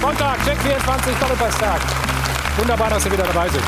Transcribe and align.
Sonntag, 0.00 0.44
Check 0.44 0.58
24, 0.62 1.14
Doppelpasstag. 1.18 1.80
Wunderbar, 2.58 2.90
dass 2.90 3.02
Sie 3.02 3.10
wieder 3.10 3.24
dabei 3.24 3.48
sind. 3.48 3.64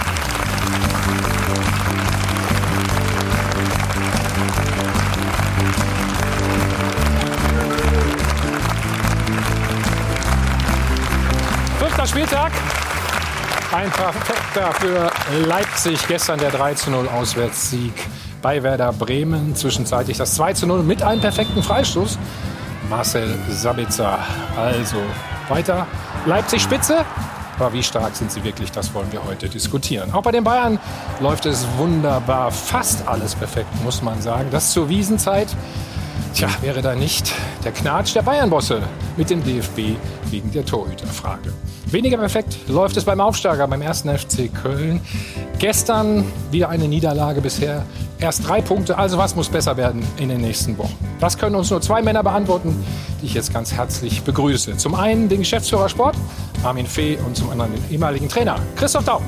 Fünfter 11.78 12.06
Spieltag. 12.06 12.52
Ein 13.72 13.90
perfekter 13.90 14.72
für 14.74 15.10
Leipzig. 15.46 16.06
Gestern 16.06 16.38
der 16.38 16.50
3 16.50 16.74
zu 16.74 16.90
0 16.90 17.08
Auswärtssieg 17.08 17.92
bei 18.42 18.62
Werder 18.62 18.92
Bremen. 18.92 19.54
Zwischenzeitlich 19.54 20.16
das 20.16 20.34
2 20.34 20.52
zu 20.54 20.66
0 20.66 20.82
mit 20.82 21.02
einem 21.02 21.20
perfekten 21.20 21.62
Freistoß. 21.62 22.18
Marcel 22.88 23.34
Sabitzer. 23.50 24.18
Also 24.56 24.96
weiter. 25.48 25.86
Leipzig 26.26 26.62
Spitze. 26.62 27.04
Aber 27.58 27.72
wie 27.72 27.82
stark 27.82 28.14
sind 28.14 28.30
sie 28.30 28.44
wirklich, 28.44 28.70
das 28.70 28.94
wollen 28.94 29.10
wir 29.10 29.24
heute 29.24 29.48
diskutieren. 29.48 30.12
Auch 30.12 30.22
bei 30.22 30.30
den 30.30 30.44
Bayern 30.44 30.78
läuft 31.20 31.44
es 31.44 31.66
wunderbar. 31.76 32.52
Fast 32.52 33.06
alles 33.08 33.34
perfekt, 33.34 33.68
muss 33.82 34.00
man 34.00 34.22
sagen. 34.22 34.48
Das 34.52 34.72
zur 34.72 34.88
Wiesenzeit. 34.88 35.48
Tja, 36.34 36.48
wäre 36.60 36.82
da 36.82 36.94
nicht 36.94 37.32
der 37.64 37.72
Knatsch 37.72 38.14
der 38.14 38.22
Bayern-Bosse 38.22 38.82
mit 39.16 39.30
dem 39.30 39.42
DFB 39.42 39.96
wegen 40.30 40.52
der 40.52 40.64
Torhüterfrage. 40.64 41.52
Weniger 41.90 42.18
perfekt 42.18 42.58
läuft 42.68 42.98
es 42.98 43.04
beim 43.04 43.18
Aufsteiger, 43.18 43.66
beim 43.66 43.80
ersten 43.80 44.10
FC 44.10 44.52
Köln. 44.52 45.00
Gestern 45.58 46.22
wieder 46.50 46.68
eine 46.68 46.86
Niederlage 46.86 47.40
bisher. 47.40 47.86
Erst 48.20 48.46
drei 48.46 48.60
Punkte, 48.60 48.98
also 48.98 49.16
was 49.16 49.34
muss 49.34 49.48
besser 49.48 49.78
werden 49.78 50.02
in 50.18 50.28
den 50.28 50.42
nächsten 50.42 50.76
Wochen? 50.76 50.94
Das 51.18 51.38
können 51.38 51.56
uns 51.56 51.70
nur 51.70 51.80
zwei 51.80 52.02
Männer 52.02 52.22
beantworten, 52.22 52.76
die 53.22 53.26
ich 53.26 53.32
jetzt 53.32 53.54
ganz 53.54 53.72
herzlich 53.72 54.22
begrüße. 54.22 54.76
Zum 54.76 54.94
einen 54.94 55.30
den 55.30 55.38
Geschäftsführer 55.38 55.88
Sport, 55.88 56.16
Armin 56.62 56.86
Fee, 56.86 57.16
und 57.26 57.36
zum 57.36 57.48
anderen 57.48 57.72
den 57.72 57.90
ehemaligen 57.90 58.28
Trainer, 58.28 58.56
Christoph 58.76 59.04
Daum. 59.04 59.22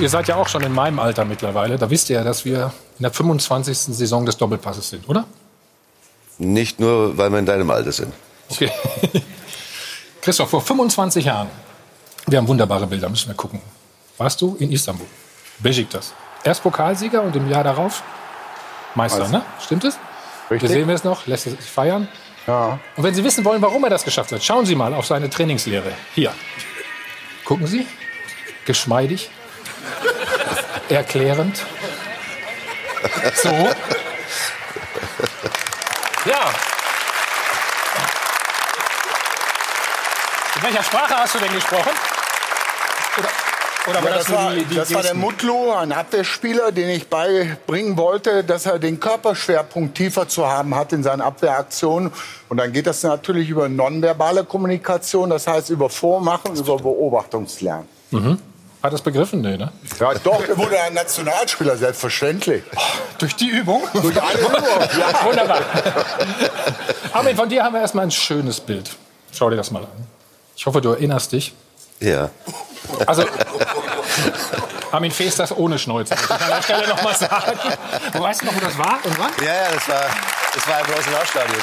Ihr 0.00 0.08
seid 0.08 0.28
ja 0.28 0.36
auch 0.36 0.48
schon 0.48 0.62
in 0.62 0.72
meinem 0.72 0.98
Alter 0.98 1.24
mittlerweile. 1.24 1.78
Da 1.78 1.90
wisst 1.90 2.10
ihr 2.10 2.16
ja, 2.16 2.24
dass 2.24 2.44
wir 2.44 2.72
in 2.98 3.02
der 3.02 3.12
25. 3.12 3.76
Saison 3.76 4.26
des 4.26 4.36
Doppelpasses 4.36 4.90
sind, 4.90 5.08
oder? 5.08 5.24
Nicht 6.38 6.80
nur, 6.80 7.16
weil 7.16 7.30
wir 7.30 7.38
in 7.38 7.46
deinem 7.46 7.70
Alter 7.70 7.92
sind. 7.92 8.12
Okay. 8.48 8.70
Christoph, 10.22 10.50
vor 10.50 10.60
25 10.60 11.24
Jahren, 11.24 11.48
wir 12.26 12.38
haben 12.38 12.48
wunderbare 12.48 12.86
Bilder, 12.86 13.08
müssen 13.08 13.28
wir 13.28 13.34
gucken. 13.34 13.60
Warst 14.18 14.40
du 14.40 14.56
in 14.58 14.70
Istanbul? 14.72 15.06
Besiktas. 15.58 16.12
Erst 16.44 16.62
Pokalsieger 16.62 17.22
und 17.22 17.36
im 17.36 17.48
Jahr 17.48 17.64
darauf 17.64 18.02
Meister, 18.94 19.28
ne? 19.28 19.42
Stimmt 19.62 19.84
es? 19.84 19.98
Richtig. 20.50 20.68
Wir 20.68 20.76
sehen 20.76 20.88
wir 20.88 20.94
es 20.94 21.04
noch, 21.04 21.26
lässt 21.26 21.46
es 21.46 21.54
sich 21.54 21.64
feiern. 21.64 22.08
Ja. 22.46 22.78
Und 22.96 23.04
wenn 23.04 23.14
Sie 23.14 23.22
wissen 23.22 23.44
wollen, 23.44 23.62
warum 23.62 23.84
er 23.84 23.90
das 23.90 24.04
geschafft 24.04 24.32
hat, 24.32 24.42
schauen 24.42 24.66
Sie 24.66 24.74
mal 24.74 24.94
auf 24.94 25.06
seine 25.06 25.30
Trainingslehre. 25.30 25.92
Hier. 26.14 26.32
Gucken 27.44 27.66
Sie. 27.66 27.86
Geschmeidig. 28.64 29.30
Erklärend. 30.90 31.64
So. 33.34 33.48
Ja. 33.48 33.70
In 40.56 40.62
welcher 40.62 40.82
Sprache 40.82 41.14
hast 41.16 41.34
du 41.34 41.38
denn 41.38 41.52
gesprochen? 41.54 41.90
Oder, 43.86 44.02
Ja, 44.04 44.10
das, 44.10 44.26
das 44.26 44.36
war, 44.36 44.52
die, 44.52 44.64
die 44.64 44.74
das 44.74 44.92
war 44.92 45.02
der? 45.02 45.14
Mutlu, 45.14 45.72
ein 45.72 45.92
Abwehrspieler, 45.92 46.70
den 46.70 46.90
ich 46.90 47.08
beibringen 47.08 47.96
wollte, 47.96 48.44
dass 48.44 48.66
er 48.66 48.78
den 48.78 49.00
Körperschwerpunkt 49.00 49.96
tiefer 49.96 50.28
zu 50.28 50.46
haben 50.46 50.74
hat 50.74 50.92
in 50.92 51.02
seinen 51.02 51.22
Abwehraktionen. 51.22 52.12
Und 52.50 52.58
dann 52.58 52.72
geht 52.72 52.86
das 52.86 53.02
natürlich 53.02 53.48
über 53.48 53.70
nonverbale 53.70 54.44
Kommunikation, 54.44 55.30
das 55.30 55.46
heißt 55.46 55.70
über 55.70 55.88
Vormachen, 55.88 56.54
über 56.56 56.76
Beobachtungslernen. 56.76 57.88
Hat 58.82 58.92
das 58.92 59.02
begriffen? 59.02 59.42
Nee, 59.42 59.58
ne? 59.58 59.70
Ja, 59.98 60.14
doch, 60.14 60.42
er 60.48 60.56
wurde 60.56 60.80
ein 60.80 60.94
Nationalspieler, 60.94 61.76
selbstverständlich. 61.76 62.62
Durch 63.18 63.36
die 63.36 63.48
Übung? 63.48 63.82
Durch 63.92 64.22
eine 64.22 64.40
Übung, 64.40 64.54
ja. 64.98 65.24
Wunderbar. 65.24 65.60
Armin, 67.12 67.36
von 67.36 67.48
dir 67.48 67.62
haben 67.62 67.74
wir 67.74 67.82
erstmal 67.82 68.04
ein 68.04 68.10
schönes 68.10 68.58
Bild. 68.58 68.90
Schau 69.32 69.50
dir 69.50 69.56
das 69.56 69.70
mal 69.70 69.82
an. 69.82 70.06
Ich 70.56 70.64
hoffe, 70.64 70.80
du 70.80 70.92
erinnerst 70.92 71.32
dich. 71.32 71.52
Ja. 72.00 72.30
Also, 73.06 73.24
Armin 74.90 75.12
Fee 75.12 75.26
ist 75.26 75.38
das 75.38 75.54
ohne 75.54 75.78
Schnäuzer. 75.78 76.16
Ich 76.16 76.30
an 76.30 76.48
der 76.48 76.62
Stelle 76.62 76.88
noch 76.88 77.02
mal 77.02 77.14
sagen. 77.14 77.58
Du 78.12 78.20
weißt 78.20 78.44
noch, 78.44 78.54
wo 78.54 78.60
das 78.60 78.78
war 78.78 78.98
und 79.04 79.18
wann? 79.18 79.30
Ja, 79.44 79.54
ja, 79.54 79.70
das 79.74 79.88
war, 79.88 80.04
das 80.54 80.66
war 80.66 80.80
im 80.80 80.86
Rosenau-Stadion. 80.94 81.62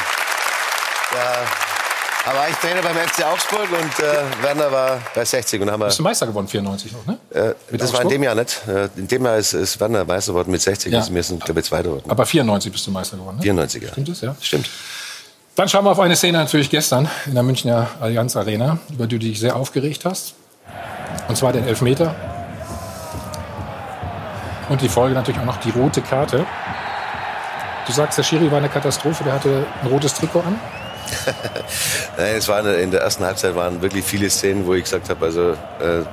War 2.36 2.50
ich 2.50 2.56
Trainer 2.58 2.82
beim 2.82 2.96
FC 2.96 3.26
Augsburg 3.26 3.68
und 3.72 4.04
äh, 4.04 4.44
Werner 4.44 4.72
war 4.72 5.00
bei 5.16 5.24
60 5.26 5.62
und 5.62 5.72
haben 5.72 5.80
wir, 5.82 5.86
Bist 5.86 6.00
du 6.00 6.04
Meister 6.04 6.28
geworden, 6.28 6.48
94 6.48 6.92
noch, 6.92 7.06
ne? 7.06 7.18
äh, 7.32 7.54
das 7.78 7.94
war 7.94 8.02
in 8.02 8.08
Augsburg? 8.08 8.10
dem 8.12 8.24
Jahr 8.24 8.36
nicht. 8.36 8.62
Äh, 8.68 8.90
In 8.98 9.08
dem 9.08 9.26
Jahr 9.26 9.38
ist, 9.38 9.54
ist 9.54 9.80
Werner 9.80 10.04
Meister 10.06 10.34
geworden 10.34 10.52
mit 10.52 10.62
60. 10.62 10.92
Ja. 10.92 11.06
Wir 11.10 11.24
sind, 11.24 11.44
glaube 11.44 11.60
ich, 11.62 11.66
Zweiter 11.66 11.84
geworden. 11.84 12.10
Aber 12.10 12.26
94 12.26 12.72
bist 12.72 12.86
du 12.86 12.92
Meister 12.92 13.18
geworden, 13.18 13.38
ne? 13.38 13.44
94, 13.44 13.82
ja. 13.84 13.90
Stimmt 13.90 14.10
das, 14.10 14.22
ja? 14.22 14.36
Stimmt. 14.42 14.70
Dann 15.56 15.70
schauen 15.70 15.86
wir 15.86 15.92
auf 15.92 16.00
eine 16.00 16.16
Szene 16.16 16.38
natürlich 16.38 16.70
gestern 16.70 17.10
in 17.26 17.34
der 17.34 17.44
Münchner 17.44 17.88
Allianz 18.00 18.36
Arena, 18.36 18.78
über 18.92 19.08
die 19.08 19.18
du 19.18 19.26
dich 19.26 19.40
sehr 19.40 19.56
aufgeregt 19.56 20.06
hast. 20.06 20.36
Und 21.28 21.38
zwar 21.38 21.54
den 21.54 21.66
Elfmeter. 21.68 22.14
Und 24.70 24.82
die 24.82 24.90
Folge 24.90 25.16
natürlich 25.16 25.40
auch 25.40 25.46
noch 25.46 25.58
die 25.58 25.70
rote 25.72 26.02
Karte. 26.02 26.46
Du 27.88 27.94
sagst, 27.94 28.18
der 28.18 28.24
Schiri 28.24 28.52
war 28.52 28.58
eine 28.58 28.70
Katastrophe, 28.70 29.24
der 29.24 29.34
hatte 29.34 29.66
ein 29.82 29.88
rotes 29.88 30.14
Trikot 30.14 30.42
an. 30.42 30.60
Nein, 32.18 32.36
es 32.38 32.48
waren 32.48 32.66
in 32.80 32.92
der 32.92 33.02
ersten 33.02 33.24
Halbzeit 33.24 33.56
waren 33.56 33.82
wirklich 33.82 34.04
viele 34.04 34.30
Szenen, 34.30 34.66
wo 34.66 34.74
ich 34.74 34.84
gesagt 34.84 35.10
habe, 35.10 35.26
also 35.26 35.52
äh, 35.52 36.04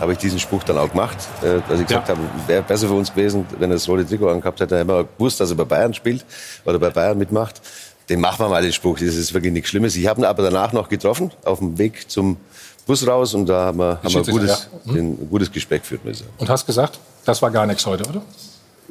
habe 0.00 0.12
ich 0.12 0.18
diesen 0.18 0.38
Spruch 0.38 0.62
dann 0.64 0.78
auch 0.78 0.90
gemacht, 0.90 1.16
äh, 1.42 1.60
dass 1.68 1.80
ich 1.80 1.86
gesagt 1.86 2.08
Ja. 2.08 2.14
habe, 2.16 2.20
wäre 2.46 2.62
besser 2.62 2.88
für 2.88 2.94
uns 2.94 3.12
gewesen, 3.12 3.46
wenn 3.58 3.70
er 3.70 3.74
das 3.74 3.88
rote 3.88 4.06
Trikot 4.06 4.28
angehabt 4.30 4.60
hätte, 4.60 4.76
hätte 4.76 4.90
er 4.90 4.94
immer 5.00 5.04
gewusst, 5.18 5.40
dass 5.40 5.50
er 5.50 5.56
bei 5.56 5.64
Bayern 5.64 5.92
spielt 5.94 6.24
oder 6.64 6.78
bei 6.78 6.90
Bayern 6.90 7.18
mitmacht. 7.18 7.60
Den 8.08 8.20
machen 8.20 8.40
wir 8.44 8.48
mal 8.48 8.62
den 8.62 8.72
Spruch, 8.72 8.98
das 8.98 9.14
ist 9.14 9.34
wirklich 9.34 9.52
nichts 9.52 9.68
Schlimmes. 9.70 9.94
Ich 9.94 10.06
habe 10.06 10.20
ihn 10.20 10.24
aber 10.24 10.42
danach 10.42 10.72
noch 10.72 10.88
getroffen, 10.88 11.30
auf 11.44 11.58
dem 11.58 11.78
Weg 11.78 12.10
zum 12.10 12.38
Bus 12.86 13.06
raus 13.06 13.34
und 13.34 13.46
da 13.46 13.66
haben 13.66 13.78
wir, 13.78 14.00
haben 14.02 14.14
wir 14.14 14.22
gutes, 14.22 14.68
ja. 14.86 14.92
Mhm. 14.92 14.98
ein 14.98 15.28
gutes 15.30 15.52
Gespräch 15.52 15.82
geführt. 15.82 16.00
Sagen. 16.04 16.30
Und 16.38 16.48
hast 16.48 16.66
gesagt, 16.66 16.98
das 17.24 17.40
war 17.42 17.50
gar 17.50 17.66
nichts 17.66 17.86
heute, 17.86 18.08
oder? 18.08 18.22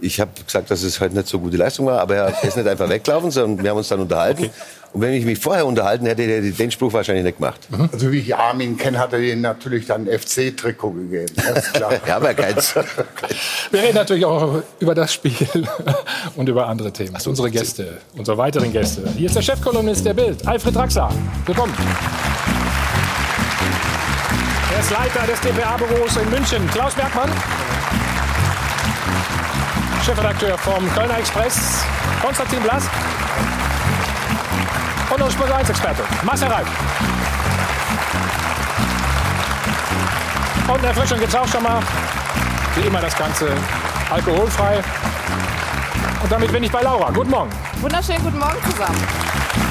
Ich 0.02 0.22
habe 0.22 0.32
gesagt, 0.46 0.72
dass 0.72 0.84
es 0.84 1.02
heute 1.02 1.16
nicht 1.16 1.28
so 1.28 1.40
gute 1.40 1.58
Leistung 1.58 1.88
war, 1.88 2.00
aber 2.00 2.16
er 2.16 2.44
ist 2.44 2.56
nicht 2.56 2.70
einfach 2.70 2.88
weggelaufen, 2.90 3.32
sondern 3.32 3.62
wir 3.62 3.72
haben 3.72 3.78
uns 3.78 3.90
dann 3.90 4.00
unterhalten. 4.00 4.50
Und 4.92 5.02
wenn 5.02 5.14
ich 5.14 5.24
mich 5.24 5.38
vorher 5.38 5.66
unterhalten 5.68 6.06
hätte, 6.08 6.24
hätte 6.24 6.48
er 6.48 6.52
den 6.52 6.72
Spruch 6.72 6.92
wahrscheinlich 6.94 7.24
nicht 7.24 7.38
gemacht. 7.38 7.60
Also 7.92 8.12
wie 8.12 8.20
ich 8.20 8.36
Armin 8.36 8.76
kenne, 8.76 8.98
hat 8.98 9.14
er 9.14 9.20
ihm 9.20 9.42
natürlich 9.42 9.86
dann 9.86 10.08
ein 10.10 10.20
FC-Trikot 10.20 10.92
gegeben. 10.92 11.34
Das 11.36 11.66
ist 11.66 11.74
klar. 11.74 11.92
Ja, 12.08 12.16
aber 12.16 12.34
keins. 12.34 12.74
Wir 13.72 13.82
reden 13.84 13.96
natürlich 13.96 14.26
auch 14.26 14.64
über 14.80 14.96
das 14.96 15.14
Spiel 15.14 15.34
und 16.36 16.50
über 16.50 16.66
andere 16.68 16.92
Themen. 16.92 17.16
unsere 17.26 17.52
Gäste, 17.52 17.98
unsere 18.18 18.38
weiteren 18.38 18.72
Gäste. 18.72 19.04
Hier 19.16 19.28
ist 19.28 19.36
der 19.36 19.42
Chefkolumnist 19.44 20.06
der 20.06 20.14
Bild, 20.14 20.48
Alfred 20.48 20.76
Draxler. 20.76 21.12
Willkommen. 21.46 21.74
Er 24.74 24.80
ist 24.80 24.90
Leiter 24.92 25.28
des 25.28 25.40
DPA-Büros 25.42 26.18
in 26.18 26.30
München, 26.32 26.68
Klaus 26.72 26.94
Bergmann. 26.96 27.30
Chefredakteur 30.04 30.58
vom 30.58 30.90
Kölner 30.96 31.20
Express, 31.20 31.84
Konstantin 32.24 32.64
Blass. 32.64 32.84
Und 35.10 35.22
unser 35.22 35.32
Sport 35.32 35.52
1-Experte, 35.52 36.04
Marcel 36.24 36.48
Reif. 36.50 36.68
Und 40.68 40.84
Erfrischung 40.84 41.18
gibt 41.18 41.30
es 41.30 41.36
auch 41.36 41.48
schon 41.48 41.64
mal. 41.64 41.82
Wie 42.76 42.82
immer 42.82 43.02
das 43.02 43.18
Ganze 43.18 43.50
alkoholfrei. 44.12 44.84
Und 46.22 46.32
damit 46.32 46.52
bin 46.52 46.64
ich 46.64 46.72
bei 46.72 46.82
Laura. 46.82 47.10
Guten 47.12 47.32
Morgen. 47.32 47.50
Wunderschönen 47.82 48.24
guten 48.24 48.38
Morgen 48.38 48.58
zusammen. 48.70 49.69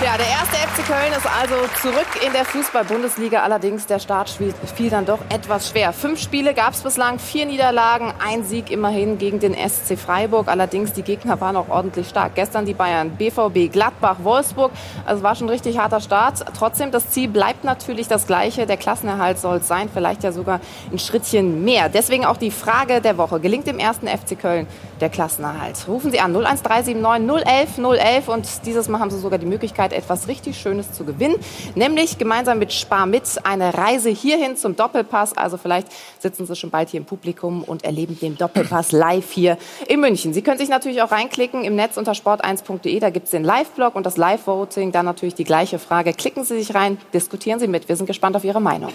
Ja, 0.00 0.16
der 0.16 0.28
erste 0.28 0.54
FC 0.56 0.86
Köln 0.86 1.12
ist 1.12 1.26
also 1.26 1.56
zurück 1.82 2.06
in 2.24 2.32
der 2.32 2.44
Fußball-Bundesliga. 2.44 3.42
Allerdings 3.42 3.84
der 3.86 3.98
Start 3.98 4.30
fiel 4.30 4.90
dann 4.90 5.04
doch 5.04 5.18
etwas 5.28 5.70
schwer. 5.70 5.92
Fünf 5.92 6.20
Spiele 6.20 6.54
gab 6.54 6.74
es 6.74 6.82
bislang, 6.82 7.18
vier 7.18 7.46
Niederlagen, 7.46 8.12
ein 8.24 8.44
Sieg 8.44 8.70
immerhin 8.70 9.18
gegen 9.18 9.40
den 9.40 9.54
SC 9.54 9.98
Freiburg. 9.98 10.46
Allerdings 10.46 10.92
die 10.92 11.02
Gegner 11.02 11.40
waren 11.40 11.56
auch 11.56 11.68
ordentlich 11.68 12.08
stark. 12.08 12.36
Gestern 12.36 12.64
die 12.64 12.74
Bayern, 12.74 13.10
BVB, 13.10 13.72
Gladbach, 13.72 14.18
Wolfsburg. 14.22 14.70
Also 15.04 15.24
war 15.24 15.34
schon 15.34 15.48
ein 15.48 15.50
richtig 15.50 15.78
harter 15.78 16.00
Start. 16.00 16.44
Trotzdem, 16.56 16.92
das 16.92 17.10
Ziel 17.10 17.26
bleibt 17.26 17.64
natürlich 17.64 18.06
das 18.06 18.28
gleiche. 18.28 18.66
Der 18.66 18.76
Klassenerhalt 18.76 19.40
soll 19.40 19.62
sein, 19.62 19.90
vielleicht 19.92 20.22
ja 20.22 20.30
sogar 20.30 20.60
ein 20.92 21.00
Schrittchen 21.00 21.64
mehr. 21.64 21.88
Deswegen 21.88 22.24
auch 22.24 22.36
die 22.36 22.52
Frage 22.52 23.00
der 23.00 23.18
Woche. 23.18 23.40
Gelingt 23.40 23.66
dem 23.66 23.80
ersten 23.80 24.06
FC 24.06 24.38
Köln 24.38 24.68
der 25.00 25.08
Klassenerhalt? 25.08 25.88
Rufen 25.88 26.12
Sie 26.12 26.20
an 26.20 26.36
01379 26.36 27.44
011 27.44 27.78
011 27.78 28.28
und 28.28 28.46
dieses 28.64 28.88
Mal 28.88 29.00
haben 29.00 29.10
Sie 29.10 29.18
sogar 29.18 29.40
die 29.40 29.46
Möglichkeit, 29.46 29.87
etwas 29.92 30.28
richtig 30.28 30.58
Schönes 30.58 30.92
zu 30.92 31.04
gewinnen, 31.04 31.36
nämlich 31.74 32.18
gemeinsam 32.18 32.58
mit 32.58 32.72
Spar 32.72 33.06
mit 33.06 33.24
eine 33.44 33.74
Reise 33.74 34.10
hierhin 34.10 34.56
zum 34.56 34.76
Doppelpass. 34.76 35.36
Also 35.36 35.56
vielleicht 35.56 35.88
sitzen 36.18 36.46
Sie 36.46 36.56
schon 36.56 36.70
bald 36.70 36.90
hier 36.90 37.00
im 37.00 37.06
Publikum 37.06 37.62
und 37.62 37.84
erleben 37.84 38.18
den 38.18 38.36
Doppelpass 38.36 38.92
live 38.92 39.30
hier 39.30 39.58
in 39.86 40.00
München. 40.00 40.32
Sie 40.32 40.42
können 40.42 40.58
sich 40.58 40.68
natürlich 40.68 41.02
auch 41.02 41.10
reinklicken 41.10 41.64
im 41.64 41.76
Netz 41.76 41.96
unter 41.96 42.12
sport1.de. 42.12 43.00
Da 43.00 43.10
gibt 43.10 43.26
es 43.26 43.30
den 43.30 43.44
Live-Blog 43.44 43.94
und 43.94 44.06
das 44.06 44.16
Live-Voting. 44.16 44.92
Dann 44.92 45.04
natürlich 45.04 45.34
die 45.34 45.44
gleiche 45.44 45.78
Frage. 45.78 46.12
Klicken 46.12 46.44
Sie 46.44 46.58
sich 46.58 46.74
rein, 46.74 46.98
diskutieren 47.12 47.60
Sie 47.60 47.68
mit. 47.68 47.88
Wir 47.88 47.96
sind 47.96 48.06
gespannt 48.06 48.36
auf 48.36 48.44
Ihre 48.44 48.60
Meinung. 48.60 48.92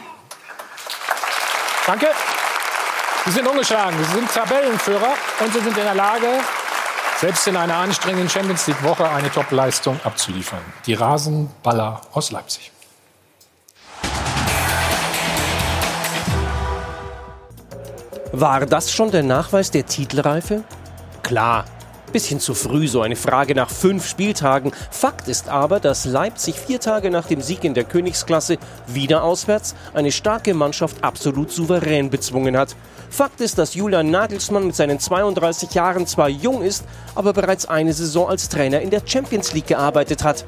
Danke. 1.86 2.08
Sie 3.26 3.32
sind 3.32 3.48
ungeschlagen, 3.48 3.96
Sie 4.04 4.16
sind 4.16 4.30
Tabellenführer 4.30 5.14
und 5.40 5.54
Sie 5.54 5.60
sind 5.60 5.78
in 5.78 5.84
der 5.84 5.96
Lage, 5.96 6.28
selbst 7.20 7.48
in 7.48 7.56
einer 7.56 7.76
anstrengenden 7.76 8.30
Champions 8.30 8.68
League-Woche 8.68 9.10
eine 9.10 9.32
Top-Leistung 9.32 10.00
abzuliefern. 10.04 10.62
Die 10.86 10.94
Rasenballer 10.94 12.02
aus 12.14 12.32
Leipzig. 12.32 12.72
War 18.32 18.66
das 18.66 18.92
schon 18.92 19.12
der 19.12 19.24
Nachweis 19.24 19.70
der 19.70 19.86
Titelreife? 19.86 20.64
Klar, 21.22 21.66
bisschen 22.14 22.40
zu 22.40 22.54
früh 22.54 22.88
so 22.88 23.02
eine 23.02 23.16
Frage 23.16 23.56
nach 23.56 23.70
fünf 23.70 24.08
Spieltagen. 24.08 24.72
Fakt 24.92 25.28
ist 25.28 25.50
aber, 25.50 25.80
dass 25.80 26.06
Leipzig 26.06 26.56
vier 26.56 26.80
Tage 26.80 27.12
nach 27.12 27.28
dem 27.28 27.42
Sieg 27.42 27.64
in 27.64 27.74
der 27.74 27.84
Königsklasse 27.84 28.58
wieder 28.88 29.24
auswärts 29.24 29.76
eine 29.94 30.12
starke 30.12 30.54
Mannschaft 30.54 31.04
absolut 31.04 31.52
souverän 31.52 32.10
bezwungen 32.10 32.56
hat. 32.56 32.76
Fakt 33.14 33.42
ist, 33.42 33.60
dass 33.60 33.76
Julian 33.76 34.10
Nagelsmann 34.10 34.66
mit 34.66 34.76
seinen 34.76 35.00
32 35.00 35.72
Jahren 35.76 36.08
zwar 36.08 36.30
jung 36.30 36.64
ist, 36.64 36.84
aber 37.14 37.32
bereits 37.32 37.68
eine 37.68 37.94
Saison 37.94 38.28
als 38.28 38.50
Trainer 38.50 38.82
in 38.82 38.90
der 38.90 39.04
Champions 39.06 39.54
League 39.54 39.68
gearbeitet 39.68 40.24
hat. 40.24 40.44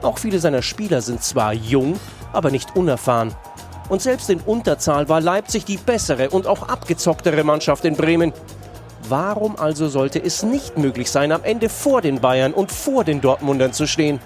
Auch 0.00 0.16
viele 0.16 0.38
seiner 0.38 0.62
Spieler 0.62 1.02
sind 1.02 1.22
zwar 1.22 1.52
jung, 1.52 2.00
aber 2.32 2.50
nicht 2.50 2.74
unerfahren. 2.74 3.34
Und 3.90 4.00
selbst 4.00 4.30
in 4.30 4.40
Unterzahl 4.40 5.10
war 5.10 5.20
Leipzig 5.20 5.66
die 5.66 5.76
bessere 5.76 6.30
und 6.30 6.46
auch 6.46 6.68
abgezocktere 6.68 7.44
Mannschaft 7.44 7.84
in 7.84 7.96
Bremen. 7.96 8.32
Warum 9.10 9.58
also 9.58 9.90
sollte 9.90 10.24
es 10.24 10.42
nicht 10.42 10.78
möglich 10.78 11.10
sein, 11.10 11.32
am 11.32 11.44
Ende 11.44 11.68
vor 11.68 12.00
den 12.00 12.22
Bayern 12.22 12.54
und 12.54 12.72
vor 12.72 13.04
den 13.04 13.20
Dortmundern 13.20 13.74
zu 13.74 13.86
stehen? 13.86 14.20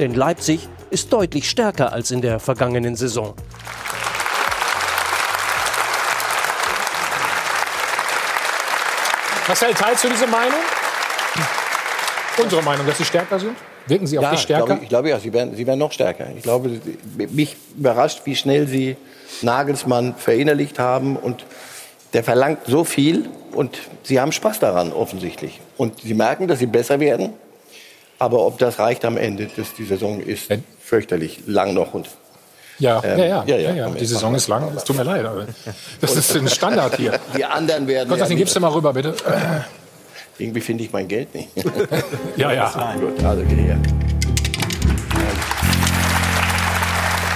Denn 0.00 0.12
Leipzig 0.12 0.68
ist 0.90 1.12
deutlich 1.12 1.48
stärker 1.48 1.92
als 1.92 2.10
in 2.10 2.20
der 2.20 2.40
vergangenen 2.40 2.96
Saison. 2.96 3.34
Marcel, 9.52 9.74
teilst 9.74 10.02
du 10.02 10.08
diese 10.08 10.26
Meinung? 10.28 10.60
Unsere 12.42 12.62
Meinung, 12.62 12.86
dass 12.86 12.96
sie 12.96 13.04
stärker 13.04 13.38
sind? 13.38 13.54
Wirken 13.86 14.06
sie 14.06 14.16
auf 14.16 14.24
ja, 14.24 14.30
dich 14.30 14.40
stärker? 14.40 14.64
Glaub 14.64 14.78
ich, 14.78 14.82
ich 14.84 14.88
glaube 14.88 15.08
ja, 15.10 15.20
sie 15.20 15.30
werden, 15.30 15.54
sie 15.54 15.66
werden 15.66 15.78
noch 15.78 15.92
stärker. 15.92 16.28
Ich 16.34 16.42
glaube, 16.42 16.80
mich 17.28 17.56
überrascht, 17.76 18.22
wie 18.24 18.34
schnell 18.34 18.66
sie 18.66 18.96
Nagelsmann 19.42 20.14
verinnerlicht 20.16 20.78
haben 20.78 21.16
und 21.16 21.44
der 22.14 22.24
verlangt 22.24 22.60
so 22.66 22.84
viel 22.84 23.28
und 23.52 23.78
sie 24.04 24.18
haben 24.18 24.32
Spaß 24.32 24.58
daran 24.58 24.90
offensichtlich. 24.90 25.60
Und 25.76 26.00
sie 26.00 26.14
merken, 26.14 26.48
dass 26.48 26.58
sie 26.58 26.64
besser 26.64 26.98
werden. 26.98 27.34
Aber 28.18 28.46
ob 28.46 28.56
das 28.56 28.78
reicht 28.78 29.04
am 29.04 29.18
Ende, 29.18 29.50
dass 29.54 29.74
die 29.74 29.84
Saison 29.84 30.22
ist 30.22 30.48
fürchterlich 30.80 31.42
lang 31.44 31.74
noch 31.74 31.92
und 31.92 32.08
ja, 32.82 33.00
Ähm, 33.04 33.18
ja, 33.18 33.24
ja, 33.24 33.44
ja, 33.46 33.56
ja, 33.56 33.72
ja, 33.72 33.88
Die 33.90 34.04
Saison 34.04 34.34
ist 34.34 34.48
lang. 34.48 34.72
Es 34.76 34.82
tut 34.82 34.96
mir 34.96 35.04
leid. 35.04 35.24
Aber 35.24 35.46
das 36.00 36.16
ist 36.16 36.34
ein 36.36 36.48
Standard 36.48 36.96
hier. 36.96 37.18
die 37.36 37.44
anderen 37.44 37.86
werden. 37.86 38.08
Konstantin, 38.08 38.36
ja 38.36 38.40
gibst 38.40 38.56
du 38.56 38.60
mal 38.60 38.72
rüber, 38.72 38.92
bitte? 38.92 39.14
Irgendwie 40.36 40.60
finde 40.60 40.82
ich 40.82 40.92
mein 40.92 41.06
Geld 41.06 41.32
nicht. 41.34 41.48
Ja, 42.36 42.52
ja. 42.52 42.94
Gut, 42.98 43.22
also 43.24 43.44
geh 43.48 43.54
her. 43.54 43.78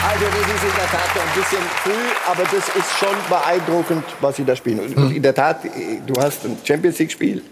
Also 0.09 0.25
das 0.25 0.57
ist 0.57 0.65
in 0.65 0.77
der 0.77 0.91
Tat 0.91 1.15
noch 1.15 1.23
ein 1.23 1.41
bisschen 1.41 1.63
früh, 1.83 2.07
aber 2.27 2.43
das 2.45 2.69
ist 2.75 2.99
schon 2.99 3.17
beeindruckend, 3.29 4.05
was 4.21 4.37
sie 4.37 4.45
da 4.45 4.57
spielen. 4.57 4.81
Und 4.81 4.97
Hm. 4.97 5.17
in 5.17 5.23
der 5.23 5.35
Tat, 5.35 5.59
du 6.07 6.15
hast 6.21 6.45
ein 6.45 6.57
Champions 6.65 6.99
League-Spiel, 6.99 7.43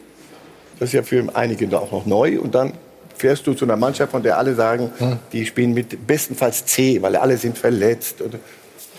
das 0.80 0.88
ist 0.88 0.92
ja 0.94 1.02
für 1.02 1.24
einige 1.34 1.78
auch 1.78 1.92
noch 1.92 2.06
neu. 2.06 2.40
Und 2.40 2.54
dann 2.54 2.72
fährst 3.16 3.46
du 3.46 3.54
zu 3.54 3.64
einer 3.64 3.76
Mannschaft, 3.76 4.12
von 4.12 4.22
der 4.22 4.38
alle 4.38 4.54
sagen, 4.54 4.90
Hm. 4.98 5.18
die 5.32 5.44
spielen 5.46 5.72
mit 5.74 6.06
bestenfalls 6.06 6.64
C, 6.66 7.00
weil 7.02 7.16
alle 7.16 7.36
sind 7.36 7.56
verletzt. 7.58 8.20
Und 8.20 8.36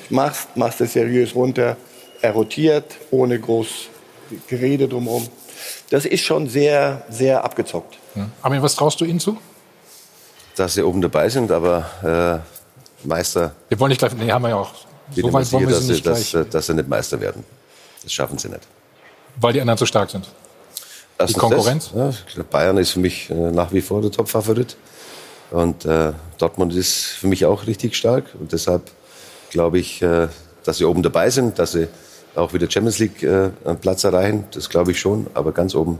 machst, 0.10 0.56
machst 0.56 0.82
es 0.82 0.94
seriös 0.94 1.34
runter, 1.36 1.78
er 2.22 2.32
rotiert, 2.32 2.96
ohne 3.12 3.40
groß 3.40 3.68
Gerede 4.48 4.88
drumherum. 4.88 5.28
Das 5.90 6.06
ist 6.06 6.24
schon 6.24 6.48
sehr, 6.50 7.04
sehr 7.10 7.44
abgezockt. 7.44 7.96
Armin, 8.42 8.62
was 8.62 8.76
traust 8.76 9.00
du 9.02 9.06
ihnen 9.06 9.20
zu? 9.20 9.38
Dass 10.56 10.74
sie 10.74 10.82
oben 10.84 11.02
dabei 11.02 11.30
sind, 11.30 11.52
aber 11.52 12.42
äh, 13.04 13.08
Meister, 13.08 13.54
Wir 13.70 13.80
wollen 13.80 13.90
nicht 13.90 14.00
gleich. 14.00 14.14
Nee, 14.14 14.32
haben 14.32 14.42
wir 14.44 14.50
ja 14.50 14.56
auch. 14.56 14.72
So 15.16 15.32
weit 15.34 15.52
wollen 15.52 15.68
wir 15.68 15.76
dass 15.76 15.82
sie 15.82 15.86
sie, 15.88 15.92
nicht 15.94 16.08
dass, 16.08 16.32
gleich, 16.32 16.50
dass 16.50 16.66
sie 16.66 16.74
nicht 16.74 16.88
Meister 16.90 17.20
werden. 17.22 17.44
Das 18.02 18.12
schaffen 18.12 18.38
sie 18.38 18.50
nicht. 18.50 18.62
weil 19.40 19.54
die 19.54 19.62
anderen 19.62 19.78
zu 19.78 19.86
stark 19.86 20.10
sind. 20.10 20.28
Erstens 21.18 21.40
Konkurrenz? 21.40 21.92
Das, 21.94 22.24
ja, 22.36 22.44
Bayern 22.44 22.78
ist 22.78 22.92
für 22.92 23.00
mich 23.00 23.30
äh, 23.30 23.34
nach 23.34 23.72
wie 23.72 23.82
vor 23.82 24.02
der 24.02 24.12
Top-Favorit. 24.12 24.76
Und 25.52 25.86
äh, 25.86 26.12
Dortmund 26.38 26.74
ist 26.74 27.04
für 27.04 27.28
mich 27.28 27.46
auch 27.46 27.68
richtig 27.68 27.96
stark. 27.96 28.26
Und 28.40 28.52
deshalb 28.52 28.92
glaube 29.50 29.80
ich, 29.80 30.02
äh, 30.02 30.28
dass 30.64 30.78
sie 30.78 30.86
oben 30.86 31.04
dabei 31.04 31.30
sind, 31.30 31.60
dass 31.60 31.74
sie 31.74 31.88
auch 32.36 32.54
wieder 32.54 32.70
Champions 32.70 33.00
League 33.00 33.24
äh, 33.24 33.52
einen 33.64 33.78
Platz 33.80 34.04
erreichen. 34.04 34.46
Das 34.52 34.70
glaube 34.70 34.92
ich 34.92 35.00
schon. 35.00 35.28
Aber 35.34 35.52
ganz 35.54 35.74
oben 35.76 36.00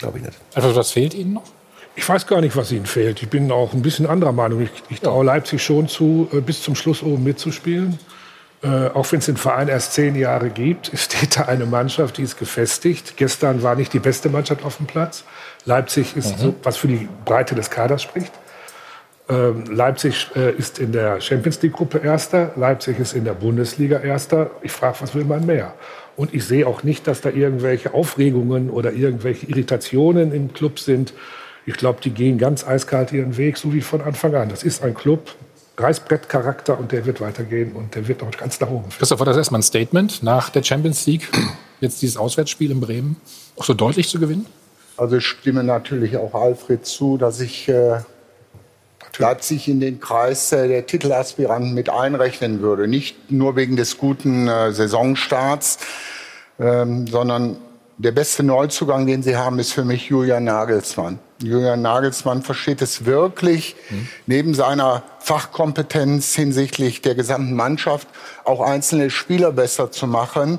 glaube 0.00 0.18
ich 0.18 0.24
nicht. 0.24 0.38
Einfach, 0.54 0.74
was 0.74 0.90
fehlt 0.90 1.14
ihnen 1.14 1.34
noch? 1.34 1.44
Ich 1.94 2.08
weiß 2.08 2.26
gar 2.26 2.40
nicht, 2.40 2.56
was 2.56 2.72
ihnen 2.72 2.86
fehlt. 2.86 3.22
Ich 3.22 3.28
bin 3.28 3.52
auch 3.52 3.72
ein 3.72 3.82
bisschen 3.82 4.06
anderer 4.06 4.32
Meinung. 4.32 4.62
Ich, 4.62 4.70
ich 4.88 5.00
traue 5.00 5.24
Leipzig 5.24 5.62
schon 5.62 5.88
zu, 5.88 6.28
äh, 6.32 6.40
bis 6.40 6.62
zum 6.62 6.74
Schluss 6.74 7.02
oben 7.02 7.22
mitzuspielen. 7.22 7.98
Äh, 8.62 8.88
auch 8.88 9.10
wenn 9.10 9.20
es 9.20 9.26
den 9.26 9.38
Verein 9.38 9.68
erst 9.68 9.94
zehn 9.94 10.14
Jahre 10.14 10.50
gibt, 10.50 10.90
steht 10.94 11.38
da 11.38 11.42
eine 11.42 11.66
Mannschaft, 11.66 12.18
die 12.18 12.22
ist 12.22 12.38
gefestigt. 12.38 13.16
Gestern 13.16 13.62
war 13.62 13.74
nicht 13.74 13.92
die 13.92 14.00
beste 14.00 14.28
Mannschaft 14.28 14.64
auf 14.64 14.76
dem 14.76 14.86
Platz. 14.86 15.24
Leipzig 15.64 16.16
ist 16.16 16.38
so, 16.38 16.54
was 16.62 16.76
für 16.76 16.88
die 16.88 17.08
Breite 17.24 17.54
des 17.54 17.70
Kaders 17.70 18.02
spricht. 18.02 18.32
Ähm, 19.30 19.64
Leipzig 19.66 20.28
äh, 20.34 20.52
ist 20.52 20.78
in 20.78 20.92
der 20.92 21.20
Champions 21.20 21.62
League 21.62 21.74
Gruppe 21.74 21.98
Erster. 21.98 22.52
Leipzig 22.56 22.98
ist 22.98 23.14
in 23.14 23.24
der 23.24 23.34
Bundesliga 23.34 24.00
Erster. 24.00 24.50
Ich 24.62 24.72
frage, 24.72 24.96
was 25.00 25.14
will 25.14 25.24
man 25.24 25.46
mehr? 25.46 25.74
Und 26.16 26.34
ich 26.34 26.44
sehe 26.44 26.66
auch 26.66 26.82
nicht, 26.82 27.06
dass 27.06 27.20
da 27.20 27.30
irgendwelche 27.30 27.94
Aufregungen 27.94 28.68
oder 28.68 28.92
irgendwelche 28.92 29.46
Irritationen 29.46 30.32
im 30.32 30.52
Club 30.52 30.80
sind. 30.80 31.14
Ich 31.64 31.74
glaube, 31.74 32.00
die 32.02 32.10
gehen 32.10 32.38
ganz 32.38 32.66
eiskalt 32.66 33.12
ihren 33.12 33.36
Weg, 33.36 33.56
so 33.56 33.72
wie 33.72 33.80
von 33.80 34.00
Anfang 34.00 34.34
an. 34.34 34.48
Das 34.48 34.64
ist 34.64 34.82
ein 34.82 34.94
Club, 34.94 35.34
Reißbrettcharakter 35.80 36.78
und 36.78 36.92
der 36.92 37.06
wird 37.06 37.20
weitergehen 37.20 37.72
und 37.72 37.94
der 37.94 38.06
wird 38.08 38.22
noch 38.22 38.30
ganz 38.32 38.60
nach 38.60 38.70
oben. 38.70 38.88
Christoph, 38.90 39.18
war 39.18 39.26
das 39.26 39.36
erstmal 39.36 39.60
ein 39.60 39.64
Statement 39.64 40.22
nach 40.22 40.50
der 40.50 40.62
Champions 40.62 41.06
League? 41.06 41.28
Jetzt 41.80 42.02
dieses 42.02 42.16
Auswärtsspiel 42.16 42.70
in 42.70 42.80
Bremen 42.80 43.16
auch 43.56 43.64
so 43.64 43.74
deutlich 43.74 44.08
zu 44.08 44.20
gewinnen? 44.20 44.46
Also 44.96 45.16
ich 45.16 45.26
stimme 45.26 45.64
natürlich 45.64 46.16
auch 46.16 46.34
Alfred 46.34 46.84
zu, 46.84 47.16
dass 47.16 47.40
ich 47.40 47.68
äh, 47.68 48.00
Leipzig 49.20 49.68
in 49.68 49.80
den 49.80 50.00
Kreis 50.00 50.52
äh, 50.52 50.66
der 50.66 50.86
Titelaspiranten 50.86 51.74
mit 51.74 51.90
einrechnen 51.90 52.60
würde. 52.60 52.88
Nicht 52.88 53.30
nur 53.30 53.56
wegen 53.56 53.76
des 53.76 53.98
guten 53.98 54.48
äh, 54.48 54.72
Saisonstarts, 54.72 55.78
ähm, 56.58 57.06
sondern 57.06 57.56
der 57.98 58.12
beste 58.12 58.42
Neuzugang, 58.42 59.06
den 59.06 59.22
sie 59.22 59.36
haben, 59.36 59.58
ist 59.58 59.72
für 59.72 59.84
mich 59.84 60.06
Julian 60.06 60.44
Nagelsmann. 60.44 61.18
Julian 61.42 61.82
Nagelsmann 61.82 62.42
versteht 62.42 62.82
es 62.82 63.06
wirklich, 63.06 63.76
neben 64.26 64.54
seiner 64.54 65.02
Fachkompetenz 65.20 66.34
hinsichtlich 66.34 67.00
der 67.00 67.14
gesamten 67.14 67.54
Mannschaft 67.54 68.08
auch 68.44 68.60
einzelne 68.60 69.10
Spieler 69.10 69.52
besser 69.52 69.90
zu 69.90 70.06
machen. 70.06 70.58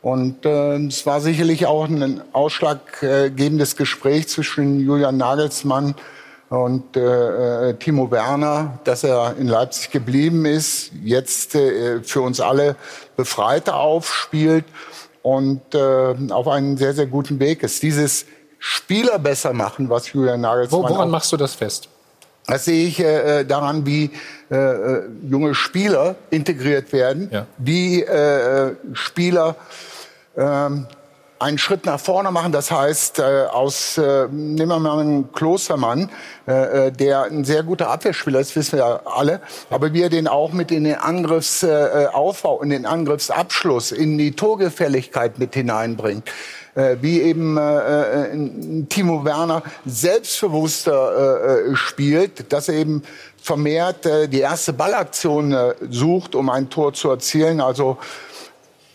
Und 0.00 0.44
äh, 0.44 0.76
es 0.86 1.06
war 1.06 1.20
sicherlich 1.20 1.66
auch 1.66 1.86
ein 1.86 2.22
ausschlaggebendes 2.32 3.76
Gespräch 3.76 4.28
zwischen 4.28 4.80
Julian 4.80 5.16
Nagelsmann 5.16 5.94
und 6.50 6.96
äh, 6.96 7.70
äh, 7.70 7.74
Timo 7.74 8.10
Werner, 8.10 8.78
dass 8.84 9.02
er 9.02 9.36
in 9.38 9.48
Leipzig 9.48 9.90
geblieben 9.90 10.44
ist, 10.44 10.92
jetzt 11.02 11.54
äh, 11.54 12.02
für 12.02 12.20
uns 12.20 12.40
alle 12.40 12.76
befreiter 13.16 13.76
aufspielt 13.76 14.66
und 15.22 15.74
äh, 15.74 16.14
auf 16.30 16.48
einem 16.48 16.76
sehr, 16.76 16.92
sehr 16.92 17.06
guten 17.06 17.40
Weg 17.40 17.62
ist. 17.62 17.82
Dieses 17.82 18.26
Spieler 18.66 19.18
besser 19.18 19.52
machen, 19.52 19.90
was 19.90 20.10
Julian 20.10 20.38
Wo, 20.38 20.46
Nagelsmann 20.46 20.82
woran 20.84 21.08
auch- 21.08 21.12
machst 21.12 21.30
du 21.32 21.36
das 21.36 21.54
fest? 21.54 21.90
Das 22.46 22.64
sehe 22.64 22.86
ich 22.88 22.98
äh, 22.98 23.44
daran, 23.44 23.84
wie 23.84 24.10
äh, 24.50 24.54
äh, 24.56 25.02
junge 25.28 25.54
Spieler 25.54 26.14
integriert 26.30 26.92
werden, 26.94 27.28
Ja. 27.30 27.46
wie 27.58 28.02
äh, 28.02 28.68
äh, 28.70 28.74
Spieler 28.94 29.56
ähm, 30.36 30.86
einen 31.38 31.58
Schritt 31.58 31.84
nach 31.84 32.00
vorne 32.00 32.30
machen. 32.30 32.52
Das 32.52 32.70
heißt, 32.70 33.18
äh, 33.18 33.46
aus, 33.52 33.98
äh, 33.98 34.28
nehmen 34.30 34.68
wir 34.68 34.78
mal 34.78 34.98
einen 34.98 35.30
Klostermann, 35.32 36.10
äh, 36.48 36.86
äh, 36.86 36.90
der 36.90 37.24
ein 37.24 37.44
sehr 37.44 37.64
guter 37.64 37.90
Abwehrspieler 37.90 38.40
ist, 38.40 38.56
wissen 38.56 38.78
wir 38.78 38.84
ja 38.86 39.00
alle, 39.04 39.40
aber 39.68 39.92
wie 39.92 40.00
er 40.02 40.08
den 40.10 40.26
auch 40.26 40.52
mit 40.52 40.70
in 40.70 40.84
den 40.84 40.96
Angriffsaufbau, 40.96 41.98
äh, 42.00 42.06
Aufbau, 42.06 42.62
in 42.62 42.70
den 42.70 42.86
Angriffsabschluss, 42.86 43.92
in 43.92 44.16
die 44.16 44.32
Torgefälligkeit 44.32 45.38
mit 45.38 45.52
hineinbringt. 45.54 46.24
Äh, 46.74 46.96
wie 47.00 47.20
eben 47.20 47.56
äh, 47.56 48.24
äh, 48.24 48.82
Timo 48.88 49.24
Werner 49.24 49.62
selbstbewusster 49.86 51.68
äh, 51.68 51.70
äh, 51.70 51.76
spielt, 51.76 52.52
dass 52.52 52.68
er 52.68 52.74
eben 52.74 53.04
vermehrt 53.40 54.06
äh, 54.06 54.26
die 54.26 54.40
erste 54.40 54.72
Ballaktion 54.72 55.52
äh, 55.52 55.74
sucht, 55.88 56.34
um 56.34 56.50
ein 56.50 56.70
Tor 56.70 56.92
zu 56.92 57.10
erzielen. 57.10 57.60
Also 57.60 57.96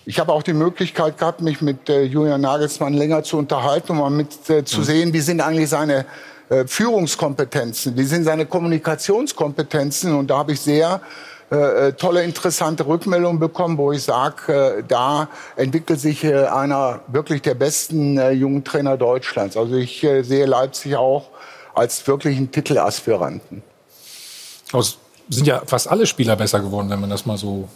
ich 0.05 0.19
habe 0.19 0.33
auch 0.33 0.43
die 0.43 0.53
Möglichkeit 0.53 1.17
gehabt, 1.17 1.39
mich 1.39 1.61
mit 1.61 1.87
äh, 1.87 2.03
Julian 2.03 2.41
Nagelsmann 2.41 2.95
länger 2.95 3.23
zu 3.23 3.37
unterhalten, 3.37 3.93
um 3.93 3.99
mal 3.99 4.09
mit 4.09 4.49
äh, 4.49 4.65
zu 4.65 4.83
sehen, 4.83 5.13
wie 5.13 5.21
sind 5.21 5.39
eigentlich 5.39 5.69
seine 5.69 6.05
äh, 6.49 6.65
Führungskompetenzen, 6.67 7.95
wie 7.95 8.03
sind 8.03 8.25
seine 8.25 8.45
Kommunikationskompetenzen. 8.45 10.15
Und 10.15 10.31
da 10.31 10.39
habe 10.39 10.51
ich 10.51 10.59
sehr 10.59 10.99
äh, 11.51 11.87
äh, 11.87 11.93
tolle, 11.93 12.23
interessante 12.23 12.85
Rückmeldungen 12.85 13.39
bekommen, 13.39 13.77
wo 13.77 13.91
ich 13.91 14.03
sage, 14.03 14.53
äh, 14.77 14.83
da 14.87 15.29
entwickelt 15.55 15.99
sich 15.99 16.23
äh, 16.23 16.45
einer 16.45 17.01
wirklich 17.07 17.41
der 17.41 17.55
besten 17.55 18.17
äh, 18.19 18.31
jungen 18.31 18.63
Trainer 18.63 18.97
Deutschlands. 18.97 19.57
Also 19.57 19.75
ich 19.75 20.03
äh, 20.03 20.21
sehe 20.21 20.45
Leipzig 20.45 20.95
auch 20.95 21.29
als 21.73 22.05
wirklichen 22.07 22.51
Titelaspiranten. 22.51 23.63
Aus, 24.71 24.99
sind 25.29 25.47
ja 25.47 25.63
fast 25.65 25.87
alle 25.87 26.05
Spieler 26.05 26.35
besser 26.35 26.59
geworden, 26.59 26.89
wenn 26.89 27.01
man 27.01 27.09
das 27.09 27.25
mal 27.25 27.37
so 27.37 27.67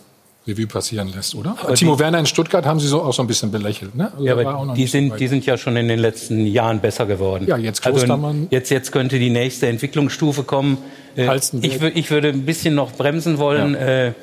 Revue 0.45 0.67
passieren 0.67 1.11
lässt, 1.13 1.35
oder? 1.35 1.55
Timo 1.73 1.97
Werner 1.97 2.19
in 2.19 2.25
Stuttgart 2.25 2.65
haben 2.65 2.79
Sie 2.79 2.87
so 2.87 3.01
auch 3.01 3.13
so 3.13 3.23
ein 3.23 3.27
bisschen 3.27 3.49
belächelt, 3.51 3.95
ne? 3.95 4.11
Also 4.11 4.25
Ja, 4.25 4.33
aber 4.33 4.73
die 4.75 4.87
sind, 4.87 5.17
die 5.19 5.27
sind 5.27 5.45
ja 5.45 5.57
schon 5.57 5.77
in 5.77 5.87
den 5.87 5.99
letzten 5.99 6.45
Jahren 6.45 6.81
besser 6.81 7.05
geworden. 7.05 7.45
Ja, 7.47 7.57
jetzt 7.57 7.85
also 7.85 8.45
jetzt, 8.49 8.69
jetzt 8.69 8.91
könnte 8.91 9.19
die 9.19 9.29
nächste 9.29 9.67
Entwicklungsstufe 9.67 10.43
kommen. 10.43 10.77
Äh. 11.15 11.33
Ich, 11.61 11.81
ich 11.81 12.11
würde 12.11 12.29
ein 12.29 12.45
bisschen 12.45 12.75
noch 12.75 12.91
bremsen 12.91 13.37
wollen, 13.37 13.75
äh, 13.75 14.13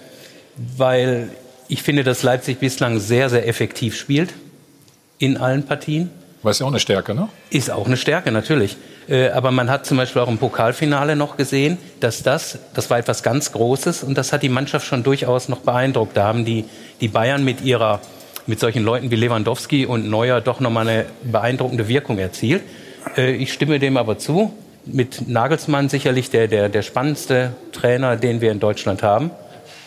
weil 0.77 1.31
ich 1.69 1.83
finde, 1.83 2.05
dass 2.05 2.23
Leipzig 2.23 2.59
bislang 2.59 2.99
sehr, 2.99 3.31
sehr 3.31 3.49
effektiv 3.49 3.97
spielt 3.97 4.35
in 5.19 5.39
allen 5.39 5.65
Partien. 5.65 6.11
War 6.43 6.53
ja 6.53 6.67
auch 6.67 6.71
eine 6.71 6.81
Stärke, 6.81 7.15
ne? 7.15 7.29
Ist 7.50 7.71
auch 7.71 7.87
eine 7.87 7.97
Stärke, 7.97 8.33
natürlich. 8.33 8.77
Äh, 9.11 9.31
aber 9.31 9.50
man 9.50 9.69
hat 9.69 9.85
zum 9.85 9.97
Beispiel 9.97 10.23
auch 10.23 10.29
im 10.29 10.38
Pokalfinale 10.38 11.17
noch 11.17 11.37
gesehen, 11.37 11.79
dass 11.99 12.23
das, 12.23 12.59
das 12.75 12.88
war 12.88 12.99
etwas 12.99 13.23
ganz 13.23 13.52
Großes 13.52 14.05
und 14.05 14.17
das 14.17 14.33
hat 14.33 14.43
die 14.43 14.49
Mannschaft 14.49 14.87
schon 14.87 15.02
durchaus 15.02 15.49
noch 15.49 15.59
beeindruckt. 15.59 16.17
Da 16.17 16.25
haben 16.25 16.45
die, 16.45 16.64
die 17.00 17.09
Bayern 17.09 17.45
mit 17.45 17.61
ihrer, 17.61 18.00
mit 18.47 18.61
solchen 18.61 18.85
Leuten 18.85 19.11
wie 19.11 19.17
Lewandowski 19.17 19.85
und 19.85 20.09
Neuer 20.09 20.40
doch 20.40 20.61
nochmal 20.61 20.88
eine 20.88 21.07
beeindruckende 21.25 21.88
Wirkung 21.88 22.19
erzielt. 22.19 22.62
Äh, 23.17 23.33
ich 23.33 23.52
stimme 23.52 23.81
dem 23.81 23.97
aber 23.97 24.19
zu. 24.19 24.55
Mit 24.87 25.29
Nagelsmann 25.29 25.88
sicherlich 25.88 26.31
der, 26.31 26.49
der, 26.49 26.69
der 26.69 26.83
spannendste 26.83 27.52
Trainer, 27.73 28.17
den 28.17 28.40
wir 28.40 28.52
in 28.52 28.61
Deutschland 28.61 29.02
haben. 29.02 29.31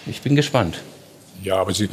Ich 0.05 0.21
bin 0.21 0.35
gespannt. 0.35 0.81
Ja, 1.41 1.55
aber 1.55 1.73
Sie, 1.73 1.89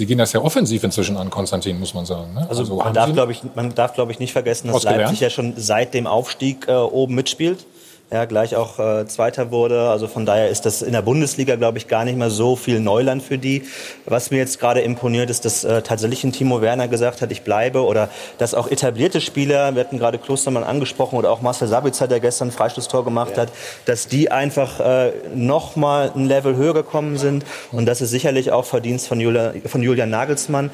Sie 0.00 0.06
gehen 0.06 0.16
das 0.16 0.32
ja 0.32 0.40
offensiv 0.40 0.82
inzwischen 0.82 1.18
an, 1.18 1.28
Konstantin, 1.28 1.78
muss 1.78 1.92
man 1.92 2.06
sagen. 2.06 2.32
Ne? 2.32 2.46
Also, 2.48 2.74
man 2.74 2.96
haben 2.96 3.14
darf, 3.14 3.28
ich, 3.28 3.42
man 3.54 3.74
darf, 3.74 3.92
glaube 3.92 4.12
ich, 4.12 4.18
nicht 4.18 4.32
vergessen, 4.32 4.72
dass? 4.72 4.82
Leipzig 4.84 5.20
ja 5.20 5.28
schon 5.28 5.52
seit 5.58 5.92
dem 5.92 6.06
Aufstieg 6.06 6.66
äh, 6.68 6.72
oben 6.72 7.14
mitspielt. 7.14 7.66
Ja, 8.12 8.24
gleich 8.24 8.56
auch 8.56 8.80
äh, 8.80 9.06
Zweiter 9.06 9.52
wurde. 9.52 9.88
Also 9.88 10.08
von 10.08 10.26
daher 10.26 10.48
ist 10.48 10.66
das 10.66 10.82
in 10.82 10.90
der 10.90 11.02
Bundesliga, 11.02 11.54
glaube 11.54 11.78
ich, 11.78 11.86
gar 11.86 12.04
nicht 12.04 12.18
mehr 12.18 12.28
so 12.28 12.56
viel 12.56 12.80
Neuland 12.80 13.22
für 13.22 13.38
die. 13.38 13.62
Was 14.04 14.32
mir 14.32 14.38
jetzt 14.38 14.58
gerade 14.58 14.80
imponiert, 14.80 15.30
ist, 15.30 15.44
dass 15.44 15.62
äh, 15.62 15.80
tatsächlich 15.82 16.24
ein 16.24 16.32
Timo 16.32 16.60
Werner 16.60 16.88
gesagt 16.88 17.22
hat, 17.22 17.30
ich 17.30 17.42
bleibe. 17.42 17.84
Oder 17.84 18.08
dass 18.38 18.52
auch 18.54 18.68
etablierte 18.68 19.20
Spieler, 19.20 19.76
wir 19.76 19.84
hatten 19.84 20.00
gerade 20.00 20.18
Klostermann 20.18 20.64
angesprochen, 20.64 21.20
oder 21.20 21.30
auch 21.30 21.40
Marcel 21.40 21.68
Sabitzer, 21.68 22.08
der 22.08 22.18
gestern 22.18 22.48
ein 22.48 22.50
Freistoßtor 22.50 23.04
gemacht 23.04 23.38
hat, 23.38 23.50
dass 23.84 24.08
die 24.08 24.32
einfach 24.32 24.80
äh, 24.80 25.12
noch 25.32 25.76
mal 25.76 26.10
ein 26.12 26.26
Level 26.26 26.56
höher 26.56 26.74
gekommen 26.74 27.16
sind. 27.16 27.44
Und 27.70 27.86
das 27.86 28.00
ist 28.00 28.10
sicherlich 28.10 28.50
auch 28.50 28.64
Verdienst 28.64 29.06
von, 29.06 29.20
Julia, 29.20 29.52
von 29.66 29.84
Julian 29.84 30.10
Nagelsmann. 30.10 30.70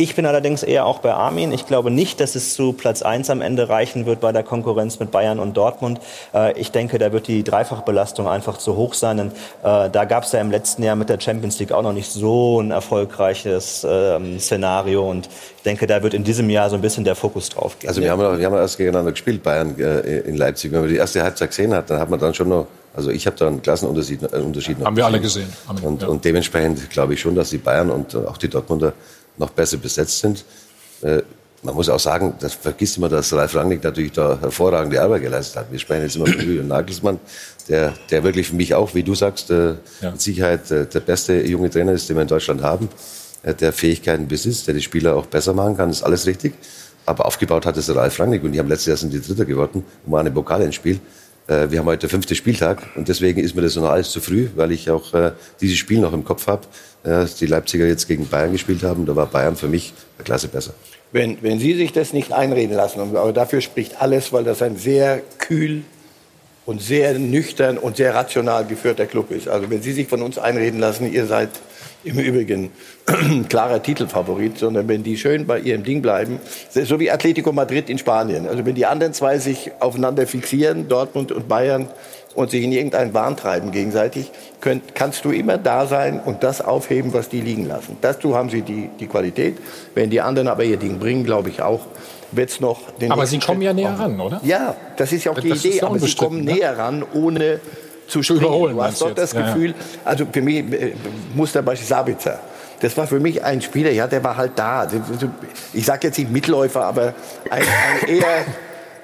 Ich 0.00 0.14
bin 0.14 0.26
allerdings 0.26 0.62
eher 0.62 0.86
auch 0.86 1.00
bei 1.00 1.12
Armin. 1.12 1.50
Ich 1.50 1.66
glaube 1.66 1.90
nicht, 1.90 2.20
dass 2.20 2.36
es 2.36 2.54
zu 2.54 2.72
Platz 2.72 3.02
1 3.02 3.30
am 3.30 3.40
Ende 3.40 3.68
reichen 3.68 4.06
wird 4.06 4.20
bei 4.20 4.30
der 4.30 4.44
Konkurrenz 4.44 5.00
mit 5.00 5.10
Bayern 5.10 5.40
und 5.40 5.56
Dortmund. 5.56 5.98
Äh, 6.32 6.56
ich 6.56 6.70
denke, 6.70 6.98
da 6.98 7.10
wird 7.12 7.26
die 7.26 7.42
Dreifachbelastung 7.42 8.28
einfach 8.28 8.58
zu 8.58 8.76
hoch 8.76 8.94
sein. 8.94 9.16
Denn, 9.16 9.26
äh, 9.64 9.90
da 9.90 10.04
gab 10.04 10.22
es 10.22 10.30
ja 10.30 10.40
im 10.40 10.52
letzten 10.52 10.84
Jahr 10.84 10.94
mit 10.94 11.08
der 11.08 11.18
Champions 11.20 11.58
League 11.58 11.72
auch 11.72 11.82
noch 11.82 11.92
nicht 11.92 12.12
so 12.12 12.60
ein 12.60 12.70
erfolgreiches 12.70 13.84
ähm, 13.90 14.38
Szenario. 14.38 15.08
Und 15.10 15.26
ich 15.56 15.62
denke, 15.64 15.88
da 15.88 16.00
wird 16.00 16.14
in 16.14 16.22
diesem 16.22 16.48
Jahr 16.48 16.70
so 16.70 16.76
ein 16.76 16.80
bisschen 16.80 17.02
der 17.02 17.16
Fokus 17.16 17.48
drauf 17.48 17.76
gehen. 17.80 17.88
Also 17.88 18.00
wir 18.00 18.12
haben, 18.12 18.20
ja- 18.20 18.38
wir 18.38 18.46
haben 18.46 18.54
erst 18.54 18.78
gegeneinander 18.78 19.10
gespielt, 19.10 19.42
Bayern 19.42 19.76
äh, 19.80 20.20
in 20.20 20.36
Leipzig. 20.36 20.70
Wenn 20.70 20.80
man 20.82 20.88
die 20.90 20.96
erste 20.96 21.24
Halbzeit 21.24 21.48
gesehen 21.50 21.74
hat, 21.74 21.90
dann 21.90 21.98
hat 21.98 22.08
man 22.08 22.20
dann 22.20 22.32
schon 22.34 22.48
noch, 22.48 22.68
also 22.94 23.10
ich 23.10 23.26
habe 23.26 23.36
da 23.36 23.48
einen 23.48 23.62
Klassenunterschied 23.62 24.22
äh, 24.32 24.36
Unterschied 24.36 24.78
noch 24.78 24.86
Haben 24.86 24.96
wir 24.96 25.06
alle 25.06 25.18
gesehen. 25.20 25.52
Und, 25.82 26.02
ja. 26.02 26.06
und 26.08 26.24
dementsprechend 26.24 26.88
glaube 26.88 27.14
ich 27.14 27.20
schon, 27.20 27.34
dass 27.34 27.50
die 27.50 27.58
Bayern 27.58 27.90
und 27.90 28.14
auch 28.14 28.36
die 28.36 28.48
Dortmunder 28.48 28.92
noch 29.38 29.50
besser 29.50 29.76
besetzt 29.76 30.18
sind. 30.20 30.44
Äh, 31.02 31.22
man 31.62 31.74
muss 31.74 31.88
auch 31.88 31.98
sagen, 31.98 32.34
das 32.38 32.54
vergisst 32.54 32.98
immer, 32.98 33.08
dass 33.08 33.32
Ralf 33.32 33.54
Rangnick 33.56 33.82
natürlich 33.82 34.12
da 34.12 34.38
hervorragende 34.40 35.02
Arbeit 35.02 35.22
geleistet 35.22 35.56
hat. 35.56 35.72
Wir 35.72 35.78
sprechen 35.80 36.02
jetzt 36.02 36.14
immer 36.14 36.26
von 36.26 36.40
Julian 36.40 36.68
Nagelsmann, 36.68 37.18
der, 37.68 37.94
der 38.10 38.22
wirklich 38.22 38.48
für 38.48 38.54
mich 38.54 38.74
auch, 38.74 38.94
wie 38.94 39.02
du 39.02 39.14
sagst, 39.14 39.50
äh, 39.50 39.74
Ja. 40.00 40.12
mit 40.12 40.20
Sicherheit 40.20 40.70
äh, 40.70 40.86
der 40.86 41.00
beste 41.00 41.44
junge 41.46 41.68
Trainer 41.68 41.92
ist, 41.92 42.08
den 42.08 42.16
wir 42.16 42.22
in 42.22 42.28
Deutschland 42.28 42.62
haben, 42.62 42.88
äh, 43.42 43.54
der 43.54 43.72
Fähigkeiten 43.72 44.28
besitzt, 44.28 44.68
der 44.68 44.74
die 44.74 44.82
Spieler 44.82 45.16
auch 45.16 45.26
besser 45.26 45.52
machen 45.52 45.76
kann, 45.76 45.90
ist 45.90 46.02
alles 46.02 46.26
richtig. 46.26 46.54
Aber 47.06 47.26
aufgebaut 47.26 47.66
hat 47.66 47.76
es 47.76 47.92
Ralf 47.94 48.20
Rangnick 48.20 48.44
und 48.44 48.52
die 48.52 48.58
haben 48.60 48.68
letztes 48.68 48.86
Jahr 48.86 48.96
sind 48.96 49.12
die 49.12 49.20
Dritter 49.20 49.44
geworden 49.44 49.82
und 50.06 50.12
waren 50.12 50.26
im 50.26 50.34
Pokalendspiel. 50.34 51.00
Äh, 51.48 51.70
Wir 51.70 51.78
haben 51.80 51.86
heute 51.86 52.00
der 52.00 52.10
fünfte 52.10 52.34
Spieltag 52.34 52.82
und 52.94 53.08
deswegen 53.08 53.42
ist 53.42 53.56
mir 53.56 53.62
das 53.62 53.74
noch 53.74 53.88
alles 53.88 54.10
zu 54.10 54.20
früh, 54.20 54.48
weil 54.54 54.70
ich 54.70 54.90
auch 54.90 55.14
äh, 55.14 55.32
dieses 55.60 55.78
Spiel 55.78 55.98
noch 55.98 56.12
im 56.12 56.24
Kopf 56.24 56.46
habe. 56.46 56.62
Äh, 57.04 57.26
die 57.40 57.46
Leipziger 57.46 57.86
jetzt 57.86 58.06
gegen 58.06 58.28
Bayern 58.28 58.52
gespielt 58.52 58.82
haben, 58.82 59.06
da 59.06 59.16
war 59.16 59.26
Bayern 59.26 59.56
für 59.56 59.68
mich 59.68 59.94
eine 60.16 60.24
Klasse 60.24 60.48
besser. 60.48 60.74
Wenn, 61.10 61.38
wenn 61.40 61.58
Sie 61.58 61.74
sich 61.74 61.92
das 61.92 62.12
nicht 62.12 62.32
einreden 62.32 62.76
lassen, 62.76 63.00
aber 63.00 63.32
dafür 63.32 63.62
spricht 63.62 64.00
alles, 64.00 64.32
weil 64.32 64.44
das 64.44 64.60
ein 64.60 64.76
sehr 64.76 65.22
kühl 65.38 65.82
und 66.66 66.82
sehr 66.82 67.18
nüchtern 67.18 67.78
und 67.78 67.96
sehr 67.96 68.14
rational 68.14 68.66
geführter 68.66 69.06
Club 69.06 69.30
ist. 69.30 69.48
Also 69.48 69.70
wenn 69.70 69.80
Sie 69.80 69.92
sich 69.92 70.06
von 70.06 70.20
uns 70.20 70.36
einreden 70.36 70.80
lassen, 70.80 71.10
ihr 71.10 71.24
seid 71.24 71.48
im 72.04 72.18
Übrigen 72.18 72.70
klarer 73.48 73.82
Titelfavorit, 73.82 74.58
sondern 74.58 74.88
wenn 74.88 75.02
die 75.02 75.16
schön 75.16 75.46
bei 75.46 75.58
ihrem 75.60 75.82
Ding 75.82 76.02
bleiben, 76.02 76.38
so 76.70 77.00
wie 77.00 77.10
Atletico 77.10 77.52
Madrid 77.52 77.90
in 77.90 77.98
Spanien. 77.98 78.46
Also 78.48 78.64
wenn 78.64 78.74
die 78.74 78.86
anderen 78.86 79.12
zwei 79.12 79.38
sich 79.38 79.70
aufeinander 79.80 80.26
fixieren, 80.26 80.88
Dortmund 80.88 81.32
und 81.32 81.48
Bayern, 81.48 81.88
und 82.38 82.52
sich 82.52 82.62
in 82.62 82.70
irgendeinen 82.70 83.14
Wahn 83.14 83.36
treiben 83.36 83.72
gegenseitig, 83.72 84.30
könnt, 84.60 84.94
kannst 84.94 85.24
du 85.24 85.30
immer 85.30 85.58
da 85.58 85.86
sein 85.86 86.20
und 86.24 86.44
das 86.44 86.60
aufheben, 86.60 87.12
was 87.12 87.28
die 87.28 87.40
liegen 87.40 87.66
lassen. 87.66 87.96
Dazu 88.00 88.36
haben 88.36 88.48
sie 88.48 88.62
die, 88.62 88.90
die 89.00 89.08
Qualität. 89.08 89.56
Wenn 89.94 90.08
die 90.08 90.20
anderen 90.20 90.46
aber 90.46 90.62
ihr 90.62 90.76
Ding 90.76 91.00
bringen, 91.00 91.24
glaube 91.24 91.48
ich 91.48 91.62
auch, 91.62 91.80
wird 92.30 92.50
es 92.50 92.60
noch 92.60 92.92
den 93.00 93.10
Aber 93.10 93.26
Sie 93.26 93.40
kommen 93.40 93.58
Schritt 93.58 93.66
ja 93.66 93.72
näher 93.72 93.90
brauchen. 93.90 94.20
ran, 94.20 94.20
oder? 94.20 94.40
Ja, 94.44 94.76
das 94.96 95.12
ist 95.12 95.24
ja 95.24 95.32
auch 95.32 95.38
die 95.40 95.48
Das 95.48 95.58
ist 95.58 95.64
Idee, 95.64 95.80
aber 95.82 95.98
sie 95.98 96.14
kommen 96.14 96.44
ne? 96.44 96.52
näher 96.52 96.78
ran, 96.78 97.04
ohne 97.12 97.60
zu 98.08 98.22
springen. 98.22 98.40
überholen, 98.40 98.76
du 98.76 98.82
hast 98.82 99.00
doch 99.00 99.14
das 99.14 99.32
jetzt? 99.32 99.34
Ja, 99.34 99.40
ja. 99.40 99.54
Gefühl, 99.54 99.74
also 100.04 100.26
für 100.30 100.42
mich 100.42 100.56
äh, 100.56 100.94
Musterbeispiel 101.34 101.88
Sabitzer. 101.88 102.40
Das 102.80 102.96
war 102.96 103.06
für 103.06 103.18
mich 103.18 103.42
ein 103.42 103.60
Spieler, 103.60 103.90
ja, 103.90 104.06
der 104.06 104.22
war 104.22 104.36
halt 104.36 104.52
da. 104.56 104.88
Ich 105.72 105.84
sage 105.84 106.06
jetzt 106.08 106.18
nicht 106.18 106.30
Mitläufer, 106.30 106.84
aber 106.84 107.14
ein, 107.50 107.62
ein 107.62 108.08
eher 108.16 108.44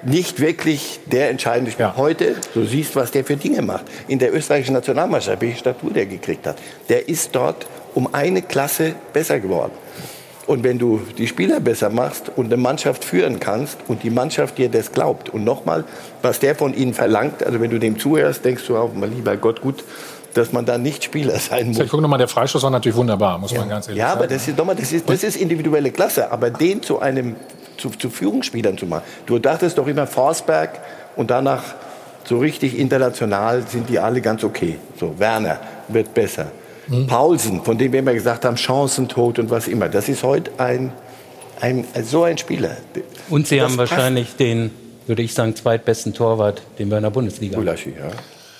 nicht 0.03 0.39
wirklich 0.39 0.99
der 1.05 1.29
entscheidende 1.29 1.71
Spieler. 1.71 1.89
Ja. 1.89 1.97
Heute, 1.97 2.35
du 2.53 2.63
siehst, 2.63 2.95
was 2.95 3.11
der 3.11 3.25
für 3.25 3.35
Dinge 3.35 3.61
macht. 3.61 3.85
In 4.07 4.19
der 4.19 4.33
österreichischen 4.33 4.73
Nationalmannschaft, 4.73 5.41
welche 5.41 5.57
Statur 5.57 5.91
der 5.91 6.05
gekriegt 6.05 6.45
hat. 6.47 6.57
Der 6.89 7.09
ist 7.09 7.35
dort 7.35 7.65
um 7.95 8.13
eine 8.13 8.41
Klasse 8.41 8.95
besser 9.13 9.39
geworden. 9.39 9.71
Und 10.47 10.63
wenn 10.63 10.77
du 10.77 11.01
die 11.17 11.27
Spieler 11.27 11.59
besser 11.59 11.89
machst 11.89 12.31
und 12.35 12.45
eine 12.45 12.57
Mannschaft 12.57 13.03
führen 13.03 13.39
kannst 13.39 13.77
und 13.87 14.03
die 14.03 14.11
Mannschaft 14.11 14.57
dir 14.59 14.69
das 14.69 14.91
glaubt 14.91 15.29
und 15.29 15.43
nochmal, 15.43 15.85
was 16.21 16.39
der 16.39 16.55
von 16.55 16.75
ihnen 16.75 16.93
verlangt, 16.93 17.43
also 17.43 17.59
wenn 17.59 17.71
du 17.71 17.79
dem 17.79 17.97
zuhörst, 17.97 18.45
denkst 18.45 18.63
du 18.67 18.77
auch, 18.77 18.91
mein 18.93 19.15
lieber 19.15 19.35
Gott, 19.37 19.61
gut, 19.61 19.83
dass 20.35 20.51
man 20.51 20.65
da 20.65 20.77
nicht 20.77 21.03
Spieler 21.03 21.39
sein 21.39 21.69
muss. 21.69 21.79
Ich 21.79 21.89
gucke 21.89 22.03
nochmal, 22.03 22.19
der 22.19 22.27
Freistoß 22.27 22.61
war 22.61 22.69
natürlich 22.69 22.95
wunderbar, 22.95 23.39
muss 23.39 23.55
man 23.55 23.67
ganz 23.69 23.87
ehrlich 23.87 23.99
Ja, 23.99 24.09
sagen. 24.09 24.19
aber 24.19 24.27
das 24.27 24.47
ist, 24.47 24.57
nochmal, 24.57 24.75
das, 24.75 24.91
ist, 24.91 25.09
das 25.09 25.23
ist 25.23 25.35
individuelle 25.37 25.89
Klasse. 25.91 26.31
Aber 26.31 26.51
den 26.51 26.83
zu 26.83 26.99
einem 26.99 27.35
zu, 27.77 27.89
zu 27.89 28.09
Führungsspielern 28.09 28.77
zu 28.77 28.85
machen. 28.85 29.03
Du 29.25 29.39
dachtest 29.39 29.77
doch 29.77 29.87
immer 29.87 30.07
Forsberg 30.07 30.79
und 31.15 31.31
danach 31.31 31.63
so 32.23 32.39
richtig 32.39 32.77
international 32.77 33.63
sind 33.67 33.89
die 33.89 33.99
alle 33.99 34.21
ganz 34.21 34.43
okay. 34.43 34.77
So, 34.99 35.17
Werner 35.17 35.59
wird 35.87 36.13
besser. 36.13 36.47
Mhm. 36.87 37.07
Paulsen, 37.07 37.63
von 37.63 37.77
dem 37.77 37.91
wir 37.91 37.99
immer 37.99 38.13
gesagt 38.13 38.45
haben, 38.45 38.57
Chancentod 38.57 39.39
und 39.39 39.49
was 39.49 39.67
immer. 39.67 39.89
Das 39.89 40.07
ist 40.09 40.23
heute 40.23 40.51
ein, 40.57 40.91
ein, 41.61 41.85
so 42.03 42.23
ein 42.23 42.37
Spieler. 42.37 42.77
Und 43.29 43.47
Sie 43.47 43.57
Das 43.57 43.65
haben 43.69 43.77
passt. 43.77 43.91
wahrscheinlich 43.91 44.35
den, 44.35 44.71
würde 45.07 45.21
ich 45.23 45.33
sagen, 45.33 45.55
zweitbesten 45.55 46.13
Torwart, 46.13 46.61
den 46.79 46.89
wir 46.89 46.97
in 46.97 47.03
der 47.03 47.09
Bundesliga 47.09 47.55
haben. 47.55 47.63
Gulaschi, 47.65 47.89
ja. 47.91 48.11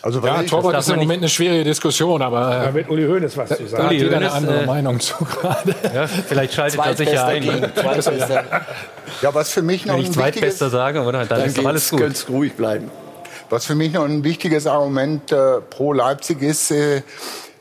Also 0.02 0.20
Ja, 0.24 0.40
ich, 0.42 0.50
Torwart 0.52 0.78
ist 0.78 0.90
im 0.90 0.98
Moment 0.98 1.22
eine 1.24 1.30
schwierige 1.30 1.64
Diskussion, 1.64 2.22
aber 2.22 2.40
Da 2.42 2.70
äh, 2.70 2.74
wird 2.76 2.90
Uli 2.90 3.08
Hoeneß 3.08 3.38
was 3.38 3.50
zu 3.50 3.64
da 3.64 3.70
sagen. 3.70 3.84
hat 3.86 3.90
Uli 3.92 4.04
jeder 4.04 4.18
eine 4.18 4.32
andere 4.32 4.62
äh, 4.62 4.66
Meinung 4.68 5.00
zu 5.00 5.16
gerade. 5.26 5.74
Ja, 5.96 6.06
vielleicht 6.06 6.54
schaltet 6.54 6.80
er 6.80 6.96
sich 6.96 7.12
ja 7.12 7.26
ein. 7.26 7.44
ja, 9.22 9.34
was 9.34 9.52
für 9.52 9.62
mich 9.64 9.86
noch 9.86 9.96
Wenn 9.96 10.02
ein 10.06 10.12
ich 10.12 10.16
wichtiges, 10.18 10.58
Zweitbester 10.58 10.70
sage, 10.70 11.02
oder? 11.02 11.26
Dann, 11.26 11.40
Dann 11.40 11.48
ist 11.48 11.58
doch 11.58 11.66
alles 11.66 11.90
gut. 11.90 12.02
es 12.02 12.30
ruhig 12.30 12.54
bleiben. 12.54 12.92
was 13.50 13.66
für 13.66 13.76
mich 13.76 13.94
noch 13.94 14.06
ein 14.06 14.24
wichtiges 14.24 14.68
Argument 14.68 15.32
äh, 15.32 15.60
pro 15.70 15.94
Leipzig 15.94 16.42
ist, 16.42 16.70
äh, 16.72 17.02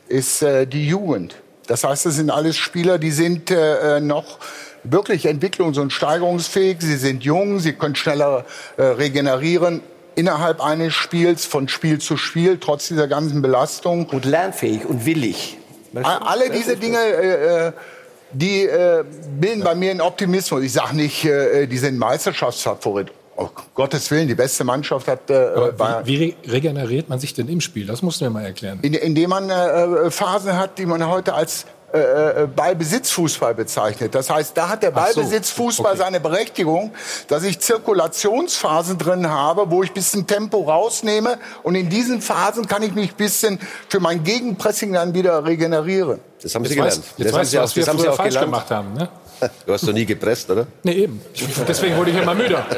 ist 0.07 0.41
äh, 0.41 0.65
die 0.65 0.87
Jugend. 0.87 1.35
Das 1.67 1.83
heißt, 1.83 2.05
das 2.05 2.15
sind 2.15 2.29
alles 2.29 2.57
Spieler, 2.57 2.97
die 2.99 3.11
sind 3.11 3.49
äh, 3.51 3.97
äh, 3.97 3.99
noch 3.99 4.39
wirklich 4.83 5.27
entwicklungs- 5.27 5.79
und 5.79 5.91
steigerungsfähig. 5.91 6.77
Sie 6.79 6.97
sind 6.97 7.23
jung, 7.23 7.59
sie 7.59 7.73
können 7.73 7.95
schneller 7.95 8.45
äh, 8.77 8.83
regenerieren 8.83 9.81
innerhalb 10.15 10.61
eines 10.61 10.93
Spiels, 10.93 11.45
von 11.45 11.67
Spiel 11.67 11.99
zu 11.99 12.17
Spiel, 12.17 12.57
trotz 12.59 12.87
dieser 12.87 13.07
ganzen 13.07 13.41
Belastung. 13.41 14.07
Und 14.07 14.25
lernfähig 14.25 14.85
und 14.85 15.05
willig. 15.05 15.57
Alle 16.03 16.49
diese 16.49 16.77
Dinge, 16.77 16.97
äh, 16.97 17.71
die 18.31 18.63
äh, 18.63 19.03
bilden 19.39 19.63
bei 19.63 19.75
mir 19.75 19.91
einen 19.91 20.01
Optimismus. 20.01 20.63
Ich 20.63 20.73
sage 20.73 20.95
nicht, 20.95 21.25
äh, 21.25 21.67
die 21.67 21.77
sind 21.77 21.97
Meisterschaftsfavorit. 21.97 23.11
Oh 23.37 23.49
Gottes 23.73 24.09
Willen, 24.11 24.27
die 24.29 24.35
beste 24.35 24.63
Mannschaft 24.63 25.07
hat 25.09 25.29
äh, 25.29 25.55
Wie, 26.05 26.19
wie 26.19 26.25
re- 26.25 26.51
regeneriert 26.53 27.09
man 27.09 27.19
sich 27.19 27.33
denn 27.33 27.49
im 27.49 27.59
Spiel? 27.59 27.85
Das 27.85 28.01
musst 28.01 28.21
du 28.21 28.25
mir 28.25 28.31
mal 28.31 28.45
erklären. 28.45 28.79
in, 28.81 28.93
indem 28.93 29.29
man 29.31 29.49
äh, 29.49 30.09
Phasen 30.09 30.57
hat, 30.57 30.77
die 30.77 30.85
man 30.85 31.05
heute 31.05 31.33
als 31.33 31.65
äh, 31.93 32.43
äh, 32.43 32.47
Ballbesitzfußball 32.47 33.53
bezeichnet. 33.53 34.15
Das 34.15 34.29
heißt, 34.29 34.55
da 34.55 34.69
hat 34.69 34.83
der 34.83 34.91
so, 34.91 34.95
Ballbesitzfußball 34.95 35.91
okay. 35.93 35.97
seine 36.03 36.19
Berechtigung, 36.21 36.93
dass 37.27 37.43
ich 37.43 37.59
Zirkulationsphasen 37.59 38.97
drin 38.97 39.29
habe, 39.29 39.69
wo 39.69 39.83
ich 39.83 39.91
bisschen 39.91 40.25
Tempo 40.27 40.61
rausnehme 40.63 41.37
und 41.63 41.75
in 41.75 41.89
diesen 41.89 42.21
Phasen 42.21 42.67
kann 42.67 42.83
ich 42.83 42.93
mich 42.95 43.15
bisschen 43.15 43.59
für 43.89 43.99
mein 43.99 44.23
Gegenpressing 44.23 44.93
dann 44.93 45.13
wieder 45.13 45.45
regenerieren. 45.45 46.19
Das 46.41 46.55
haben 46.55 46.65
Sie 46.65 46.75
gelernt. 46.75 46.97
weißt, 46.97 47.13
jetzt 47.17 47.33
haben 47.33 47.39
weißt 47.39 47.51
Sie 47.51 47.57
du, 47.57 47.61
auch- 47.61 47.63
was 47.65 47.75
wir 47.75 47.81
das 47.83 47.89
haben 47.89 47.97
Sie 47.97 48.03
früher 48.03 48.13
auch 48.13 48.17
falsch 48.17 48.29
gelernt. 48.29 48.45
gemacht 48.51 48.71
haben. 48.71 48.93
Ne? 48.93 49.09
Du 49.65 49.73
hast 49.73 49.87
doch 49.87 49.93
nie 49.93 50.05
gepresst, 50.05 50.49
oder? 50.49 50.65
Nee, 50.83 50.93
eben. 50.93 51.21
Deswegen 51.67 51.97
wurde 51.97 52.11
ich 52.11 52.17
immer 52.21 52.33
müder. 52.33 52.65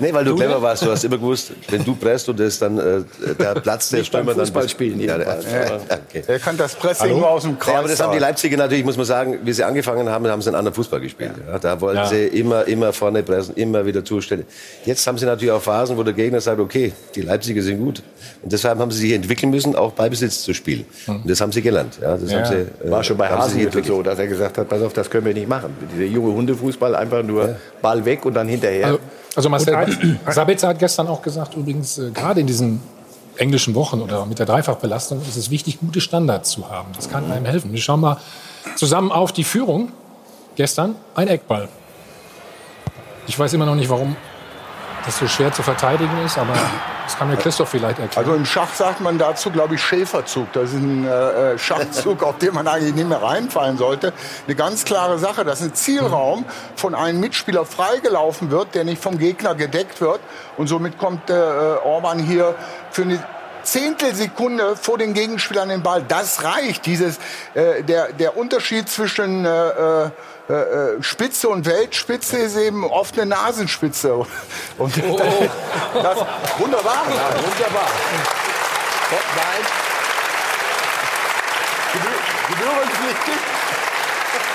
Nee, 0.00 0.12
weil 0.12 0.24
du, 0.24 0.30
Du, 0.32 0.36
clever 0.36 0.60
warst. 0.60 0.82
Du 0.84 0.90
hast 0.90 1.04
immer 1.04 1.16
gewusst, 1.16 1.52
wenn 1.68 1.84
du 1.84 1.94
presst 1.94 2.28
und 2.28 2.38
das 2.38 2.58
dann 2.58 2.78
äh, 2.78 3.02
der 3.38 3.54
Platz 3.60 3.88
der 3.90 4.00
Nicht 4.00 4.12
beim 4.12 4.22
Stürmer 4.24 4.36
dann 4.36 4.46
Fußball 4.46 4.68
spielen 4.68 5.00
Ja, 5.00 5.14
jedenfalls. 5.16 5.44
ja, 5.50 5.76
okay. 6.08 6.22
Er 6.26 6.38
kann 6.38 6.56
das 6.56 6.74
Pressing 6.74 7.10
nur 7.18 7.28
aus 7.28 7.42
dem 7.42 7.58
Kreis. 7.58 7.72
Ja, 7.72 7.78
aber 7.80 7.88
das 7.88 8.00
haben 8.00 8.12
die. 8.12 8.18
Leipziger 8.18 8.56
natürlich, 8.56 8.84
muss 8.84 8.96
man 8.96 9.06
sagen, 9.06 9.38
wie 9.44 9.52
sie 9.52 9.64
angefangen 9.64 10.08
haben, 10.08 10.26
haben 10.26 10.42
sie 10.42 10.48
einen 10.48 10.56
anderen 10.56 10.74
Fußball 10.74 11.00
gespielt. 11.00 11.32
Ja, 11.50 11.58
da 11.58 11.80
wollten 11.80 11.98
Ja. 11.98 12.06
sie 12.06 12.24
immer, 12.26 12.66
immer 12.66 12.92
vorne 12.92 13.22
pressen, 13.22 13.54
immer 13.56 13.84
wieder 13.86 14.04
zustellen. 14.04 14.44
Jetzt 14.84 15.06
haben 15.06 15.16
sie 15.18 15.26
natürlich 15.26 15.52
auch 15.52 15.62
Phasen, 15.62 15.96
wo 15.96 16.02
der 16.02 16.14
Gegner 16.14 16.40
sagt, 16.40 16.60
okay, 16.60 16.92
die 17.14 17.22
Leipziger 17.22 17.62
sind 17.62 17.78
gut. 17.78 18.02
Und 18.42 18.52
deshalb 18.52 18.78
haben 18.78 18.90
sie 18.90 19.00
sich 19.00 19.12
entwickeln 19.12 19.50
müssen, 19.50 19.74
auch 19.76 19.92
Ballbesitz 19.92 20.42
zu 20.42 20.52
spielen. 20.54 20.84
Und 21.06 21.28
das 21.30 21.40
haben 21.40 21.52
sie 21.52 21.62
gelernt. 21.62 21.98
Ja, 22.02 22.16
das 22.16 22.30
Ja. 22.30 22.38
haben 22.38 22.46
sie, 22.82 22.86
äh, 22.86 22.90
War 22.90 23.02
schon 23.04 23.16
bei 23.16 23.28
Hasenhüttl 23.28 23.66
entwickelt. 23.78 23.86
so, 23.86 24.02
dass 24.02 24.18
er 24.18 24.26
gesagt 24.26 24.58
hat, 24.58 24.68
pass 24.68 24.82
auf, 24.82 24.92
das 24.92 25.08
können 25.08 25.24
wir 25.26 25.34
nicht 25.34 25.48
machen. 25.48 25.55
Dieser 25.92 26.04
junge 26.04 26.32
Hundefußball, 26.34 26.94
einfach 26.94 27.22
nur 27.22 27.56
Ball 27.82 28.04
weg 28.04 28.24
und 28.24 28.34
dann 28.34 28.48
hinterher. 28.48 28.86
Also, 28.86 28.98
also 29.34 29.48
Marcel, 29.48 30.18
Sabitzer 30.30 30.68
hat 30.68 30.78
gestern 30.78 31.08
auch 31.08 31.22
gesagt, 31.22 31.54
übrigens, 31.56 31.98
äh, 31.98 32.10
gerade 32.10 32.40
in 32.40 32.46
diesen 32.46 32.80
englischen 33.36 33.74
Wochen 33.74 34.00
oder 34.00 34.26
mit 34.26 34.38
der 34.38 34.46
Dreifachbelastung 34.46 35.20
ist 35.20 35.36
es 35.36 35.50
wichtig, 35.50 35.78
gute 35.80 36.00
Standards 36.00 36.50
zu 36.50 36.70
haben. 36.70 36.88
Das 36.96 37.10
kann 37.10 37.30
einem 37.30 37.44
helfen. 37.44 37.72
Wir 37.72 37.80
schauen 37.80 38.00
mal 38.00 38.18
zusammen 38.76 39.12
auf 39.12 39.32
die 39.32 39.44
Führung. 39.44 39.92
Gestern 40.56 40.94
ein 41.14 41.28
Eckball. 41.28 41.68
Ich 43.26 43.38
weiß 43.38 43.52
immer 43.52 43.66
noch 43.66 43.74
nicht, 43.74 43.90
warum 43.90 44.16
das 45.06 45.18
so 45.18 45.28
schwer 45.28 45.52
zu 45.52 45.62
verteidigen 45.62 46.24
ist, 46.24 46.36
aber 46.36 46.52
das 47.04 47.16
kann 47.16 47.28
mir 47.28 47.36
Christoph 47.36 47.68
vielleicht 47.68 48.00
erklären. 48.00 48.26
Also 48.26 48.34
im 48.36 48.44
Schach 48.44 48.74
sagt 48.74 49.00
man 49.00 49.18
dazu, 49.18 49.52
glaube 49.52 49.76
ich, 49.76 49.82
Schäferzug. 49.82 50.52
Das 50.52 50.70
ist 50.70 50.74
ein 50.74 51.06
äh, 51.06 51.52
äh, 51.52 51.58
Schachzug, 51.58 52.24
auf 52.24 52.38
den 52.38 52.52
man 52.52 52.66
eigentlich 52.66 52.94
nicht 52.94 53.08
mehr 53.08 53.22
reinfallen 53.22 53.78
sollte. 53.78 54.12
Eine 54.46 54.56
ganz 54.56 54.84
klare 54.84 55.18
Sache, 55.18 55.44
dass 55.44 55.62
ein 55.62 55.74
Zielraum 55.74 56.44
von 56.74 56.96
einem 56.96 57.20
Mitspieler 57.20 57.64
freigelaufen 57.64 58.50
wird, 58.50 58.74
der 58.74 58.84
nicht 58.84 59.00
vom 59.00 59.18
Gegner 59.18 59.54
gedeckt 59.54 60.00
wird. 60.00 60.20
Und 60.56 60.66
somit 60.66 60.98
kommt 60.98 61.30
äh, 61.30 61.34
Orban 61.34 62.18
hier 62.18 62.56
für 62.90 63.02
eine 63.02 63.22
Zehntelsekunde 63.62 64.76
vor 64.76 64.98
den 64.98 65.14
Gegenspielern 65.14 65.68
den 65.68 65.82
Ball. 65.82 66.02
Das 66.06 66.42
reicht. 66.42 66.86
Dieses, 66.86 67.18
äh, 67.54 67.82
der, 67.82 68.12
der 68.12 68.36
Unterschied 68.36 68.88
zwischen 68.88 69.44
äh, 69.44 70.10
äh, 70.48 71.02
Spitze 71.02 71.48
und 71.48 71.66
Weltspitze 71.66 72.38
ist 72.38 72.56
eben 72.56 72.84
oft 72.84 73.18
eine 73.18 73.26
Nasenspitze. 73.26 74.14
Und 74.78 74.92
Oh, 75.08 75.16
das, 75.94 76.18
wunderbar, 76.58 77.04
ja, 77.08 77.42
wunderbar. 77.42 77.88
Nein, 79.10 79.66
Gebührenpflichtig. 82.48 83.34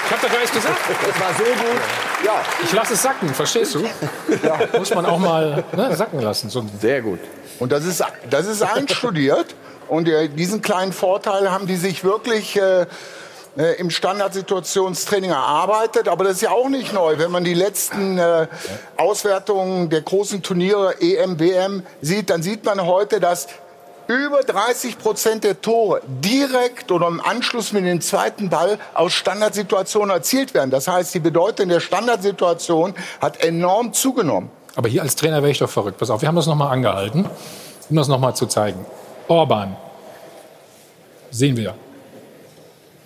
Ich 0.05 0.11
habe 0.11 0.21
doch 0.27 0.31
gar 0.31 0.39
nichts 0.39 0.55
gesagt. 0.55 0.77
Das 0.87 1.19
war 1.19 1.33
so 1.37 1.43
gut. 1.43 1.81
Ja, 2.25 2.43
Ich 2.63 2.73
lasse 2.73 2.93
es 2.93 3.01
sacken, 3.01 3.33
verstehst 3.33 3.75
du? 3.75 3.85
Muss 4.77 4.93
man 4.93 5.05
auch 5.05 5.17
mal 5.17 5.63
ne, 5.71 5.95
sacken 5.95 6.19
lassen. 6.19 6.49
So, 6.49 6.65
sehr 6.79 7.01
gut. 7.01 7.19
und 7.59 7.71
das 7.71 7.85
ist, 7.85 8.03
das 8.29 8.45
ist 8.45 8.61
einstudiert. 8.61 9.55
Und 9.87 10.07
äh, 10.07 10.29
diesen 10.29 10.61
kleinen 10.61 10.93
Vorteil 10.93 11.51
haben 11.51 11.67
die 11.67 11.75
sich 11.75 12.03
wirklich 12.03 12.55
äh, 12.57 12.85
äh, 13.57 13.79
im 13.79 13.89
Standardsituationstraining 13.89 15.31
erarbeitet. 15.31 16.07
Aber 16.07 16.23
das 16.23 16.33
ist 16.33 16.41
ja 16.41 16.51
auch 16.51 16.69
nicht 16.69 16.93
neu. 16.93 17.17
Wenn 17.17 17.31
man 17.31 17.43
die 17.43 17.53
letzten 17.53 18.17
äh, 18.17 18.47
Auswertungen 18.97 19.89
der 19.89 20.01
großen 20.01 20.41
Turniere 20.41 21.01
EM, 21.01 21.39
WM 21.39 21.83
sieht, 22.01 22.29
dann 22.29 22.43
sieht 22.43 22.63
man 22.65 22.85
heute, 22.85 23.19
dass 23.19 23.47
über 24.07 24.41
30 24.41 24.97
Prozent 24.97 25.43
der 25.43 25.61
Tore 25.61 26.01
direkt 26.05 26.91
oder 26.91 27.07
im 27.07 27.21
Anschluss 27.21 27.71
mit 27.71 27.85
dem 27.85 28.01
zweiten 28.01 28.49
Ball 28.49 28.77
aus 28.93 29.13
Standardsituationen 29.13 30.09
erzielt 30.09 30.53
werden. 30.53 30.69
Das 30.69 30.87
heißt, 30.87 31.13
die 31.13 31.19
Bedeutung 31.19 31.69
der 31.69 31.79
Standardsituation 31.79 32.93
hat 33.21 33.41
enorm 33.43 33.93
zugenommen. 33.93 34.49
Aber 34.75 34.89
hier 34.89 35.01
als 35.01 35.15
Trainer 35.15 35.41
wäre 35.41 35.51
ich 35.51 35.59
doch 35.59 35.69
verrückt. 35.69 35.97
Pass 35.97 36.09
auf, 36.09 36.21
wir 36.21 36.27
haben 36.27 36.35
das 36.35 36.47
nochmal 36.47 36.71
angehalten, 36.71 37.25
um 37.89 37.95
das 37.95 38.07
nochmal 38.07 38.35
zu 38.35 38.47
zeigen. 38.47 38.85
Orban, 39.27 39.75
sehen 41.29 41.57
wir. 41.57 41.75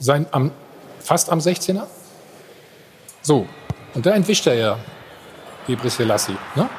Sein, 0.05 0.27
am, 0.31 0.51
fast 0.99 1.31
am 1.31 1.39
16er. 1.39 1.87
So, 3.23 3.47
und 3.95 4.05
da 4.05 4.11
entwischt 4.11 4.45
er 4.45 4.53
ja 4.53 4.77
Gebre 5.65 5.89
Selassie, 5.89 6.37
ne? 6.53 6.69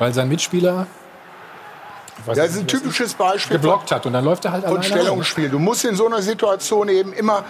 Weil 0.00 0.12
sein 0.12 0.28
Mitspieler 0.28 0.88
weiß 2.24 2.36
Das 2.36 2.50
ist 2.50 2.58
ein 2.58 2.66
typisches 2.66 3.14
Beispiel 3.14 3.58
geblockt 3.58 3.92
hat 3.92 4.06
und 4.06 4.12
dann 4.12 4.24
läuft 4.24 4.44
er 4.44 4.50
halt 4.50 4.64
von 4.64 4.78
alleine. 4.78 5.02
Stellungsspiel. 5.02 5.48
Du 5.48 5.60
musst 5.60 5.84
in 5.84 5.94
so 5.94 6.06
einer 6.06 6.20
Situation 6.20 6.88
eben 6.88 7.12
immer 7.12 7.44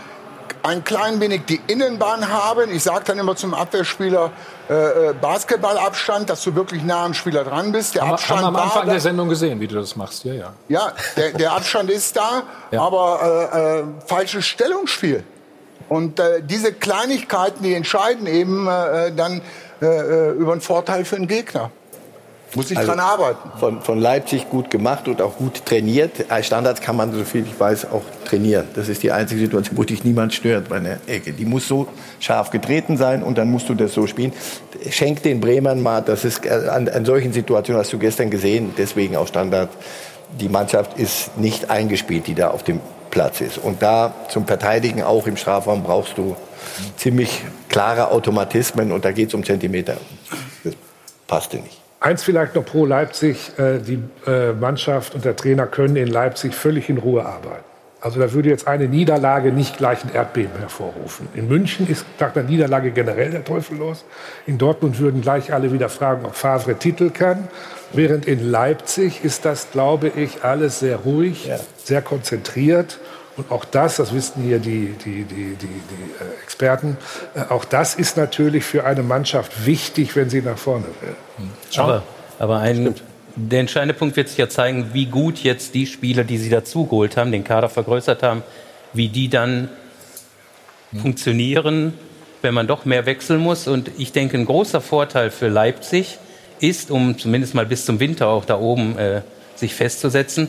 ein 0.63 0.85
klein 0.85 1.21
wenig 1.21 1.43
die 1.47 1.61
Innenbahn 1.67 2.29
haben. 2.29 2.71
Ich 2.71 2.83
sage 2.83 3.05
dann 3.07 3.19
immer 3.19 3.37
zum 3.37 3.55
Abwehrspieler 3.55 4.31
äh, 4.69 4.75
äh, 5.11 5.15
Basketballabstand, 5.21 6.29
dass 6.31 6.43
du 6.45 6.55
wirklich 6.55 6.83
nah 6.83 7.05
am 7.05 7.15
Spieler 7.15 7.45
dran 7.45 7.73
bist. 7.73 7.95
Der 7.95 8.03
Haben 8.03 8.13
Abstand 8.13 8.43
haben 8.43 8.53
wir 8.55 8.61
am 8.61 8.65
Anfang 8.67 8.87
da. 8.87 8.93
der 8.93 9.01
Sendung 9.01 9.29
gesehen, 9.29 9.61
wie 9.61 9.67
du 9.67 9.75
das 9.77 9.97
machst. 9.97 10.25
Ja, 10.25 10.35
ja. 10.35 10.53
Ja, 10.69 10.93
der, 11.17 11.33
der 11.33 11.53
Abstand 11.53 11.91
ist 11.91 12.17
da, 12.17 12.43
Ja. 12.71 12.83
aber 12.83 13.51
äh, 13.53 13.81
äh, 13.81 13.85
falsches 14.07 14.45
Stellungsspiel. 14.47 15.25
Und 15.89 16.19
äh, 16.19 16.43
diese 16.43 16.73
Kleinigkeiten, 16.73 17.63
die 17.63 17.75
entscheiden 17.75 18.27
eben 18.27 18.67
äh, 18.67 19.13
dann 19.13 19.41
über 19.79 20.53
einen 20.53 20.63
Vorteil 20.63 21.05
für 21.05 21.17
den 21.17 21.29
Gegner. 21.29 21.71
Muss 22.55 22.71
ich 22.71 22.79
Also- 22.79 22.91
dran 22.93 23.01
arbeiten. 23.01 23.51
Von, 23.59 23.83
von 23.83 23.99
Leipzig 24.01 24.49
gut 24.49 24.71
gemacht 24.71 25.09
und 25.09 25.21
auch 25.21 25.37
gut 25.37 25.65
trainiert. 25.67 26.31
Als 26.31 26.47
Standards 26.47 26.81
kann 26.81 26.97
man, 26.97 27.13
so 27.13 27.25
viel 27.25 27.43
ich 27.45 27.59
weiß, 27.59 27.87
auch 27.91 28.03
trainieren. 28.25 28.69
Das 28.75 28.89
ist 28.89 29.03
die 29.03 29.13
einzige 29.13 29.41
Situation, 29.41 29.77
wo 29.77 29.83
dich 29.85 30.05
niemand 30.05 30.33
stört 30.33 30.69
bei 30.69 30.77
einer 30.77 30.99
Ecke. 31.07 31.33
Die 31.33 31.45
muss 31.45 31.67
so 31.69 31.89
scharf 32.21 32.51
getreten 32.51 32.97
sein 32.97 33.23
und 33.23 33.37
dann 33.37 33.51
musst 33.51 33.69
du 33.69 33.75
das 33.75 33.93
so 33.93 34.07
spielen. 34.07 34.33
Schenk 34.91 35.23
den 35.23 35.41
Bremern 35.41 35.83
mal, 35.83 36.01
das 36.03 36.25
ist 36.25 36.47
äh, 36.47 36.69
an, 36.71 36.89
an 36.89 37.05
solchen 37.05 37.33
Situationen 37.33 37.81
hast 37.81 37.93
du 37.93 37.99
gestern 37.99 38.31
gesehen, 38.31 38.73
deswegen 38.79 39.17
auch 39.17 39.27
Standard. 39.27 39.69
Die 40.41 40.49
Mannschaft 40.49 40.99
ist 40.99 41.37
nicht 41.39 41.71
eingespielt, 41.71 42.27
die 42.27 42.35
da 42.35 42.51
auf 42.51 42.63
dem 42.63 42.81
Platz 43.11 43.41
ist. 43.41 43.59
Und 43.59 43.83
da 43.83 44.15
zum 44.29 44.47
Verteidigen 44.47 45.03
auch 45.03 45.27
im 45.27 45.37
Strafraum 45.37 45.83
brauchst 45.83 46.17
du 46.19 46.37
ziemlich 46.97 47.43
klare 47.69 48.11
Automatismen 48.11 48.93
und 48.93 49.05
da 49.05 49.13
geht 49.13 49.29
es 49.29 49.35
um 49.35 49.45
Zentimeter. 49.45 49.97
Das 50.65 50.75
passte 51.27 51.59
nicht. 51.59 51.81
Eins 52.07 52.23
vielleicht 52.23 52.55
noch 52.55 52.65
pro 52.65 52.87
Leipzig. 52.87 53.51
Äh, 53.59 53.81
die 53.81 53.99
äh, 54.29 54.53
Mannschaft 54.53 55.17
und 55.17 55.25
der 55.25 55.35
Trainer 55.35 55.67
können 55.67 55.97
in 55.97 56.07
Leipzig 56.07 56.55
völlig 56.55 56.89
in 56.89 56.99
Ruhe 56.99 57.27
arbeiten. 57.27 57.65
Also 58.01 58.21
da 58.21 58.33
würde 58.33 58.49
jetzt 58.49 58.69
eine 58.69 58.87
Niederlage 58.87 59.51
nicht 59.51 59.77
gleich 59.77 60.05
ein 60.05 60.15
Erdbeben 60.15 60.57
hervorrufen. 60.61 61.27
In 61.35 61.49
München 61.49 61.89
ist 61.89 62.07
nach 62.21 62.33
der 62.33 62.45
Niederlage 62.45 62.93
generell 62.93 63.33
der 63.33 63.45
Teufel 63.45 63.79
los. 63.79 64.05
In 64.47 64.57
Dortmund 64.57 65.01
würden 65.01 65.21
gleich 65.21 65.53
alle 65.53 65.73
wieder 65.73 65.89
fragen, 65.89 66.25
ob 66.25 66.37
Favre 66.37 66.77
Titel 66.77 67.11
kann. 67.11 67.49
Während 67.93 68.27
in 68.27 68.53
Leipzig 68.53 69.25
ist 69.25 69.45
das, 69.45 69.73
glaube 69.73 70.13
ich, 70.15 70.45
alles 70.45 70.79
sehr 70.79 70.99
ruhig, 70.99 71.51
sehr 71.83 72.03
konzentriert. 72.03 73.01
Und 73.37 73.51
auch 73.51 73.65
das, 73.65 73.97
das 73.97 74.15
wissen 74.15 74.43
hier 74.43 74.59
die, 74.59 74.95
die, 75.05 75.25
die, 75.25 75.57
die, 75.57 75.57
die 75.57 75.69
äh, 75.69 76.43
Experten, 76.43 76.97
äh, 77.35 77.53
auch 77.53 77.65
das 77.65 77.95
ist 77.95 78.17
natürlich 78.17 78.65
für 78.65 78.85
eine 78.85 79.03
Mannschaft 79.03 79.67
wichtig, 79.67 80.17
wenn 80.17 80.31
sie 80.31 80.41
nach 80.41 80.57
vorne 80.57 80.87
will. 81.03 81.49
Aber, 81.77 82.03
aber 82.39 82.59
ein, 82.61 82.95
Der 83.39 83.61
entscheidende 83.61 83.93
Punkt 83.93 84.17
wird 84.17 84.31
sich 84.31 84.39
ja 84.39 84.49
zeigen, 84.49 84.95
wie 84.95 85.05
gut 85.05 85.41
jetzt 85.41 85.75
die 85.75 85.87
Spieler, 85.87 86.25
die 86.25 86.39
sie 86.39 86.49
dazugeholt 86.49 87.19
haben, 87.19 87.33
den 87.33 87.45
Kader 87.45 87.69
vergrößert 87.69 88.23
haben, 88.23 88.43
wie 88.95 89.09
die 89.11 89.29
dann 89.29 89.69
funktionieren, 90.99 91.93
wenn 92.41 92.55
man 92.55 92.67
doch 92.67 92.87
mehr 92.87 93.05
wechseln 93.05 93.41
muss. 93.41 93.69
Und 93.69 93.91
ich 93.99 94.13
denke, 94.13 94.39
ein 94.39 94.47
großer 94.47 94.81
Vorteil 94.81 95.31
für 95.31 95.49
Leipzig 95.49 96.19
ist, 96.61 96.91
um 96.91 97.19
zumindest 97.19 97.55
mal 97.55 97.67
bis 97.67 97.85
zum 97.85 98.01
Winter 98.01 98.29
auch 98.29 98.47
da 98.47 98.59
oben 98.59 98.97
äh, 98.97 99.21
sich 99.55 99.75
festzusetzen, 99.75 100.49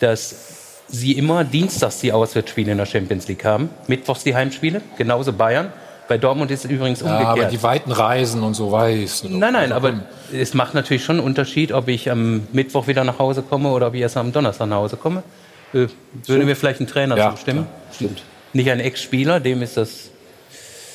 dass 0.00 0.55
sie 0.88 1.12
immer 1.12 1.44
dienstags 1.44 1.98
die 2.00 2.12
Auswärtsspiele 2.12 2.72
in 2.72 2.78
der 2.78 2.86
Champions 2.86 3.28
League 3.28 3.44
haben, 3.44 3.70
mittwochs 3.86 4.22
die 4.24 4.34
Heimspiele, 4.34 4.80
genauso 4.96 5.32
Bayern. 5.32 5.72
Bei 6.08 6.18
Dortmund 6.18 6.52
ist 6.52 6.64
es 6.64 6.70
übrigens 6.70 7.00
Ja, 7.00 7.06
umgekehrt. 7.06 7.28
aber 7.40 7.44
die 7.46 7.62
weiten 7.64 7.90
Reisen 7.90 8.44
und 8.44 8.54
so 8.54 8.70
weiß. 8.70 9.24
Nein, 9.28 9.52
nein, 9.52 9.72
aber 9.72 9.94
es 10.32 10.54
macht 10.54 10.72
natürlich 10.74 11.04
schon 11.04 11.16
einen 11.16 11.26
Unterschied, 11.26 11.72
ob 11.72 11.88
ich 11.88 12.08
am 12.10 12.46
Mittwoch 12.52 12.86
wieder 12.86 13.02
nach 13.02 13.18
Hause 13.18 13.42
komme 13.42 13.70
oder 13.70 13.88
ob 13.88 13.94
ich 13.94 14.02
erst 14.02 14.16
am 14.16 14.30
Donnerstag 14.32 14.68
nach 14.68 14.76
Hause 14.76 14.96
komme. 14.96 15.24
Äh, 15.74 15.88
würde 16.26 16.44
mir 16.44 16.54
vielleicht 16.54 16.80
ein 16.80 16.86
Trainer 16.86 17.16
Ja, 17.16 17.32
zustimmen. 17.34 17.66
Stimmt. 17.92 18.22
Nicht 18.52 18.70
ein 18.70 18.78
Ex-Spieler, 18.78 19.40
dem 19.40 19.62
ist 19.62 19.76
das. 19.76 20.10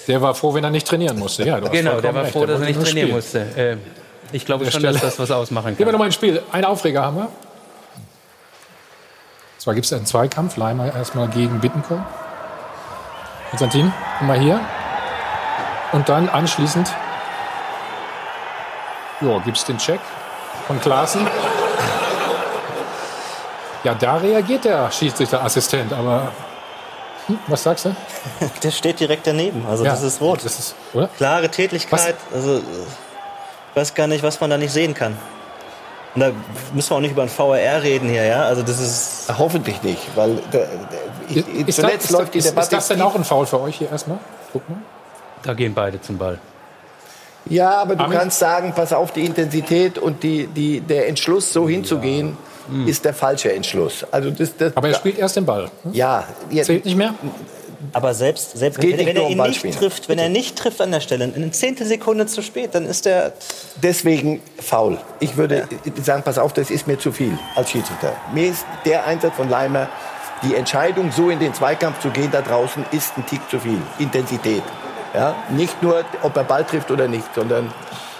Der 0.08 0.22
war 0.22 0.34
froh, 0.34 0.54
wenn 0.54 0.64
er 0.64 0.70
nicht 0.70 0.88
trainieren 0.88 1.20
musste. 1.20 1.44
Ja, 1.46 1.60
Genau, 1.60 2.00
der 2.00 2.16
war 2.16 2.24
recht. 2.24 2.32
froh, 2.32 2.46
dass 2.46 2.62
er 2.62 2.66
nicht 2.68 2.82
trainieren 2.82 3.10
spielen. 3.10 3.12
musste. 3.12 3.40
Äh, 3.58 3.76
ich 4.32 4.46
glaube 4.46 4.64
schon, 4.72 4.80
Stelle. 4.80 4.94
dass 4.94 5.02
das 5.02 5.20
was 5.20 5.30
ausmachen 5.32 5.72
Gehen 5.76 5.80
wir 5.80 5.86
kann. 5.88 5.92
nochmal 5.92 6.08
ins 6.08 6.16
Spiel. 6.16 6.42
Einen 6.54 6.64
Aufreger 6.66 7.02
haben 7.04 7.18
wir. 7.18 7.28
Zwar 9.62 9.76
gibt 9.76 9.86
es 9.86 9.93
einen 9.93 10.08
Zweikampf. 10.08 10.58
Leimer 10.58 10.91
erstmal 10.91 11.28
gegen 11.28 11.60
Bittencourt. 11.60 12.02
Konstantin, 13.52 13.93
komm 14.17 14.28
mal 14.28 14.39
hier. 14.39 14.60
Und 15.91 16.10
dann 16.10 16.30
anschließend 16.30 16.91
ja, 19.21 19.38
gibt 19.45 19.58
es 19.58 19.65
den 19.65 19.78
Check 19.78 20.00
von 20.65 20.82
Klaassen. 20.82 21.28
Ja, 23.84 23.93
da 23.93 24.15
reagiert 24.15 24.65
der 24.65 24.89
Schiedsrichterassistent, 24.89 25.93
aber 25.93 26.32
hm, 27.28 27.38
was 27.45 27.62
sagst 27.62 27.86
du? 27.86 27.95
Der 28.63 28.71
steht 28.71 29.00
direkt 29.00 29.28
daneben. 29.28 29.63
Also 29.69 29.86
Ja, 29.86 29.91
das 29.91 30.02
ist 30.02 30.21
rot. 30.21 30.43
Das 30.43 30.58
ist, 30.58 30.76
oder? 30.93 31.08
Klare 31.17 31.50
Tätigkeit. 31.50 32.15
Also 32.34 32.56
äh, 32.56 32.62
ich 32.62 33.76
weiß 33.76 33.93
gar 33.93 34.08
nicht, 34.08 34.24
was 34.24 34.41
man 34.41 34.50
da 34.50 34.58
nicht 34.58 34.74
sehen 34.74 34.95
kann. 34.95 35.15
Und 36.13 36.21
da 36.21 36.32
müssen 36.74 36.89
wir 36.91 36.95
auch 36.97 37.02
nicht 37.02 37.12
über 37.12 37.21
ein 37.24 37.30
VAR 37.36 37.82
reden 37.84 38.10
hier, 38.10 38.26
ja? 38.26 38.43
Also 38.43 38.63
das 38.63 38.80
ist 38.80 39.32
Hoffentlich 39.38 39.82
nicht, 39.84 40.02
weil 40.15 40.36
der, 40.52 40.67
der, 40.67 41.00
ich, 41.30 41.67
Ist, 41.67 41.76
zuletzt 41.78 41.95
das, 41.95 42.04
ist, 42.06 42.12
läuft 42.12 42.34
die 42.34 42.39
ist, 42.39 42.50
Debatte. 42.50 42.65
ist 42.65 42.74
das 42.74 42.88
denn 42.89 43.02
auch 43.02 43.15
ein 43.15 43.24
Foul 43.24 43.45
für 43.45 43.62
euch 43.62 43.78
hier 43.78 43.89
erstmal? 43.89 44.19
Guck 44.52 44.69
mal. 44.69 44.80
Da 45.43 45.54
gehen 45.54 45.74
beide 45.74 46.02
zum 46.02 46.17
Ball. 46.17 46.38
Ja, 47.45 47.82
aber 47.82 47.95
du 47.95 48.04
Armin? 48.04 48.17
kannst 48.19 48.39
sagen, 48.39 48.74
pass 48.76 48.93
auf, 48.93 49.12
die 49.13 49.26
Intensität 49.26 49.97
und 49.97 50.21
die, 50.21 50.47
die, 50.47 50.82
der 50.82 51.08
Entschluss, 51.08 51.52
so 51.52 51.67
hinzugehen, 51.67 52.38
ist 52.86 53.04
der 53.06 53.13
falsche 53.13 53.52
Entschluss. 53.52 54.06
Also 54.12 54.30
das, 54.32 54.56
das, 54.56 54.78
Aber 54.78 54.89
er 54.89 54.93
spielt 54.95 55.17
erst 55.17 55.36
den 55.36 55.45
Ball. 55.45 55.63
ne? 55.84 55.91
ja, 55.93 56.24
jetzt, 56.52 56.67
Zählt 56.67 56.86
nicht 56.86 56.95
mehr? 56.95 57.15
Aber 57.94 58.13
selbst, 58.13 58.58
selbst 58.58 58.82
wenn, 58.82 58.98
wenn 58.98 59.15
er 59.15 59.26
um 59.26 59.32
ihn 59.32 59.38
Ballspielen. 59.38 59.72
nicht 59.72 59.80
trifft, 59.80 60.10
wenn 60.10 60.20
er 60.20 60.30
nicht 60.30 60.58
trifft 60.58 60.82
an 60.82 60.91
der 60.91 61.02
Stelle, 61.02 61.32
eine 61.34 61.52
Zehntelsekunde 61.52 62.26
zu 62.26 62.41
spät, 62.41 62.74
dann 62.74 62.86
ist 62.86 63.06
der 63.06 63.34
deswegen 63.82 64.41
faul. 64.60 64.98
Ich 65.20 65.38
würde 65.38 65.67
sagen, 66.02 66.24
pass 66.24 66.38
auf, 66.38 66.54
das 66.54 66.70
ist 66.70 66.88
mir 66.88 67.00
zu 67.00 67.12
viel 67.12 67.38
als 67.56 67.72
Schiedsrichter. 67.72 68.15
Mir 68.34 68.50
ist 68.50 68.65
der 68.86 69.06
Einsatz 69.06 69.36
von 69.36 69.50
Leimer, 69.50 69.89
die 70.44 70.56
Entscheidung, 70.56 71.12
so 71.12 71.30
in 71.30 71.39
den 71.39 71.54
Zweikampf 71.54 72.00
zu 72.02 72.10
gehen 72.10 72.32
da 72.32 72.41
draußen, 72.41 72.86
ist 72.91 73.17
ein 73.17 73.26
Tick 73.26 73.41
zu 73.50 73.60
viel. 73.60 73.80
Intensität. 74.00 74.63
Ja? 75.13 75.36
Nicht 75.50 75.82
nur, 75.84 76.04
ob 76.24 76.36
er 76.36 76.44
Ball 76.44 76.63
trifft 76.63 76.89
oder 76.89 77.08
nicht, 77.08 77.28
sondern 77.36 77.72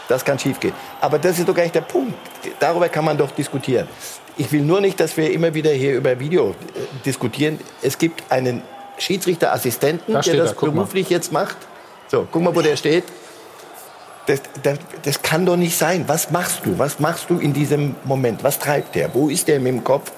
das 0.08 0.26
kann 0.26 0.38
schiefgehen. 0.38 0.74
Aber 1.00 1.18
das 1.18 1.40
ist 1.40 1.48
doch 1.48 1.56
gar 1.56 1.64
nicht 1.64 1.76
der 1.76 1.82
Punkt. 1.82 2.14
Darüber 2.60 2.90
kann 2.90 3.06
man 3.06 3.18
doch 3.18 3.32
diskutieren. 3.32 3.88
Ich 4.38 4.52
will 4.52 4.62
nur 4.62 4.82
nicht, 4.82 5.00
dass 5.00 5.16
wir 5.18 5.32
immer 5.32 5.54
wieder 5.54 5.72
hier 5.72 5.96
über 5.96 6.20
Video 6.20 6.50
äh, 6.50 6.54
diskutieren. 7.06 7.60
Es 7.82 7.98
gibt 7.98 8.32
einen 8.32 8.62
Schiedsrichterassistenten, 9.02 10.14
Da 10.14 10.22
der 10.22 10.36
das 10.38 10.52
er, 10.52 10.56
guck 10.56 10.70
mal. 10.70 10.82
beruflich 10.82 11.10
jetzt 11.10 11.32
macht. 11.32 11.58
So, 12.08 12.28
guck 12.32 12.42
mal, 12.42 12.56
wo 12.56 12.62
der 12.62 12.76
steht. 12.76 13.04
Das, 14.28 14.42
das, 14.62 14.78
das 15.04 15.22
kann 15.22 15.46
doch 15.46 15.58
nicht 15.58 15.76
sein. 15.78 16.04
Was 16.08 16.30
machst 16.30 16.62
du? 16.66 16.78
Was 16.78 17.00
machst 17.00 17.30
du 17.30 17.40
in 17.40 17.54
diesem 17.54 17.96
Moment? 18.04 18.44
Was 18.44 18.60
treibt 18.60 18.96
der? 18.96 19.14
Wo 19.14 19.30
ist 19.30 19.48
der 19.48 19.60
mit 19.60 19.74
dem 19.74 19.84
Kopf? 19.84 20.12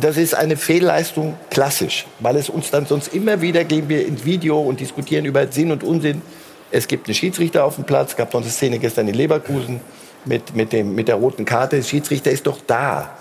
Das 0.00 0.16
ist 0.16 0.34
eine 0.34 0.56
Fehlleistung 0.56 1.36
klassisch, 1.50 2.06
weil 2.20 2.36
es 2.36 2.48
uns 2.48 2.70
dann 2.70 2.86
sonst 2.86 3.14
immer 3.14 3.40
wieder 3.40 3.64
gehen 3.64 3.88
wir 3.88 4.06
ins 4.06 4.24
Video 4.24 4.60
und 4.60 4.80
diskutieren 4.80 5.24
über 5.24 5.46
Sinn 5.48 5.70
und 5.70 5.82
Unsinn. 5.84 6.22
Es 6.70 6.88
gibt 6.88 7.06
einen 7.06 7.14
Schiedsrichter 7.14 7.64
auf 7.64 7.76
dem 7.76 7.84
Platz, 7.84 8.10
es 8.10 8.16
gab 8.16 8.32
noch 8.32 8.40
eine 8.40 8.50
Szene 8.50 8.78
gestern 8.80 9.06
in 9.06 9.14
Leverkusen 9.14 9.80
mit, 10.24 10.54
mit, 10.56 10.72
dem, 10.72 10.94
mit 10.94 11.06
der 11.08 11.16
roten 11.16 11.44
Karte. 11.44 11.76
Der 11.76 11.82
Schiedsrichter 11.84 12.30
ist 12.30 12.46
doch 12.46 12.58
da. 12.66 13.16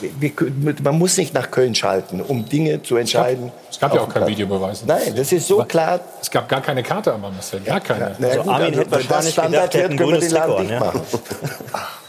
Wir, 0.00 0.32
man 0.82 0.98
muss 0.98 1.16
nicht 1.16 1.32
nach 1.32 1.50
Köln 1.50 1.74
schalten, 1.74 2.20
um 2.20 2.46
Dinge 2.48 2.82
zu 2.82 2.96
entscheiden. 2.96 3.50
Es 3.70 3.80
gab 3.80 3.94
ja 3.94 4.00
auf 4.00 4.04
auch 4.04 4.08
dem 4.08 4.12
kein 4.12 4.22
Platz. 4.24 4.30
Videobeweis. 4.32 4.84
Nein, 4.86 5.14
das 5.16 5.32
ist 5.32 5.46
so 5.48 5.64
klar. 5.64 6.00
Es 6.20 6.30
gab 6.30 6.48
gar 6.48 6.60
keine 6.60 6.82
Karte 6.82 7.12
am 7.14 7.22
Marcel. 7.22 7.60
Gar 7.60 7.80
keine. 7.80 8.14
Na 8.18 8.28
ja, 8.28 8.38
Also 8.40 8.50
Armin 8.50 8.66
also, 8.66 8.80
hätte 8.80 8.90
wahrscheinlich 8.90 9.32
Standard 9.32 9.70
gedacht, 9.72 9.74
wird, 9.74 9.84
hätte 9.84 9.96
können 9.96 10.08
wir 10.10 10.14
ein 10.16 10.20
den 10.20 10.30
Laden 10.30 10.68
dicht 10.68 10.80
machen. 10.80 11.00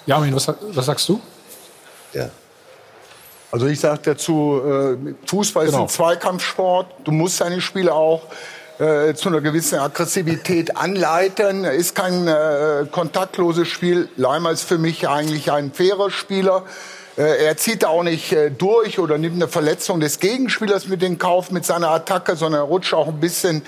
Ja, 0.05 0.15
Armin, 0.17 0.35
was, 0.35 0.53
was 0.73 0.85
sagst 0.85 1.07
du? 1.09 1.21
Ja. 2.13 2.29
Also 3.51 3.67
ich 3.67 3.79
sage 3.79 4.01
dazu, 4.03 4.61
äh, 4.65 5.13
Fußball 5.25 5.65
ist 5.65 5.71
Genau. 5.71 5.83
ein 5.83 5.89
Zweikampfsport. 5.89 6.87
Du 7.05 7.11
musst 7.11 7.39
deine 7.39 7.61
Spiele 7.61 7.93
auch 7.93 8.23
äh, 8.79 9.13
zu 9.13 9.29
einer 9.29 9.39
gewissen 9.41 9.79
Aggressivität 9.79 10.75
anleiten. 10.75 11.63
Ist 11.63 11.95
kein 11.95 12.27
äh, 12.27 12.85
kontaktloses 12.91 13.67
Spiel. 13.69 14.09
Leimer 14.17 14.51
ist 14.51 14.63
für 14.63 14.77
mich 14.77 15.07
eigentlich 15.07 15.51
ein 15.51 15.71
fairer 15.71 16.11
Spieler. 16.11 16.63
Äh, 17.17 17.45
er 17.45 17.57
zieht 17.57 17.83
auch 17.83 18.03
nicht 18.03 18.31
äh, 18.31 18.51
durch 18.51 18.99
oder 18.99 19.17
nimmt 19.17 19.35
eine 19.35 19.47
Verletzung 19.47 19.99
des 19.99 20.19
Gegenspielers 20.19 20.87
mit 20.87 21.01
in 21.01 21.17
Kauf 21.17 21.49
mit 21.49 21.65
seiner 21.65 21.89
Attacke, 21.89 22.35
sondern 22.35 22.61
er 22.61 22.65
rutscht 22.65 22.93
auch 22.93 23.07
ein 23.07 23.19
bisschen 23.19 23.63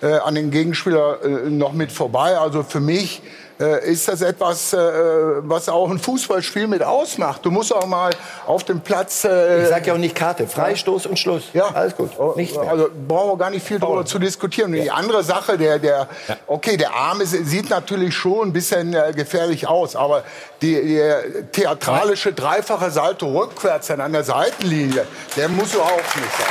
äh, 0.00 0.06
an 0.06 0.34
den 0.34 0.50
Gegenspieler 0.50 1.18
noch 1.50 1.74
mit 1.74 1.92
vorbei. 1.92 2.38
Also 2.38 2.62
für 2.62 2.80
mich 2.80 3.20
äh, 3.60 3.90
ist 3.90 4.08
das 4.08 4.20
etwas, 4.22 4.72
äh, 4.72 4.78
was 4.78 5.68
auch 5.68 5.88
ein 5.90 5.98
Fußballspiel 5.98 6.66
mit 6.66 6.82
ausmacht. 6.82 7.44
Du 7.44 7.50
musst 7.50 7.72
auch 7.74 7.86
mal 7.86 8.10
auf 8.46 8.64
dem 8.64 8.80
Platz. 8.80 9.24
Äh, 9.24 9.62
Ich 9.62 9.68
sage 9.68 9.86
ja 9.86 9.94
auch 9.94 9.98
nicht 9.98 10.14
Karte, 10.14 10.46
Freistoß 10.46 11.06
und 11.06 11.18
Schluss. 11.18 11.44
ja, 11.52 11.66
Alles 11.72 11.96
gut. 11.96 12.10
Nichts 12.36 12.56
mehr. 12.58 12.68
Also 12.70 12.88
brauchen 13.08 13.30
wir 13.32 13.36
gar 13.38 13.50
nicht 13.50 13.64
viel 13.66 13.78
darüber 13.78 14.04
zu 14.04 14.18
diskutieren. 14.18 14.72
Und 14.74 14.80
die 14.82 14.90
andere 14.90 15.22
Sache, 15.22 15.56
der, 15.56 15.78
der, 15.78 16.08
okay, 16.46 16.76
der 16.76 16.94
Arm 16.94 17.20
ist, 17.20 17.30
sieht 17.30 17.70
natürlich 17.70 18.14
schon 18.14 18.48
ein 18.48 18.52
bisschen 18.52 18.92
äh, 18.94 19.12
gefährlich 19.14 19.66
aus, 19.68 19.94
aber 19.96 20.24
die, 20.60 20.94
der 20.96 21.50
theatralische 21.52 22.32
dreifache 22.32 22.90
Salto 22.90 23.26
rückwärts 23.38 23.86
dann 23.88 24.00
an 24.00 24.12
der 24.12 24.24
Seitenlinie, 24.24 25.06
der 25.36 25.48
muss 25.48 25.72
so 25.72 25.80
auch 25.82 25.90
nicht 25.96 26.36
sein. 26.38 26.46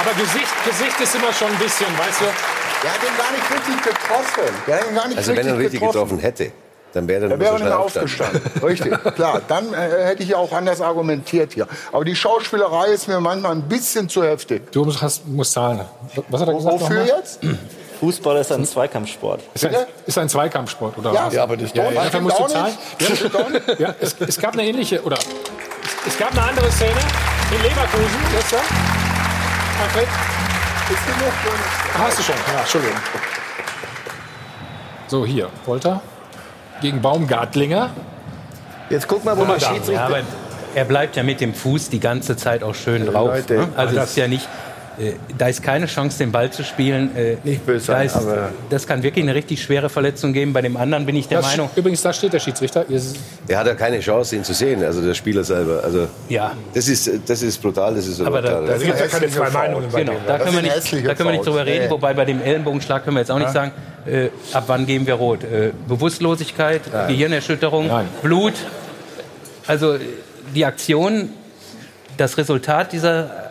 Aber 0.00 0.12
Gesicht, 0.14 0.46
Gesicht 0.64 1.00
ist 1.00 1.14
immer 1.14 1.32
schon 1.32 1.48
ein 1.48 1.58
bisschen, 1.58 1.86
weißt 1.98 2.20
du? 2.20 2.24
Der 2.82 2.92
hat 2.92 3.00
ihn 3.02 3.16
gar 3.18 3.32
nicht 3.32 3.50
richtig 3.66 3.82
getroffen. 3.82 4.54
Der 4.66 4.76
hat 4.80 4.88
ihn 4.88 4.94
gar 4.94 5.08
nicht 5.08 5.18
Also 5.18 5.30
wenn 5.30 5.36
richtig 5.38 5.52
er 5.52 5.58
richtig 5.58 5.80
getroffen 5.80 6.18
hätte, 6.18 6.52
dann 6.92 7.06
wäre 7.08 7.24
er 7.26 7.30
Er 7.32 7.36
nicht 7.36 7.46
so 7.46 7.52
wäre 7.52 7.54
nicht 7.56 7.64
mehr 7.64 7.78
aufgestanden. 7.78 8.40
aufgestanden. 8.62 8.68
Richtig, 8.68 9.14
klar. 9.14 9.42
Dann 9.48 9.74
äh, 9.74 10.04
hätte 10.06 10.22
ich 10.22 10.34
auch 10.34 10.52
anders 10.52 10.80
argumentiert 10.80 11.52
hier. 11.52 11.66
Aber 11.92 12.04
die 12.04 12.14
Schauspielerei 12.16 12.86
ist 12.88 13.08
mir 13.08 13.20
manchmal 13.20 13.52
ein 13.52 13.62
bisschen 13.62 14.08
zu 14.08 14.22
heftig. 14.22 14.70
Du 14.72 14.84
musst, 14.84 15.02
hast, 15.02 15.26
musst 15.26 15.52
zahlen. 15.52 15.80
Was 16.28 16.40
hat 16.40 16.48
er 16.48 16.54
gesagt? 16.54 16.80
Wofür 16.80 17.04
jetzt? 17.04 17.40
Fußball 18.00 18.36
ist 18.38 18.52
ein 18.52 18.64
Zweikampfsport. 18.64 19.40
Ist 19.54 19.66
ein, 19.66 19.74
ist 20.06 20.16
ein 20.18 20.28
Zweikampfsport, 20.28 20.96
oder 20.98 21.12
Ja, 21.12 21.26
was? 21.26 21.34
ja, 21.34 21.42
aber 21.42 21.56
das 21.56 21.70
ja, 21.74 21.90
ja, 21.90 22.04
dafür 22.04 22.20
musst 22.20 22.38
du 22.38 22.44
Auch 22.44 22.48
zahlen. 22.48 22.72
nicht. 23.00 23.10
Nicht. 23.24 23.80
Ja, 23.80 23.94
es, 24.00 24.14
es 24.20 24.38
gab 24.40 24.52
eine 24.52 24.64
ähnliche, 24.64 25.02
oder 25.02 25.16
es, 25.18 25.26
es 26.12 26.16
gab 26.18 26.30
eine 26.30 26.42
andere 26.42 26.70
Szene 26.70 26.92
in 27.50 27.60
Leverkusen 27.62 28.20
gestern. 28.36 28.60
Alfred, 29.82 30.06
Ist 30.90 31.06
genug. 31.06 31.32
Hast 31.98 32.18
du 32.18 32.22
schon? 32.22 32.34
Ja, 32.54 32.60
Entschuldigung. 32.60 32.96
So, 35.08 35.26
hier, 35.26 35.48
Polter 35.64 36.00
gegen 36.80 37.02
Baumgartlinger. 37.02 37.90
Jetzt 38.88 39.08
guck 39.08 39.24
mal, 39.24 39.36
wo 39.36 39.44
da. 39.44 39.58
Schiedsrichter... 39.58 39.92
Ja, 39.92 40.06
aber 40.06 40.20
er 40.74 40.84
bleibt 40.84 41.16
ja 41.16 41.22
mit 41.22 41.40
dem 41.40 41.54
Fuß 41.54 41.88
die 41.88 41.98
ganze 41.98 42.36
Zeit 42.36 42.62
auch 42.62 42.74
schön 42.74 43.06
drauf. 43.06 43.28
Leute, 43.28 43.54
ne? 43.54 43.68
Also 43.76 43.96
das 43.96 44.10
ist 44.10 44.16
ja 44.16 44.28
nicht, 44.28 44.48
da 45.36 45.46
ist 45.48 45.62
keine 45.62 45.86
Chance, 45.86 46.18
den 46.18 46.32
Ball 46.32 46.50
zu 46.50 46.64
spielen. 46.64 47.14
Äh, 47.16 47.36
Nicht 47.44 47.64
böse 47.64 47.92
da 47.92 48.02
ist, 48.02 48.16
aber- 48.16 48.50
Das 48.68 48.86
kann 48.86 49.02
wirklich 49.02 49.22
eine 49.24 49.34
richtig 49.34 49.62
schwere 49.62 49.88
Verletzung 49.88 50.32
geben. 50.32 50.52
Bei 50.52 50.60
dem 50.62 50.76
anderen 50.76 51.06
bin 51.06 51.14
ich 51.16 51.28
der 51.28 51.38
Das, 51.38 51.46
Meinung, 51.50 51.70
übrigens, 51.76 52.02
da 52.02 52.12
steht 52.12 52.32
der 52.32 52.40
Schiedsrichter. 52.40 52.84
Er 53.46 53.58
hat 53.58 53.66
ja 53.66 53.74
keine 53.74 54.00
Chance, 54.00 54.36
ihn 54.36 54.44
zu 54.44 54.52
sehen, 54.54 54.82
also 54.82 55.00
der 55.00 55.14
Spieler 55.14 55.44
selber. 55.44 55.82
Also 55.84 56.08
ja. 56.28 56.52
das 56.74 56.88
ist, 56.88 57.10
das 57.26 57.42
ist 57.42 57.62
brutal, 57.62 57.94
das 57.94 58.06
ist 58.06 58.20
Aber 58.20 58.42
da- 58.42 58.48
klar. 58.48 58.62
da 58.66 58.72
Es 58.74 58.82
gibt 58.82 58.98
ja 59.00 59.06
keine 59.06 59.28
zwei 59.28 59.50
Meinungen 59.50 59.88
Genau, 59.94 60.12
da 60.26 60.38
können, 60.38 60.62
nicht, 60.62 61.06
da 61.06 61.14
können 61.14 61.28
wir 61.28 61.32
nicht 61.32 61.46
drüber 61.46 61.64
reden. 61.64 61.84
Nee. 61.84 61.90
Wobei 61.90 62.14
bei 62.14 62.24
dem 62.24 62.42
Ellenbogenschlag 62.42 63.04
können 63.04 63.16
wir 63.16 63.20
jetzt 63.20 63.30
auch 63.30 63.38
nicht 63.38 63.52
sagen, 63.52 63.72
äh, 64.06 64.28
ab 64.52 64.64
wann 64.66 64.86
geben 64.86 65.06
wir 65.06 65.14
rot. 65.14 65.44
Äh, 65.44 65.70
Bewusstlosigkeit, 65.86 66.82
Gehirnerschütterung, 67.08 67.86
Nein. 67.88 68.08
Blut. 68.22 68.54
Also 69.66 69.94
äh, 69.94 70.00
die 70.54 70.64
Aktion, 70.64 71.30
das 72.16 72.36
Resultat 72.38 72.92
dieser 72.92 73.47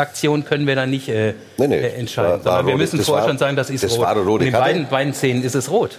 Aktion 0.00 0.44
können 0.44 0.66
wir 0.66 0.74
dann 0.74 0.90
nicht 0.90 1.08
äh, 1.08 1.34
Nee, 1.58 1.68
nee, 1.68 1.76
äh, 1.76 1.88
entscheiden. 1.94 2.30
war- 2.30 2.36
war 2.38 2.42
sondern 2.44 2.66
wir 2.66 2.72
rot. 2.72 2.80
müssen 2.80 2.96
Das 2.98 3.06
vorher 3.06 3.22
war- 3.24 3.28
schon 3.30 3.38
sagen, 3.38 3.56
das 3.56 3.70
ist 3.70 3.84
das 3.84 3.92
rot. 3.92 4.00
war 4.00 4.10
eine 4.10 4.20
rote 4.20 4.42
Und 4.42 4.46
in 4.48 4.52
Karte. 4.52 4.66
beiden, 4.72 4.88
beiden 4.88 5.14
Szenen 5.14 5.42
ist 5.44 5.54
es 5.54 5.70
rot. 5.70 5.98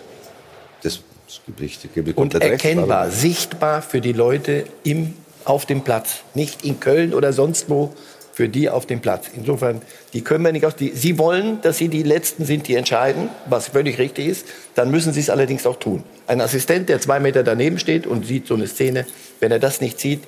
Das, 0.83 0.99
Das 1.27 1.39
gibt 1.45 1.61
richtig, 1.61 1.93
gibt 1.93 2.17
Und 2.17 2.35
recht, 2.35 2.43
erkennbar, 2.51 3.03
aber- 3.03 3.11
sichtbar 3.11 3.81
für 3.81 4.01
die 4.01 4.11
Leute 4.13 4.65
im, 4.83 5.13
auf 5.45 5.65
dem 5.65 5.81
Platz. 5.81 6.19
Nicht 6.33 6.65
in 6.65 6.79
Köln 6.81 7.13
oder 7.13 7.31
sonst 7.31 7.69
wo, 7.69 7.93
für 8.33 8.49
die 8.49 8.69
auf 8.69 8.85
dem 8.85 8.99
Platz. 9.01 9.25
Insofern, 9.35 9.81
die 10.13 10.21
können 10.21 10.43
wir 10.43 10.51
nicht 10.51 10.65
aus. 10.65 10.75
Die, 10.75 10.89
sie 10.95 11.17
wollen, 11.17 11.61
dass 11.61 11.77
sie 11.77 11.87
die 11.89 12.03
Letzten 12.03 12.45
sind, 12.45 12.67
die 12.67 12.75
entscheiden, 12.75 13.29
was 13.47 13.69
völlig 13.69 13.97
richtig 13.97 14.27
ist. 14.27 14.45
Dann 14.75 14.89
müssen 14.91 15.13
sie 15.13 15.19
es 15.19 15.29
allerdings 15.29 15.65
auch 15.65 15.77
tun. 15.77 16.03
Ein 16.27 16.41
Assistent, 16.41 16.89
der 16.89 16.99
zwei 17.01 17.19
Meter 17.19 17.43
daneben 17.43 17.77
steht 17.79 18.07
und 18.07 18.25
sieht 18.25 18.47
so 18.47 18.55
eine 18.55 18.67
Szene, 18.67 19.05
wenn 19.41 19.51
er 19.51 19.59
das 19.59 19.79
nicht 19.81 19.99
sieht, 19.99 20.23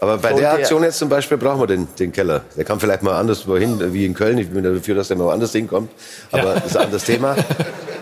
Aber 0.00 0.18
bei 0.18 0.28
sollte 0.28 0.42
der 0.42 0.50
er- 0.50 0.58
Aktion 0.58 0.82
jetzt 0.82 0.98
zum 0.98 1.08
Beispiel 1.08 1.38
brauchen 1.38 1.60
wir 1.60 1.66
den, 1.66 1.88
den 1.98 2.12
Keller. 2.12 2.42
Der 2.56 2.64
kann 2.64 2.78
vielleicht 2.78 3.02
mal 3.02 3.18
anderswo 3.18 3.56
hin, 3.56 3.92
wie 3.94 4.04
in 4.04 4.12
Köln. 4.14 4.36
Ich 4.38 4.50
bin 4.50 4.62
dafür, 4.62 4.94
dass 4.94 5.08
der 5.08 5.16
mal 5.16 5.24
woanders 5.24 5.52
hinkommt. 5.52 5.90
Aber 6.32 6.54
das 6.54 6.66
ist 6.66 6.76
ein 6.76 6.84
anderes 6.84 7.04
Thema. 7.04 7.34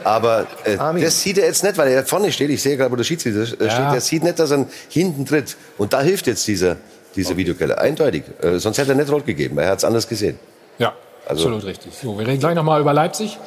Aber 0.03 0.47
äh, 0.65 0.77
das 1.01 1.23
sieht 1.23 1.39
er 1.39 1.47
jetzt 1.47 1.63
nicht, 1.63 1.79
weil 1.79 1.89
er 1.93 2.05
vorne 2.05 2.33
steht. 2.33 2.51
Ich 2.51 2.63
sehe 2.63 2.77
gerade, 2.77 2.91
wo 2.91 2.97
der 2.97 3.05
Schiedsrichter 3.05 3.43
äh, 3.43 3.47
steht. 3.47 3.93
Der 3.93 4.01
sieht 4.01 4.25
nicht, 4.25 4.39
dass 4.39 4.51
er 4.51 4.67
hinten 4.89 5.25
tritt. 5.25 5.57
Und 5.79 5.93
da 5.93 6.01
hilft 6.03 6.27
jetzt 6.27 6.47
dieser, 6.49 6.77
dieser 7.15 7.37
Videokeller. 7.37 7.79
Eindeutig. 7.79 8.25
Äh, 8.43 8.59
sonst 8.59 8.79
hätte 8.79 8.91
er 8.93 8.97
nicht 8.97 9.11
rot 9.11 9.25
gegeben. 9.25 9.57
Er 9.59 9.69
hat 9.71 9.79
es 9.79 9.85
anders 9.85 10.09
gesehen. 10.09 10.39
Ja, 10.79 10.95
Also- 11.27 11.45
absolut 11.45 11.65
richtig. 11.65 11.93
So, 12.03 12.19
wir 12.19 12.27
reden 12.27 12.41
gleich 12.41 12.55
nochmal 12.57 12.81
über 12.81 12.93
Leipzig. 12.93 13.39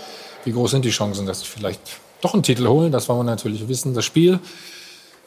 Wie 0.45 0.53
groß 0.53 0.71
sind 0.71 0.85
die 0.85 0.89
Chancen, 0.91 1.25
dass 1.25 1.41
sie 1.41 1.45
vielleicht 1.47 1.81
doch 2.21 2.33
einen 2.33 2.43
Titel 2.43 2.65
holen? 2.67 2.91
Das 2.93 3.09
wollen 3.09 3.19
wir 3.19 3.23
natürlich 3.25 3.67
wissen. 3.67 3.93
Das 3.93 4.05
Spiel 4.05 4.39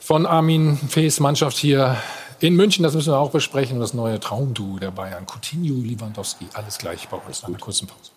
von 0.01 0.25
Armin 0.25 0.79
Fees 0.89 1.21
Mannschaft 1.21 1.59
hier 1.59 1.97
in 2.41 2.57
München, 2.57 2.83
das 2.83 2.95
müssen 2.95 3.13
wir 3.13 3.19
auch 3.19 3.31
besprechen. 3.31 3.81
Das 3.81 3.93
neue 3.93 4.19
Traumduo 4.19 4.79
der 4.79 4.91
Bayern. 4.91 5.27
Coutinho, 5.27 5.83
Lewandowski, 5.83 6.47
alles 6.55 6.79
gleich 6.79 7.07
bei 7.09 7.19
uns 7.19 7.43
nach 7.43 7.51
einer 7.51 7.59
kurzen 7.59 7.87
Pause. 7.87 8.13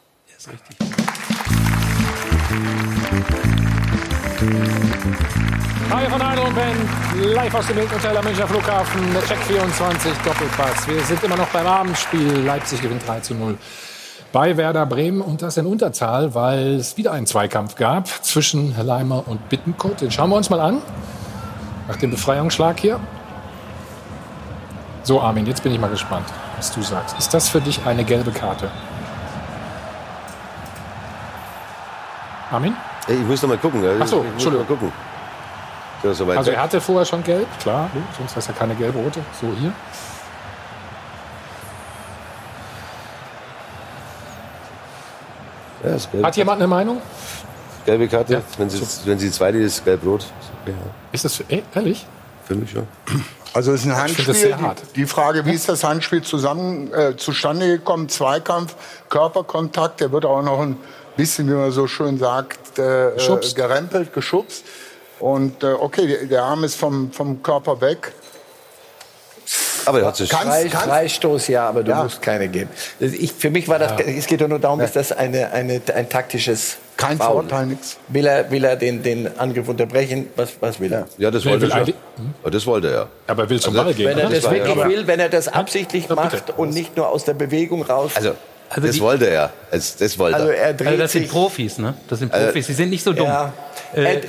Hi 5.89 6.09
von 6.09 6.27
Heidel 6.27 6.45
und 6.45 6.55
Ben, 6.55 7.33
live 7.33 7.53
aus 7.53 7.67
dem 7.67 7.77
Hilton 7.77 7.97
Hotel 7.97 8.17
am 8.17 8.23
Münchner 8.23 8.47
Flughafen, 8.47 9.13
der 9.13 9.23
Check 9.23 9.37
24 9.39 10.13
Doppelpass. 10.25 10.87
Wir 10.87 11.01
sind 11.01 11.23
immer 11.23 11.37
noch 11.37 11.47
beim 11.49 11.67
Abendspiel. 11.67 12.39
Leipzig 12.45 12.81
gewinnt 12.81 13.05
3 13.05 13.19
zu 13.19 13.35
0 13.35 13.57
bei 14.31 14.57
Werder 14.57 14.85
Bremen 14.85 15.21
und 15.21 15.43
das 15.43 15.57
in 15.57 15.67
Unterzahl, 15.67 16.33
weil 16.33 16.75
es 16.75 16.97
wieder 16.97 17.11
einen 17.11 17.27
Zweikampf 17.27 17.75
gab 17.75 18.07
zwischen 18.23 18.73
Leimer 18.81 19.27
und 19.27 19.47
Bittenkurt. 19.49 20.01
Den 20.01 20.11
schauen 20.11 20.31
wir 20.31 20.37
uns 20.37 20.49
mal 20.49 20.59
an, 20.59 20.81
nach 21.87 21.97
dem 21.97 22.09
Befreiungsschlag 22.09 22.79
hier. 22.79 22.99
So, 25.03 25.19
Armin, 25.21 25.45
jetzt 25.45 25.61
bin 25.63 25.73
ich 25.73 25.79
mal 25.79 25.89
gespannt, 25.89 26.25
was 26.55 26.71
du 26.71 26.81
sagst. 26.81 27.17
Ist 27.17 27.33
das 27.33 27.49
für 27.49 27.59
dich 27.59 27.85
eine 27.85 28.03
gelbe 28.05 28.31
Karte? 28.31 28.71
Armin? 32.51 32.75
Ich 33.07 33.19
muss 33.19 33.41
noch 33.41 33.49
mal 33.49 33.57
gucken. 33.57 33.83
Ach 34.01 34.07
so, 34.07 34.23
mal 34.23 34.29
Entschuldigung. 34.29 34.67
gucken. 34.67 34.91
So, 36.03 36.13
so 36.13 36.25
Also 36.29 36.51
weg. 36.51 36.55
er 36.57 36.63
hatte 36.63 36.79
vorher 36.79 37.05
schon 37.05 37.23
gelb, 37.23 37.47
klar, 37.59 37.89
sonst 38.17 38.37
es 38.37 38.47
ja 38.47 38.53
keine 38.53 38.75
gelb-rote. 38.75 39.19
So 39.41 39.47
hier. 39.59 39.73
ja, 45.83 45.95
ist 45.95 46.11
gelb. 46.11 46.25
Hat 46.25 46.35
jemand 46.37 46.59
eine 46.61 46.67
Meinung? 46.67 47.01
gelbe 47.85 48.07
Karte. 48.07 48.33
Ja. 48.33 48.41
Wenn, 48.57 48.69
sie, 48.69 48.81
wenn 49.05 49.19
sie 49.19 49.29
zweite 49.29 49.57
ist, 49.57 49.83
gelb-rot. 49.83 50.25
Ja, 50.65 50.73
Ist 51.11 51.25
das 51.25 51.35
für, 51.35 51.43
ey, 51.49 51.63
ehrlich? 51.75 52.05
für 52.45 52.55
mich 52.55 52.71
schon. 52.71 52.87
Also 53.53 53.71
es 53.73 53.81
ist 53.81 53.87
ein 53.87 53.95
Handspiel. 53.97 54.25
finde 54.25 54.39
das 54.39 54.41
sehr 54.49 54.61
hart. 54.61 54.81
Die, 54.95 55.01
die 55.01 55.05
Frage, 55.05 55.45
wie 55.45 55.53
ist 55.53 55.69
das 55.69 55.83
Handspiel 55.83 56.21
zusammen 56.23 56.91
äh, 56.93 57.15
zustande 57.15 57.67
gekommen? 57.67 58.09
Zweikampf, 58.09 58.75
Körperkontakt, 59.09 59.99
der 60.01 60.11
wird 60.11 60.25
auch 60.25 60.41
noch 60.41 60.59
ein 60.61 60.77
bisschen, 61.15 61.47
wie 61.47 61.53
man 61.53 61.71
so 61.71 61.85
schön 61.87 62.17
sagt, 62.17 62.79
äh, 62.79 63.09
äh, 63.09 63.13
Geschubst. 63.13 63.55
gerempelt, 63.55 64.11
geschubst. 64.13 64.63
Und 65.19 65.63
äh, 65.63 65.67
okay, 65.73 66.07
der, 66.07 66.25
der 66.25 66.43
Arm 66.43 66.63
ist 66.63 66.75
vom, 66.75 67.11
vom 67.11 67.43
Körper 67.43 67.79
weg. 67.79 68.11
Aber 69.85 69.99
er 69.99 70.07
hat 70.07 70.15
sich. 70.15 70.29
Kann- 70.29 70.47
Frei, 70.47 70.67
kannst- 70.69 70.87
Freistoß, 70.87 71.47
ja, 71.49 71.67
aber 71.69 71.83
du 71.83 71.91
Ja. 71.91 72.03
musst 72.03 72.21
keine 72.21 72.47
geben. 72.47 72.69
Ich, 72.99 73.33
für 73.33 73.49
mich 73.49 73.67
war 73.67 73.77
das, 73.79 73.93
es 74.01 74.25
geht 74.25 74.41
doch 74.41 74.47
nur 74.47 74.59
darum, 74.59 74.79
ist 74.79 74.95
das 74.95 75.11
eine, 75.11 75.51
eine, 75.51 75.81
ein 75.93 76.09
taktisches 76.09 76.77
Kein 76.97 77.17
Foul. 77.17 77.33
Vorteil, 77.43 77.65
nix. 77.67 77.97
Will 78.07 78.25
er, 78.27 78.49
will 78.51 78.63
er 78.63 78.75
den, 78.75 79.01
den 79.03 79.37
Angriff 79.39 79.67
unterbrechen? 79.67 80.27
Was, 80.35 80.53
was 80.59 80.79
will 80.79 80.93
er? 80.93 81.05
Ja, 81.17 81.31
das 81.31 81.43
Wer 81.43 81.53
wollte 81.53 81.65
will 81.67 81.71
er. 81.71 81.87
Ja, 82.43 82.49
das 82.49 82.65
wollte 82.65 82.91
er. 82.91 83.07
Aber 83.27 83.43
er 83.43 83.49
will 83.49 83.59
zum 83.59 83.73
Also, 83.73 83.83
Ball 83.85 83.93
gehen. 83.93 84.07
Wenn 84.09 84.17
er 84.19 84.29
das 84.29 84.43
ja- 84.43 84.51
wirklich 84.51 84.71
aber- 84.71 84.89
will, 84.89 85.07
wenn 85.07 85.19
er 85.19 85.29
das 85.29 85.47
absichtlich 85.47 86.07
Ja, 86.07 86.15
macht 86.15 86.53
und 86.57 86.73
nicht 86.73 86.95
nur 86.95 87.07
aus 87.09 87.23
der 87.25 87.33
Bewegung 87.33 87.81
raus. 87.83 88.11
Also, 88.15 88.35
Also 88.69 88.87
das 88.87 88.95
die- 88.95 89.01
wollte 89.01 89.27
er. 89.29 89.51
Das, 89.71 89.97
das 89.97 90.17
wollte 90.19 90.35
Also 90.37 90.49
er. 90.49 90.73
dreht 90.73 90.87
Also 90.87 90.99
das 91.01 91.11
sind. 91.11 91.27
Profis, 91.29 91.77
ne? 91.77 91.93
Das 92.09 92.19
sind 92.19 92.31
Profis. 92.31 92.67
Sie 92.67 92.73
sind 92.73 92.89
nicht 92.89 93.03
so 93.03 93.11
dumm. 93.13 93.27
Ja. 93.27 93.53
Äh, 93.95 94.03
Er- 94.15 94.21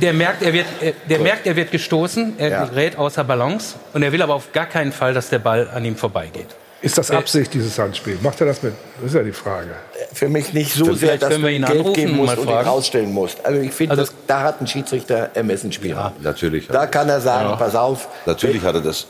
der 0.00 0.12
merkt, 0.14 0.42
er 0.42 0.52
wird, 0.54 0.66
äh, 0.80 0.94
der 1.08 1.18
merkt, 1.18 1.46
er 1.46 1.54
wird 1.54 1.70
gestoßen, 1.70 2.34
er 2.38 2.48
Ja. 2.48 2.64
gerät 2.64 2.96
außer 2.96 3.24
Balance 3.24 3.74
und 3.92 4.02
er 4.02 4.10
will 4.10 4.22
aber 4.22 4.34
auf 4.34 4.50
gar 4.52 4.64
keinen 4.66 4.90
Fall, 4.90 5.12
dass 5.12 5.28
der 5.28 5.38
Ball 5.38 5.68
an 5.72 5.84
ihm 5.84 5.96
vorbeigeht. 5.96 6.46
Ist 6.82 6.98
das 6.98 7.10
Absicht, 7.12 7.54
dieses 7.54 7.78
Handspiel? 7.78 8.18
Macht 8.22 8.40
er 8.40 8.46
das 8.48 8.62
mit? 8.62 8.74
Das 9.00 9.06
ist 9.10 9.14
ja 9.14 9.22
die 9.22 9.32
Frage. 9.32 9.68
für 10.12 10.28
mich 10.28 10.52
nicht 10.52 10.74
so 10.74 10.92
sehr, 10.94 11.16
dass 11.16 11.34
du 11.36 11.42
wir 11.42 11.50
ihn 11.50 11.64
Geld 11.64 11.78
anrufen 11.78 11.92
geben 11.94 12.16
musst 12.16 12.36
und 12.36 12.44
ihn 12.44 12.50
fragen. 12.52 12.68
rausstellen 12.68 13.12
musst. 13.12 13.44
Also 13.46 13.60
ich 13.60 13.72
finde, 13.72 13.92
Also- 13.92 14.04
das- 14.04 14.14
da 14.26 14.40
hat 14.42 14.60
ein 14.60 14.66
Schiedsrichter 14.66 15.30
Ermessensspielraum. 15.34 16.12
Natürlich. 16.20 16.66
Da 16.68 16.86
kann 16.86 17.08
er 17.08 17.20
sagen, 17.20 17.56
pass 17.58 17.74
auf. 17.76 18.08
Natürlich 18.26 18.62
hat 18.62 18.74
er 18.74 18.80
das. 18.80 19.06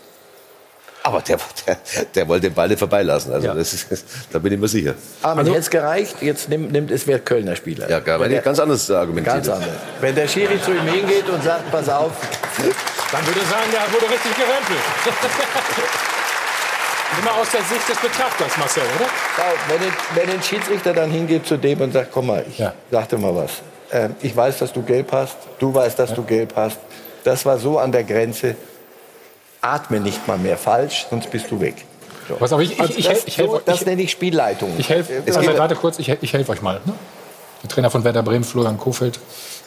Aber 1.04 1.20
der, 1.22 1.37
der, 1.66 1.76
der 2.14 2.28
wollte 2.28 2.48
den 2.48 2.54
Ball 2.54 2.68
nicht 2.68 2.78
vorbeilassen. 2.78 3.32
Also 3.32 3.48
Ja. 3.48 3.54
das 3.54 3.72
ist, 3.72 4.04
da 4.30 4.38
bin 4.38 4.52
ich 4.52 4.58
mir 4.61 4.68
sicher. 4.68 4.94
Armin, 5.22 5.46
hätte 5.46 5.58
es 5.58 5.68
gereicht, 5.70 6.16
jetzt 6.20 6.48
nimmt, 6.48 6.70
nimmt 6.70 6.92
es 6.92 7.06
wer 7.08 7.18
Kölner 7.18 7.56
Spieler. 7.56 7.90
Ja, 7.90 7.98
gar, 7.98 8.24
ich 8.30 8.42
ganz 8.44 8.61
anders 8.61 8.88
argumentiert. 8.90 9.35
Ganz 9.35 9.48
anders. 9.48 9.68
Wenn 10.00 10.14
der 10.14 10.28
Schiri 10.28 10.62
zu 10.62 10.70
ihm 10.70 10.87
hingeht 10.87 11.28
und 11.28 11.42
sagt, 11.42 11.72
pass 11.72 11.88
auf, 11.88 12.12
Dann 13.11 13.26
würde 13.26 13.40
ich 13.40 13.48
sagen, 13.48 13.70
der 13.72 13.92
wurde 13.92 14.12
richtig 14.12 14.32
gerempelt. 14.37 14.78
Immer 17.20 17.35
aus 17.40 17.51
der 17.51 17.62
Sicht 17.62 17.88
des 17.88 17.98
Betrachters, 17.98 18.57
Marcel, 18.57 18.83
oder? 18.96 19.09
schau, 19.37 19.42
wenn, 19.68 19.83
ein- 19.83 19.96
wenn 20.14 20.31
ein 20.37 20.42
Schiedsrichter 20.42 20.92
dann 20.94 21.11
hingeht 21.11 21.46
zu 21.46 21.57
dem 21.57 21.81
und 21.81 21.92
sagt, 21.92 22.11
komm 22.12 22.27
mal, 22.29 22.44
ich 22.48 22.59
Ja. 22.59 22.72
sag 22.90 23.09
dir 23.09 23.18
mal 23.18 23.35
was. 23.35 23.51
Ähm, 23.90 24.14
ich 24.22 24.35
weiß, 24.35 24.59
dass 24.59 24.72
du 24.72 24.83
gelb 24.83 25.12
hast, 25.12 25.37
du 25.59 25.75
weißt, 25.75 25.98
dass 25.98 26.14
du 26.14 26.22
gelb 26.22 26.55
hast. 26.57 26.79
Das 27.25 27.44
war 27.44 27.59
so 27.59 27.79
an 27.79 27.92
der 27.92 28.05
Grenze. 28.05 28.57
Atme 29.61 30.01
nicht 30.01 30.27
mal 30.27 30.38
mehr 30.38 30.57
falsch, 30.57 31.07
sonst 31.11 31.31
bist 31.31 31.51
du 31.51 31.61
weg. 31.61 31.85
So. 32.29 32.40
Was, 32.40 32.53
aber 32.53 32.62
ich, 32.62 32.72
ich, 32.81 32.98
ich, 32.98 33.05
das, 33.07 33.14
helf- 33.14 33.22
ich 33.27 33.38
helfe 33.38 33.53
so, 33.53 33.61
das 33.64 33.85
nenne 33.87 34.03
ich 34.03 34.11
Spielleitung. 34.11 34.72
ich 34.79 34.88
helf, 34.88 35.09
Es 35.27 35.37
also 35.37 35.57
warte 35.59 35.75
kurz, 35.77 35.98
ich, 35.98 36.09
helf- 36.09 36.18
ich 36.22 36.33
helfe 36.33 36.51
euch 36.53 36.62
mal. 36.62 36.81
Ne? 36.85 36.94
Der 37.62 37.68
Trainer 37.70 37.90
von 37.90 38.03
Werder 38.03 38.22
Bremen, 38.22 38.42
Florian 38.44 38.79
Kofeld, 38.79 39.20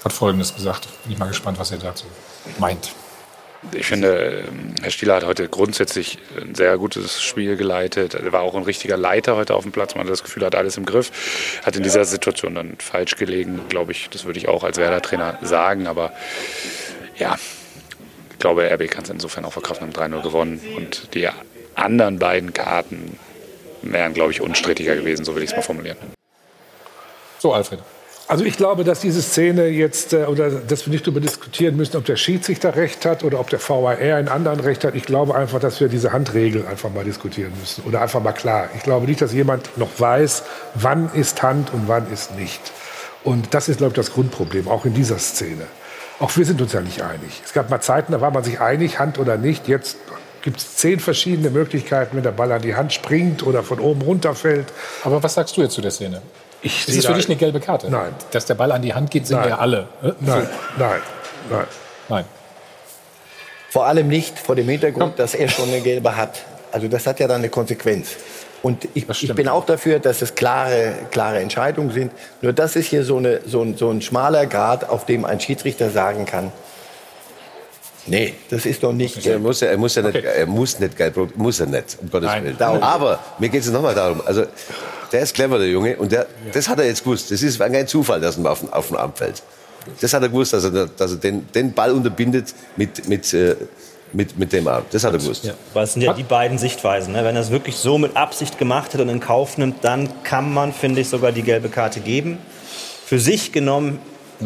hat 0.03 0.11
Folgendes 0.11 0.53
gesagt. 0.53 0.87
Bin 1.03 1.13
ich 1.13 1.17
mal 1.19 1.27
gespannt, 1.27 1.59
was 1.59 1.71
er 1.71 1.77
dazu 1.77 2.05
meint. 2.59 2.91
Ich 3.73 3.85
finde, 3.85 4.45
ähm, 4.47 4.75
Herr 4.81 4.91
Stieler 4.91 5.15
hat 5.15 5.25
heute 5.25 5.47
grundsätzlich 5.47 6.17
ein 6.39 6.55
sehr 6.55 6.77
gutes 6.77 7.21
Spiel 7.21 7.57
geleitet. 7.57 8.13
Er 8.13 8.31
war 8.31 8.41
auch 8.41 8.55
ein 8.55 8.63
richtiger 8.63 8.97
Leiter 8.97 9.35
heute 9.35 9.55
auf 9.55 9.63
dem 9.63 9.71
Platz. 9.71 9.95
Man 9.95 10.05
hat 10.05 10.11
das 10.11 10.23
Gefühl, 10.23 10.43
er 10.43 10.47
hat 10.47 10.55
alles 10.55 10.77
im 10.77 10.85
Griff. 10.85 11.61
Hat 11.65 11.75
in 11.75 11.83
dieser 11.83 12.05
Situation 12.05 12.55
dann 12.55 12.77
falsch 12.79 13.15
gelegen, 13.15 13.61
glaube 13.69 13.91
ich. 13.91 14.09
Das 14.09 14.25
würde 14.25 14.39
ich 14.39 14.47
auch 14.47 14.63
als 14.63 14.77
Werder-Trainer 14.77 15.39
sagen. 15.41 15.87
Aber 15.87 16.13
ja, 17.17 17.37
ich 18.31 18.39
glaube, 18.39 18.69
RB 18.71 18.89
kann 18.89 19.03
es 19.03 19.09
insofern 19.09 19.45
auch 19.45 19.53
verkraften, 19.53 19.87
haben 19.95 20.13
3-0 20.13 20.21
gewonnen. 20.21 20.61
Und 20.75 21.13
die 21.13 21.27
anderen 21.75 22.19
beiden 22.19 22.53
Karten 22.53 23.19
wären, 23.81 24.13
glaube 24.13 24.31
ich, 24.31 24.41
unstrittiger 24.41 24.95
gewesen, 24.95 25.25
so 25.25 25.35
will 25.35 25.43
ich 25.43 25.51
es 25.51 25.55
mal 25.55 25.61
formulieren. 25.61 25.97
So, 27.39 27.53
Alfred. 27.53 27.79
Also 28.27 28.43
ich 28.43 28.57
glaube, 28.57 28.83
dass 28.83 29.01
diese 29.01 29.21
Szene 29.21 29.67
jetzt, 29.67 30.13
äh, 30.13 30.25
oder 30.25 30.49
dass 30.49 30.87
wir 30.87 30.91
nicht 30.91 31.05
darüber 31.05 31.19
diskutieren 31.19 31.75
müssen, 31.75 31.95
ob 31.95 32.05
der 32.05 32.15
Schiedsrichter 32.15 32.75
recht 32.75 33.05
hat 33.05 33.23
oder 33.23 33.39
ob 33.39 33.51
der 33.51 33.59
VAR 33.59 33.97
einen 33.99 34.29
anderen 34.29 34.59
recht 34.61 34.83
hat. 34.83 34.95
Ich 34.95 35.03
glaube 35.03 35.35
einfach, 35.35 35.59
dass 35.59 35.79
wir 35.79 35.89
diese 35.89 36.11
Handregel 36.11 36.65
einfach 36.65 36.91
mal 36.91 37.03
diskutieren 37.03 37.53
müssen 37.59 37.83
oder 37.85 38.01
einfach 38.01 38.23
mal 38.23 38.31
klar. 38.31 38.69
Ich 38.75 38.81
glaube 38.81 39.05
nicht, 39.05 39.21
dass 39.21 39.31
jemand 39.31 39.77
noch 39.77 39.99
weiß, 39.99 40.43
wann 40.73 41.11
ist 41.13 41.43
Hand 41.43 41.71
und 41.71 41.87
wann 41.87 42.11
ist 42.11 42.35
nicht. 42.35 42.59
Und 43.23 43.53
das 43.53 43.69
ist, 43.69 43.77
glaube 43.77 43.91
ich, 43.91 43.95
das 43.95 44.11
Grundproblem, 44.11 44.67
auch 44.67 44.85
in 44.85 44.95
dieser 44.95 45.19
Szene. 45.19 45.67
Auch 46.19 46.35
wir 46.35 46.45
sind 46.45 46.61
uns 46.61 46.73
ja 46.73 46.81
nicht 46.81 47.01
einig. 47.03 47.41
Es 47.45 47.53
gab 47.53 47.69
mal 47.69 47.81
Zeiten, 47.81 48.11
da 48.11 48.21
war 48.21 48.31
man 48.31 48.43
sich 48.43 48.59
einig, 48.59 48.97
Hand 48.97 49.19
oder 49.19 49.37
nicht. 49.37 49.67
Jetzt 49.67 49.97
gibt 50.41 50.57
es 50.57 50.77
zehn 50.77 50.99
verschiedene 50.99 51.51
Möglichkeiten, 51.51 52.15
wenn 52.15 52.23
der 52.23 52.31
Ball 52.31 52.51
an 52.51 52.61
die 52.61 52.75
Hand 52.75 52.93
springt 52.93 53.45
oder 53.45 53.61
von 53.61 53.79
oben 53.79 54.01
runterfällt. 54.01 54.67
Aber 55.03 55.21
was 55.21 55.35
sagst 55.35 55.57
du 55.57 55.61
jetzt 55.61 55.73
zu 55.73 55.81
der 55.81 55.91
Szene? 55.91 56.21
Ich 56.65 56.79
Ist 56.79 56.85
sehe 56.87 56.97
es 56.99 57.05
für 57.05 57.13
dich 57.13 57.27
eine 57.27 57.35
gelbe 57.35 57.59
Karte? 57.59 57.91
Nein. 57.91 58.11
Dass 58.31 58.45
der 58.45 58.55
Ball 58.55 58.71
an 58.71 58.81
die 58.81 58.91
Hand 58.91 59.11
geht, 59.11 59.27
sehen 59.27 59.37
Nein. 59.37 59.45
wir 59.45 59.49
ja 59.51 59.57
alle. 59.59 59.87
Nein, 60.01 60.49
nein, 60.79 61.01
nein. 61.47 61.65
Nein. 62.09 62.25
Vor 63.69 63.85
allem 63.85 64.07
nicht 64.07 64.39
vor 64.39 64.55
dem 64.55 64.67
Hintergrund, 64.67 65.19
dass 65.19 65.35
er 65.35 65.47
schon 65.47 65.69
eine 65.69 65.81
gelbe 65.81 66.15
hat. 66.15 66.41
Also 66.71 66.87
das 66.87 67.05
hat 67.05 67.19
ja 67.19 67.27
dann 67.27 67.41
eine 67.41 67.49
Konsequenz. 67.49 68.15
Und 68.63 68.87
ich, 68.95 69.05
Das 69.05 69.21
ich 69.21 69.31
bin 69.35 69.47
auch 69.47 69.63
dafür, 69.67 69.99
dass 69.99 70.23
es 70.23 70.33
klare, 70.33 70.93
klare 71.11 71.37
Entscheidungen 71.37 71.91
sind. 71.91 72.11
Nur 72.41 72.51
das 72.51 72.75
ist 72.75 72.87
hier 72.87 73.03
so, 73.03 73.17
eine, 73.17 73.41
so, 73.45 73.61
ein, 73.61 73.77
so 73.77 73.91
ein 73.91 74.01
schmaler 74.01 74.47
Grad, 74.47 74.89
auf 74.89 75.05
dem 75.05 75.23
ein 75.23 75.39
Schiedsrichter 75.39 75.91
sagen 75.91 76.25
kann, 76.25 76.51
nee, 78.07 78.33
das 78.49 78.65
ist 78.65 78.81
doch 78.81 78.91
nicht... 78.91 79.23
Er 79.27 79.37
muss 79.37 79.59
ja, 79.59 79.67
er 79.67 79.77
muss 79.77 79.93
ja 79.93 80.01
nicht, 80.01 80.15
Okay. 80.15 80.31
er 80.35 80.47
muss 80.47 80.79
nicht 80.79 80.97
gelb, 80.97 81.15
muss 81.35 81.59
er 81.59 81.67
nicht, 81.67 81.97
um 82.01 82.09
Gottes 82.09 82.27
Nein. 82.27 82.43
Willen. 82.43 82.57
Darum. 82.57 82.81
Aber 82.81 83.19
mir 83.37 83.49
geht 83.49 83.61
es 83.61 83.69
nochmal 83.69 83.93
darum, 83.93 84.21
also 84.25 84.45
der 85.11 85.21
ist 85.21 85.33
clever, 85.33 85.57
der 85.59 85.67
Junge, 85.69 85.95
und 85.97 86.11
der, 86.11 86.25
das 86.53 86.67
hat 86.69 86.79
er 86.79 86.85
jetzt 86.85 87.03
gewusst. 87.03 87.31
Das 87.31 87.41
ist 87.41 87.59
kein 87.59 87.87
Zufall, 87.87 88.19
dass 88.21 88.37
er 88.37 88.51
auf, 88.51 88.59
den- 88.59 88.71
auf 88.73 88.87
den 88.87 88.97
Arm 88.97 89.13
fällt. 89.15 89.41
Das 90.01 90.13
hat 90.13 90.21
er 90.23 90.29
gewusst, 90.29 90.53
dass 90.53 90.63
er, 90.63 90.87
dass 90.87 91.11
er 91.11 91.17
den, 91.17 91.47
den 91.53 91.71
Ball 91.73 91.91
unterbindet 91.91 92.53
mit, 92.75 93.07
mit, 93.07 93.33
äh, 93.33 93.55
mit, 94.13 94.37
mit 94.39 94.51
dem 94.53 94.67
Arm. 94.67 94.83
Das 94.91 95.03
hat 95.03 95.13
er 95.13 95.19
gewusst. 95.19 95.43
Ja. 95.45 95.53
Weil 95.73 95.83
es 95.83 95.93
sind 95.93 96.01
ja 96.01 96.13
die 96.13 96.23
beiden 96.23 96.57
Sichtweisen. 96.57 97.13
Ne? 97.13 97.23
Wenn 97.23 97.35
er 97.35 97.41
es 97.41 97.51
wirklich 97.51 97.75
so 97.75 97.97
mit 97.97 98.15
Absicht 98.17 98.57
gemacht 98.57 98.93
hat 98.93 99.01
und 99.01 99.09
in 99.09 99.19
Kauf 99.19 99.57
nimmt, 99.57 99.83
dann 99.83 100.09
kann 100.23 100.53
man, 100.53 100.73
finde 100.73 101.01
ich, 101.01 101.09
sogar 101.09 101.31
die 101.31 101.43
gelbe 101.43 101.69
Karte 101.69 101.99
geben. 101.99 102.39
Für 103.05 103.19
sich 103.19 103.51
genommen 103.51 103.99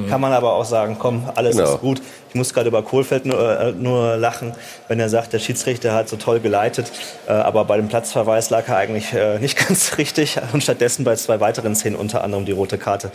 kann 0.09 0.21
man 0.21 0.33
aber 0.33 0.53
auch 0.53 0.65
sagen, 0.65 0.97
komm, 0.99 1.29
alles 1.35 1.55
Genau. 1.57 1.73
ist 1.73 1.81
gut. 1.81 2.01
Ich 2.29 2.35
muss 2.35 2.53
gerade 2.53 2.67
über 2.69 2.83
Kohlfeld 2.83 3.25
nur, 3.25 3.59
äh, 3.59 3.71
nur 3.71 4.15
lachen, 4.17 4.53
wenn 4.87 4.99
er 4.99 5.09
sagt, 5.09 5.33
der 5.33 5.39
Schiedsrichter 5.39 5.93
hat 5.93 6.09
so 6.09 6.15
toll 6.15 6.39
geleitet, 6.39 6.91
äh, 7.27 7.31
aber 7.31 7.65
bei 7.65 7.75
dem 7.77 7.87
Platzverweis 7.87 8.49
lag 8.51 8.67
er 8.67 8.77
eigentlich 8.77 9.13
äh, 9.13 9.39
nicht 9.39 9.57
ganz 9.67 9.97
richtig 9.97 10.37
und 10.53 10.61
stattdessen 10.61 11.03
bei 11.03 11.15
zwei 11.15 11.39
weiteren 11.39 11.75
Szenen 11.75 11.95
unter 11.95 12.23
anderem 12.23 12.45
die 12.45 12.51
rote 12.51 12.77
Karte. 12.77 13.11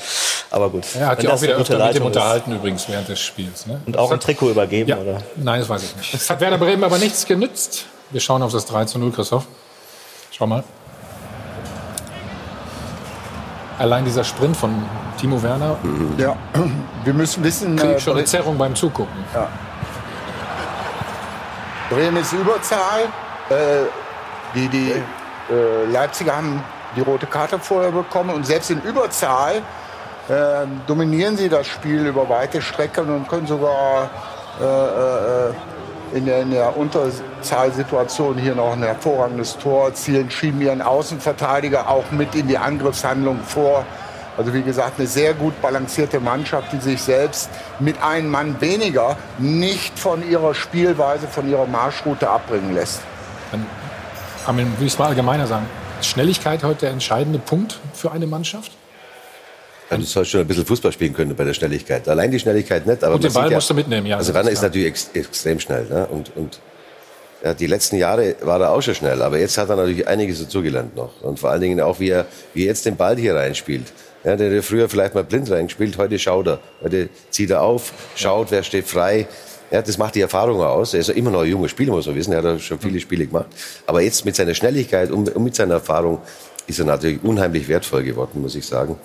Aber 0.51 0.69
gut. 0.71 0.85
Er 0.99 1.07
hat 1.07 1.19
wenn 1.19 1.25
ja 1.27 1.31
auch 1.31 1.35
das 1.35 1.43
wieder 1.43 1.57
öfter 1.57 1.75
mit 1.75 1.81
dem 1.81 1.87
Leitung 1.87 2.03
ist. 2.03 2.07
unterhalten 2.17 2.53
übrigens 2.53 2.89
während 2.89 3.09
des 3.09 3.21
Spiels. 3.21 3.67
Ne? 3.67 3.81
Und 3.87 3.97
auch 3.97 4.11
ein 4.11 4.21
Trikot 4.21 4.51
übergeben, 4.51 4.91
Ja. 4.91 4.99
oder? 4.99 5.23
Nein, 5.37 5.61
das 5.61 5.69
weiß 5.69 5.83
ich 5.85 5.97
nicht. 5.97 6.13
Das 6.15 6.29
hat 6.29 6.41
Werder 6.41 6.59
Bremen 6.59 6.83
aber 6.85 6.99
nichts 6.99 7.25
genützt. 7.27 7.85
Wir 8.11 8.21
schauen 8.21 8.43
auf 8.43 8.53
das 8.53 8.67
3 8.67 8.85
zu 8.87 8.99
0, 8.99 9.13
Christoph. 9.13 9.47
Schau 10.33 10.47
mal. 10.47 10.65
Allein 13.79 14.05
dieser 14.05 14.25
Sprint 14.25 14.57
von 14.57 14.71
Timo 15.19 15.43
Werner. 15.43 15.77
Ja, 16.17 16.37
wir 17.05 17.15
müssen 17.15 17.43
wissen, 17.43 17.77
kriege 17.77 17.95
äh, 17.95 18.01
schon 18.01 18.17
eine 18.17 18.25
Zerrung 18.25 18.57
beim 18.57 18.75
Zugucken. 18.75 19.25
Bremen 21.91 22.17
ist 22.19 22.33
Überzahl. 22.33 23.03
Äh, 23.51 23.87
die 24.55 24.69
die 24.69 24.93
äh, 24.93 25.91
Leipziger 25.91 26.37
haben 26.37 26.63
die 26.97 27.01
rote 27.01 27.27
Karte 27.27 27.59
vorher 27.59 27.91
bekommen 27.91 28.31
und 28.31 28.47
selbst 28.47 28.71
in 28.71 28.81
Überzahl 28.83 29.57
äh, 30.29 30.67
dominieren 30.87 31.37
sie 31.37 31.49
das 31.49 31.67
Spiel 31.67 32.07
über 32.07 32.29
weite 32.29 32.63
Strecken 32.63 33.11
und 33.11 33.29
können 33.29 33.47
sogar 33.47 34.09
äh, 34.61 34.65
äh, 34.65 35.53
in 36.13 36.27
der, 36.27 36.43
in 36.43 36.51
der 36.51 36.77
Unterzahlsituation 36.77 38.39
hier 38.39 38.55
noch 38.55 38.73
ein 38.73 38.83
hervorragendes 38.83 39.57
Tor 39.59 39.87
erzielen, 39.87 40.31
schieben 40.31 40.61
ihren 40.61 40.83
Außenverteidiger 40.83 41.89
auch 41.89 42.11
mit 42.11 42.35
in 42.35 42.49
die 42.49 42.59
Angriffshandlung 42.59 43.41
vor. 43.45 43.85
Also 44.37 44.53
wie 44.53 44.63
gesagt, 44.63 44.99
eine 44.99 45.07
sehr 45.07 45.33
gut 45.35 45.61
balancierte 45.63 46.19
Mannschaft, 46.21 46.73
die 46.73 46.81
sich 46.81 47.01
selbst 47.01 47.49
mit 47.79 48.03
einem 48.03 48.31
Mann 48.31 48.61
weniger 48.61 49.17
nicht 49.39 49.99
von 49.99 50.29
ihrer 50.29 50.55
Spielweise, 50.55 51.29
von 51.29 51.49
ihrer 51.49 51.67
Marschroute 51.67 52.29
abbringen 52.29 52.75
lässt. 52.75 53.01
Dann 53.53 54.57
will 54.57 54.67
ich 54.81 54.93
es 54.93 54.99
mal 54.99 55.09
allgemeiner 55.09 55.47
sagen. 55.47 55.67
Schnelligkeit 56.03 56.65
heute 56.65 56.81
der 56.81 56.91
entscheidende 56.91 57.39
Punkt 57.39 57.81
für 57.93 58.11
eine 58.11 58.27
Mannschaft? 58.27 58.73
Ja, 59.95 60.01
du 60.01 60.07
sollst 60.07 60.31
schon 60.31 60.41
ein 60.41 60.47
bisschen 60.47 60.67
Fußball 60.67 60.93
spielen 60.93 61.15
können 61.15 61.35
bei 61.35 61.45
der 61.45 61.55
Schnelligkeit. 61.55 62.09
Allein 62.09 62.31
die 62.31 62.39
Schnelligkeit 62.39 62.87
nicht. 62.87 63.03
Aber 63.03 63.15
Und 63.15 63.25
den 63.25 63.33
Ball 63.33 63.49
sieht 63.49 63.55
musst 63.55 63.71
du 63.71 63.75
mitnehmen, 63.75 64.07
ja. 64.07 64.17
Also 64.17 64.35
Werner 64.35 64.51
ist 64.51 64.63
natürlich 64.63 64.89
ex 64.89 65.11
extrem 65.15 65.61
schnell. 65.61 65.85
Ne? 65.85 66.07
Und, 66.07 66.33
und 66.37 66.61
ja, 67.43 67.53
die 67.53 67.67
letzten 67.67 67.97
Jahre 67.97 68.37
war 68.41 68.61
er 68.61 68.71
auch 68.71 68.81
schon 68.81 68.95
schnell. 68.95 69.21
Aber 69.21 69.39
jetzt 69.39 69.59
hat 69.59 69.69
er 69.69 69.77
natürlich 69.77 70.09
einiges 70.09 70.41
dazugelernt 70.41 70.97
noch. 70.97 71.23
Und 71.23 71.39
vor 71.39 71.51
allen 71.51 71.61
Dingen 71.61 71.81
auch, 71.81 72.01
wie 72.01 72.09
er, 72.09 72.27
wie 72.55 72.63
er 72.63 72.69
jetzt 72.69 72.87
den 72.87 72.97
Ball 72.97 73.17
hier 73.17 73.35
reinspielt. 73.35 73.93
Ja, 74.25 74.37
der 74.37 74.63
früher 74.63 74.89
vielleicht 74.89 75.15
mal 75.15 75.25
blind 75.25 75.51
reingespielt, 75.51 75.99
heute 75.99 76.19
schaut 76.19 76.47
er. 76.47 76.59
Heute 76.83 77.11
zieht 77.29 77.51
er 77.51 77.61
auf, 77.61 77.93
schaut, 78.17 78.51
wer 78.51 78.63
steht 78.63 78.89
frei. 78.89 79.27
Ja, 79.71 79.83
das 79.83 79.99
macht 79.99 80.15
die 80.15 80.23
Erfahrung 80.23 80.63
aus. 80.63 80.95
Er 80.95 81.01
ist 81.01 81.09
ja 81.09 81.15
immer 81.15 81.31
noch 81.31 81.43
ein 81.43 81.51
junger 81.51 81.69
Spieler, 81.69 81.93
muss 81.93 82.07
man 82.07 82.15
wissen. 82.15 82.33
Er 82.33 82.39
hat 82.39 82.45
ja 82.45 82.59
schon 82.59 82.79
viele 82.79 83.01
Spiele 83.01 83.27
gemacht. 83.27 83.47
Aber 83.87 84.01
jetzt 84.01 84.25
mit 84.25 84.35
seiner 84.35 84.55
Schnelligkeit 84.55 85.11
und 85.11 85.37
mit 85.39 85.55
seiner 85.55 85.75
Erfahrung 85.75 86.21
ist 86.67 86.79
er 86.79 86.87
natürlich 86.87 87.23
unheimlich 87.23 87.69
wertvoll 87.69 88.03
geworden, 88.05 88.41
muss 88.41 88.55
ich 88.55 88.65
sagen. 88.65 88.97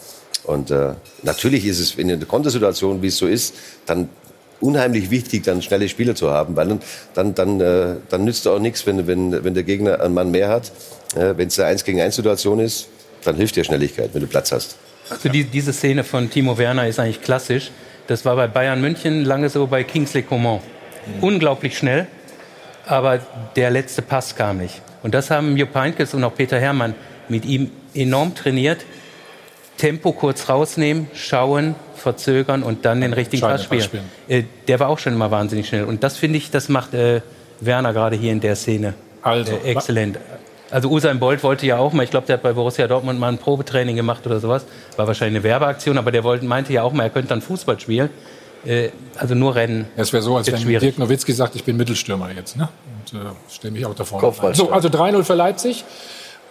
Und 0.49 0.71
äh, 0.71 0.93
natürlich 1.21 1.63
ist 1.67 1.79
es 1.79 1.93
in 1.93 2.07
der 2.07 2.17
Kontersituation, 2.25 3.03
wie 3.03 3.07
es 3.07 3.17
so 3.17 3.27
ist, 3.27 3.53
dann 3.85 4.09
unheimlich 4.59 5.11
wichtig, 5.11 5.43
dann 5.43 5.61
schnelle 5.61 5.87
Spieler 5.87 6.15
zu 6.15 6.31
haben, 6.31 6.55
weil 6.55 6.67
dann, 6.67 6.79
dann, 7.13 7.35
dann, 7.35 7.61
äh, 7.61 7.95
dann 8.09 8.23
nützt 8.23 8.47
auch 8.47 8.57
nichts, 8.57 8.87
wenn, 8.87 9.05
wenn, 9.05 9.43
wenn 9.43 9.53
der 9.53 9.61
Gegner 9.61 10.01
einen 10.01 10.15
Mann 10.15 10.31
mehr 10.31 10.49
hat. 10.49 10.71
Äh, 11.15 11.37
wenn 11.37 11.49
es 11.49 11.59
eine 11.59 11.69
1 11.69 11.83
gegen 11.83 12.01
1 12.01 12.15
Situation 12.15 12.59
ist, 12.59 12.87
dann 13.23 13.35
hilft 13.35 13.57
dir 13.57 13.63
Schnelligkeit, 13.63 14.09
wenn 14.13 14.21
du 14.21 14.27
Platz 14.27 14.51
hast. 14.51 14.77
Also 15.11 15.29
die, 15.29 15.43
diese 15.43 15.71
Szene 15.71 16.03
von 16.03 16.31
Timo 16.31 16.57
Werner 16.57 16.87
ist 16.87 16.99
eigentlich 16.99 17.21
klassisch. 17.21 17.69
Das 18.07 18.25
war 18.25 18.35
bei 18.35 18.47
Bayern 18.47 18.81
München 18.81 19.25
lange 19.25 19.49
so 19.49 19.67
bei 19.67 19.83
Kingsley 19.83 20.23
Coman. 20.23 20.61
Unglaublich 21.21 21.77
schnell, 21.77 22.07
aber 22.87 23.19
der 23.55 23.69
letzte 23.69 24.01
Pass 24.01 24.35
kam 24.35 24.57
nicht. 24.57 24.81
Und 25.03 25.13
das 25.13 25.29
haben 25.29 25.57
Jupp 25.57 25.75
Heynckes 25.75 26.15
und 26.15 26.23
auch 26.23 26.33
Peter 26.33 26.59
Herrmann 26.59 26.95
mit 27.27 27.45
ihm 27.45 27.69
enorm 27.93 28.33
trainiert. 28.33 28.79
Tempo 29.79 30.11
kurz 30.11 30.49
rausnehmen, 30.49 31.07
schauen, 31.13 31.73
verzögern 31.95 32.63
und 32.63 32.85
dann 32.85 33.01
den 33.01 33.13
richtigen 33.13 33.41
Pass 33.41 33.63
spielen. 33.63 33.89
Äh, 34.27 34.43
der 34.67 34.79
war 34.79 34.89
auch 34.89 34.99
schon 34.99 35.13
immer 35.13 35.31
wahnsinnig 35.31 35.67
schnell. 35.67 35.85
Und 35.85 36.03
das 36.03 36.17
finde 36.17 36.37
ich, 36.37 36.51
das 36.51 36.69
macht 36.69 36.93
äh, 36.93 37.21
Werner 37.61 37.93
gerade 37.93 38.15
hier 38.15 38.31
in 38.31 38.41
der 38.41 38.55
Szene 38.55 38.93
Also, 39.21 39.53
äh, 39.53 39.71
exzellent. 39.71 40.19
Also 40.69 40.89
Usain 40.89 41.17
Bolt 41.19 41.41
wollte 41.43 41.65
ja 41.65 41.77
auch 41.77 41.93
mal, 41.93 42.03
ich 42.03 42.11
glaube, 42.11 42.27
der 42.27 42.35
hat 42.35 42.43
bei 42.43 42.53
Borussia 42.53 42.87
Dortmund 42.87 43.19
mal 43.19 43.29
ein 43.29 43.39
Probetraining 43.39 43.95
gemacht 43.95 44.25
oder 44.27 44.39
sowas. 44.39 44.65
War 44.97 45.07
wahrscheinlich 45.07 45.37
eine 45.37 45.43
Werbeaktion, 45.43 45.97
aber 45.97 46.11
der 46.11 46.23
wollte, 46.23 46.45
meinte 46.45 46.73
ja 46.73 46.83
auch 46.83 46.93
mal, 46.93 47.03
er 47.03 47.09
könnte 47.09 47.29
dann 47.29 47.41
Fußball 47.41 47.79
spielen. 47.79 48.09
Äh, 48.65 48.89
also 49.17 49.33
nur 49.33 49.55
Rennen. 49.55 49.87
Es 49.95 50.11
wäre 50.11 50.21
so, 50.21 50.35
als 50.35 50.51
wenn 50.51 50.59
schwierig. 50.59 50.81
Dirk 50.81 50.99
Nowitzki 50.99 51.31
sagt, 51.31 51.55
ich 51.55 51.63
bin 51.63 51.77
Mittelstürmer 51.77 52.29
jetzt. 52.31 52.57
Ne? 52.57 52.67
Und 53.11 53.19
äh, 53.19 53.25
stelle 53.49 53.71
mich 53.71 53.85
auch 53.85 53.95
da 53.95 54.03
vorne 54.03 54.23
rein. 54.23 54.31
Kopfballstark. 54.31 54.69
So, 54.69 54.73
also 54.73 54.89
3-0 54.89 55.23
für 55.23 55.35
Leipzig. 55.35 55.85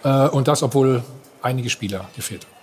Äh, 0.03 0.27
und 0.29 0.47
das, 0.47 0.63
obwohl 0.63 1.03
einige 1.41 1.69
Spieler 1.69 2.09
gefehlt 2.15 2.45
haben. 2.45 2.58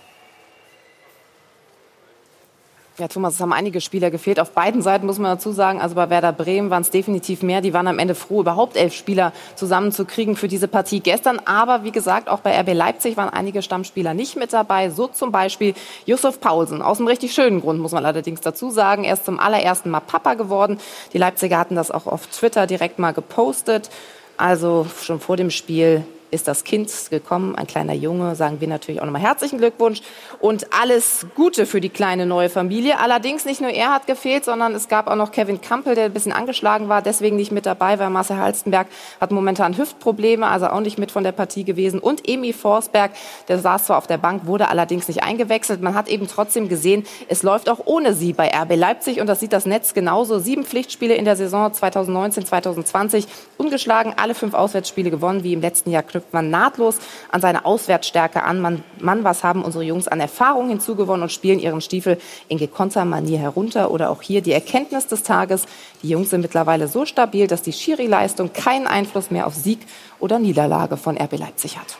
Ja, 2.99 3.07
Thomas, 3.07 3.35
es 3.35 3.41
haben 3.41 3.53
einige 3.53 3.79
Spieler 3.79 4.09
gefehlt. 4.09 4.39
Auf 4.39 4.53
beiden 4.53 4.81
Seiten 4.81 5.05
muss 5.05 5.19
man 5.19 5.35
dazu 5.35 5.51
sagen, 5.51 5.79
also 5.79 5.93
bei 5.93 6.09
Werder 6.09 6.33
Bremen 6.33 6.71
waren 6.71 6.81
es 6.81 6.89
definitiv 6.89 7.43
mehr. 7.43 7.61
Die 7.61 7.71
waren 7.71 7.85
am 7.85 7.99
Ende 7.99 8.15
froh, 8.15 8.41
überhaupt 8.41 8.75
elf 8.75 8.95
Spieler 8.95 9.33
zusammenzukriegen 9.53 10.35
für 10.35 10.47
diese 10.47 10.67
Partie 10.67 10.99
gestern. 10.99 11.39
Aber 11.45 11.83
wie 11.83 11.91
gesagt, 11.91 12.27
auch 12.27 12.39
bei 12.39 12.59
RB 12.59 12.73
Leipzig 12.73 13.15
waren 13.15 13.29
einige 13.29 13.61
Stammspieler 13.61 14.15
nicht 14.15 14.35
mit 14.35 14.51
dabei. 14.51 14.89
So 14.89 15.05
zum 15.05 15.31
Beispiel 15.31 15.75
Yusuf 16.07 16.41
Paulsen. 16.41 16.81
Aus 16.81 16.97
einem 16.97 17.07
richtig 17.07 17.35
schönen 17.35 17.61
Grund, 17.61 17.79
muss 17.79 17.91
man 17.91 18.03
allerdings 18.03 18.41
dazu 18.41 18.71
sagen. 18.71 19.03
Er 19.03 19.13
ist 19.13 19.25
zum 19.25 19.39
allerersten 19.39 19.91
Mal 19.91 19.99
Papa 19.99 20.33
geworden. 20.33 20.79
Die 21.13 21.19
Leipziger 21.19 21.59
hatten 21.59 21.75
das 21.75 21.91
auch 21.91 22.07
auf 22.07 22.25
Twitter 22.25 22.65
direkt 22.65 22.97
mal 22.97 23.11
gepostet. 23.11 23.91
Also 24.37 24.87
schon 25.03 25.19
vor 25.19 25.37
dem 25.37 25.51
Spiel 25.51 26.03
ist 26.31 26.47
das 26.47 26.63
Kind 26.63 26.91
gekommen, 27.09 27.55
ein 27.55 27.67
kleiner 27.67 27.93
Junge, 27.93 28.35
sagen 28.35 28.59
wir 28.59 28.67
natürlich 28.67 29.01
auch 29.01 29.05
nochmal 29.05 29.21
herzlichen 29.21 29.59
Glückwunsch 29.59 30.01
und 30.39 30.67
alles 30.73 31.25
Gute 31.35 31.65
für 31.65 31.81
die 31.81 31.89
kleine 31.89 32.25
neue 32.25 32.49
Familie. 32.49 32.99
Allerdings 32.99 33.45
nicht 33.45 33.61
nur 33.61 33.71
er 33.71 33.93
hat 33.93 34.07
gefehlt, 34.07 34.45
sondern 34.45 34.75
es 34.75 34.87
gab 34.87 35.07
auch 35.07 35.15
noch 35.15 35.31
Kevin 35.31 35.61
Kampel, 35.61 35.95
der 35.95 36.05
ein 36.05 36.13
bisschen 36.13 36.31
angeschlagen 36.31 36.89
war, 36.89 37.01
deswegen 37.01 37.35
nicht 37.35 37.51
mit 37.51 37.65
dabei, 37.65 37.97
weil 37.99 38.09
Marcel 38.09 38.37
Halstenberg 38.37 38.87
hat 39.19 39.31
momentan 39.31 39.77
Hüftprobleme, 39.77 40.47
also 40.47 40.67
auch 40.67 40.79
nicht 40.79 40.99
mit 40.99 41.11
von 41.11 41.23
der 41.23 41.31
Partie 41.31 41.63
gewesen. 41.63 41.99
Und 41.99 42.27
Emi 42.27 42.53
Forsberg, 42.53 43.11
der 43.47 43.59
saß 43.59 43.85
zwar 43.85 43.97
auf 43.97 44.07
der 44.07 44.17
Bank, 44.17 44.45
wurde 44.45 44.69
allerdings 44.69 45.07
nicht 45.07 45.23
eingewechselt. 45.23 45.81
Man 45.81 45.95
hat 45.95 46.07
eben 46.07 46.27
trotzdem 46.27 46.69
gesehen, 46.69 47.05
es 47.27 47.43
läuft 47.43 47.69
auch 47.69 47.79
ohne 47.85 48.13
sie 48.13 48.33
bei 48.33 48.49
RB 48.49 48.75
Leipzig 48.75 49.19
und 49.19 49.27
das 49.27 49.39
sieht 49.39 49.53
das 49.53 49.65
Netz 49.65 49.93
genauso. 49.93 50.39
Sieben 50.39 50.65
Pflichtspiele 50.65 51.15
in 51.15 51.25
der 51.25 51.35
Saison 51.35 51.73
2019, 51.73 52.45
2020, 52.45 53.27
ungeschlagen, 53.57 54.13
alle 54.17 54.35
fünf 54.35 54.53
Auswärtsspiele 54.53 55.09
gewonnen, 55.09 55.43
wie 55.43 55.53
im 55.53 55.61
letzten 55.61 55.89
Jahr 55.89 56.03
knüpft 56.03 56.33
man 56.33 56.49
nahtlos 56.49 56.97
an 57.31 57.41
seine 57.41 57.65
Auswärtsstärke 57.65 58.43
an. 58.43 58.61
Man, 58.61 58.83
Mann, 58.99 59.23
was 59.23 59.43
haben 59.43 59.63
unsere 59.63 59.83
Jungs 59.83 60.07
an 60.07 60.19
Erfahrung 60.27 60.67
hinzugewonnen 60.69 61.23
und 61.23 61.31
spielen 61.31 61.59
ihren 61.59 61.79
Stiefel 61.79 62.19
in 62.49 62.57
gekonnter 62.57 63.05
Manier 63.05 63.39
herunter. 63.39 63.91
Oder 63.91 64.09
auch 64.09 64.21
hier 64.21 64.41
die 64.41 64.51
Erkenntnis 64.51 65.07
des 65.07 65.23
Tages. 65.23 65.65
Die 66.03 66.09
Jungs 66.09 66.29
sind 66.29 66.41
mittlerweile 66.41 66.87
so 66.87 67.05
stabil, 67.05 67.47
dass 67.47 67.61
die 67.61 67.73
Schiri-Leistung 67.73 68.51
keinen 68.51 68.87
Einfluss 68.87 69.31
mehr 69.31 69.47
auf 69.47 69.55
Sieg 69.55 69.79
oder 70.19 70.37
Niederlage 70.37 70.97
von 70.97 71.17
RB 71.17 71.37
Leipzig 71.37 71.77
hat. 71.77 71.97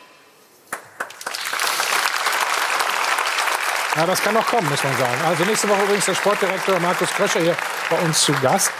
Ja, 3.95 4.05
das 4.05 4.21
kann 4.21 4.35
noch 4.35 4.45
kommen, 4.45 4.69
muss 4.69 4.83
man 4.83 4.95
sagen. 4.97 5.21
Also 5.25 5.43
nächste 5.45 5.69
Woche 5.69 5.81
übrigens 5.83 6.05
der 6.05 6.13
Sportdirektor 6.13 6.79
Markus 6.79 7.09
Kröscher 7.09 7.39
hier 7.39 7.55
bei 7.89 7.99
uns 8.01 8.21
zu 8.21 8.33
Gast. 8.43 8.71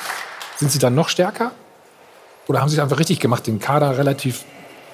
Sind 0.57 0.71
Sie 0.71 0.77
dann 0.77 0.93
noch 0.93 1.09
stärker? 1.09 1.51
Oder 2.47 2.61
haben 2.61 2.69
Sie 2.69 2.75
es 2.75 2.81
einfach 2.83 2.99
richtig 2.99 3.19
gemacht, 3.19 3.47
den 3.47 3.59
Kader 3.59 3.97
relativ 3.97 4.43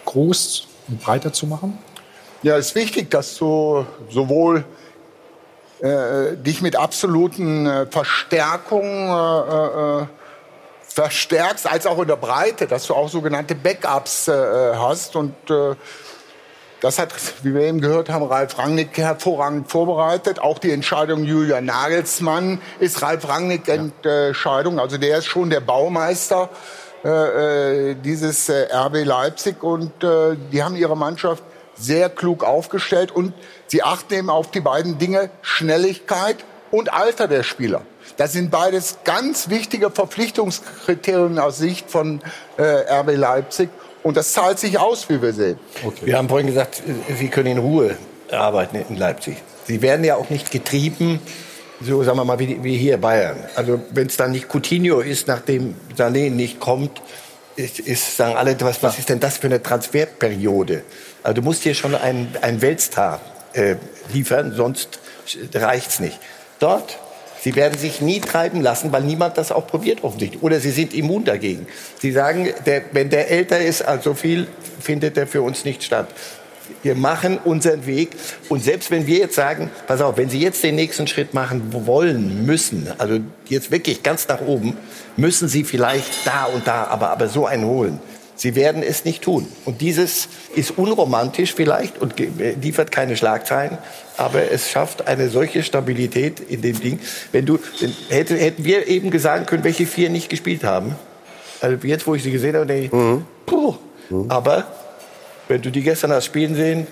groß 0.05 0.67
und 0.87 1.01
breiter 1.01 1.33
zu 1.33 1.45
machen? 1.45 1.77
Ja, 2.44 2.58
es 2.58 2.67
ist 2.67 2.75
wichtig, 2.75 3.10
dass 3.10 3.37
du 3.37 3.85
sowohl 4.10 4.65
äh, 5.79 6.35
dich 6.35 6.62
mit 6.62 6.75
absoluten 6.75 7.65
äh, 7.65 7.85
Verstärkungen 7.85 9.08
äh, 9.08 10.02
äh, 10.02 10.06
verstärkst, 10.81 11.71
als 11.71 11.87
auch 11.87 12.00
in 12.00 12.08
der 12.10 12.17
Breite, 12.17 12.67
dass 12.67 12.87
du 12.87 12.96
auch 12.96 13.08
sogenannte 13.08 13.56
Backups 13.56 14.27
äh, 14.27 14.33
hast. 14.75 15.15
Und 15.15 15.33
äh, 15.50 15.75
das 16.81 17.00
hat, 17.00 17.13
wie 17.44 17.54
wir 17.54 17.62
eben 17.62 17.79
gehört 17.79 18.10
haben, 18.10 18.25
Ralf 18.25 18.58
Rangnick 18.58 18.98
hervorragend 18.98 19.71
vorbereitet. 19.71 20.39
Auch 20.39 20.60
die 20.60 20.71
Entscheidung 20.71 21.23
Julian 21.23 21.63
Nagelsmann 21.63 22.60
ist 22.81 23.02
Ralf 23.02 23.25
Rangnick 23.25 23.69
Entscheidung. 23.69 24.81
Also 24.81 24.98
der 24.98 25.19
ist 25.19 25.27
schon 25.27 25.50
der 25.50 25.62
Baumeister 25.62 26.50
dieses 27.06 28.50
RB 28.50 29.04
Leipzig 29.04 29.62
und 29.62 29.91
die 30.02 30.63
haben 30.63 30.77
ihre 30.77 30.96
Mannschaft 30.96 31.44
sehr 31.76 32.10
klug 32.10 32.44
aufgestellt 32.44 33.12
und 33.12 33.34
sie 33.67 33.84
achten 33.84 34.13
eben 34.13 34.30
auf 34.30 34.52
die 34.52 34.62
beiden 34.62 34.98
Dinge 34.98 35.30
Schnelligkeit 35.42 36.38
und 36.71 36.94
Alter 36.94 37.28
der 37.28 37.44
Spieler. 37.44 37.82
Das 38.17 38.34
sind 38.34 38.52
beides 38.52 39.00
ganz 39.04 39.50
wichtige 39.50 39.90
Verpflichtungskriterien 39.90 41.40
aus 41.40 41.58
Sicht 41.58 41.90
von 41.90 42.21
äh, 42.58 42.63
RB 42.63 43.15
Leipzig. 43.15 43.69
Und 44.04 44.17
das 44.17 44.34
zahlt 44.34 44.60
sich 44.60 44.78
aus, 44.78 45.10
wie 45.10 45.21
wir 45.21 45.34
sehen. 45.34 45.58
Okay. 45.86 46.06
Wir 46.06 46.17
haben 46.17 46.28
vorhin 46.28 46.48
gesagt, 46.48 46.84
Sie 47.17 47.30
können 47.30 47.48
in 47.48 47.58
Ruhe 47.58 47.96
arbeiten 48.32 48.78
in 48.90 48.98
Leipzig. 48.98 49.38
Sie 49.65 49.82
werden 49.82 50.04
ja 50.04 50.15
auch 50.15 50.30
nicht 50.30 50.52
getrieben, 50.52 51.21
so 51.82 52.04
sagen 52.04 52.17
wir 52.17 52.26
mal, 52.26 52.40
wie, 52.40 52.63
wie 52.63 52.78
hier 52.78 52.98
Bayern. 52.98 53.38
Also 53.56 53.80
wenn 53.92 54.08
es 54.08 54.17
dann 54.17 54.32
nicht 54.32 54.50
Coutinho 54.50 55.00
ist, 55.00 55.28
nachdem 55.28 55.76
Sané 55.98 56.30
nicht 56.30 56.60
kommt, 56.60 57.02
ist, 57.56 57.79
ist 57.79 58.17
sagen 58.17 58.35
alle, 58.35 58.60
was, 58.62 58.81
was 58.81 58.99
ist 58.99 59.10
denn 59.10 59.19
das 59.19 59.37
für 59.37 59.47
eine 59.47 59.62
Transferperiode? 59.62 60.83
Also 61.21 61.35
du 61.35 61.41
musst 61.41 61.63
hier 61.63 61.75
schon 61.75 61.95
einen, 61.95 62.35
einen 62.41 62.62
Weltstar 62.62 63.21
äh, 63.54 63.75
liefern, 64.12 64.54
sonst 64.56 64.99
reicht's 65.54 65.99
nicht. 65.99 66.19
Dort 66.60 66.99
Sie 67.43 67.56
werden 67.56 67.77
sich 67.77 67.99
nie 67.99 68.21
treiben 68.21 68.62
lassen, 68.62 68.93
weil 68.93 69.04
niemand 69.04 69.37
das 69.37 69.51
auch 69.51 69.67
probiert 69.67 70.06
offensichtlich. 70.06 70.41
Oder 70.41 70.62
Sie 70.62 70.71
sind 70.71 70.93
immun 70.93 71.25
dagegen. 71.25 71.67
Sie 71.99 72.13
sagen, 72.13 72.54
der, 72.65 72.83
wenn 72.93 73.10
der 73.10 73.29
älter 73.29 73.60
ist 73.60 73.81
als 73.81 74.06
so 74.06 74.13
viel, 74.13 74.47
findet 74.79 75.17
er 75.17 75.27
für 75.27 75.41
uns 75.41 75.65
nicht 75.65 75.83
statt. 75.83 76.08
Wir 76.81 76.95
machen 76.95 77.39
unseren 77.43 77.85
Weg. 77.85 78.11
Und 78.49 78.63
selbst 78.63 78.91
wenn 78.91 79.07
wir 79.07 79.17
jetzt 79.19 79.35
sagen, 79.35 79.69
pass 79.87 80.01
auf, 80.01 80.17
wenn 80.17 80.29
Sie 80.29 80.39
jetzt 80.39 80.63
den 80.63 80.75
nächsten 80.75 81.07
Schritt 81.07 81.33
machen 81.33 81.61
wollen, 81.71 82.45
müssen, 82.45 82.87
also 82.97 83.19
jetzt 83.47 83.71
wirklich 83.71 84.03
ganz 84.03 84.27
nach 84.27 84.41
oben, 84.41 84.77
müssen 85.17 85.47
Sie 85.47 85.63
vielleicht 85.63 86.25
da 86.25 86.45
und 86.45 86.67
da, 86.67 86.85
aber, 86.85 87.09
aber 87.09 87.27
so 87.27 87.45
einen 87.45 87.65
holen. 87.65 87.99
Sie 88.35 88.55
werden 88.55 88.81
es 88.81 89.05
nicht 89.05 89.21
tun. 89.21 89.47
Und 89.63 89.81
dieses 89.81 90.27
ist 90.55 90.77
unromantisch 90.77 91.53
vielleicht 91.53 92.01
und 92.01 92.15
liefert 92.61 92.91
keine 92.91 93.15
Schlagzeilen, 93.15 93.77
aber 94.17 94.51
es 94.51 94.69
schafft 94.69 95.07
eine 95.07 95.29
solche 95.29 95.63
Stabilität 95.63 96.39
in 96.39 96.61
dem 96.61 96.79
Ding. 96.79 96.99
Wenn 97.31 97.45
du, 97.45 97.59
hätte, 98.09 98.35
hätten 98.35 98.65
wir 98.65 98.87
eben 98.87 99.11
gesagt 99.11 99.47
können, 99.47 99.63
welche 99.63 99.85
vier 99.85 100.09
nicht 100.09 100.29
gespielt 100.29 100.63
haben. 100.63 100.95
Also 101.61 101.77
jetzt, 101.87 102.07
wo 102.07 102.15
ich 102.15 102.23
sie 102.23 102.31
gesehen 102.31 102.55
habe, 102.55 102.65
denke 102.65 102.85
ich, 102.85 102.91
mhm. 102.91 103.25
puh. 103.45 103.75
Mhm. 104.09 104.29
Aber 104.29 104.65
wenn 105.48 105.62
du 105.62 105.71
die 105.71 105.81
gestern 105.81 106.12
hast 106.12 106.25
spielen 106.25 106.56
sehen, 106.56 106.87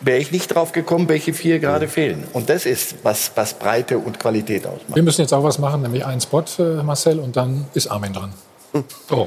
wäre 0.00 0.18
ich 0.18 0.30
nicht 0.32 0.54
drauf 0.54 0.72
gekommen, 0.72 1.08
welche 1.08 1.32
vier 1.32 1.58
gerade 1.58 1.86
mhm. 1.86 1.90
fehlen. 1.90 2.24
Und 2.32 2.48
das 2.50 2.66
ist, 2.66 2.96
was, 3.02 3.32
was 3.34 3.54
Breite 3.54 3.98
und 3.98 4.18
Qualität 4.18 4.66
ausmacht. 4.66 4.94
Wir 4.94 5.02
müssen 5.02 5.22
jetzt 5.22 5.32
auch 5.32 5.44
was 5.44 5.58
machen, 5.58 5.82
nämlich 5.82 6.04
einen 6.04 6.20
Spot, 6.20 6.44
äh, 6.58 6.82
Marcel, 6.82 7.18
und 7.18 7.36
dann 7.36 7.66
ist 7.74 7.88
Armin 7.88 8.12
dran. 8.12 8.32
Oh. 9.10 9.26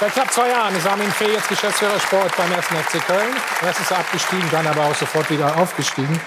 Seit 0.00 0.12
knapp 0.14 0.32
zwei 0.32 0.48
Jahren 0.48 0.74
ist 0.74 0.86
Armin 0.86 1.10
Fee 1.10 1.32
jetzt 1.32 1.48
Geschäftsführer 1.48 2.00
Sport 2.00 2.34
beim 2.36 2.52
1. 2.52 2.66
FC 2.66 3.06
Köln. 3.06 3.34
Erst 3.62 3.80
ist 3.80 3.90
er 3.90 3.98
abgestiegen, 3.98 4.44
dann 4.50 4.66
aber 4.66 4.86
auch 4.86 4.94
sofort 4.94 5.30
wieder 5.30 5.56
aufgestiegen. 5.58 6.20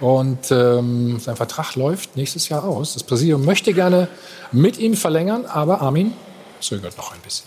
Und 0.00 0.50
ähm, 0.50 1.18
sein 1.18 1.36
Vertrag 1.36 1.76
läuft 1.76 2.16
nächstes 2.16 2.48
Jahr 2.48 2.64
aus. 2.64 2.94
Das 2.94 3.02
Präsidium 3.02 3.44
möchte 3.44 3.72
gerne 3.72 4.08
mit 4.52 4.78
ihm 4.78 4.94
verlängern, 4.94 5.46
aber 5.46 5.80
Armin 5.80 6.14
zögert 6.60 6.96
noch 6.96 7.12
ein 7.12 7.20
bisschen. 7.20 7.46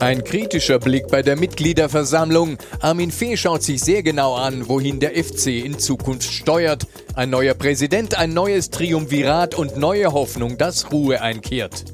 Ein 0.00 0.22
kritischer 0.22 0.78
Blick 0.78 1.08
bei 1.08 1.22
der 1.22 1.36
Mitgliederversammlung. 1.36 2.56
Armin 2.78 3.10
Fee 3.10 3.36
schaut 3.36 3.64
sich 3.64 3.80
sehr 3.80 4.04
genau 4.04 4.36
an, 4.36 4.68
wohin 4.68 5.00
der 5.00 5.12
FC 5.12 5.64
in 5.64 5.76
Zukunft 5.80 6.32
steuert. 6.32 6.86
Ein 7.14 7.30
neuer 7.30 7.54
Präsident, 7.54 8.16
ein 8.16 8.32
neues 8.32 8.70
Triumvirat 8.70 9.56
und 9.56 9.76
neue 9.76 10.12
Hoffnung, 10.12 10.56
dass 10.56 10.92
Ruhe 10.92 11.20
einkehrt. 11.20 11.84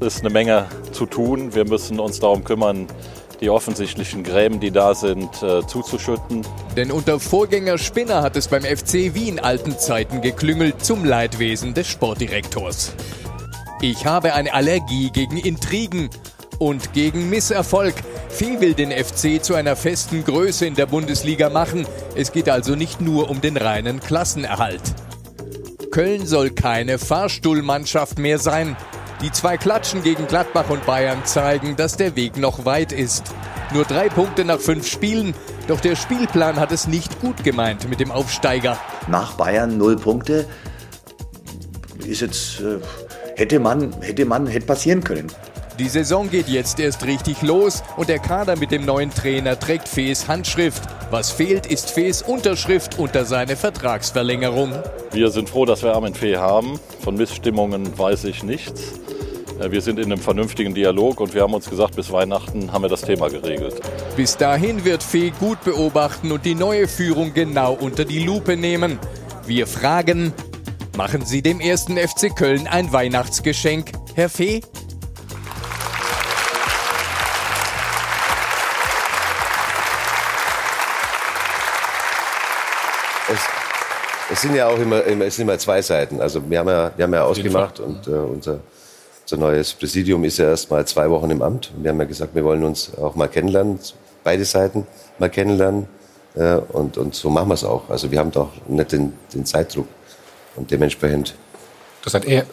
Es 0.00 0.14
ist 0.14 0.20
eine 0.20 0.30
Menge 0.30 0.68
zu 0.92 1.04
tun. 1.04 1.54
Wir 1.54 1.66
müssen 1.66 2.00
uns 2.00 2.18
darum 2.20 2.44
kümmern, 2.44 2.86
die 3.40 3.50
offensichtlichen 3.50 4.22
Gräben, 4.22 4.60
die 4.60 4.70
da 4.70 4.94
sind, 4.94 5.42
äh, 5.42 5.66
zuzuschütten. 5.66 6.46
Denn 6.76 6.90
unter 6.90 7.18
Vorgänger 7.18 7.78
Spinner 7.78 8.22
hat 8.22 8.36
es 8.36 8.48
beim 8.48 8.62
FC 8.62 9.14
wie 9.14 9.28
in 9.28 9.38
alten 9.38 9.78
Zeiten 9.78 10.20
geklüngelt 10.20 10.84
zum 10.84 11.04
Leidwesen 11.04 11.74
des 11.74 11.88
Sportdirektors. 11.88 12.92
Ich 13.80 14.04
habe 14.04 14.34
eine 14.34 14.52
Allergie 14.52 15.10
gegen 15.10 15.38
Intrigen 15.38 16.10
und 16.58 16.92
gegen 16.92 17.30
Misserfolg. 17.30 17.94
Fee 18.28 18.60
will 18.60 18.74
den 18.74 18.92
FC 18.92 19.42
zu 19.42 19.54
einer 19.54 19.74
festen 19.74 20.24
Größe 20.24 20.66
in 20.66 20.74
der 20.74 20.86
Bundesliga 20.86 21.48
machen. 21.48 21.86
Es 22.14 22.32
geht 22.32 22.48
also 22.48 22.76
nicht 22.76 23.00
nur 23.00 23.30
um 23.30 23.40
den 23.40 23.56
reinen 23.56 24.00
Klassenerhalt. 24.00 24.82
Köln 25.90 26.26
soll 26.26 26.50
keine 26.50 26.98
Fahrstuhlmannschaft 26.98 28.18
mehr 28.18 28.38
sein. 28.38 28.76
Die 29.22 29.30
zwei 29.30 29.58
Klatschen 29.58 30.02
gegen 30.02 30.26
Gladbach 30.26 30.70
und 30.70 30.86
Bayern 30.86 31.26
zeigen, 31.26 31.76
dass 31.76 31.98
der 31.98 32.16
Weg 32.16 32.38
noch 32.38 32.64
weit 32.64 32.90
ist. 32.90 33.34
Nur 33.74 33.84
drei 33.84 34.08
Punkte 34.08 34.46
nach 34.46 34.58
fünf 34.58 34.86
Spielen, 34.86 35.34
doch 35.68 35.80
der 35.80 35.94
Spielplan 35.94 36.56
hat 36.56 36.72
es 36.72 36.86
nicht 36.86 37.20
gut 37.20 37.44
gemeint 37.44 37.88
mit 37.90 38.00
dem 38.00 38.10
Aufsteiger. 38.10 38.78
Nach 39.08 39.34
Bayern 39.34 39.76
null 39.76 39.96
Punkte 39.96 40.46
ist 42.06 42.22
jetzt 42.22 42.60
äh, 42.60 42.78
hätte 43.36 43.60
man 43.60 43.92
hätte 44.00 44.24
man 44.24 44.46
hätte 44.46 44.66
passieren 44.66 45.04
können. 45.04 45.26
Die 45.80 45.88
Saison 45.88 46.28
geht 46.28 46.46
jetzt 46.46 46.78
erst 46.78 47.06
richtig 47.06 47.40
los 47.40 47.82
und 47.96 48.10
der 48.10 48.18
Kader 48.18 48.54
mit 48.54 48.70
dem 48.70 48.84
neuen 48.84 49.08
Trainer 49.08 49.58
trägt 49.58 49.88
Fees 49.88 50.28
Handschrift. 50.28 50.82
Was 51.10 51.30
fehlt, 51.30 51.64
ist 51.64 51.90
Fees 51.90 52.20
Unterschrift 52.20 52.98
unter 52.98 53.24
seine 53.24 53.56
Vertragsverlängerung. 53.56 54.74
Wir 55.10 55.30
sind 55.30 55.48
froh, 55.48 55.64
dass 55.64 55.82
wir 55.82 55.94
Armin 55.94 56.12
Fee 56.12 56.36
haben. 56.36 56.78
Von 57.02 57.14
Missstimmungen 57.14 57.98
weiß 57.98 58.24
ich 58.24 58.42
nichts. 58.42 59.00
Äh, 59.58 59.70
wir 59.70 59.80
sind 59.80 59.98
in 59.98 60.12
einem 60.12 60.20
vernünftigen 60.20 60.74
Dialog 60.74 61.18
und 61.18 61.32
wir 61.32 61.40
haben 61.40 61.54
uns 61.54 61.70
gesagt, 61.70 61.96
bis 61.96 62.12
Weihnachten 62.12 62.70
haben 62.70 62.82
wir 62.82 62.90
das 62.90 63.00
Thema 63.00 63.30
geregelt. 63.30 63.80
Bis 64.16 64.36
dahin 64.36 64.84
wird 64.84 65.02
Fee 65.02 65.32
gut 65.40 65.64
beobachten 65.64 66.30
und 66.30 66.44
die 66.44 66.54
neue 66.54 66.88
Führung 66.88 67.32
genau 67.32 67.72
unter 67.72 68.04
die 68.04 68.22
Lupe 68.22 68.58
nehmen. 68.58 68.98
Wir 69.46 69.66
fragen, 69.66 70.34
machen 70.94 71.24
Sie 71.24 71.40
dem 71.40 71.58
ersten 71.58 71.96
FC 71.96 72.36
Köln 72.36 72.66
ein 72.66 72.92
Weihnachtsgeschenk, 72.92 73.92
Herr 74.14 74.28
Fee? 74.28 74.60
Es 84.32 84.42
sind 84.42 84.54
ja 84.54 84.68
auch 84.68 84.78
immer, 84.78 85.02
immer, 85.04 85.24
es 85.24 85.36
sind 85.36 85.48
immer 85.48 85.58
zwei 85.58 85.82
Seiten. 85.82 86.20
Also 86.20 86.48
wir 86.48 86.58
haben 86.60 86.68
ja, 86.68 86.92
wir 86.96 87.04
haben 87.04 87.14
ja 87.14 87.24
ausgemacht 87.24 87.80
und 87.80 88.06
äh, 88.06 88.10
unser, 88.10 88.60
unser 89.22 89.36
neues 89.36 89.72
Präsidium 89.74 90.22
ist 90.24 90.38
ja 90.38 90.46
erst 90.46 90.70
mal 90.70 90.86
zwei 90.86 91.10
Wochen 91.10 91.30
im 91.30 91.42
Amt. 91.42 91.72
Wir 91.76 91.90
haben 91.90 91.98
ja 91.98 92.06
gesagt, 92.06 92.34
wir 92.34 92.44
wollen 92.44 92.62
uns 92.62 92.92
auch 92.96 93.16
mal 93.16 93.28
kennenlernen, 93.28 93.80
beide 94.22 94.44
Seiten 94.44 94.86
mal 95.18 95.30
kennenlernen. 95.30 95.88
Äh, 96.36 96.54
und, 96.54 96.96
und 96.96 97.14
so 97.14 97.28
machen 97.28 97.48
wir 97.48 97.54
es 97.54 97.64
auch. 97.64 97.88
Also 97.90 98.10
wir 98.10 98.18
haben 98.20 98.30
doch 98.30 98.50
nicht 98.68 98.92
den, 98.92 99.12
den 99.34 99.44
Zeitdruck. 99.44 99.88
Und 100.56 100.70
dementsprechend. 100.70 101.34
Das 102.04 102.14
hat 102.14 102.24
er, 102.24 102.46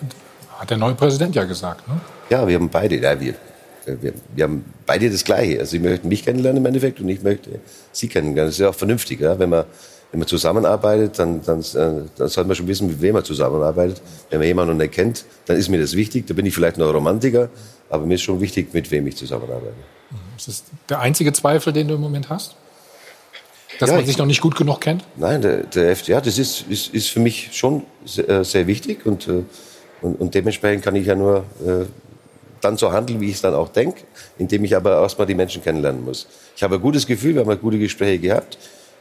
hat 0.57 0.69
der 0.69 0.78
neue 0.78 0.95
Präsident 0.95 1.36
ja 1.36 1.43
gesagt, 1.43 1.88
ne? 1.88 1.99
Ja, 2.30 2.47
wir 2.47 2.55
haben 2.55 2.69
beide, 2.69 2.95
ja, 2.97 3.19
wir, 3.19 3.36
wir, 3.86 4.13
wir 4.36 4.43
haben 4.43 4.65
beide 4.86 5.09
das 5.09 5.23
Gleiche. 5.23 5.59
Also 5.59 5.71
Sie 5.71 5.80
möchten 5.80 6.07
mich 6.07 6.25
kennenlernen 6.25 6.61
im 6.61 6.65
Endeffekt 6.65 6.99
und 6.99 7.07
ich 7.07 7.21
möchte 7.21 7.59
Sie 7.91 8.07
kennenlernen. 8.07 8.47
Das 8.47 8.55
ist 8.55 8.59
ja 8.59 8.69
auch 8.69 8.75
vernünftig, 8.75 9.21
ja, 9.21 9.38
wenn 9.39 9.49
man 9.49 9.65
wenn 10.11 10.19
man 10.19 10.27
zusammenarbeitet, 10.27 11.19
dann, 11.19 11.41
dann, 11.43 11.59
äh, 11.59 12.07
dann 12.15 12.27
sollte 12.29 12.45
man 12.45 12.55
schon 12.55 12.67
wissen, 12.67 12.87
mit 12.87 13.01
wem 13.01 13.13
man 13.13 13.23
zusammenarbeitet. 13.23 14.01
Wenn 14.29 14.39
man 14.39 14.47
jemanden 14.47 14.77
noch 14.77 14.83
nicht 14.83 14.93
kennt, 14.93 15.25
dann 15.45 15.57
ist 15.57 15.69
mir 15.69 15.79
das 15.79 15.95
wichtig. 15.95 16.27
Da 16.27 16.33
bin 16.33 16.45
ich 16.45 16.53
vielleicht 16.53 16.77
noch 16.77 16.93
Romantiker, 16.93 17.49
aber 17.89 18.05
mir 18.05 18.15
ist 18.15 18.21
schon 18.21 18.39
wichtig, 18.39 18.73
mit 18.73 18.89
wem 18.89 19.07
ich 19.07 19.17
zusammenarbeite. 19.17 19.73
Ist 20.37 20.47
das 20.47 20.63
der 20.87 20.99
einzige 20.99 21.33
Zweifel, 21.33 21.73
den 21.73 21.87
du 21.87 21.95
im 21.95 22.01
Moment 22.01 22.29
hast? 22.29 22.55
Dass 23.79 23.89
ja, 23.89 23.97
man 23.97 24.05
sich 24.05 24.17
noch 24.17 24.25
nicht 24.25 24.41
gut 24.41 24.55
genug 24.55 24.81
kennt? 24.81 25.03
Nein, 25.17 25.41
der, 25.41 25.63
der 25.63 25.95
FCA, 25.95 26.21
das 26.21 26.37
ist, 26.37 26.65
ist, 26.69 26.93
ist 26.93 27.09
für 27.09 27.19
mich 27.19 27.49
schon 27.51 27.83
sehr, 28.05 28.27
äh, 28.29 28.43
sehr 28.43 28.65
wichtig 28.65 29.05
und, 29.05 29.27
äh, 29.27 29.43
und, 30.01 30.19
und, 30.19 30.33
dementsprechend 30.33 30.83
kann 30.83 30.95
ich 30.95 31.05
ja 31.05 31.15
nur 31.15 31.43
äh, 31.65 31.85
dann 32.61 32.77
so 32.77 32.91
handeln, 32.91 33.19
wie 33.19 33.27
ich 33.29 33.35
es 33.35 33.41
dann 33.41 33.53
auch 33.53 33.69
denke, 33.69 34.01
indem 34.37 34.63
ich 34.63 34.75
aber 34.75 35.01
erstmal 35.01 35.27
die 35.27 35.35
Menschen 35.35 35.61
kennenlernen 35.61 36.03
muss. 36.03 36.27
Ich 36.55 36.63
habe 36.63 36.75
ein 36.75 36.81
gutes 36.81 37.05
Gefühl, 37.05 37.35
wir 37.35 37.45
haben 37.45 37.59
gute 37.59 37.77
Gespräche 37.77 38.19
gehabt. 38.19 38.57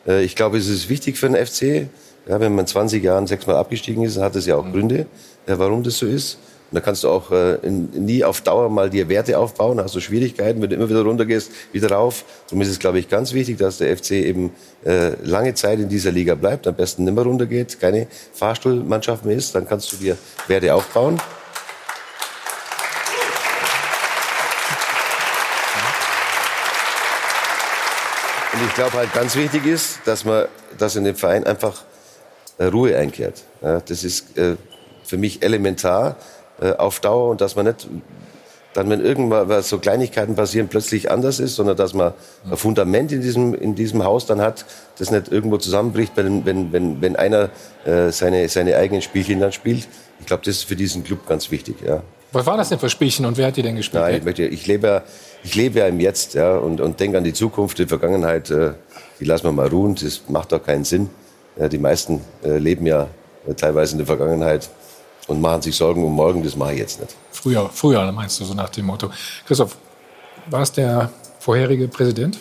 Äh, 0.07 0.25
ich 0.25 0.37
glaube, 0.37 0.59
es 0.59 0.69
ist 0.69 0.89
wichtig 0.89 1.17
für 1.17 1.29
den 1.29 1.47
FC. 1.47 1.89
Ja, 2.29 2.41
wenn 2.41 2.55
man 2.55 2.67
20 2.67 3.03
Jahren 3.03 3.27
sechsmal 3.27 3.57
abgestiegen 3.57 4.03
ist, 4.03 4.19
hat 4.19 4.35
es 4.35 4.47
ja 4.47 4.57
auch. 4.57 4.65
Gründe, 4.65 5.07
warum 5.47 5.83
das 5.83 5.99
so 5.99 6.07
ist. 6.07 6.39
Und 6.71 6.75
da 6.75 6.81
kannst 6.81 7.05
du 7.05 7.09
auch 7.09 7.31
äh, 7.31 7.59
nie 7.63 8.25
auf 8.25 8.41
Dauer 8.41 8.69
mal 8.69 8.91
dir 8.91 9.09
Werte 9.09 9.39
aufbauen, 9.39 9.81
hast 9.81 9.95
du 9.95 10.01
Schwierigkeiten, 10.01 10.61
wenn 10.61 10.69
du 10.69 10.75
immer 10.75 10.89
wieder 10.89 11.03
runtergehst, 11.03 11.53
wieder 11.71 11.93
rauf. 11.93 12.25
Darum 12.49 12.61
ist 12.63 12.69
es, 12.69 12.81
glaube 12.81 12.99
ich, 12.99 13.09
ganz 13.09 13.33
wichtig, 13.33 13.59
dass 13.59 13.79
der 13.79 13.97
FC 13.97 14.13
eben 14.13 14.51
äh, 14.85 15.11
lange 15.23 15.55
Zeit 15.55 15.79
in 15.79 15.89
dieser 15.89 16.11
Liga 16.11 16.35
bleibt, 16.35 16.67
am 16.67 16.75
besten 16.75 17.05
nimmer 17.05 17.23
runtergeht, 17.23 17.79
keine 17.79 18.09
Fahrstuhlmannschaft 18.33 19.25
mehr 19.25 19.37
ist, 19.37 19.55
dann 19.55 19.69
kannst 19.69 19.93
du 19.93 19.97
dir 19.97 20.19
Werte 20.49 20.75
aufbauen. 20.75 21.21
Und 28.57 28.67
ich 28.67 28.75
glaube 28.75 28.95
halt 28.95 29.13
ganz 29.13 29.37
wichtig 29.37 29.67
ist, 29.67 30.01
dass 30.07 30.25
man, 30.25 30.47
dass 30.79 30.97
in 30.97 31.05
dem 31.05 31.15
Verein 31.15 31.45
einfach 31.45 31.85
äh, 32.57 32.65
Ruhe 32.65 32.97
einkehrt. 32.97 33.43
Ja, 33.61 33.81
das 33.81 34.03
ist 34.03 34.39
äh, 34.39 34.57
für 35.05 35.19
mich 35.19 35.43
elementar 35.43 36.17
äh, 36.63 36.73
auf 36.73 37.01
Dauer 37.01 37.31
und 37.31 37.43
dass 37.43 37.55
man 37.55 37.67
nicht 37.67 37.87
dann, 38.73 38.89
wenn 38.89 39.05
irgendwas 39.05 39.69
so 39.69 39.79
Kleinigkeiten 39.79 40.37
passieren, 40.37 40.69
plötzlich 40.69 41.11
anders 41.11 41.39
ist, 41.39 41.57
sondern 41.57 41.77
dass 41.77 41.93
man 41.93 42.15
ein 42.51 42.57
Fundament 42.57 43.13
in 43.13 43.21
diesem, 43.21 43.55
in 43.55 43.75
diesem 43.75 44.05
Haus 44.05 44.25
dann 44.25 44.41
hat, 44.41 44.65
das 44.99 45.11
nicht 45.11 45.29
irgendwo 45.29 45.59
zusammenbricht, 45.59 46.13
wenn, 46.17 46.47
wenn, 46.47 46.73
wenn, 46.73 47.03
wenn 47.03 47.17
einer 47.17 47.51
äh, 47.85 48.11
seine, 48.11 48.49
seine 48.49 48.77
eigenen 48.77 49.03
Spielchen 49.03 49.41
dann 49.41 49.53
spielt. 49.53 49.87
Ich 50.21 50.27
glaube, 50.27 50.43
das 50.47 50.57
ist 50.57 50.65
für 50.65 50.77
diesen 50.77 51.05
Club 51.05 51.27
ganz 51.27 51.51
wichtig. 51.51 51.77
Ja. 51.87 52.03
Was 52.33 52.45
war 52.45 52.57
das 52.59 52.69
denn 52.69 52.79
für 52.79 52.91
Spielchen 52.91 53.25
und 53.25 53.39
wer 53.39 53.47
hat 53.47 53.57
die 53.57 53.63
denn 53.63 53.77
gespielt? 53.77 54.03
Nein, 54.03 54.17
ich, 54.17 54.25
möchte, 54.25 54.45
ich, 54.45 54.67
lebe, 54.67 54.87
ja, 54.87 55.03
ich 55.47 55.55
lebe 55.55 55.79
ja 55.79 55.87
im 55.87 56.01
Jetzt 56.01 56.35
ja, 56.35 56.57
und, 56.57 56.81
und 56.81 56.99
denke 56.99 57.19
an 57.19 57.25
die 57.25 57.33
Zukunft, 57.33 57.79
die 57.79 57.87
Vergangenheit, 57.87 58.51
äh, 58.51 58.73
die 59.21 59.25
lassen 59.25 59.45
wir 59.45 59.53
mal 59.53 59.69
ruhen, 59.69 59.95
das 59.95 60.23
macht 60.29 60.51
doch 60.51 60.63
keinen 60.63 60.85
Sinn. 60.85 61.09
Ja, 61.57 61.69
die 61.69 61.79
meisten 61.79 62.21
äh, 62.43 62.59
leben 62.59 62.85
ja 62.85 63.07
äh, 63.47 63.55
teilweise 63.55 63.93
in 63.93 63.99
der 63.99 64.07
Vergangenheit 64.09 64.69
und 65.29 65.41
machen 65.41 65.63
sich 65.63 65.77
Sorgen 65.77 66.05
um 66.05 66.13
morgen, 66.13 66.43
das 66.43 66.57
mache 66.57 66.73
ich 66.73 66.81
jetzt 66.81 67.01
nicht. 67.01 67.15
Früher, 67.31 67.71
früher 67.73 68.11
meinst 68.11 68.41
du 68.41 68.45
so 68.45 68.55
nach 68.55 68.71
dem 68.71 68.87
Motto. 68.87 69.09
Christoph, 69.47 69.77
war 70.51 70.63
es 70.63 70.73
der 70.73 71.11
vorherige 71.39 71.87
Präsident? 71.87 72.41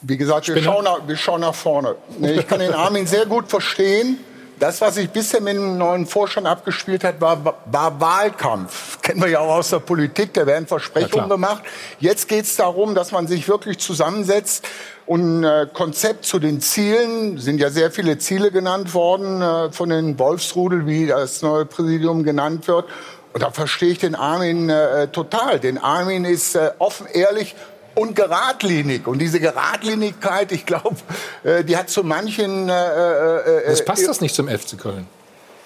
Wie 0.00 0.16
gesagt, 0.16 0.48
wir 0.48 0.62
schauen, 0.62 0.84
nach, 0.84 1.06
wir 1.06 1.16
schauen 1.16 1.40
nach 1.40 1.54
vorne. 1.54 1.94
Ich 2.20 2.46
kann 2.46 2.58
den 2.58 2.74
Armin 2.74 3.06
sehr 3.06 3.26
gut 3.26 3.48
verstehen. 3.48 4.18
Das, 4.58 4.80
was 4.80 4.96
sich 4.96 5.10
bisher 5.10 5.40
mit 5.40 5.54
dem 5.54 5.78
neuen 5.78 6.06
Vorstand 6.06 6.46
abgespielt 6.46 7.04
hat, 7.04 7.20
war, 7.20 7.56
war 7.66 8.00
Wahlkampf. 8.00 9.00
Kennen 9.02 9.20
wir 9.20 9.28
ja 9.28 9.40
auch 9.40 9.56
aus 9.56 9.70
der 9.70 9.78
Politik, 9.78 10.34
da 10.34 10.46
werden 10.46 10.66
Versprechungen 10.66 11.28
gemacht. 11.28 11.62
Jetzt 12.00 12.28
geht 12.28 12.44
es 12.44 12.56
darum, 12.56 12.94
dass 12.94 13.12
man 13.12 13.26
sich 13.26 13.48
wirklich 13.48 13.78
zusammensetzt 13.78 14.66
und 15.06 15.40
ein 15.40 15.44
äh, 15.44 15.66
Konzept 15.72 16.24
zu 16.24 16.38
den 16.38 16.60
Zielen, 16.60 17.38
sind 17.38 17.58
ja 17.60 17.70
sehr 17.70 17.90
viele 17.90 18.18
Ziele 18.18 18.50
genannt 18.50 18.94
worden 18.94 19.40
äh, 19.40 19.72
von 19.72 19.88
den 19.88 20.18
Wolfsrudel, 20.18 20.86
wie 20.86 21.06
das 21.06 21.42
neue 21.42 21.64
Präsidium 21.64 22.24
genannt 22.24 22.68
wird. 22.68 22.86
Und 23.32 23.42
da 23.42 23.50
verstehe 23.50 23.90
ich 23.90 23.98
den 23.98 24.14
Armin 24.14 24.68
äh, 24.68 25.08
total. 25.08 25.60
Den 25.60 25.78
Armin 25.78 26.24
ist 26.24 26.56
äh, 26.56 26.72
offen, 26.78 27.06
ehrlich 27.06 27.54
und 27.98 28.14
geradlinig. 28.14 29.06
Und 29.06 29.18
diese 29.18 29.40
Geradlinigkeit, 29.40 30.52
ich 30.52 30.64
glaube, 30.64 30.96
äh, 31.42 31.64
die 31.64 31.76
hat 31.76 31.90
zu 31.90 32.04
manchen... 32.04 32.68
Äh, 32.68 32.72
äh, 32.72 33.70
das 33.70 33.84
passt 33.84 34.06
das 34.06 34.20
nicht 34.20 34.34
zum 34.34 34.48
FC 34.48 34.78
Köln? 34.78 35.06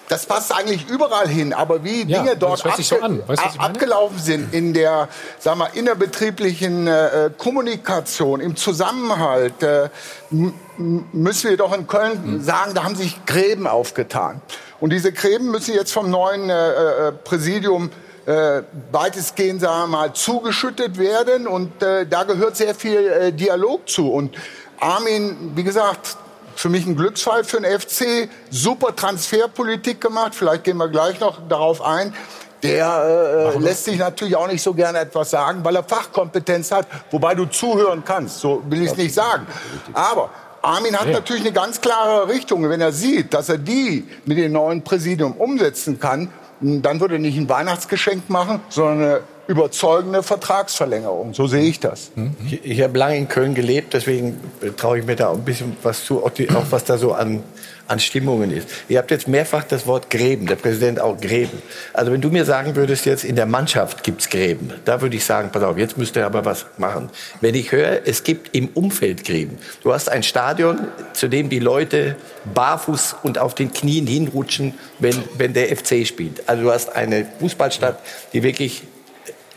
Das 0.09 0.25
passt 0.25 0.53
eigentlich 0.53 0.89
überall 0.89 1.27
hin, 1.27 1.53
aber 1.53 1.83
wie 1.83 2.03
ja, 2.03 2.19
Dinge 2.19 2.35
dort 2.35 2.65
abge 2.65 2.83
so 2.83 2.97
weißt, 3.01 3.59
abgelaufen 3.59 4.19
sind 4.19 4.53
in 4.53 4.73
der 4.73 5.07
sag 5.39 5.55
mal, 5.55 5.69
innerbetrieblichen 5.73 6.87
äh, 6.87 7.31
Kommunikation, 7.37 8.41
im 8.41 8.55
Zusammenhalt, 8.55 9.63
äh, 9.63 9.89
müssen 10.29 11.49
wir 11.49 11.57
doch 11.57 11.73
in 11.73 11.87
Köln 11.87 12.19
mhm. 12.23 12.43
sagen, 12.43 12.73
da 12.73 12.83
haben 12.83 12.95
sich 12.95 13.25
Gräben 13.25 13.65
aufgetan. 13.65 14.41
Und 14.79 14.91
diese 14.91 15.13
Gräben 15.13 15.51
müssen 15.51 15.73
jetzt 15.73 15.93
vom 15.93 16.09
neuen 16.09 16.49
äh, 16.49 17.11
Präsidium 17.23 17.89
äh, 18.25 18.63
weitestgehend 18.91 19.61
sagen 19.61 19.91
wir 19.91 19.97
mal 19.97 20.13
zugeschüttet 20.13 20.97
werden. 20.97 21.47
Und 21.47 21.81
äh, 21.83 22.05
da 22.05 22.23
gehört 22.23 22.55
sehr 22.55 22.75
viel 22.75 23.07
äh, 23.07 23.31
Dialog 23.31 23.87
zu. 23.89 24.11
Und 24.11 24.35
Armin, 24.79 25.51
wie 25.55 25.63
gesagt, 25.63 26.17
für 26.55 26.69
mich 26.69 26.85
ein 26.85 26.95
Glücksfall 26.95 27.43
für 27.43 27.59
den 27.59 27.79
FC, 27.79 28.29
super 28.49 28.95
Transferpolitik 28.95 29.99
gemacht, 29.99 30.35
vielleicht 30.35 30.63
gehen 30.63 30.77
wir 30.77 30.87
gleich 30.87 31.19
noch 31.19 31.39
darauf 31.47 31.81
ein. 31.81 32.13
Der 32.61 33.53
äh, 33.55 33.59
lässt 33.59 33.85
sich 33.85 33.97
natürlich 33.97 34.35
auch 34.37 34.47
nicht 34.47 34.61
so 34.61 34.73
gerne 34.73 34.99
etwas 34.99 35.31
sagen, 35.31 35.59
weil 35.63 35.75
er 35.75 35.83
Fachkompetenz 35.83 36.71
hat, 36.71 36.87
wobei 37.11 37.35
du 37.35 37.45
zuhören 37.45 38.03
kannst, 38.05 38.39
so 38.39 38.63
will 38.69 38.83
ich 38.83 38.91
es 38.91 38.97
nicht 38.97 39.13
sagen. 39.13 39.45
Aber 39.93 40.29
Armin 40.61 40.97
hat 40.97 41.09
natürlich 41.09 41.43
eine 41.43 41.51
ganz 41.51 41.81
klare 41.81 42.29
Richtung. 42.29 42.69
Wenn 42.69 42.79
er 42.79 42.93
sieht, 42.93 43.33
dass 43.33 43.49
er 43.49 43.57
die 43.57 44.07
mit 44.23 44.37
dem 44.37 44.53
neuen 44.53 44.81
Präsidium 44.81 45.33
umsetzen 45.33 45.99
kann, 45.99 46.31
dann 46.61 46.99
würde 46.99 47.19
nicht 47.19 47.37
ein 47.37 47.49
Weihnachtsgeschenk 47.49 48.29
machen, 48.29 48.59
sondern 48.69 48.99
eine 48.99 49.19
überzeugende 49.47 50.23
Vertragsverlängerung. 50.23 51.33
So 51.33 51.47
sehe 51.47 51.63
ich 51.63 51.79
das. 51.79 52.11
Ich, 52.45 52.65
ich 52.65 52.81
habe 52.81 52.97
lange 52.97 53.17
in 53.17 53.27
Köln 53.27 53.53
gelebt, 53.53 53.93
deswegen 53.93 54.39
traue 54.77 54.99
ich 54.99 55.05
mir 55.05 55.15
da 55.15 55.31
ein 55.31 55.43
bisschen 55.43 55.75
was 55.83 56.05
zu, 56.05 56.23
auch 56.23 56.31
was 56.69 56.83
da 56.85 56.97
so 56.97 57.13
an, 57.13 57.43
an 57.87 57.99
Stimmungen 57.99 58.51
ist. 58.51 58.67
Ihr 58.87 58.97
habt 58.97 59.11
jetzt 59.11 59.27
mehrfach 59.27 59.63
das 59.63 59.85
Wort 59.85 60.09
Gräben, 60.09 60.47
der 60.47 60.55
Präsident 60.55 60.99
auch 60.99 61.19
Gräben. 61.19 61.61
Also 61.93 62.11
wenn 62.11 62.21
du 62.21 62.29
mir 62.29 62.45
sagen 62.45 62.75
würdest, 62.75 63.05
jetzt 63.05 63.23
in 63.23 63.35
der 63.35 63.45
Mannschaft 63.45 64.03
gibt's 64.03 64.29
Gräben, 64.29 64.73
da 64.85 65.01
würde 65.01 65.15
ich 65.15 65.25
sagen, 65.25 65.49
pass 65.51 65.63
auf, 65.63 65.77
jetzt 65.77 65.97
müsst 65.97 66.15
ihr 66.15 66.25
aber 66.25 66.45
was 66.45 66.65
machen. 66.77 67.09
Wenn 67.41 67.55
ich 67.55 67.71
höre, 67.71 68.01
es 68.05 68.23
gibt 68.23 68.55
im 68.55 68.69
Umfeld 68.69 69.25
Gräben. 69.25 69.57
Du 69.83 69.93
hast 69.93 70.09
ein 70.09 70.23
Stadion, 70.23 70.87
zu 71.13 71.27
dem 71.27 71.49
die 71.49 71.59
Leute 71.59 72.15
barfuß 72.53 73.17
und 73.23 73.37
auf 73.37 73.55
den 73.55 73.71
Knien 73.71 74.07
hinrutschen, 74.07 74.73
wenn, 74.99 75.23
wenn 75.37 75.53
der 75.53 75.75
FC 75.75 76.07
spielt. 76.07 76.47
Also 76.47 76.63
du 76.63 76.71
hast 76.71 76.95
eine 76.95 77.25
Fußballstadt, 77.39 77.99
die 78.33 78.43
wirklich 78.43 78.83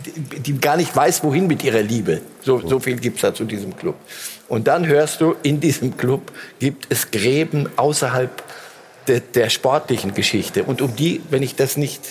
die 0.04 0.58
gar 0.58 0.76
nicht 0.76 0.94
weiß, 0.94 1.24
wohin 1.24 1.46
mit 1.46 1.64
ihrer 1.64 1.82
Liebe. 1.82 2.20
So, 2.42 2.60
so 2.66 2.78
viel 2.80 2.96
gibt's 2.96 3.22
da 3.22 3.34
zu 3.34 3.44
diesem 3.44 3.76
Club. 3.76 3.96
Und 4.48 4.68
dann 4.68 4.86
hörst 4.86 5.20
du, 5.20 5.36
in 5.42 5.60
diesem 5.60 5.96
Club 5.96 6.32
gibt 6.58 6.86
es 6.90 7.10
Gräben 7.10 7.68
außerhalb 7.76 8.42
de, 9.08 9.20
der 9.34 9.50
sportlichen 9.50 10.14
Geschichte. 10.14 10.64
Und 10.64 10.82
um 10.82 10.94
die, 10.94 11.22
wenn 11.30 11.42
ich 11.42 11.56
das 11.56 11.76
nicht 11.76 12.02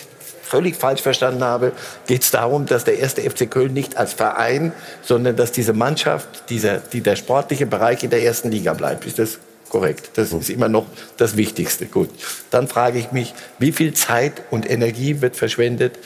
völlig 0.42 0.76
falsch 0.76 1.02
verstanden 1.02 1.44
habe, 1.44 1.72
geht 2.08 2.24
es 2.24 2.32
darum, 2.32 2.66
dass 2.66 2.84
der 2.84 3.00
erste 3.00 3.22
FC 3.22 3.50
Köln 3.50 3.74
nicht 3.74 3.98
als 3.98 4.14
Verein, 4.14 4.74
sondern 5.02 5.36
dass 5.36 5.52
diese 5.52 5.74
Mannschaft, 5.74 6.50
dieser, 6.50 6.78
die, 6.78 7.02
der 7.02 7.16
sportliche 7.16 7.66
Bereich 7.66 8.04
in 8.04 8.10
der 8.10 8.24
ersten 8.24 8.52
Liga 8.52 8.74
bleibt. 8.74 9.06
Ist 9.06 9.20
das 9.20 9.40
korrekt? 9.70 10.12
Das 10.16 10.34
ist 10.34 10.50
immer 10.50 10.70
noch 10.70 10.86
das 11.18 11.38
Wichtigste. 11.38 11.86
Gut. 11.86 12.10
Dann 12.52 12.68
frage 12.68 13.00
ich 13.00 13.12
mich, 13.12 13.34
wie 13.60 13.72
viel 13.72 13.94
Zeit 13.94 14.44
und 14.52 14.70
Energie 14.70 15.22
wird 15.22 15.36
verschwendet, 15.36 15.98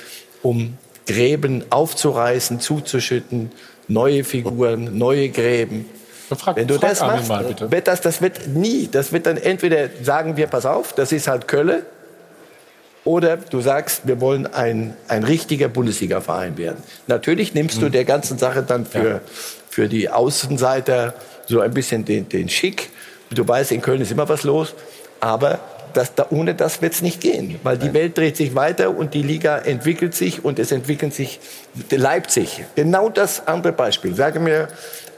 um 0.42 0.78
Gräben 1.10 1.64
aufzureißen, 1.72 2.60
zuzuschütten, 2.60 3.52
neue 3.88 4.24
Figuren, 4.24 4.96
neue 4.96 5.30
Gräben. 5.30 5.86
Frag, 6.38 6.56
Wenn 6.56 6.68
du 6.68 6.78
das 6.78 7.02
machst, 7.02 7.28
mal, 7.28 7.56
wird 7.72 7.88
das, 7.88 8.02
das 8.02 8.22
wird 8.22 8.48
nie. 8.48 8.88
Das 8.92 9.12
wird 9.12 9.26
dann 9.26 9.38
entweder 9.38 9.90
sagen 10.04 10.38
wir, 10.38 10.46
pass 10.46 10.68
auf, 10.68 10.94
das 10.94 11.12
ist 11.12 11.28
halt 11.28 11.48
Kölle, 11.48 11.84
oder 13.06 13.38
du 13.38 13.60
sagst, 13.60 14.02
wir 14.06 14.22
wollen 14.22 14.46
ein, 14.46 14.94
ein 15.08 15.24
richtiger 15.24 15.68
Bundesliga-Verein 15.68 16.58
werden. 16.60 16.84
Natürlich 17.08 17.56
nimmst 17.56 17.78
hm. 17.78 17.86
du 17.86 17.90
der 17.90 18.06
ganzen 18.06 18.38
Sache 18.38 18.62
dann 18.62 18.86
für, 18.86 19.10
ja. 19.10 19.22
für 19.68 19.88
die 19.88 20.10
Außenseiter 20.10 21.16
so 21.48 21.60
ein 21.62 21.74
bisschen 21.74 22.06
den, 22.06 22.30
den 22.30 22.50
Schick. 22.50 22.92
Du 23.32 23.48
weißt, 23.48 23.72
in 23.72 23.82
Köln 23.82 24.02
ist 24.02 24.12
immer 24.12 24.30
was 24.30 24.44
los, 24.44 24.76
aber 25.20 25.60
das, 25.94 26.16
da, 26.16 26.28
ohne 26.30 26.56
das 26.56 26.82
wird 26.82 26.94
es 26.94 27.02
nicht 27.02 27.22
gehen, 27.22 27.60
weil 27.64 27.78
die 27.78 27.94
Welt 27.94 28.18
dreht 28.18 28.38
sich 28.38 28.56
weiter 28.56 28.96
und 28.96 29.14
die 29.14 29.24
Liga 29.24 29.58
entwickelt 29.58 30.16
sich 30.16 30.44
und 30.44 30.60
es 30.60 30.72
entwickelt 30.72 31.14
sich 31.14 31.40
Leipzig. 31.92 32.66
Genau 32.76 33.10
das 33.10 33.48
andere 33.48 33.74
Beispiel. 33.74 34.16
Sage 34.16 34.40
mir 34.40 34.68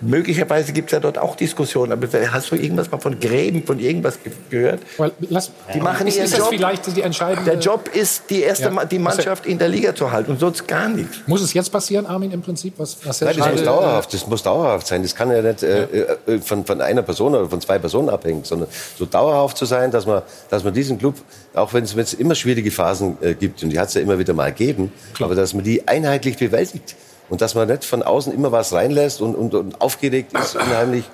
Möglicherweise 0.01 0.73
gibt 0.73 0.89
es 0.89 0.93
ja 0.93 0.99
dort 0.99 1.19
auch 1.19 1.35
Diskussionen. 1.35 1.91
Aber 1.91 2.07
hast 2.31 2.51
du 2.51 2.55
irgendwas 2.55 2.89
mal 2.89 2.99
von 2.99 3.19
Gräben, 3.19 3.63
von 3.63 3.79
irgendwas 3.79 4.17
gehört? 4.49 4.81
Well, 4.97 5.11
lass, 5.29 5.51
die 5.73 5.79
machen 5.79 6.07
ist, 6.07 6.15
ihren 6.15 6.25
ist 6.25 6.37
Job. 6.37 6.47
vielleicht 6.49 6.95
die 6.95 7.01
entscheidende... 7.03 7.51
Der 7.51 7.59
Job 7.59 7.87
ist, 7.93 8.23
die 8.29 8.41
erste 8.41 8.71
ja. 8.73 8.85
die 8.85 8.97
Mannschaft 8.97 9.45
in 9.45 9.59
der 9.59 9.67
Liga 9.67 9.93
zu 9.93 10.11
halten 10.11 10.31
und 10.31 10.39
sonst 10.39 10.67
gar 10.67 10.89
nichts. 10.89 11.19
Muss 11.27 11.41
es 11.41 11.53
jetzt 11.53 11.71
passieren, 11.71 12.07
Armin, 12.07 12.31
im 12.31 12.41
Prinzip? 12.41 12.73
Was, 12.77 12.97
was 13.05 13.21
Nein, 13.21 13.37
das 13.37 13.51
muss 13.51 13.63
dauerhaft. 13.63 14.13
Das 14.13 14.27
muss 14.27 14.41
dauerhaft 14.41 14.87
sein. 14.87 15.03
Das 15.03 15.15
kann 15.15 15.29
ja 15.29 15.41
nicht 15.41 15.61
äh, 15.61 15.83
äh, 15.83 16.39
von, 16.39 16.65
von 16.65 16.81
einer 16.81 17.03
Person 17.03 17.35
oder 17.35 17.47
von 17.47 17.61
zwei 17.61 17.77
Personen 17.77 18.09
abhängen, 18.09 18.43
sondern 18.43 18.69
so 18.97 19.05
dauerhaft 19.05 19.55
zu 19.55 19.65
sein, 19.65 19.91
dass 19.91 20.07
man, 20.07 20.23
dass 20.49 20.63
man 20.63 20.73
diesen 20.73 20.97
Club, 20.97 21.15
auch 21.53 21.73
wenn 21.73 21.83
es 21.83 22.13
immer 22.13 22.35
schwierige 22.35 22.71
Phasen 22.71 23.17
äh, 23.21 23.33
gibt, 23.33 23.63
und 23.63 23.69
die 23.71 23.79
hat 23.79 23.89
es 23.89 23.95
ja 23.95 24.01
immer 24.01 24.17
wieder 24.19 24.33
mal 24.33 24.51
gegeben, 24.51 24.91
Klar. 25.13 25.27
aber 25.27 25.35
dass 25.35 25.53
man 25.53 25.63
die 25.63 25.87
einheitlich 25.87 26.37
bewältigt 26.37 26.95
und 27.29 27.41
dass 27.41 27.55
man 27.55 27.67
nicht 27.67 27.83
von 27.83 28.03
außen 28.03 28.33
immer 28.33 28.51
was 28.51 28.73
reinlässt 28.73 29.21
und, 29.21 29.35
und, 29.35 29.53
und 29.53 29.81
aufgeregt 29.81 30.33
ist 30.37 30.55
unheimlich 30.55 31.05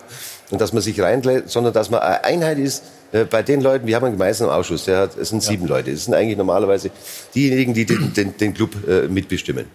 und 0.51 0.61
dass 0.61 0.73
man 0.73 0.81
sich 0.81 0.99
reinlässt, 1.01 1.49
sondern 1.49 1.73
dass 1.73 1.89
man 1.89 2.01
eine 2.01 2.23
Einheit 2.23 2.59
ist 2.59 2.83
äh, 3.11 3.25
bei 3.25 3.41
den 3.43 3.61
Leuten, 3.61 3.87
wir 3.87 3.95
haben 3.95 4.05
einen 4.05 4.15
gemeinsamen 4.15 4.51
Ausschuss, 4.51 4.85
der 4.85 4.99
hat, 4.99 5.17
es 5.17 5.29
sind 5.29 5.41
sieben 5.41 5.63
ja. 5.63 5.75
Leute, 5.75 5.91
das 5.91 6.05
sind 6.05 6.13
eigentlich 6.13 6.37
normalerweise 6.37 6.91
diejenigen, 7.33 7.73
die 7.73 7.85
den, 7.85 8.13
den, 8.13 8.37
den 8.37 8.53
Club 8.53 8.71
äh, 8.87 9.07
mitbestimmen. 9.07 9.65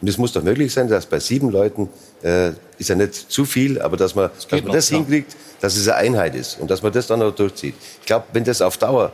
Und 0.00 0.08
es 0.08 0.18
muss 0.18 0.32
doch 0.32 0.42
möglich 0.42 0.72
sein, 0.72 0.88
dass 0.88 1.06
bei 1.06 1.20
sieben 1.20 1.50
Leuten, 1.50 1.88
äh, 2.22 2.50
ist 2.78 2.88
ja 2.88 2.96
nicht 2.96 3.14
zu 3.14 3.44
viel, 3.44 3.80
aber 3.80 3.96
dass 3.96 4.16
man 4.16 4.30
das, 4.34 4.48
dass 4.48 4.62
man 4.62 4.72
das 4.72 4.88
hinkriegt, 4.88 5.36
dass 5.60 5.76
es 5.76 5.86
eine 5.86 5.96
Einheit 5.96 6.34
ist 6.34 6.58
und 6.58 6.70
dass 6.70 6.82
man 6.82 6.92
das 6.92 7.06
dann 7.06 7.22
auch 7.22 7.32
durchzieht. 7.32 7.74
Ich 8.00 8.06
glaube, 8.06 8.24
wenn 8.32 8.42
das 8.42 8.60
auf 8.62 8.76
Dauer 8.78 9.12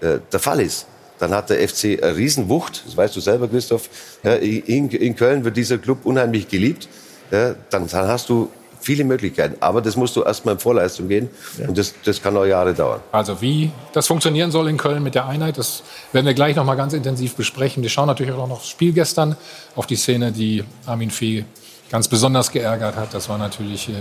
äh, 0.00 0.18
der 0.32 0.40
Fall 0.40 0.60
ist, 0.60 0.86
dann 1.18 1.30
hat 1.32 1.50
der 1.50 1.66
FC 1.66 2.02
eine 2.02 2.16
Riesenwucht, 2.16 2.84
das 2.86 2.96
weißt 2.96 3.16
du 3.16 3.20
selber, 3.20 3.48
Christoph. 3.48 3.88
In, 4.22 4.90
in 4.90 5.16
Köln 5.16 5.44
wird 5.44 5.56
dieser 5.56 5.78
Club 5.78 6.04
unheimlich 6.04 6.48
geliebt. 6.48 6.88
Dann, 7.30 7.56
dann 7.70 7.90
hast 7.92 8.28
du 8.28 8.50
viele 8.86 9.02
Möglichkeiten. 9.04 9.56
Aber 9.60 9.82
das 9.82 9.96
musst 9.96 10.14
du 10.14 10.22
erstmal 10.22 10.54
in 10.54 10.60
Vorleistung 10.60 11.08
gehen. 11.08 11.28
Ja. 11.58 11.68
Und 11.68 11.76
das, 11.76 11.92
das 12.04 12.22
kann 12.22 12.36
auch 12.36 12.44
Jahre 12.44 12.72
dauern. 12.72 13.00
Also 13.10 13.40
wie 13.42 13.70
das 13.92 14.06
funktionieren 14.06 14.52
soll 14.52 14.68
in 14.68 14.76
Köln 14.76 15.02
mit 15.02 15.16
der 15.16 15.26
Einheit, 15.26 15.58
das 15.58 15.82
werden 16.12 16.26
wir 16.26 16.34
gleich 16.34 16.54
noch 16.54 16.64
mal 16.64 16.76
ganz 16.76 16.92
intensiv 16.92 17.34
besprechen. 17.34 17.82
Wir 17.82 17.90
schauen 17.90 18.06
natürlich 18.06 18.32
auch 18.32 18.48
noch 18.48 18.60
das 18.60 18.68
Spiel 18.68 18.92
gestern 18.92 19.36
auf 19.74 19.86
die 19.86 19.96
Szene, 19.96 20.30
die 20.30 20.64
Armin 20.86 21.10
Fee 21.10 21.44
ganz 21.90 22.06
besonders 22.06 22.52
geärgert 22.52 22.94
hat. 22.94 23.12
Das 23.12 23.28
war 23.28 23.38
natürlich 23.38 23.88
äh, 23.88 23.92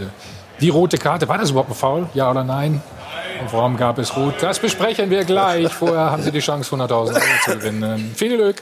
die 0.59 0.69
rote 0.69 0.97
Karte. 0.97 1.27
War 1.27 1.37
das 1.37 1.51
überhaupt 1.51 1.69
ein 1.69 1.75
Foul? 1.75 2.07
Ja 2.13 2.31
oder 2.31 2.43
nein? 2.43 2.81
Und 3.41 3.51
warum 3.51 3.77
gab 3.77 3.97
es 3.97 4.15
Rot? 4.15 4.35
Das 4.41 4.59
besprechen 4.59 5.09
wir 5.09 5.25
gleich. 5.25 5.73
Vorher 5.73 6.11
haben 6.11 6.23
Sie 6.23 6.31
die 6.31 6.39
Chance, 6.39 6.73
100.000 6.75 6.91
Euro 6.91 7.13
zu 7.43 7.57
gewinnen. 7.57 8.11
Viel 8.15 8.37
Glück. 8.37 8.55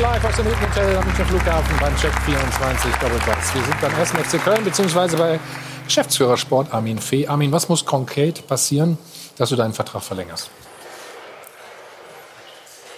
Live 0.00 0.24
aus 0.24 0.36
dem 0.36 0.44
Hilton 0.44 0.68
Hotel 0.68 0.96
am 0.96 1.04
Münchner 1.04 1.24
Flughafen 1.24 1.76
beim 1.80 1.96
Check 1.96 2.12
24 2.26 2.92
Doppelpass. 2.96 3.54
Wir 3.54 3.62
sind 3.62 3.80
beim 3.80 3.94
1. 3.94 4.10
FC 4.10 4.44
Köln 4.44 4.64
beziehungsweise 4.64 5.16
bei 5.16 5.38
Geschäftsführer 5.84 6.36
Sport 6.36 6.72
Armin 6.72 6.98
Fee. 6.98 7.26
Armin, 7.26 7.52
was 7.52 7.68
muss 7.68 7.84
konkret 7.84 8.46
passieren, 8.46 8.98
dass 9.36 9.50
du 9.50 9.56
deinen 9.56 9.72
Vertrag 9.72 10.02
verlängerst? 10.02 10.50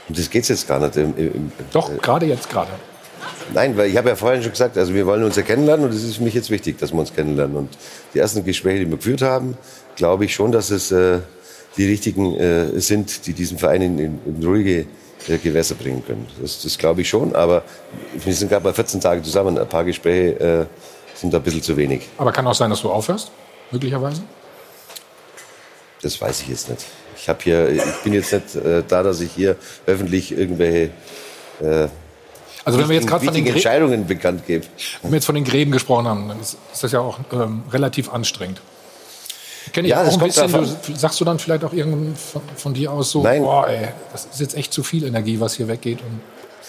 Das 0.08 0.30
geht 0.30 0.48
jetzt 0.48 0.68
gar 0.68 0.78
nicht. 0.78 0.96
Im, 0.96 1.16
im, 1.16 1.52
Doch, 1.72 1.90
gerade 2.00 2.26
jetzt 2.26 2.48
gerade. 2.48 2.70
Nein, 3.52 3.76
weil 3.76 3.90
ich 3.90 3.96
habe 3.96 4.08
ja 4.08 4.16
vorhin 4.16 4.42
schon 4.42 4.52
gesagt, 4.52 4.76
also 4.78 4.94
wir 4.94 5.06
wollen 5.06 5.24
uns 5.24 5.36
ja 5.36 5.42
kennenlernen 5.42 5.86
und 5.86 5.94
es 5.94 6.02
ist 6.02 6.16
für 6.16 6.22
mich 6.22 6.34
jetzt 6.34 6.50
wichtig, 6.50 6.78
dass 6.78 6.92
wir 6.92 6.98
uns 6.98 7.12
kennenlernen. 7.12 7.56
Und 7.56 7.70
die 8.14 8.18
ersten 8.18 8.44
Gespräche, 8.44 8.84
die 8.84 8.90
wir 8.90 8.96
geführt 8.96 9.22
haben, 9.22 9.56
glaube 9.96 10.24
ich 10.24 10.34
schon, 10.34 10.52
dass 10.52 10.70
es 10.70 10.92
äh, 10.92 11.20
die 11.76 11.86
richtigen 11.86 12.36
äh, 12.36 12.80
sind, 12.80 13.26
die 13.26 13.32
diesen 13.32 13.58
Verein 13.58 13.82
in, 13.82 13.98
in, 13.98 14.18
in 14.26 14.44
ruhige 14.44 14.86
äh, 15.28 15.38
Gewässer 15.38 15.74
bringen 15.74 16.04
können. 16.06 16.26
Das, 16.40 16.62
das 16.62 16.78
glaube 16.78 17.02
ich 17.02 17.08
schon, 17.08 17.34
aber 17.34 17.62
wir 18.24 18.34
sind 18.34 18.48
gerade 18.48 18.64
mal 18.64 18.74
14 18.74 19.00
Tage 19.00 19.22
zusammen. 19.22 19.58
Ein 19.58 19.68
paar 19.68 19.84
Gespräche 19.84 20.40
äh, 20.40 20.66
sind 21.20 21.32
da 21.32 21.38
ein 21.38 21.42
bisschen 21.42 21.62
zu 21.62 21.76
wenig. 21.76 22.08
Aber 22.18 22.32
kann 22.32 22.46
auch 22.46 22.54
sein, 22.54 22.70
dass 22.70 22.82
du 22.82 22.90
aufhörst, 22.90 23.30
möglicherweise? 23.70 24.22
Das 26.02 26.20
weiß 26.20 26.42
ich 26.42 26.48
jetzt 26.48 26.68
nicht. 26.68 26.84
Ich 27.16 27.28
habe 27.28 27.38
hier, 27.42 27.68
ich 27.70 27.82
bin 28.04 28.12
jetzt 28.12 28.32
nicht 28.32 28.54
äh, 28.56 28.82
da, 28.86 29.02
dass 29.02 29.20
ich 29.20 29.32
hier 29.32 29.56
öffentlich 29.86 30.32
irgendwelche 30.32 30.90
äh, 31.60 31.88
Also 32.64 32.78
wenn 32.78 32.88
wir 32.88 32.96
jetzt 32.96 33.08
gerade 33.08 33.24
von 33.24 33.34
den 33.34 33.44
Gre- 33.46 33.52
Entscheidungen 33.54 34.06
bekannt 34.06 34.46
geben. 34.46 34.66
Wenn 35.02 35.10
wir 35.12 35.16
jetzt 35.16 35.24
von 35.24 35.34
den 35.34 35.44
Gräben 35.44 35.72
gesprochen 35.72 36.06
haben, 36.06 36.28
dann 36.28 36.40
ist, 36.40 36.56
ist 36.72 36.84
das 36.84 36.92
ja 36.92 37.00
auch 37.00 37.18
ähm, 37.32 37.62
relativ 37.72 38.12
anstrengend. 38.12 38.60
Kenn 39.72 39.84
ich 39.84 39.90
Ja, 39.92 40.02
auch 40.04 40.12
ein 40.12 40.18
bisschen. 40.20 40.52
Du, 40.52 40.94
sagst 40.94 41.18
du 41.20 41.24
dann 41.24 41.38
vielleicht 41.40 41.64
auch 41.64 41.72
irgendwann 41.72 42.14
von, 42.14 42.42
von 42.56 42.74
dir 42.74 42.92
aus 42.92 43.10
so, 43.10 43.22
Nein. 43.22 43.42
boah, 43.42 43.66
ey, 43.66 43.88
das 44.12 44.26
ist 44.26 44.38
jetzt 44.40 44.54
echt 44.54 44.72
zu 44.72 44.84
viel 44.84 45.04
Energie, 45.04 45.40
was 45.40 45.54
hier 45.54 45.66
weggeht. 45.66 45.98
Und 46.02 46.20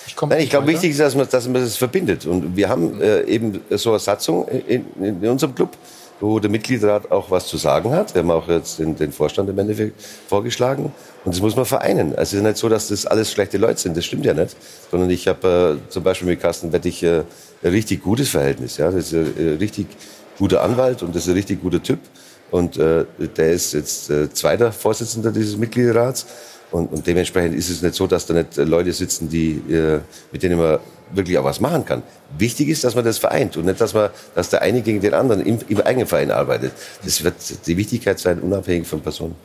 ich 0.07 0.15
Nein, 0.21 0.41
ich 0.41 0.49
glaube, 0.49 0.67
wichtig 0.67 0.91
ist, 0.91 0.99
dass 0.99 1.15
man, 1.15 1.27
dass 1.29 1.47
man 1.47 1.61
das 1.61 1.77
verbindet. 1.77 2.25
Und 2.25 2.55
wir 2.55 2.69
haben 2.69 3.01
äh, 3.01 3.23
eben 3.23 3.61
so 3.71 3.91
eine 3.91 3.99
Satzung 3.99 4.47
in, 4.47 4.85
in 5.01 5.27
unserem 5.27 5.53
Club, 5.53 5.71
wo 6.19 6.39
der 6.39 6.49
Mitgliederrat 6.49 7.11
auch 7.11 7.29
was 7.29 7.47
zu 7.47 7.57
sagen 7.57 7.91
hat. 7.91 8.13
Wir 8.15 8.21
haben 8.21 8.31
auch 8.31 8.47
jetzt 8.47 8.79
den, 8.79 8.95
den 8.95 9.11
Vorstand 9.11 9.49
im 9.49 9.59
Endeffekt 9.59 10.01
vorgeschlagen. 10.27 10.91
Und 11.25 11.35
das 11.35 11.41
muss 11.41 11.55
man 11.55 11.65
vereinen. 11.65 12.11
Also 12.15 12.21
es 12.21 12.33
ist 12.33 12.43
nicht 12.43 12.57
so, 12.57 12.69
dass 12.69 12.87
das 12.87 13.05
alles 13.05 13.31
schlechte 13.31 13.57
Leute 13.57 13.79
sind. 13.79 13.97
Das 13.97 14.05
stimmt 14.05 14.25
ja 14.25 14.33
nicht. 14.33 14.55
Sondern 14.89 15.09
ich 15.09 15.27
habe 15.27 15.79
äh, 15.87 15.89
zum 15.91 16.03
Beispiel 16.03 16.27
mit 16.27 16.41
Carsten 16.41 16.71
Wettig 16.71 17.03
äh, 17.03 17.23
ein 17.63 17.71
richtig 17.71 18.01
gutes 18.01 18.29
Verhältnis. 18.29 18.77
Ja, 18.77 18.89
das 18.89 19.11
ist 19.11 19.13
ein 19.13 19.37
äh, 19.37 19.49
richtig 19.57 19.87
guter 20.37 20.63
Anwalt 20.63 21.03
und 21.03 21.15
das 21.15 21.23
ist 21.23 21.29
ein 21.29 21.35
richtig 21.35 21.61
guter 21.61 21.83
Typ. 21.83 21.99
Und 22.49 22.77
äh, 22.77 23.05
der 23.35 23.51
ist 23.51 23.73
jetzt 23.73 24.09
äh, 24.09 24.31
zweiter 24.31 24.71
Vorsitzender 24.71 25.31
dieses 25.31 25.57
Mitgliederrats. 25.57 26.25
Und, 26.71 26.91
und 26.91 27.07
dementsprechend 27.07 27.55
ist 27.55 27.69
es 27.69 27.81
nicht 27.81 27.95
so, 27.95 28.07
dass 28.07 28.25
da 28.25 28.33
nicht 28.33 28.57
äh, 28.57 28.63
Leute 28.63 28.91
sitzen, 28.91 29.29
die, 29.29 29.61
äh, 29.69 29.99
mit 30.31 30.43
denen 30.43 30.59
man 30.59 30.79
wirklich 31.11 31.37
auch 31.37 31.45
was 31.45 31.61
machen 31.61 31.85
kann. 31.85 32.03
Wichtig 32.37 32.67
ist, 32.67 32.83
dass 32.83 32.95
man 32.95 33.05
das 33.05 33.17
vereint 33.17 33.55
und 33.55 33.65
nicht, 33.65 33.79
dass 33.79 33.93
man, 33.93 34.09
dass 34.35 34.49
der 34.49 34.61
eine 34.61 34.81
gegen 34.81 34.99
den 34.99 35.13
anderen 35.13 35.45
im, 35.45 35.59
im 35.69 35.81
eigenen 35.81 36.07
Verein 36.07 36.31
arbeitet. 36.31 36.73
Das 37.03 37.23
wird 37.23 37.35
die 37.65 37.77
Wichtigkeit 37.77 38.19
sein, 38.19 38.39
unabhängig 38.39 38.87
von 38.87 38.99
Personen. 38.99 39.35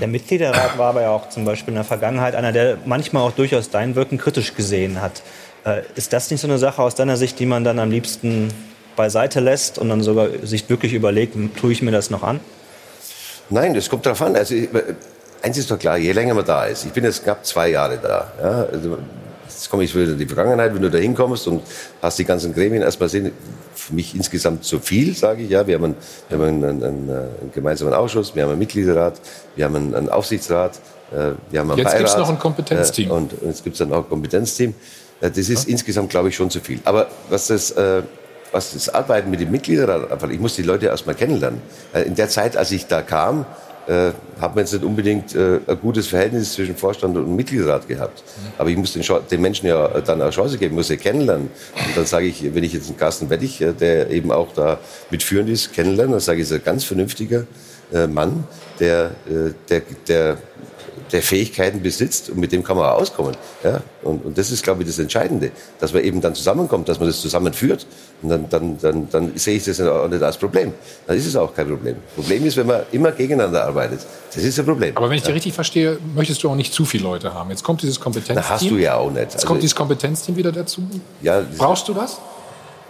Der 0.00 0.08
Mitgliederrat 0.08 0.78
war 0.78 0.90
aber 0.90 1.02
ja 1.02 1.10
auch 1.10 1.28
zum 1.28 1.44
Beispiel 1.44 1.72
in 1.72 1.76
der 1.76 1.84
Vergangenheit 1.84 2.34
einer, 2.34 2.52
der 2.52 2.78
manchmal 2.84 3.24
auch 3.24 3.32
durchaus 3.32 3.70
dein 3.70 3.96
Wirken 3.96 4.18
kritisch 4.18 4.54
gesehen 4.54 5.02
hat. 5.02 5.22
Äh, 5.64 5.82
ist 5.96 6.12
das 6.12 6.30
nicht 6.30 6.40
so 6.40 6.46
eine 6.46 6.58
Sache 6.58 6.80
aus 6.80 6.94
deiner 6.94 7.16
Sicht, 7.16 7.38
die 7.38 7.46
man 7.46 7.64
dann 7.64 7.78
am 7.78 7.90
liebsten 7.90 8.48
beiseite 8.96 9.40
lässt 9.40 9.78
und 9.78 9.88
dann 9.88 10.02
sogar 10.02 10.28
sich 10.42 10.68
wirklich 10.70 10.94
überlegt, 10.94 11.36
tue 11.56 11.72
ich 11.72 11.82
mir 11.82 11.90
das 11.90 12.10
noch 12.10 12.22
an? 12.22 12.40
Nein, 13.50 13.74
das 13.74 13.90
kommt 13.90 14.06
darauf 14.06 14.22
an. 14.22 14.36
Also, 14.36 14.54
eins 15.42 15.58
ist 15.58 15.70
doch 15.70 15.78
klar, 15.78 15.96
je 15.98 16.12
länger 16.12 16.34
man 16.34 16.44
da 16.44 16.64
ist. 16.64 16.84
Ich 16.84 16.92
bin 16.92 17.04
jetzt 17.04 17.22
knapp 17.24 17.44
zwei 17.44 17.70
Jahre 17.70 17.98
da. 18.02 18.32
Ja, 18.40 18.66
also, 18.72 18.98
jetzt 19.48 19.70
komme 19.70 19.84
ich 19.84 19.94
wieder 19.94 20.12
in 20.12 20.18
die 20.18 20.26
Vergangenheit, 20.26 20.74
wenn 20.74 20.82
du 20.82 20.90
da 20.90 20.98
hinkommst 20.98 21.46
und 21.48 21.62
hast 22.00 22.18
die 22.18 22.24
ganzen 22.24 22.54
Gremien 22.54 22.82
erstmal 22.82 23.08
sehen. 23.08 23.32
Für 23.74 23.94
mich 23.94 24.14
insgesamt 24.14 24.64
zu 24.64 24.78
viel, 24.78 25.16
sage 25.16 25.42
ich. 25.42 25.50
Ja, 25.50 25.66
wir 25.66 25.76
haben, 25.76 25.84
einen, 25.84 25.96
wir 26.28 26.38
haben 26.38 26.44
einen, 26.46 26.64
einen, 26.64 27.10
einen 27.10 27.52
gemeinsamen 27.54 27.94
Ausschuss, 27.94 28.34
wir 28.34 28.42
haben 28.42 28.50
einen 28.50 28.58
Mitgliederrat, 28.58 29.20
wir 29.56 29.64
haben 29.64 29.76
einen, 29.76 29.94
einen 29.94 30.08
Aufsichtsrat, 30.10 30.76
äh, 31.12 31.32
wir 31.50 31.60
haben 31.60 31.70
einen 31.70 31.78
Jetzt 31.78 31.96
gibt's 31.96 32.12
Beirat, 32.12 32.18
noch 32.18 32.28
ein 32.28 32.38
Kompetenzteam. 32.38 33.08
äh, 33.08 33.12
Und, 33.12 33.32
jetzt 33.42 33.64
gibt 33.64 33.74
es 33.74 33.78
dann 33.78 33.92
auch 33.92 34.04
ein 34.04 34.08
Kompetenzteam. 34.08 34.74
Äh, 35.20 35.30
Das 35.30 35.48
ist 35.48 35.66
insgesamt, 35.68 36.10
glaube 36.10 36.28
ich, 36.28 36.36
schon 36.36 36.50
zu 36.50 36.60
viel. 36.60 36.80
Aber 36.84 37.08
was 37.30 37.46
das, 37.48 37.74
was 38.52 38.72
das 38.74 38.88
Arbeiten 38.88 39.30
mit 39.30 39.40
den 39.40 39.50
Mitgliedern 39.50 40.10
einfach, 40.10 40.28
ich 40.28 40.40
muss 40.40 40.56
die 40.56 40.62
Leute 40.62 40.86
erstmal 40.86 41.14
kennenlernen. 41.14 41.62
In 42.04 42.16
der 42.16 42.28
Zeit, 42.28 42.56
als 42.56 42.72
ich 42.72 42.86
da 42.86 43.00
kam, 43.00 43.46
äh, 43.90 44.12
hat 44.40 44.54
man 44.54 44.64
jetzt 44.64 44.72
nicht 44.72 44.84
unbedingt 44.84 45.34
äh, 45.34 45.58
ein 45.66 45.80
gutes 45.80 46.06
Verhältnis 46.06 46.52
zwischen 46.54 46.76
Vorstand 46.76 47.16
und 47.16 47.34
Mitgliederrat 47.34 47.88
gehabt. 47.88 48.22
Aber 48.56 48.70
ich 48.70 48.76
muss 48.76 48.92
den, 48.92 49.02
Chance- 49.02 49.24
den 49.30 49.40
Menschen 49.40 49.66
ja 49.66 49.88
dann 50.00 50.22
eine 50.22 50.30
Chance 50.30 50.56
geben, 50.58 50.76
muss 50.76 50.88
sie 50.88 50.96
kennenlernen. 50.96 51.50
Und 51.74 51.96
dann 51.96 52.06
sage 52.06 52.26
ich, 52.26 52.54
wenn 52.54 52.62
ich 52.62 52.72
jetzt 52.72 52.86
einen 52.88 52.96
Carsten 52.96 53.28
Wettig, 53.30 53.60
äh, 53.60 53.72
der 53.72 54.08
eben 54.10 54.30
auch 54.30 54.52
da 54.54 54.78
mitführend 55.10 55.50
ist, 55.50 55.72
kennenlerne, 55.72 56.12
dann 56.12 56.20
sage 56.20 56.38
ich, 56.38 56.44
ist 56.44 56.52
ein 56.52 56.62
ganz 56.64 56.84
vernünftiger 56.84 57.46
äh, 57.92 58.06
Mann, 58.06 58.44
der, 58.78 59.10
äh, 59.28 59.52
der, 59.68 59.82
der 60.06 60.36
der 61.12 61.22
Fähigkeiten 61.22 61.82
besitzt 61.82 62.30
und 62.30 62.38
mit 62.38 62.52
dem 62.52 62.62
kann 62.62 62.76
man 62.76 62.86
auch 62.86 63.00
auskommen. 63.00 63.36
Ja? 63.64 63.82
Und, 64.02 64.24
und 64.24 64.38
das 64.38 64.50
ist, 64.50 64.62
glaube 64.62 64.82
ich, 64.82 64.88
das 64.88 64.98
Entscheidende, 64.98 65.50
dass 65.78 65.92
man 65.92 66.02
eben 66.04 66.20
dann 66.20 66.34
zusammenkommt, 66.34 66.88
dass 66.88 66.98
man 66.98 67.08
das 67.08 67.20
zusammenführt. 67.20 67.86
Und 68.22 68.28
dann, 68.28 68.48
dann, 68.48 68.78
dann, 68.80 69.08
dann 69.10 69.32
sehe 69.36 69.56
ich 69.56 69.64
das 69.64 69.80
auch 69.80 70.08
nicht 70.08 70.22
als 70.22 70.36
Problem. 70.36 70.72
Dann 71.06 71.16
ist 71.16 71.26
es 71.26 71.36
auch 71.36 71.54
kein 71.54 71.68
Problem. 71.68 71.96
Problem 72.14 72.46
ist, 72.46 72.56
wenn 72.56 72.66
man 72.66 72.82
immer 72.92 73.12
gegeneinander 73.12 73.64
arbeitet. 73.64 74.00
Das 74.34 74.42
ist 74.42 74.58
ein 74.58 74.64
Problem. 74.66 74.96
Aber 74.96 75.08
wenn 75.08 75.16
ich 75.16 75.22
ja. 75.22 75.28
dir 75.28 75.34
richtig 75.34 75.52
verstehe, 75.52 75.98
möchtest 76.14 76.42
du 76.42 76.50
auch 76.50 76.54
nicht 76.54 76.72
zu 76.72 76.84
viele 76.84 77.04
Leute 77.04 77.34
haben. 77.34 77.50
Jetzt 77.50 77.64
kommt 77.64 77.82
dieses 77.82 78.00
Kompetenzteam. 78.00 78.36
Na, 78.36 78.48
hast 78.48 78.68
du 78.70 78.76
ja 78.76 78.96
auch 78.96 79.10
nicht. 79.10 79.20
Jetzt 79.20 79.34
Also- 79.36 79.46
kommt 79.48 79.62
dieses 79.62 79.74
Kompetenzteam 79.74 80.36
wieder 80.36 80.52
dazu. 80.52 80.82
Ja, 81.22 81.42
Brauchst 81.58 81.88
du 81.88 81.94
das? 81.94 82.18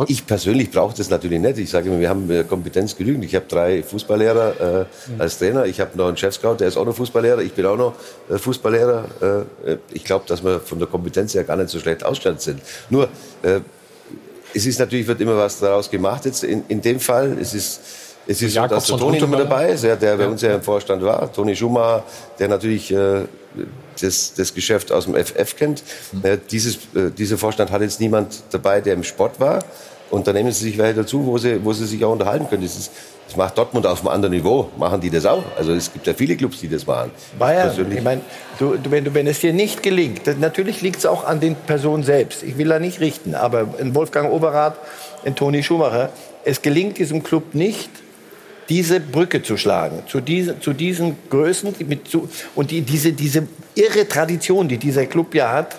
Ich 0.09 0.27
persönlich 0.27 0.71
brauche 0.71 0.97
das 0.97 1.11
natürlich 1.11 1.41
nicht. 1.41 1.59
Ich 1.59 1.71
sage 1.71 1.89
immer, 1.89 1.99
wir 1.99 2.09
haben 2.09 2.31
äh, 2.31 2.45
Kompetenz 2.45 2.97
genügend. 2.97 3.25
Ich 3.25 3.35
habe 3.35 3.47
drei 3.49 3.83
Fußballlehrer 3.83 4.87
äh, 5.19 5.21
als 5.21 5.39
Trainer. 5.39 5.67
Ich 5.67 5.81
habe 5.81 5.97
noch 5.97 6.09
einen 6.09 6.17
Chefscout, 6.17 6.57
der 6.61 6.69
ist 6.69 6.77
auch 6.77 6.85
noch 6.85 6.95
Fußballlehrer. 6.95 7.41
Ich 7.43 7.53
bin 7.53 7.67
auch 7.67 7.77
noch 7.77 7.95
äh, 8.29 8.39
Fußballlehrer. 8.39 9.47
Äh, 9.67 9.77
ich 9.93 10.05
glaube, 10.05 10.25
dass 10.27 10.45
wir 10.45 10.61
von 10.61 10.79
der 10.79 10.89
Kompetenz 10.89 11.35
her 11.35 11.45
gar 11.45 11.57
nicht 11.57 11.71
so 11.71 11.79
schlecht 11.79 12.05
ausgestattet 12.05 12.41
sind. 12.41 12.61
Nur, 12.89 13.09
äh, 13.43 13.61
es 14.55 14.67
ist 14.67 14.79
natürlich, 14.79 15.07
wird 15.07 15.21
immer 15.21 15.37
was 15.37 15.61
daraus 15.61 15.91
gemacht 15.91 16.25
jetzt 16.25 16.45
in, 16.45 16.65
in 16.69 16.81
dem 16.81 17.01
Fall. 17.01 17.37
Es 17.41 17.55
ist, 17.55 17.81
es 18.27 18.43
ist 18.43 18.55
so, 18.55 18.67
dass 18.67 18.87
der 18.87 18.97
Toni 18.97 19.19
immer 19.19 19.27
Huntelaar. 19.27 19.49
dabei 19.49 19.71
ist, 19.71 19.85
ja, 19.85 19.97
der 19.97 20.17
bei 20.17 20.27
uns 20.27 20.43
ja 20.43 20.55
im 20.55 20.63
Vorstand 20.63 21.03
war. 21.03 21.33
Toni 21.33 21.57
Schumacher, 21.57 22.05
der 22.39 22.49
natürlich 22.49 22.91
äh, 22.93 23.23
das, 24.01 24.35
das 24.35 24.55
Geschäft 24.55 24.93
aus 24.93 25.05
dem 25.05 25.15
FF 25.15 25.57
kennt. 25.57 25.83
Äh, 26.23 26.39
dieses, 26.51 26.77
äh, 26.95 27.11
dieser 27.17 27.39
Vorstand 27.39 27.71
hat 27.71 27.83
jetzt 27.83 28.01
niemand 28.01 28.43
dabei, 28.51 28.81
der 28.81 28.95
im 28.95 29.05
Sport 29.05 29.41
war. 29.41 29.65
Und 30.11 30.27
dann 30.27 30.35
nehmen 30.35 30.51
sie 30.51 30.65
sich 30.65 30.79
welche 30.79 31.01
dazu, 31.01 31.25
wo 31.25 31.39
sie, 31.39 31.65
wo 31.65 31.73
sie 31.73 31.87
sich 31.87 32.05
auch 32.05 32.13
unterhalten 32.13 32.49
können. 32.49 32.63
Das, 32.65 32.77
ist, 32.77 32.91
das 33.29 33.37
macht 33.37 33.57
Dortmund 33.57 33.87
auf 33.87 34.01
einem 34.01 34.09
anderen 34.09 34.35
Niveau. 34.35 34.69
Machen 34.77 35.01
die 35.01 35.09
das 35.09 35.25
auch? 35.25 35.45
Also 35.57 35.73
es 35.73 35.93
gibt 35.93 36.07
ja 36.07 36.15
viele 36.15 36.37
Clubs, 36.37 36.59
die 36.61 36.69
das 36.69 36.85
machen. 36.87 37.13
Bayern, 37.39 37.69
Persönlich- 37.69 37.99
ich 37.99 38.05
meine, 38.05 38.21
du, 38.59 38.77
du, 38.77 38.91
wenn, 38.91 39.05
du, 39.05 39.15
wenn 39.15 39.29
es 39.29 39.39
dir 39.39 39.53
nicht 39.53 39.83
gelingt, 39.85 40.27
das, 40.27 40.37
natürlich 40.37 40.83
liegt 40.83 40.99
es 40.99 41.07
auch 41.07 41.25
an 41.25 41.39
den 41.39 41.55
Personen 41.55 42.03
selbst. 42.03 42.43
Ich 42.43 42.59
will 42.59 42.69
da 42.69 42.81
nicht 42.81 42.99
richten, 43.01 43.35
aber 43.37 43.69
in 43.79 43.95
Wolfgang 43.95 44.33
Overath, 44.33 44.77
in 45.25 45.37
Toni 45.37 45.63
Schumacher, 45.63 46.11
es 46.45 46.61
gelingt 46.61 46.99
diesem 46.99 47.23
Club 47.23 47.55
nicht, 47.55 47.91
diese 48.69 49.01
Brücke 49.01 49.43
zu 49.43 49.57
schlagen 49.57 50.05
zu 50.07 50.21
diesen, 50.21 50.61
zu 50.61 50.73
diesen 50.73 51.17
Größen 51.29 51.75
die 51.79 51.85
mit, 51.85 52.09
zu, 52.09 52.29
und 52.55 52.71
die, 52.71 52.83
diese, 52.83 53.13
diese 53.13 53.47
irre 53.75 54.07
Tradition, 54.09 54.69
die 54.69 54.79
dieser 54.79 55.07
Club 55.07 55.35
ja 55.35 55.53
hat, 55.53 55.77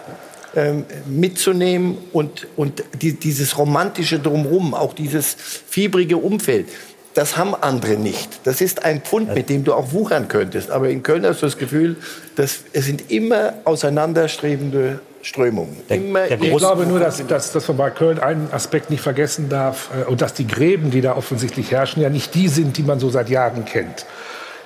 ähm, 0.56 0.86
mitzunehmen 1.08 1.98
und, 2.12 2.48
und 2.56 2.84
die, 3.02 3.14
dieses 3.14 3.58
romantische 3.58 4.20
Drumherum, 4.20 4.74
auch 4.74 4.94
dieses 4.94 5.36
fiebrige 5.68 6.18
Umfeld. 6.18 6.68
Das 7.14 7.36
haben 7.36 7.56
andere 7.56 7.98
nicht. 7.98 8.40
Das 8.46 8.62
ist 8.62 8.86
ein 8.86 9.02
Pfund, 9.02 9.34
mit 9.36 9.50
dem 9.50 9.66
du 9.66 9.74
auch 9.74 9.92
wuchern 9.92 10.30
könntest. 10.30 10.72
Aber 10.72 10.90
in 10.90 11.04
Köln 11.04 11.26
hast 11.26 11.42
du 11.42 11.46
das 11.46 11.58
Gefühl, 11.58 11.98
dass 12.36 12.62
es 12.72 12.86
sind 12.86 13.12
immer 13.12 13.54
auseinanderstrebende 13.66 15.02
Strömungen. 15.22 15.76
Immer 15.90 16.32
Ich 16.32 16.58
glaube 16.58 16.86
nur, 16.86 17.00
dass, 17.00 17.26
dass, 17.28 17.52
dass 17.52 17.68
man 17.68 17.78
bei 17.78 17.90
Köln 17.90 18.20
einen 18.20 18.50
Aspekt 18.52 18.90
nicht 18.90 19.02
vergessen 19.02 19.50
darf 19.50 19.90
äh, 20.00 20.10
und 20.10 20.22
dass 20.22 20.34
die 20.34 20.48
Gräben, 20.48 20.90
die 20.92 21.02
da 21.02 21.16
offensichtlich 21.16 21.72
herrschen, 21.72 22.02
ja 22.02 22.10
nicht 22.10 22.34
die 22.34 22.48
sind, 22.48 22.78
die 22.78 22.84
man 22.84 23.00
so 23.00 23.10
seit 23.10 23.30
Jahren 23.30 23.66
kennt. 23.66 24.06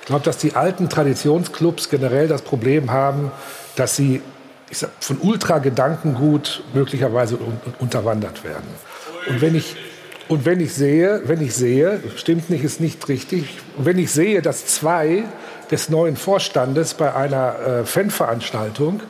Ich 0.00 0.06
glaube, 0.06 0.24
dass 0.24 0.38
die 0.38 0.54
alten 0.54 0.88
Traditionsclubs 0.88 1.90
generell 1.90 2.28
das 2.28 2.42
Problem 2.42 2.92
haben, 2.92 3.32
dass 3.74 3.96
sie 3.96 4.22
ich 4.70 4.78
sag, 4.78 4.90
von 5.00 5.18
Ultra-Gedankengut 5.18 6.64
möglicherweise 6.74 7.36
un 7.36 7.58
un 7.64 7.74
unterwandert 7.78 8.44
werden. 8.44 8.68
Und 9.28 9.40
wenn 9.40 9.54
ich 9.54 9.76
und 10.28 10.44
wenn 10.44 10.60
ich 10.60 10.74
sehe, 10.74 11.22
wenn 11.26 11.40
ich 11.40 11.54
sehe, 11.54 12.00
stimmt 12.16 12.50
nicht, 12.50 12.64
ist 12.64 12.80
nicht 12.80 13.08
richtig. 13.08 13.60
Wenn 13.78 13.96
ich 13.96 14.10
sehe, 14.10 14.42
dass 14.42 14.66
zwei 14.66 15.22
des 15.70 15.88
neuen 15.88 16.16
Vorstandes 16.16 16.94
bei 16.94 17.14
einer 17.14 17.58
äh, 17.58 17.84
Fanveranstaltung 17.84 19.02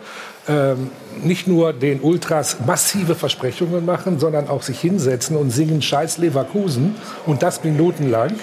ähm, 0.48 0.90
nicht 1.22 1.46
nur 1.48 1.72
den 1.72 2.00
Ultras 2.00 2.58
massive 2.66 3.14
Versprechungen 3.14 3.84
machen, 3.86 4.18
sondern 4.18 4.48
auch 4.48 4.62
sich 4.62 4.78
hinsetzen 4.78 5.36
und 5.36 5.50
singen 5.50 5.80
Scheiß 5.80 6.18
Leverkusen 6.18 6.94
und 7.24 7.42
das 7.42 7.64
minutenlang. 7.64 8.34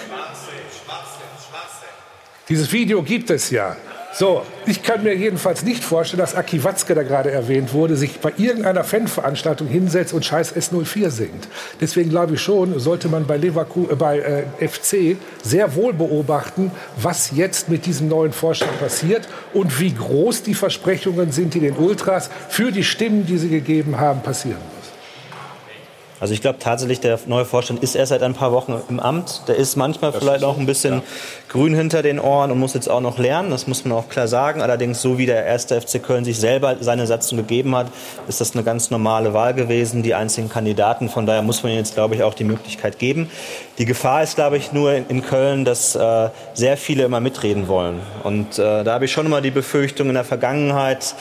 Dieses 2.49 2.71
Video 2.71 3.03
gibt 3.03 3.29
es 3.29 3.51
ja. 3.51 3.75
So, 4.15 4.43
ich 4.67 4.83
kann 4.83 5.01
mir 5.01 5.15
jedenfalls 5.15 5.63
nicht 5.63 5.83
vorstellen, 5.83 6.19
dass 6.19 6.35
Aki 6.35 6.63
Watzke, 6.63 6.93
der 6.93 7.03
gerade 7.03 7.31
erwähnt 7.31 7.73
wurde, 7.73 7.95
sich 7.95 8.19
bei 8.19 8.31
irgendeiner 8.37 8.83
Fanveranstaltung 8.83 9.67
hinsetzt 9.67 10.13
und 10.13 10.23
Scheiß 10.23 10.55
S04 10.55 11.09
singt. 11.09 11.47
Deswegen 11.81 12.11
glaube 12.11 12.35
ich 12.35 12.41
schon, 12.41 12.77
sollte 12.79 13.07
man 13.07 13.25
bei, 13.25 13.37
Leverkusen, 13.37 13.91
äh, 13.91 13.95
bei 13.95 14.19
äh, 14.19 14.67
FC 14.67 15.17
sehr 15.41 15.73
wohl 15.73 15.93
beobachten, 15.93 16.71
was 16.97 17.31
jetzt 17.31 17.69
mit 17.69 17.87
diesem 17.87 18.07
neuen 18.07 18.33
Vorstand 18.33 18.79
passiert 18.79 19.27
und 19.51 19.79
wie 19.79 19.95
groß 19.95 20.43
die 20.43 20.53
Versprechungen 20.53 21.31
sind, 21.31 21.55
die 21.55 21.61
den 21.61 21.75
Ultras 21.75 22.29
für 22.49 22.71
die 22.71 22.83
Stimmen, 22.83 23.25
die 23.25 23.39
sie 23.39 23.49
gegeben 23.49 23.99
haben, 23.99 24.21
passieren. 24.21 24.61
Also 26.23 26.33
ich 26.33 26.39
glaube 26.39 26.57
tatsächlich, 26.57 27.01
der 27.01 27.19
neue 27.25 27.43
Vorstand 27.43 27.83
ist 27.83 27.95
erst 27.95 28.11
seit 28.11 28.23
ein 28.23 28.33
paar 28.33 28.53
Wochen 28.53 28.81
im 28.87 29.01
Amt. 29.01 29.41
Der 29.49 29.57
ist 29.57 29.75
manchmal 29.75 30.13
das 30.13 30.21
vielleicht 30.21 30.37
ist 30.37 30.45
auch 30.45 30.57
ein 30.57 30.65
bisschen 30.65 30.93
ja. 30.93 31.03
Grün 31.49 31.75
hinter 31.75 32.01
den 32.01 32.19
Ohren 32.19 32.49
und 32.51 32.59
muss 32.59 32.73
jetzt 32.73 32.89
auch 32.89 33.01
noch 33.01 33.19
lernen. 33.19 33.51
Das 33.51 33.67
muss 33.67 33.85
man 33.85 33.95
auch 33.95 34.09
klar 34.09 34.27
sagen. 34.27 34.61
Allerdings, 34.61 35.01
so 35.01 35.19
wie 35.19 35.27
der 35.27 35.45
erste 35.45 35.79
FC 35.79 36.01
Köln 36.01 36.25
sich 36.25 36.39
selber 36.39 36.77
seine 36.79 37.05
Satzung 37.05 37.37
gegeben 37.37 37.75
hat, 37.75 37.87
ist 38.27 38.41
das 38.41 38.55
eine 38.55 38.63
ganz 38.63 38.89
normale 38.89 39.33
Wahl 39.35 39.53
gewesen, 39.53 40.01
die 40.01 40.15
einzigen 40.15 40.49
Kandidaten. 40.49 41.09
Von 41.09 41.27
daher 41.27 41.43
muss 41.43 41.61
man 41.61 41.73
jetzt, 41.73 41.93
glaube 41.93 42.15
ich, 42.15 42.23
auch 42.23 42.33
die 42.33 42.43
Möglichkeit 42.43 42.97
geben. 42.97 43.29
Die 43.77 43.85
Gefahr 43.85 44.23
ist, 44.23 44.35
glaube 44.35 44.57
ich, 44.57 44.73
nur 44.73 44.93
in 44.93 45.23
Köln, 45.23 45.65
dass 45.65 45.95
äh, 45.95 46.29
sehr 46.55 46.77
viele 46.77 47.03
immer 47.03 47.19
mitreden 47.19 47.67
wollen. 47.67 47.99
Und 48.23 48.57
äh, 48.57 48.83
da 48.83 48.93
habe 48.93 49.05
ich 49.05 49.11
schon 49.11 49.27
immer 49.27 49.41
die 49.41 49.51
Befürchtung, 49.51 50.07
in 50.07 50.15
der 50.15 50.23
Vergangenheit 50.23 51.13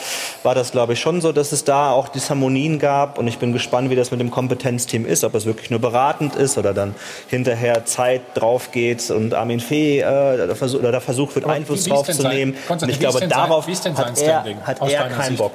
war 0.43 0.55
das, 0.55 0.73
glaube 0.73 0.95
ich, 0.95 1.01
schon 1.01 1.21
so, 1.21 1.33
dass 1.33 1.53
es 1.53 1.65
da 1.65 1.91
auch 1.91 2.09
Disharmonien 2.09 2.79
gab. 2.79 3.19
Und 3.19 3.29
ich 3.29 3.39
bin 3.39 3.53
gespannt, 3.53 3.91
wie 3.91 3.97
das 3.97 4.11
mit 4.11 4.21
dem 4.21 4.31
Kompetenzteam 4.31 5.03
Team 5.03 5.07
ist, 5.07 5.25
ob 5.25 5.35
es 5.35 5.47
wirklich 5.47 5.71
nur 5.71 5.81
beratend 5.81 6.37
ist 6.37 6.59
oder 6.59 6.75
dann 6.75 6.95
hinterher 7.29 7.85
Zeit 7.85 8.23
drauf 8.35 8.71
geht 8.73 9.11
und 9.11 9.35
Armin 9.35 9.61
Fee 9.61 10.01
äh, 10.01 10.05
da, 10.47 10.55
versuch, 10.55 10.81
oder 10.81 10.93
da 10.93 11.01
versucht 11.01 11.35
wird, 11.35 11.47
Einfluss 11.47 11.85
drauf 11.85 12.09
zu 12.09 12.27
nehmen. 12.27 12.57
Und 12.69 12.89
ich 12.89 12.99
glaube, 12.99 13.27
darauf 13.27 13.67
hat 13.67 14.19
er, 14.19 14.45
hat 14.67 14.81
er 14.81 15.09
keinen 15.09 15.29
Sicht? 15.29 15.39
Bock. 15.39 15.53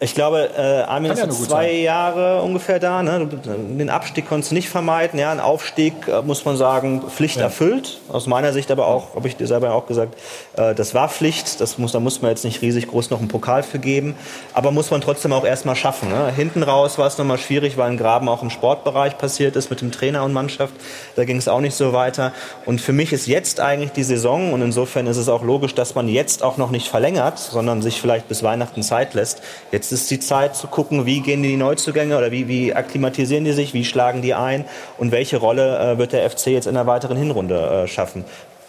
Ich 0.00 0.14
glaube, 0.14 0.50
äh, 0.56 0.82
Armin 0.82 1.12
ist 1.12 1.20
ja 1.20 1.26
jetzt 1.26 1.44
zwei 1.44 1.68
sein. 1.68 1.82
Jahre 1.82 2.42
ungefähr 2.42 2.78
da. 2.78 3.02
Ne? 3.02 3.26
Den 3.26 3.88
Abstieg 3.88 4.28
konntest 4.28 4.50
du 4.50 4.56
nicht 4.56 4.68
vermeiden. 4.68 5.18
Ja, 5.18 5.30
ein 5.30 5.40
Aufstieg, 5.40 5.94
äh, 6.08 6.22
muss 6.22 6.44
man 6.44 6.56
sagen, 6.56 7.02
Pflicht 7.08 7.36
ja. 7.36 7.44
erfüllt. 7.44 8.00
Aus 8.08 8.26
meiner 8.26 8.52
Sicht 8.52 8.70
aber 8.70 8.88
auch, 8.88 9.14
habe 9.14 9.28
ich 9.28 9.36
dir 9.36 9.46
selber 9.46 9.72
auch 9.72 9.86
gesagt, 9.86 10.18
äh, 10.56 10.74
das 10.74 10.92
war 10.94 11.08
Pflicht. 11.08 11.60
Das 11.60 11.78
muss, 11.78 11.92
da 11.92 12.00
muss 12.00 12.20
man 12.20 12.32
jetzt 12.32 12.44
nicht 12.44 12.62
riesig 12.62 12.88
groß 12.88 13.10
noch 13.10 13.20
einen 13.20 13.28
Pokal 13.28 13.62
für 13.62 13.78
geben. 13.78 14.16
Aber 14.54 14.72
muss 14.72 14.90
man 14.90 15.00
trotzdem 15.00 15.32
auch 15.32 15.44
erstmal 15.44 15.76
schaffen. 15.76 16.10
Ne? 16.10 16.32
Hinten 16.34 16.64
raus 16.64 16.98
war 16.98 17.06
es 17.06 17.16
nochmal 17.16 17.38
schwierig, 17.38 17.78
weil 17.78 17.90
ein 17.90 17.96
Graben 17.96 18.28
auch 18.28 18.42
im 18.42 18.50
Sportbereich 18.50 19.16
passiert 19.18 19.54
ist 19.54 19.70
mit 19.70 19.80
dem 19.80 19.92
Trainer 19.92 20.24
und 20.24 20.32
Mannschaft. 20.32 20.74
Da 21.14 21.24
ging 21.24 21.36
es 21.36 21.46
auch 21.46 21.60
nicht 21.60 21.76
so 21.76 21.92
weiter. 21.92 22.32
Und 22.66 22.80
für 22.80 22.92
mich 22.92 23.12
ist 23.12 23.26
jetzt 23.28 23.60
eigentlich 23.60 23.92
die 23.92 24.04
Saison 24.04 24.52
und 24.52 24.62
insofern 24.62 25.06
ist 25.06 25.16
es 25.16 25.28
auch 25.28 25.44
logisch, 25.44 25.76
dass 25.76 25.94
man 25.94 26.08
jetzt 26.08 26.42
auch 26.42 26.56
noch 26.56 26.70
nicht 26.70 26.88
verlängert, 26.88 27.38
sondern 27.38 27.82
sich 27.82 28.00
vielleicht 28.00 28.26
bis 28.26 28.42
Weihnachten 28.42 28.82
Zeit 28.82 29.14
lässt 29.14 29.42
Jetzt 29.72 29.90
ist 29.90 30.10
die 30.10 30.20
Zeit 30.20 30.54
zu 30.54 30.66
gucken, 30.66 31.06
wie 31.06 31.20
gehen 31.20 31.42
die 31.42 31.56
Neuzugänge 31.56 32.18
oder 32.18 32.30
wie, 32.30 32.46
wie 32.46 32.74
akklimatisieren 32.74 33.44
die 33.44 33.52
sich, 33.52 33.72
wie 33.72 33.86
schlagen 33.86 34.20
die 34.20 34.34
ein 34.34 34.66
und 34.98 35.12
welche 35.12 35.38
Rolle 35.38 35.78
äh, 35.78 35.98
wird 35.98 36.12
der 36.12 36.28
FC 36.28 36.48
jetzt 36.48 36.66
in 36.66 36.74
der 36.74 36.86
weiteren 36.86 37.16
Hinrunde 37.16 37.84
äh, 37.84 37.88
schaffen 37.88 38.24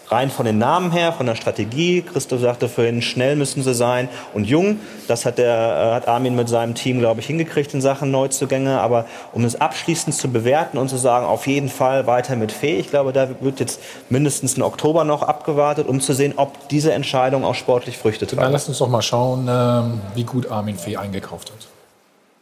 rein 0.08 0.30
von 0.30 0.46
den 0.46 0.58
Namen 0.58 0.90
her, 0.92 1.12
von 1.12 1.26
der 1.26 1.34
Strategie. 1.34 2.02
Christoph 2.02 2.40
sagte 2.40 2.68
vorhin, 2.68 3.02
schnell 3.02 3.36
müssen 3.36 3.62
sie 3.62 3.74
sein 3.74 4.08
und 4.32 4.44
jung. 4.44 4.80
Das 5.08 5.24
hat, 5.24 5.38
der, 5.38 5.54
äh, 5.54 5.94
hat 5.94 6.08
Armin 6.08 6.34
mit 6.34 6.48
seinem 6.48 6.74
Team, 6.74 6.98
glaube 6.98 7.20
ich, 7.20 7.26
hingekriegt 7.26 7.74
in 7.74 7.80
Sachen 7.80 8.10
Neuzugänge. 8.10 8.80
Aber 8.80 9.06
um 9.32 9.44
es 9.44 9.60
abschließend 9.60 10.14
zu 10.14 10.30
bewerten 10.30 10.78
und 10.78 10.88
zu 10.88 10.96
sagen, 10.96 11.26
auf 11.26 11.46
jeden 11.46 11.68
Fall 11.68 12.06
weiter 12.06 12.36
mit 12.36 12.52
Fee, 12.52 12.78
ich 12.78 12.90
glaube, 12.90 13.12
da 13.12 13.28
wird 13.40 13.60
jetzt 13.60 13.80
mindestens 14.08 14.54
im 14.54 14.62
Oktober 14.62 15.04
noch 15.04 15.22
abgewartet, 15.22 15.86
um 15.88 16.00
zu 16.00 16.12
sehen, 16.12 16.34
ob 16.36 16.68
diese 16.68 16.92
Entscheidung 16.92 17.44
auch 17.44 17.54
sportlich 17.54 17.98
Früchte 17.98 18.26
trägt. 18.26 18.42
Dann 18.42 18.52
lass 18.52 18.68
uns 18.68 18.78
doch 18.78 18.88
mal 18.88 19.02
schauen, 19.02 19.48
ähm, 19.48 20.00
wie 20.14 20.24
gut 20.24 20.50
Armin 20.50 20.76
Fee 20.76 20.96
eingekauft 20.96 21.50
hat. 21.50 21.73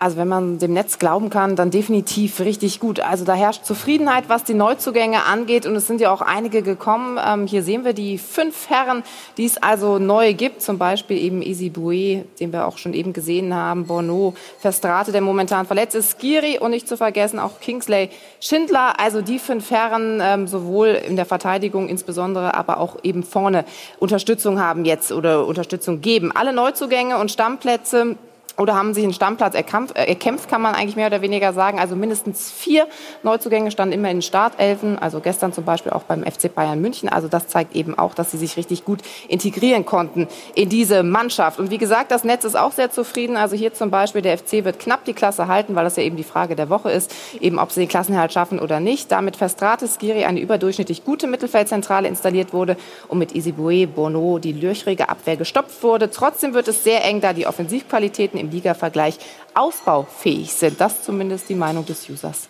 Also 0.02 0.16
wenn 0.16 0.26
man 0.26 0.58
dem 0.58 0.72
Netz 0.72 0.98
glauben 0.98 1.30
kann, 1.30 1.54
dann 1.54 1.70
definitiv 1.70 2.40
richtig 2.40 2.80
gut. 2.80 2.98
Also 2.98 3.24
da 3.24 3.34
herrscht 3.34 3.64
Zufriedenheit, 3.64 4.24
was 4.26 4.42
die 4.42 4.52
Neuzugänge 4.52 5.26
angeht. 5.26 5.64
Und 5.64 5.76
es 5.76 5.86
sind 5.86 6.00
ja 6.00 6.12
auch 6.12 6.22
einige 6.22 6.62
gekommen. 6.62 7.20
Ähm, 7.24 7.46
hier 7.46 7.62
sehen 7.62 7.84
wir 7.84 7.92
die 7.92 8.18
fünf 8.18 8.68
Herren, 8.68 9.04
die 9.36 9.44
es 9.44 9.62
also 9.62 10.00
neu 10.00 10.34
gibt. 10.34 10.60
Zum 10.60 10.76
Beispiel 10.76 11.18
eben 11.18 11.40
Easy 11.40 11.70
Boué, 11.72 12.24
den 12.40 12.52
wir 12.52 12.66
auch 12.66 12.78
schon 12.78 12.94
eben 12.94 13.12
gesehen 13.12 13.54
haben. 13.54 13.86
Bono, 13.86 14.34
Verstrate, 14.58 15.12
der 15.12 15.20
momentan 15.20 15.66
verletzt 15.66 15.94
ist. 15.94 16.18
Skiri 16.18 16.58
und 16.58 16.72
nicht 16.72 16.88
zu 16.88 16.96
vergessen 16.96 17.38
auch 17.38 17.60
Kingsley 17.60 18.08
Schindler. 18.40 18.98
Also 18.98 19.22
die 19.22 19.38
fünf 19.38 19.70
Herren, 19.70 20.20
ähm, 20.20 20.48
sowohl 20.48 20.88
in 20.88 21.14
der 21.14 21.26
Verteidigung 21.26 21.88
insbesondere, 21.88 22.54
aber 22.54 22.78
auch 22.78 22.96
eben 23.04 23.22
vorne 23.22 23.64
Unterstützung 24.00 24.58
haben 24.58 24.84
jetzt 24.84 25.12
oder 25.12 25.46
Unterstützung 25.46 26.00
geben. 26.00 26.32
Alle 26.34 26.52
Neuzugänge 26.52 27.18
und 27.18 27.30
Stammplätze 27.30 28.16
oder 28.58 28.74
haben 28.74 28.94
sich 28.94 29.04
einen 29.04 29.12
Stammplatz 29.12 29.54
erkämpft, 29.54 29.96
äh, 29.96 30.04
erkämpft, 30.04 30.48
kann 30.48 30.60
man 30.60 30.74
eigentlich 30.74 30.96
mehr 30.96 31.06
oder 31.06 31.22
weniger 31.22 31.52
sagen. 31.52 31.78
Also 31.78 31.96
mindestens 31.96 32.50
vier 32.50 32.86
Neuzugänge 33.22 33.70
standen 33.70 33.94
immer 33.94 34.10
in 34.10 34.18
den 34.18 34.22
Startelfen, 34.22 34.98
also 34.98 35.20
gestern 35.20 35.52
zum 35.52 35.64
Beispiel 35.64 35.92
auch 35.92 36.02
beim 36.02 36.24
FC 36.24 36.54
Bayern 36.54 36.80
München. 36.80 37.08
Also 37.08 37.28
das 37.28 37.48
zeigt 37.48 37.74
eben 37.74 37.98
auch, 37.98 38.14
dass 38.14 38.30
sie 38.30 38.36
sich 38.36 38.56
richtig 38.56 38.84
gut 38.84 39.00
integrieren 39.28 39.86
konnten 39.86 40.28
in 40.54 40.68
diese 40.68 41.02
Mannschaft. 41.02 41.58
Und 41.58 41.70
wie 41.70 41.78
gesagt, 41.78 42.10
das 42.10 42.24
Netz 42.24 42.44
ist 42.44 42.56
auch 42.56 42.72
sehr 42.72 42.90
zufrieden. 42.90 43.36
Also 43.36 43.56
hier 43.56 43.72
zum 43.72 43.90
Beispiel, 43.90 44.22
der 44.22 44.36
FC 44.36 44.64
wird 44.64 44.78
knapp 44.78 45.04
die 45.04 45.14
Klasse 45.14 45.48
halten, 45.48 45.74
weil 45.74 45.84
das 45.84 45.96
ja 45.96 46.02
eben 46.02 46.16
die 46.16 46.24
Frage 46.24 46.56
der 46.56 46.68
Woche 46.68 46.90
ist, 46.90 47.14
eben 47.40 47.58
ob 47.58 47.72
sie 47.72 47.80
den 47.80 47.88
Klassenhalt 47.88 48.32
schaffen 48.32 48.58
oder 48.58 48.80
nicht. 48.80 49.10
Damit 49.10 49.36
Verstrates 49.36 49.98
Giri 49.98 50.24
eine 50.24 50.40
überdurchschnittlich 50.40 51.04
gute 51.04 51.26
Mittelfeldzentrale 51.26 52.08
installiert 52.08 52.52
wurde 52.52 52.76
und 53.08 53.18
mit 53.18 53.34
Isibue 53.34 53.86
Bono 53.86 54.38
die 54.38 54.52
lürchrige 54.52 55.08
Abwehr 55.08 55.36
gestopft 55.36 55.82
wurde. 55.82 56.10
Trotzdem 56.10 56.54
wird 56.54 56.68
es 56.68 56.84
sehr 56.84 57.04
eng, 57.04 57.20
da 57.20 57.32
die 57.32 57.46
Offensivqualitäten 57.46 58.41
im 58.42 58.50
Liga-Vergleich 58.50 59.18
ausbaufähig 59.54 60.52
sind. 60.52 60.80
Das 60.80 61.02
zumindest 61.02 61.48
die 61.48 61.54
Meinung 61.54 61.86
des 61.86 62.08
Users. 62.08 62.48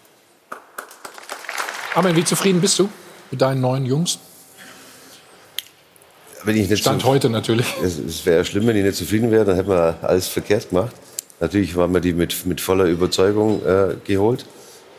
Armin, 1.95 2.17
wie 2.17 2.25
zufrieden 2.25 2.61
bist 2.61 2.79
du 2.79 2.89
mit 3.31 3.41
deinen 3.41 3.61
neuen 3.61 3.87
Jungs? 3.87 4.19
Wenn 6.45 6.57
ich 6.57 6.69
nicht 6.69 6.81
Stand 6.81 7.05
heute 7.05 7.31
natürlich. 7.31 7.67
Es, 7.83 7.99
es 7.99 8.27
wäre 8.27 8.45
schlimm, 8.45 8.67
wenn 8.67 8.77
ich 8.77 8.85
nicht 8.85 8.97
zufrieden 8.97 9.31
wäre, 9.31 9.45
dann 9.45 9.57
hätten 9.57 9.71
wir 9.71 9.99
alles 10.03 10.27
verkehrt 10.27 10.71
gemacht. 10.71 10.93
Natürlich 11.39 11.77
waren 11.77 11.93
wir 11.93 12.01
die 12.01 12.13
mit, 12.13 12.47
mit 12.47 12.61
voller 12.61 12.87
Überzeugung 12.87 13.65
äh, 13.65 13.95
geholt. 14.05 14.47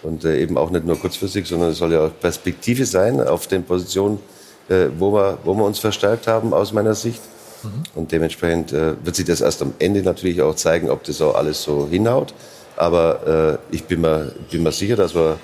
Und 0.03 0.25
äh, 0.25 0.41
eben 0.41 0.57
auch 0.57 0.69
nicht 0.69 0.85
nur 0.85 0.99
kurzfristig, 0.99 1.47
sondern 1.47 1.71
es 1.71 1.77
soll 1.77 1.93
ja 1.93 2.05
auch 2.05 2.11
Perspektive 2.19 2.85
sein 2.85 3.21
auf 3.21 3.47
den 3.47 3.63
Positionen, 3.63 4.19
äh, 4.69 4.87
wo, 4.97 5.13
wir, 5.13 5.39
wo 5.43 5.53
wir 5.55 5.63
uns 5.63 5.79
verstärkt 5.79 6.27
haben, 6.27 6.53
aus 6.53 6.73
meiner 6.73 6.93
Sicht. 6.93 7.21
Mhm. 7.63 7.83
Und 7.95 8.11
dementsprechend 8.11 8.73
äh, 8.73 8.93
wird 9.03 9.15
sich 9.15 9.25
das 9.25 9.41
erst 9.41 9.61
am 9.61 9.73
Ende 9.79 10.01
natürlich 10.01 10.41
auch 10.41 10.55
zeigen, 10.55 10.89
ob 10.89 11.03
das 11.03 11.21
auch 11.21 11.35
alles 11.35 11.63
so 11.63 11.87
hinhaut. 11.89 12.33
Aber 12.75 13.59
äh, 13.71 13.75
ich 13.75 13.83
bin 13.85 14.01
mir, 14.01 14.33
bin 14.49 14.63
mir 14.63 14.71
sicher, 14.71 14.95
dass 14.95 15.13
wir, 15.13 15.39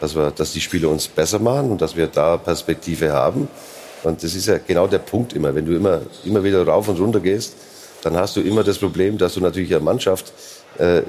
dass 0.00 0.14
wir, 0.14 0.30
dass 0.30 0.52
die 0.52 0.60
Spieler 0.60 0.88
uns 0.88 1.08
besser 1.08 1.38
machen 1.38 1.70
und 1.70 1.80
dass 1.80 1.96
wir 1.96 2.06
da 2.06 2.36
Perspektive 2.36 3.12
haben. 3.12 3.48
Und 4.02 4.22
das 4.22 4.34
ist 4.34 4.46
ja 4.46 4.58
genau 4.58 4.86
der 4.86 4.98
Punkt 4.98 5.32
immer. 5.32 5.54
Wenn 5.54 5.64
du 5.64 5.74
immer, 5.74 6.02
immer 6.24 6.44
wieder 6.44 6.66
rauf 6.66 6.88
und 6.88 7.00
runter 7.00 7.20
gehst, 7.20 7.54
dann 8.02 8.16
hast 8.16 8.36
du 8.36 8.40
immer 8.40 8.62
das 8.62 8.78
Problem, 8.78 9.16
dass 9.16 9.34
du 9.34 9.40
natürlich 9.40 9.74
eine 9.74 9.82
Mannschaft, 9.82 10.32
äh, 10.78 10.98
äh 10.98 11.02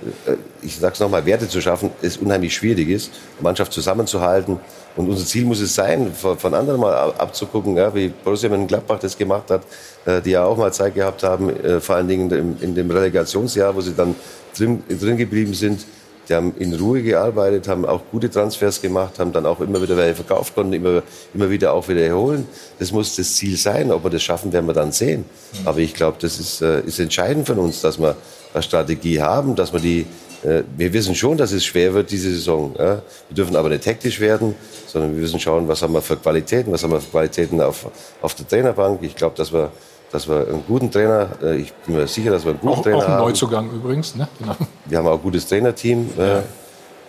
ich 0.62 0.78
sag's 0.78 1.00
nochmal, 1.00 1.26
Werte 1.26 1.48
zu 1.48 1.62
schaffen, 1.62 1.92
ist 2.02 2.22
unheimlich 2.22 2.56
schwierig 2.56 2.90
ist, 2.90 3.12
Mannschaft 3.40 3.72
zusammenzuhalten, 3.72 4.60
und 4.96 5.10
unser 5.10 5.26
Ziel 5.26 5.46
muss 5.46 5.60
es 5.60 5.76
sein, 5.76 6.14
von, 6.14 6.54
anderen 6.54 6.80
mal 6.80 7.14
abzugucken, 7.18 7.76
ja, 7.76 7.94
wie 7.94 8.08
Borussia 8.08 8.50
Mönchengladbach 8.50 9.00
das 9.00 9.18
gemacht 9.18 9.52
hat, 9.52 9.64
äh, 10.06 10.22
die 10.22 10.32
ja 10.32 10.46
auch 10.46 10.58
mal 10.58 10.72
Zeit 10.72 10.96
gehabt 10.96 11.22
haben, 11.24 11.50
äh, 11.50 11.82
vor 11.82 11.96
allen 11.96 12.08
Dingen 12.08 12.32
in, 12.32 12.58
in 12.62 12.76
dem 12.76 12.90
Relegationsjahr, 12.90 13.76
wo 13.76 13.82
sie 13.82 13.94
dann 13.94 14.16
drin, 14.58 14.84
drin 14.88 15.18
geblieben 15.18 15.54
sind. 15.54 15.86
Die 16.30 16.34
haben 16.34 16.56
in 16.58 16.74
Ruhe 16.74 17.04
gearbeitet, 17.04 17.68
haben 17.68 17.86
auch 17.86 18.02
gute 18.12 18.32
Transfers 18.32 18.82
gemacht, 18.82 19.20
haben 19.20 19.32
dann 19.32 19.46
auch 19.46 19.60
immer 19.60 19.80
wieder 19.82 19.96
welche 19.96 20.16
verkauft, 20.16 20.56
konnten 20.56 20.74
immer, 20.74 21.04
immer 21.36 21.50
wieder 21.52 21.72
auch 21.74 21.88
wieder 21.88 22.02
erholen. 22.02 22.48
Das 22.80 22.92
muss 22.92 23.16
das 23.16 23.36
Ziel 23.36 23.58
sein. 23.58 23.92
Ob 23.92 24.04
wir 24.04 24.10
das 24.10 24.24
schaffen, 24.24 24.52
werden 24.52 24.66
wir 24.66 24.74
dann 24.74 24.92
sehen. 24.92 25.26
Aber 25.66 25.78
ich 25.80 25.94
glaube, 25.94 26.18
das 26.20 26.40
ist, 26.40 26.62
äh, 26.62 26.82
ist 26.82 27.00
entscheidend 27.00 27.46
von 27.46 27.60
uns, 27.60 27.82
dass 27.82 28.00
wir 28.00 28.16
eine 28.56 28.64
Strategie 28.64 29.22
haben, 29.22 29.56
dass 29.56 29.74
wir 29.74 29.80
die, 29.80 30.06
äh, 30.44 30.64
wir 30.78 30.94
wissen 30.94 31.14
schon, 31.14 31.38
dass 31.38 31.52
es 31.52 31.66
schwer 31.66 31.94
wird 31.94 32.10
diese 32.10 32.32
Saison. 32.32 32.74
Wir 32.78 33.04
dürfen 33.30 33.56
aber 33.56 33.70
nicht 33.70 33.86
hektisch 33.86 34.20
werden, 34.20 34.56
sondern 34.88 35.14
wir 35.14 35.22
müssen 35.22 35.40
schauen, 35.40 35.68
was 35.68 35.82
haben 35.82 35.94
wir 35.94 36.02
für 36.02 36.18
Qualitäten, 36.18 36.72
was 36.72 36.84
haben 36.84 36.92
wir 36.92 37.02
für 37.02 37.12
Qualitäten 37.12 37.62
auf, 37.62 37.88
auf 38.22 38.34
der 38.36 38.48
Trainerbank. 38.48 39.04
Ich 39.04 39.16
glaube, 39.16 39.36
dass 39.36 39.52
wir, 39.52 39.72
dass 40.12 40.28
wir 40.28 40.48
einen 40.48 40.64
guten 40.68 40.90
Trainer, 40.90 41.30
äh, 41.44 41.58
ich 41.58 41.74
bin 41.74 41.96
mir 41.96 42.08
sicher, 42.08 42.32
dass 42.32 42.46
wir 42.46 42.52
einen 42.52 42.62
guten 42.62 42.74
auch, 42.74 42.84
Trainer 42.84 43.02
haben. 43.02 43.14
Auch 43.14 43.18
ein 43.18 43.24
Neuzugang 43.24 43.70
übrigens. 43.72 44.16
Ne? 44.16 44.28
Genau. 44.40 44.56
Wir 44.86 44.98
haben 44.98 45.08
auch 45.08 45.18
ein 45.18 45.22
gutes 45.22 45.48
Trainerteam. 45.48 46.10
Äh, 46.18 46.28
ja. 46.28 46.44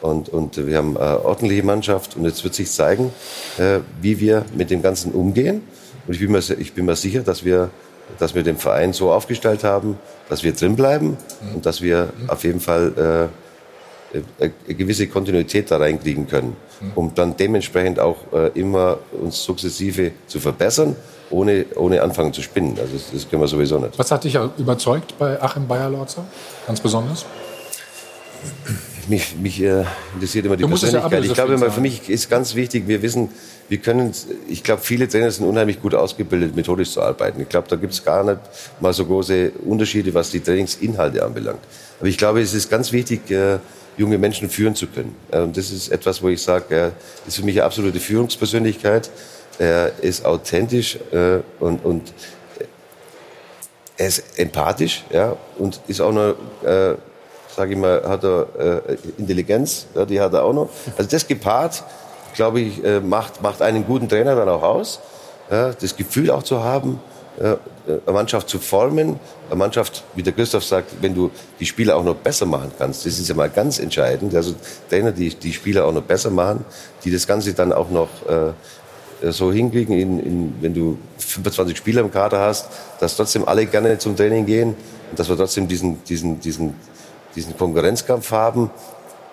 Und, 0.03 0.29
und 0.29 0.67
wir 0.67 0.77
haben 0.77 0.97
eine 0.97 1.25
ordentliche 1.25 1.63
Mannschaft. 1.63 2.17
Und 2.17 2.25
jetzt 2.27 2.45
wird 2.45 2.55
sich 2.55 2.71
zeigen, 2.71 3.13
wie 4.03 4.21
wir 4.21 4.45
mit 4.55 4.71
dem 4.71 4.83
Ganzen 4.83 5.11
umgehen. 5.13 5.63
Und 6.07 6.13
ich 6.13 6.21
bin 6.21 6.31
mir, 6.31 6.41
ich 6.59 6.75
bin 6.75 6.85
mir 6.85 6.95
sicher, 6.95 7.23
dass 7.23 7.47
wir 7.47 7.71
dass 8.19 8.35
wir 8.35 8.43
den 8.43 8.57
Verein 8.57 8.93
so 8.93 9.13
aufgestellt 9.13 9.65
haben, 9.65 9.99
dass 10.29 10.43
wir 10.43 10.53
drin 10.53 10.77
bleiben 10.77 11.17
und 11.55 11.67
dass 11.67 11.83
wir 11.83 12.11
auf 12.29 12.45
jeden 12.45 12.61
Fall 12.61 13.31
äh, 14.13 14.19
eine 14.41 14.75
gewisse 14.75 15.07
Kontinuität 15.09 15.71
da 15.71 15.79
reinkriegen 15.79 16.27
können, 16.27 16.57
um 16.95 17.13
dann 17.15 17.37
dementsprechend 17.37 18.01
auch 18.01 18.17
äh, 18.33 18.49
immer 18.59 18.99
uns 19.13 19.43
sukzessive 19.43 20.13
zu 20.27 20.41
verbessern, 20.41 20.97
ohne, 21.31 21.67
ohne 21.75 22.03
anfangen 22.03 22.33
zu 22.33 22.43
spinnen. 22.43 22.79
Also 22.79 22.95
das, 22.95 23.11
das 23.13 23.29
können 23.29 23.43
wir 23.43 23.49
sowieso 23.49 23.79
nicht. 23.79 23.99
Was 23.99 24.11
hat 24.11 24.25
dich 24.25 24.39
überzeugt 24.59 25.19
bei 25.19 25.41
Achim 25.41 25.67
Bayer-Lorzer? 25.67 26.25
Ganz 26.67 26.81
besonders? 26.81 27.27
Mich, 29.09 29.37
mich 29.37 29.63
äh, 29.63 29.85
interessiert 30.15 30.47
immer 30.47 30.57
die 30.57 30.65
Du 30.65 30.73
es 30.75 30.83
ja 30.83 31.01
Persönlichkeit. 31.01 31.25
ich 31.25 31.35
glaube, 31.35 31.55
immer, 31.55 31.71
für 31.71 31.81
mich 31.81 32.09
ist 32.09 32.29
ganz 32.29 32.55
wichtig, 32.55 32.89
wir 32.89 33.03
wissen, 33.03 33.29
wir 33.69 33.79
können, 33.79 34.13
ich 34.49 34.63
glaube, 34.63 34.83
viele 34.83 35.09
Trainer 35.09 35.31
sind 35.31 35.47
unheimlich 35.47 35.81
gut 35.81 35.95
ausgebildet, 35.95 36.57
methodisch 36.57 36.91
zu 36.91 37.03
arbeiten. 37.03 37.41
Ich 37.41 37.49
glaube, 37.49 37.69
da 37.69 37.77
gibt 37.77 37.93
es 37.93 38.05
gar 38.05 38.25
nicht 38.25 38.41
mal 38.81 38.93
so 38.93 39.05
große 39.05 39.53
Unterschiede, 39.65 40.13
was 40.15 40.31
die 40.31 40.41
Trainingsinhalte 40.41 41.25
anbelangt. 41.25 41.61
Aber 41.99 42.09
ich 42.09 42.19
glaube, 42.19 42.41
es 42.41 42.55
ist 42.55 42.71
ganz 42.71 42.93
wichtig, 42.93 43.31
äh, 43.31 43.59
junge 43.97 44.19
Menschen 44.19 44.49
führen 44.49 44.75
zu 44.75 44.87
können. 44.87 45.15
Äh, 45.31 45.41
Und 45.41 45.57
das 45.57 45.71
ist 45.71 45.89
etwas, 45.89 46.23
wo 46.23 46.29
ich 46.29 46.43
sage, 46.43 46.75
er 46.75 46.93
ist 47.27 47.37
für 47.37 47.45
mich 47.45 47.57
eine 47.57 47.65
absolute 47.65 48.01
Führungspersönlichkeit. 48.01 49.11
Er 49.59 49.93
ist 50.03 50.25
authentisch 50.25 50.99
äh, 51.13 51.39
und, 51.61 51.85
und 51.85 52.13
er 53.97 54.09
ist 54.09 54.39
empathisch 54.39 55.05
ja, 55.11 55.37
und 55.59 55.81
ist 55.89 56.01
auch 56.01 56.13
noch, 56.13 56.35
äh, 56.65 56.95
sage 57.57 57.73
ich 57.73 57.79
mal, 57.79 58.03
hat 58.07 58.23
er 58.23 58.47
äh, 58.59 58.97
Intelligenz, 59.19 59.87
ja, 59.95 60.05
die 60.05 60.21
hat 60.21 60.35
er 60.35 60.45
auch 60.45 60.53
noch. 60.53 60.69
Also 60.97 61.11
das 61.11 61.27
gepaart, 61.27 61.83
glaube 62.35 62.61
ich, 62.61 62.85
äh, 62.85 63.01
macht, 63.01 63.43
macht 63.43 63.63
einen 63.63 63.87
guten 63.87 64.09
Trainer 64.09 64.37
dann 64.37 64.49
auch 64.49 64.63
aus. 64.63 65.01
Ja, 65.51 65.73
das 65.73 65.97
Gefühl 65.97 66.31
auch 66.31 66.43
zu 66.43 66.63
haben, 66.63 67.01
äh, 67.39 67.57
eine 67.87 68.13
Mannschaft 68.13 68.49
zu 68.49 68.59
formen, 68.59 69.19
eine 69.49 69.57
Mannschaft, 69.57 70.03
wie 70.15 70.23
der 70.23 70.33
Christoph 70.33 70.65
sagt, 70.65 70.91
wenn 71.01 71.15
du 71.15 71.31
die 71.61 71.67
Spieler 71.67 71.97
auch 71.97 72.05
noch 72.05 72.17
besser 72.17 72.45
machen 72.47 72.73
kannst, 72.77 73.07
das 73.07 73.19
ist 73.19 73.29
ja 73.29 73.35
mal 73.35 73.49
ganz 73.49 73.79
entscheidend. 73.79 74.35
Also 74.35 74.55
Trainer, 74.91 75.13
die 75.13 75.31
die 75.31 75.53
Spieler 75.53 75.87
auch 75.87 75.93
noch 75.93 76.03
besser 76.03 76.31
machen, 76.31 76.65
die 77.05 77.13
das 77.13 77.27
Ganze 77.27 77.55
dann 77.55 77.73
auch 77.73 77.91
noch 77.91 78.09
äh, 78.29 79.31
so 79.31 79.53
hinkriegen, 79.53 79.97
in, 79.97 80.19
in, 80.21 80.55
wenn 80.61 80.75
du 80.75 80.99
25 81.19 81.77
Spieler 81.77 82.03
im 82.03 82.11
Kader 82.11 82.41
hast, 82.41 82.69
dass 83.01 83.17
trotzdem 83.17 83.47
alle 83.47 83.67
gerne 83.67 83.99
zum 83.99 84.17
Training 84.17 84.47
gehen 84.47 84.75
und 85.11 85.19
dass 85.19 85.29
wir 85.29 85.37
trotzdem 85.37 85.69
diesen, 85.69 86.03
diesen, 86.05 86.41
diesen, 86.41 86.75
diesen 87.37 87.57
Konkurrenzkampf 87.57 88.31
haben 88.33 88.71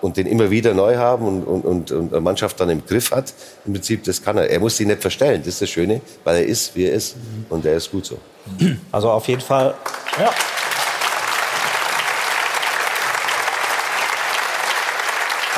und 0.00 0.18
den 0.18 0.26
immer 0.26 0.50
wieder 0.50 0.74
neu 0.74 0.96
haben 0.96 1.26
und, 1.26 1.44
und, 1.44 1.64
und, 1.64 1.90
und 1.90 2.12
eine 2.12 2.20
Mannschaft 2.20 2.60
dann 2.60 2.68
im 2.68 2.84
Griff 2.84 3.10
hat. 3.10 3.32
Im 3.64 3.72
Prinzip, 3.72 4.04
das 4.04 4.22
kann 4.22 4.36
er. 4.36 4.50
Er 4.50 4.60
muss 4.60 4.76
sich 4.76 4.86
nicht 4.86 5.00
verstellen, 5.00 5.40
das 5.40 5.54
ist 5.54 5.62
das 5.62 5.70
Schöne, 5.70 6.02
weil 6.24 6.36
er 6.36 6.46
ist, 6.46 6.76
wie 6.76 6.84
er 6.84 6.92
ist 6.92 7.16
und 7.48 7.64
er 7.64 7.76
ist 7.76 7.90
gut 7.90 8.06
so. 8.06 8.18
Also 8.92 9.10
auf 9.10 9.26
jeden 9.26 9.40
Fall. 9.40 9.74
Ja. 10.18 10.30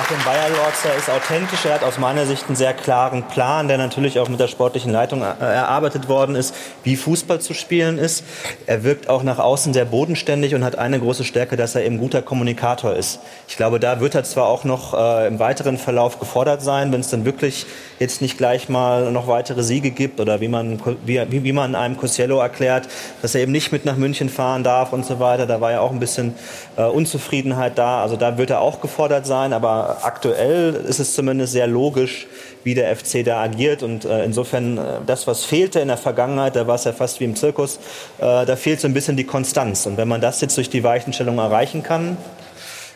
Achim 0.06 0.24
Bayerlorzer 0.24 0.94
ist 0.96 1.10
authentisch. 1.10 1.64
Er 1.64 1.74
hat 1.74 1.82
aus 1.82 1.98
meiner 1.98 2.26
Sicht 2.26 2.46
einen 2.46 2.54
sehr 2.54 2.74
klaren 2.74 3.24
Plan, 3.24 3.66
der 3.66 3.76
natürlich 3.76 4.20
auch 4.20 4.28
mit 4.28 4.38
der 4.38 4.46
sportlichen 4.46 4.92
Leitung 4.92 5.22
äh, 5.22 5.24
erarbeitet 5.40 6.08
worden 6.08 6.36
ist, 6.36 6.54
wie 6.84 6.94
Fußball 6.94 7.40
zu 7.40 7.54
spielen 7.54 7.98
ist. 7.98 8.22
Er 8.66 8.84
wirkt 8.84 9.08
auch 9.08 9.24
nach 9.24 9.40
außen 9.40 9.72
sehr 9.72 9.84
bodenständig 9.84 10.54
und 10.54 10.62
hat 10.62 10.78
eine 10.78 11.00
große 11.00 11.24
Stärke, 11.24 11.56
dass 11.56 11.74
er 11.74 11.84
eben 11.84 11.98
guter 11.98 12.22
Kommunikator 12.22 12.94
ist. 12.94 13.18
Ich 13.48 13.56
glaube, 13.56 13.80
da 13.80 13.98
wird 13.98 14.14
er 14.14 14.22
zwar 14.22 14.46
auch 14.46 14.62
noch 14.62 14.94
äh, 14.94 15.26
im 15.26 15.40
weiteren 15.40 15.76
Verlauf 15.76 16.20
gefordert 16.20 16.62
sein, 16.62 16.92
wenn 16.92 17.00
es 17.00 17.10
dann 17.10 17.24
wirklich 17.24 17.66
jetzt 17.98 18.22
nicht 18.22 18.38
gleich 18.38 18.68
mal 18.68 19.10
noch 19.10 19.26
weitere 19.26 19.64
Siege 19.64 19.90
gibt 19.90 20.20
oder 20.20 20.40
wie 20.40 20.46
man, 20.46 20.80
wie, 21.04 21.20
wie 21.28 21.52
man 21.52 21.74
einem 21.74 21.96
Cossiello 21.96 22.38
erklärt, 22.38 22.86
dass 23.22 23.34
er 23.34 23.40
eben 23.40 23.50
nicht 23.50 23.72
mit 23.72 23.84
nach 23.84 23.96
München 23.96 24.28
fahren 24.28 24.62
darf 24.62 24.92
und 24.92 25.04
so 25.04 25.18
weiter. 25.18 25.46
Da 25.46 25.60
war 25.60 25.72
ja 25.72 25.80
auch 25.80 25.90
ein 25.90 25.98
bisschen 25.98 26.36
äh, 26.76 26.84
Unzufriedenheit 26.84 27.76
da. 27.76 28.02
Also 28.02 28.14
da 28.16 28.38
wird 28.38 28.50
er 28.50 28.60
auch 28.60 28.80
gefordert 28.80 29.26
sein, 29.26 29.52
aber 29.52 29.95
aktuell 30.02 30.74
ist 30.74 30.98
es 30.98 31.14
zumindest 31.14 31.52
sehr 31.52 31.66
logisch, 31.66 32.26
wie 32.64 32.74
der 32.74 32.94
FC 32.94 33.24
da 33.24 33.42
agiert. 33.42 33.82
Und 33.82 34.04
äh, 34.04 34.24
insofern, 34.24 34.78
äh, 34.78 34.82
das, 35.06 35.26
was 35.26 35.44
fehlte 35.44 35.80
in 35.80 35.88
der 35.88 35.96
Vergangenheit, 35.96 36.56
da 36.56 36.66
war 36.66 36.74
es 36.74 36.84
ja 36.84 36.92
fast 36.92 37.20
wie 37.20 37.24
im 37.24 37.36
Zirkus, 37.36 37.78
äh, 38.18 38.44
da 38.44 38.56
fehlt 38.56 38.80
so 38.80 38.88
ein 38.88 38.94
bisschen 38.94 39.16
die 39.16 39.24
Konstanz. 39.24 39.86
Und 39.86 39.96
wenn 39.96 40.08
man 40.08 40.20
das 40.20 40.40
jetzt 40.40 40.56
durch 40.56 40.70
die 40.70 40.82
Weichenstellung 40.82 41.38
erreichen 41.38 41.82
kann, 41.82 42.16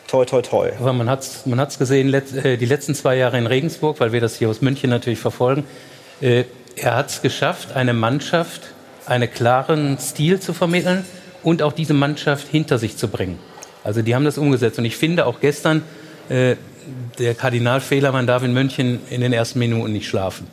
toi, 0.07 0.25
toi, 0.25 0.41
toi. 0.41 0.71
Aber 0.79 0.93
man 0.93 1.09
hat 1.09 1.21
es 1.21 1.45
man 1.45 1.59
hat's 1.59 1.79
gesehen, 1.79 2.09
let, 2.09 2.33
äh, 2.33 2.57
die 2.57 2.65
letzten 2.65 2.95
zwei 2.95 3.15
Jahre 3.15 3.37
in 3.37 3.47
Regensburg, 3.47 3.99
weil 3.99 4.11
wir 4.11 4.19
das 4.19 4.35
hier 4.35 4.49
aus 4.49 4.61
München 4.61 4.89
natürlich 4.89 5.19
verfolgen. 5.19 5.63
Äh, 6.19 6.43
er 6.75 6.95
hat 6.95 7.09
es 7.09 7.21
geschafft, 7.21 7.73
eine 7.73 7.93
Mannschaft 7.93 8.73
einen 9.05 9.31
klaren 9.31 9.97
Stil 9.99 10.39
zu 10.39 10.53
vermitteln 10.53 11.05
und 11.43 11.61
auch 11.61 11.73
diese 11.73 11.93
Mannschaft 11.93 12.47
hinter 12.47 12.77
sich 12.77 12.97
zu 12.97 13.07
bringen. 13.07 13.39
Also 13.83 14.01
die 14.01 14.15
haben 14.15 14.25
das 14.25 14.37
umgesetzt. 14.37 14.77
Und 14.79 14.85
ich 14.85 14.95
finde 14.95 15.25
auch 15.25 15.39
gestern, 15.39 15.83
äh, 16.29 16.55
der 17.19 17.35
Kardinalfehler, 17.35 18.11
man 18.11 18.27
darf 18.27 18.43
in 18.43 18.53
München 18.53 18.99
in 19.09 19.21
den 19.21 19.33
ersten 19.33 19.59
Minuten 19.59 19.91
nicht 19.93 20.07
schlafen. 20.07 20.47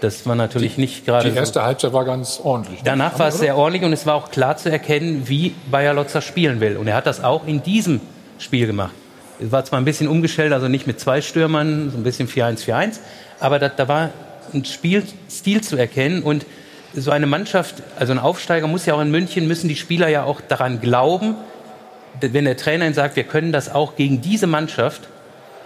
Das 0.00 0.26
war 0.26 0.34
natürlich 0.34 0.76
nicht 0.76 1.06
gerade. 1.06 1.30
Die 1.30 1.36
erste 1.36 1.62
Halbzeit 1.62 1.92
war 1.92 2.04
ganz 2.04 2.40
ordentlich. 2.42 2.80
ne? 2.80 2.84
Danach 2.84 3.18
war 3.18 3.28
es 3.28 3.38
sehr 3.38 3.56
ordentlich 3.56 3.84
und 3.84 3.92
es 3.92 4.04
war 4.04 4.14
auch 4.16 4.30
klar 4.30 4.56
zu 4.56 4.70
erkennen, 4.70 5.22
wie 5.26 5.54
Bayer 5.70 5.94
Lotzer 5.94 6.20
spielen 6.20 6.60
will. 6.60 6.76
Und 6.76 6.88
er 6.88 6.96
hat 6.96 7.06
das 7.06 7.24
auch 7.24 7.46
in 7.46 7.62
diesem 7.62 8.00
Spiel 8.38 8.66
gemacht. 8.66 8.92
Es 9.40 9.50
war 9.50 9.64
zwar 9.64 9.80
ein 9.80 9.84
bisschen 9.84 10.08
umgestellt, 10.08 10.52
also 10.52 10.68
nicht 10.68 10.86
mit 10.86 11.00
zwei 11.00 11.20
Stürmern, 11.20 11.90
so 11.90 11.96
ein 11.96 12.02
bisschen 12.02 12.28
4-1-4-1, 12.28 12.98
aber 13.40 13.58
da, 13.58 13.68
da 13.68 13.88
war 13.88 14.10
ein 14.52 14.64
Spielstil 14.64 15.60
zu 15.62 15.76
erkennen 15.76 16.22
und 16.22 16.46
so 16.94 17.10
eine 17.10 17.26
Mannschaft, 17.26 17.76
also 17.98 18.12
ein 18.12 18.18
Aufsteiger 18.18 18.68
muss 18.68 18.86
ja 18.86 18.94
auch 18.94 19.00
in 19.00 19.10
München, 19.10 19.48
müssen 19.48 19.68
die 19.68 19.76
Spieler 19.76 20.08
ja 20.08 20.24
auch 20.24 20.40
daran 20.40 20.80
glauben, 20.80 21.34
wenn 22.20 22.44
der 22.44 22.56
Trainer 22.56 22.84
ihnen 22.84 22.94
sagt, 22.94 23.16
wir 23.16 23.24
können 23.24 23.50
das 23.50 23.72
auch 23.74 23.96
gegen 23.96 24.20
diese 24.20 24.46
Mannschaft, 24.46 25.08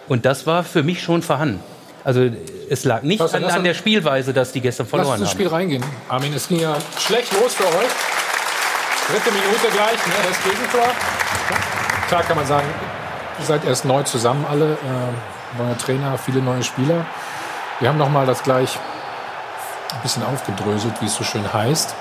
und 0.09 0.25
das 0.25 0.47
war 0.47 0.65
für 0.65 0.83
mich 0.83 1.03
schon 1.03 1.23
vorhanden. 1.23 1.61
Also 2.05 2.29
es 2.71 2.85
lag 2.85 3.03
nicht 3.03 3.21
an, 3.21 3.43
lass 3.43 3.55
an 3.55 3.65
der 3.65 3.75
Spielweise, 3.75 4.33
dass 4.33 4.53
die 4.53 4.61
gestern 4.61 4.85
Lass 4.85 4.91
verloren 4.91 5.13
uns 5.13 5.21
ins 5.21 5.31
haben. 5.31 5.37
Spiel 5.37 5.49
reingehen. 5.49 5.85
Armin, 6.09 6.33
es 6.33 6.49
ging 6.49 6.61
ja 6.61 6.77
schlecht 6.99 7.33
los 7.33 7.55
für 7.55 7.67
euch. 7.67 7.93
Dritte 9.11 9.31
Minute 9.31 9.69
gleich, 9.73 10.07
ne, 10.07 10.15
das 10.29 10.43
Gegentor. 10.43 10.89
Klar 12.09 12.23
kann 12.23 12.37
man 12.37 12.47
sagen, 12.47 12.67
ihr 13.39 13.45
seid 13.45 13.65
erst 13.65 13.85
neu 13.85 14.03
zusammen 14.03 14.45
alle. 14.49 14.73
Äh, 14.73 15.57
neuer 15.57 15.79
Trainer, 15.79 16.19
viele 16.19 16.41
neue 16.43 16.63
Spieler. 16.63 17.07
Wir 17.81 17.89
haben 17.89 17.99
noch 17.99 18.11
mal 18.11 18.27
das 18.27 18.43
gleich 18.43 18.79
ein 19.95 20.03
bisschen 20.03 20.23
aufgedröselt, 20.23 21.01
wie 21.01 21.07
es 21.07 21.15
so 21.15 21.25
schön 21.25 21.53
heißt. 21.53 21.95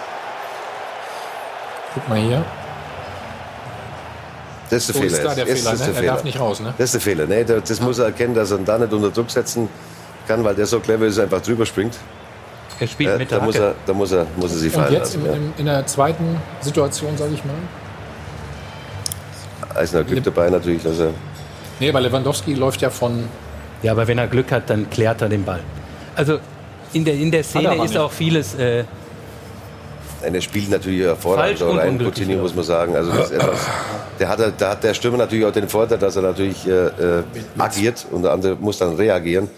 Guck 1.93 2.09
mal 2.09 2.17
hier. 2.17 2.43
Das 4.69 4.79
ist 4.79 4.89
der 4.89 4.93
So 4.95 4.99
Fehler. 5.01 5.17
ist 5.17 5.25
da 5.25 5.35
der. 5.35 5.45
Fehler, 5.47 5.71
das 5.71 5.73
ist 5.81 5.87
ne? 5.87 5.93
der 5.93 6.03
Er 6.03 6.11
darf 6.13 6.23
nicht 6.23 6.39
raus, 6.39 6.59
ne? 6.59 6.73
Das 6.77 6.85
ist 6.85 6.93
der 6.95 7.01
Fehler. 7.01 7.25
Nee, 7.25 7.43
das 7.43 7.63
das 7.63 7.79
muss 7.81 7.99
er 7.99 8.05
erkennen, 8.05 8.33
dass 8.35 8.51
er 8.51 8.57
ihn 8.59 8.65
da 8.65 8.77
nicht 8.77 8.91
unter 8.93 9.09
Druck 9.11 9.29
setzen 9.31 9.69
kann, 10.27 10.43
weil 10.43 10.55
der 10.55 10.65
so 10.65 10.79
clever 10.79 11.05
ist, 11.05 11.19
einfach 11.19 11.41
drüber 11.41 11.65
springt. 11.65 11.95
Er 12.79 12.87
spielt 12.87 13.09
Äh, 13.15 13.17
mit 13.17 13.31
da 13.31 13.37
der 13.37 13.45
muss 13.45 13.55
Hacke. 13.55 13.65
er, 13.67 13.75
da 13.85 13.93
muss 13.93 14.11
er, 14.11 14.25
muss 14.35 14.51
er 14.55 14.63
Und 14.65 14.71
fallen 14.71 14.93
jetzt 14.93 15.15
lassen. 15.15 15.25
in, 15.25 15.33
in, 15.33 15.53
in 15.59 15.65
der 15.65 15.85
zweiten 15.87 16.37
Situation, 16.61 17.17
sage 17.17 17.33
ich 17.33 17.43
mal. 17.45 17.53
Ja. 19.73 19.75
Eisner 19.81 20.03
Glück 20.03 20.23
dabei 20.23 20.49
natürlich, 20.49 20.83
dass 20.83 20.99
er 20.99 21.11
Nee, 21.79 21.93
weil 21.93 22.03
Lewandowski 22.03 22.53
läuft 22.55 22.81
ja 22.81 22.89
von 22.89 23.25
Ja, 23.83 23.91
aber 23.91 24.07
wenn 24.07 24.17
er 24.17 24.27
Glück 24.27 24.51
hat, 24.51 24.69
dann 24.69 24.89
klärt 24.89 25.21
er 25.21 25.29
den 25.29 25.43
Ball. 25.43 25.59
Also 26.15 26.39
in 26.93 27.05
der, 27.05 27.13
in 27.15 27.29
der 27.31 27.41
er 27.41 27.43
Szene 27.43 27.75
ist 27.75 27.81
nicht. 27.91 27.97
auch 27.97 28.11
vieles. 28.11 28.55
Äh, 28.55 28.83
Nein, 30.21 30.33
der 30.33 30.41
spielt 30.41 30.69
natürlich 30.69 31.01
hervorragend 31.01 31.59
Falsch 31.59 31.71
und 31.71 31.77
rein, 31.77 31.97
Coutinho, 31.99 32.33
ja. 32.33 32.41
muss 32.41 32.55
man 32.55 32.65
sagen. 32.65 32.95
Also 32.95 33.11
das 33.11 33.29
ist 33.29 33.31
etwas, 33.35 33.59
der 34.19 34.29
hat, 34.29 34.53
da 34.57 34.69
hat 34.71 34.83
der 34.83 34.93
Stürmer 34.93 35.17
natürlich 35.17 35.45
auch 35.45 35.51
den 35.51 35.69
Vorteil, 35.69 35.97
dass 35.97 36.15
er 36.15 36.23
natürlich 36.23 36.67
äh, 36.67 36.71
äh, 36.71 37.23
agiert 37.57 38.05
und 38.11 38.23
der 38.23 38.31
andere 38.31 38.55
muss 38.55 38.77
dann 38.77 38.95
reagieren. 38.95 39.49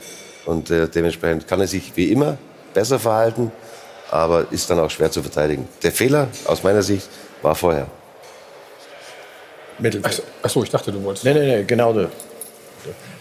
Und 0.45 0.69
äh, 0.71 0.87
dementsprechend 0.87 1.47
kann 1.47 1.59
er 1.59 1.67
sich 1.67 1.91
wie 1.95 2.11
immer 2.11 2.37
besser 2.73 2.99
verhalten, 2.99 3.51
aber 4.11 4.45
ist 4.51 4.69
dann 4.69 4.79
auch 4.79 4.89
schwer 4.89 5.11
zu 5.11 5.21
verteidigen. 5.21 5.67
Der 5.83 5.91
Fehler 5.91 6.27
aus 6.45 6.63
meiner 6.63 6.81
Sicht 6.81 7.07
war 7.41 7.55
vorher. 7.55 7.87
Mittelfeld. 9.77 10.23
Achso, 10.41 10.63
ich 10.63 10.69
dachte, 10.69 10.91
du 10.91 11.03
wolltest. 11.03 11.25
Nee, 11.25 11.33
nee, 11.33 11.57
nee, 11.57 11.63
genau. 11.63 11.93
Der, 11.93 12.09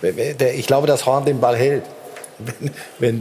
der, 0.02 0.34
der, 0.34 0.54
ich 0.54 0.66
glaube, 0.66 0.86
dass 0.86 1.06
Horn 1.06 1.24
den 1.24 1.40
Ball 1.40 1.56
hält. 1.56 1.84
Wenn, 2.38 2.70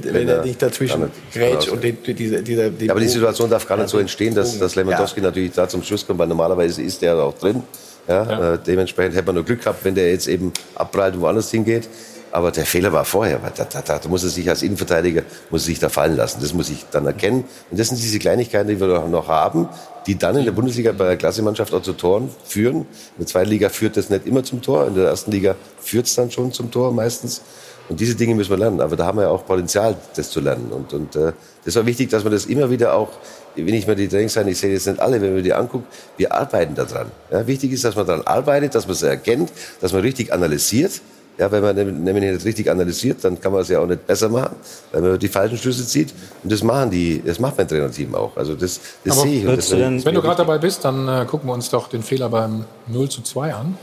wenn, 0.03 0.13
wenn, 0.13 0.27
er 0.27 0.37
er 0.37 0.45
nicht 0.45 0.61
dazwischen 0.61 1.11
grätscht 1.33 1.69
und 1.69 1.83
den, 1.83 1.97
dieser, 2.03 2.41
dieser, 2.41 2.69
den 2.69 2.87
Ja, 2.87 2.93
aber 2.93 3.01
die 3.01 3.07
Situation 3.07 3.49
darf 3.49 3.67
gar 3.67 3.77
nicht 3.77 3.89
so 3.89 3.97
entstehen, 3.97 4.35
dass, 4.35 4.57
dass 4.59 4.75
Lewandowski 4.75 5.21
natürlich 5.21 5.53
da 5.53 5.67
zum 5.67 5.81
Schluss 5.83 6.05
kommt, 6.05 6.19
weil 6.19 6.27
normalerweise 6.27 6.81
ist 6.81 7.01
der 7.01 7.15
auch 7.15 7.33
drin. 7.33 7.63
Ja, 8.07 8.53
Äh, 8.53 8.59
dementsprechend 8.65 9.15
hätte 9.15 9.25
man 9.25 9.35
nur 9.35 9.43
Glück 9.43 9.59
gehabt, 9.59 9.83
wenn 9.83 9.95
der 9.95 10.11
jetzt 10.11 10.27
eben 10.27 10.53
abprallt 10.75 11.15
und 11.15 11.21
woanders 11.21 11.51
hingeht. 11.51 11.89
Aber 12.31 12.51
der 12.51 12.65
Fehler 12.65 12.91
war 12.93 13.05
vorher. 13.05 13.39
Da, 13.55 13.63
da, 13.63 13.81
da, 13.81 13.99
da 13.99 14.09
muss 14.09 14.23
er 14.23 14.29
sich 14.29 14.49
als 14.49 14.61
Innenverteidiger 14.61 15.23
muss 15.49 15.63
er 15.63 15.65
sich 15.67 15.79
da 15.79 15.89
fallen 15.89 16.15
lassen. 16.15 16.39
Das 16.41 16.53
muss 16.53 16.69
ich 16.69 16.85
dann 16.91 17.05
erkennen. 17.05 17.45
Und 17.71 17.79
das 17.79 17.87
sind 17.87 18.01
diese 18.01 18.19
Kleinigkeiten, 18.19 18.67
die 18.69 18.79
wir 18.79 19.07
noch 19.07 19.27
haben, 19.27 19.69
die 20.05 20.17
dann 20.17 20.37
in 20.37 20.45
der 20.45 20.51
Bundesliga 20.51 20.91
bei 20.91 21.05
der 21.05 21.17
Klassemannschaft 21.17 21.73
auch 21.73 21.81
zu 21.81 21.93
Toren 21.93 22.29
führen. 22.45 22.81
In 22.81 22.85
der 23.19 23.27
zweiten 23.27 23.49
Liga 23.49 23.69
führt 23.69 23.97
das 23.97 24.09
nicht 24.09 24.25
immer 24.25 24.43
zum 24.43 24.61
Tor. 24.61 24.87
In 24.87 24.95
der 24.95 25.07
ersten 25.09 25.31
Liga 25.31 25.55
führt 25.79 26.07
es 26.07 26.15
dann 26.15 26.31
schon 26.31 26.51
zum 26.51 26.71
Tor 26.71 26.91
meistens. 26.91 27.41
Und 27.89 27.99
diese 27.99 28.15
Dinge 28.15 28.35
müssen 28.35 28.49
wir 28.49 28.57
lernen. 28.57 28.81
Aber 28.81 28.95
da 28.95 29.05
haben 29.05 29.17
wir 29.17 29.23
ja 29.23 29.29
auch 29.29 29.45
Potenzial, 29.45 29.95
das 30.15 30.29
zu 30.29 30.39
lernen. 30.39 30.71
Und, 30.71 30.93
und 30.93 31.15
äh, 31.15 31.31
das 31.63 31.75
war 31.75 31.85
wichtig, 31.85 32.09
dass 32.09 32.23
man 32.23 32.33
das 32.33 32.45
immer 32.45 32.69
wieder 32.69 32.93
auch, 32.93 33.09
wenn 33.55 33.73
ich 33.73 33.87
mir 33.87 33.95
die 33.95 34.07
Trainings 34.07 34.33
sage, 34.33 34.49
ich 34.49 34.57
sehe 34.57 34.71
jetzt 34.71 34.87
nicht 34.87 34.99
alle, 34.99 35.21
wenn 35.21 35.33
man 35.33 35.43
die 35.43 35.53
anguckt, 35.53 35.85
wir 36.17 36.33
arbeiten 36.33 36.75
daran. 36.75 37.11
Ja, 37.31 37.47
wichtig 37.47 37.71
ist, 37.71 37.83
dass 37.83 37.95
man 37.95 38.05
daran 38.05 38.27
arbeitet, 38.27 38.75
dass 38.75 38.85
man 38.85 38.93
es 38.93 39.03
erkennt, 39.03 39.51
dass 39.81 39.93
man 39.93 40.01
richtig 40.01 40.33
analysiert. 40.33 41.01
Ja, 41.37 41.51
wenn 41.51 41.61
man 41.61 41.75
nämlich 41.75 42.31
nicht 42.31 42.45
richtig 42.45 42.69
analysiert, 42.69 43.23
dann 43.23 43.39
kann 43.39 43.51
man 43.51 43.61
es 43.61 43.69
ja 43.69 43.79
auch 43.79 43.85
nicht 43.85 44.07
besser 44.07 44.27
machen, 44.27 44.55
weil 44.91 45.01
man 45.01 45.19
die 45.19 45.27
falschen 45.27 45.57
Schlüsse 45.57 45.85
zieht. 45.85 46.11
Und 46.43 46.51
das 46.51 46.63
machen 46.63 46.89
die, 46.89 47.21
das 47.23 47.37
macht 47.39 47.57
mein 47.57 47.67
Trainerteam 47.67 48.15
auch. 48.15 48.35
Also 48.35 48.55
das, 48.55 48.79
das 49.05 49.21
sehe 49.21 49.41
ich. 49.41 49.47
Und 49.47 49.57
das, 49.57 49.71
Wenn 49.71 50.15
du 50.15 50.21
gerade 50.21 50.37
dabei 50.37 50.57
bist, 50.57 50.83
dann 50.83 51.07
äh, 51.07 51.25
gucken 51.25 51.47
wir 51.47 51.53
uns 51.53 51.69
doch 51.69 51.89
den 51.89 52.01
Fehler 52.01 52.29
beim 52.29 52.65
0 52.87 53.09
zu 53.09 53.21
2 53.21 53.53
an. 53.53 53.77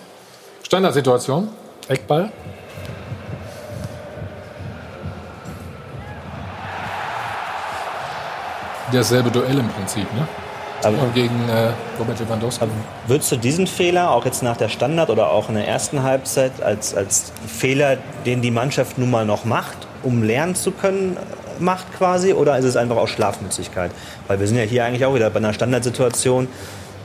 Standardsituation, 0.64 1.48
Eckball. 1.86 2.32
Dasselbe 8.92 9.30
Duell 9.30 9.58
im 9.58 9.68
Prinzip, 9.68 10.12
ne? 10.14 10.26
Aber- 10.84 10.96
gegen 11.14 11.48
äh, 11.48 11.70
Robert 11.98 12.18
Lewandowski. 12.20 12.66
Würdest 13.06 13.32
du 13.32 13.36
diesen 13.36 13.66
Fehler 13.66 14.10
auch 14.10 14.24
jetzt 14.24 14.42
nach 14.42 14.56
der 14.56 14.68
Standard 14.68 15.10
oder 15.10 15.30
auch 15.30 15.48
in 15.48 15.54
der 15.54 15.66
ersten 15.68 16.02
Halbzeit 16.02 16.62
als, 16.62 16.94
als 16.94 17.32
Fehler, 17.46 17.98
den 18.26 18.42
die 18.42 18.50
Mannschaft 18.50 18.98
nun 18.98 19.10
mal 19.10 19.24
noch 19.24 19.44
macht, 19.44 19.76
um 20.02 20.22
lernen 20.22 20.54
zu 20.54 20.70
können, 20.70 21.16
äh, 21.16 21.62
macht 21.62 21.92
quasi? 21.96 22.32
Oder 22.32 22.58
ist 22.58 22.64
es 22.64 22.76
einfach 22.76 22.96
auch 22.96 23.08
Schlafmützigkeit? 23.08 23.90
Weil 24.28 24.40
wir 24.40 24.46
sind 24.46 24.56
ja 24.56 24.64
hier 24.64 24.84
eigentlich 24.84 25.04
auch 25.04 25.14
wieder 25.14 25.30
bei 25.30 25.38
einer 25.38 25.52
Standardsituation. 25.52 26.48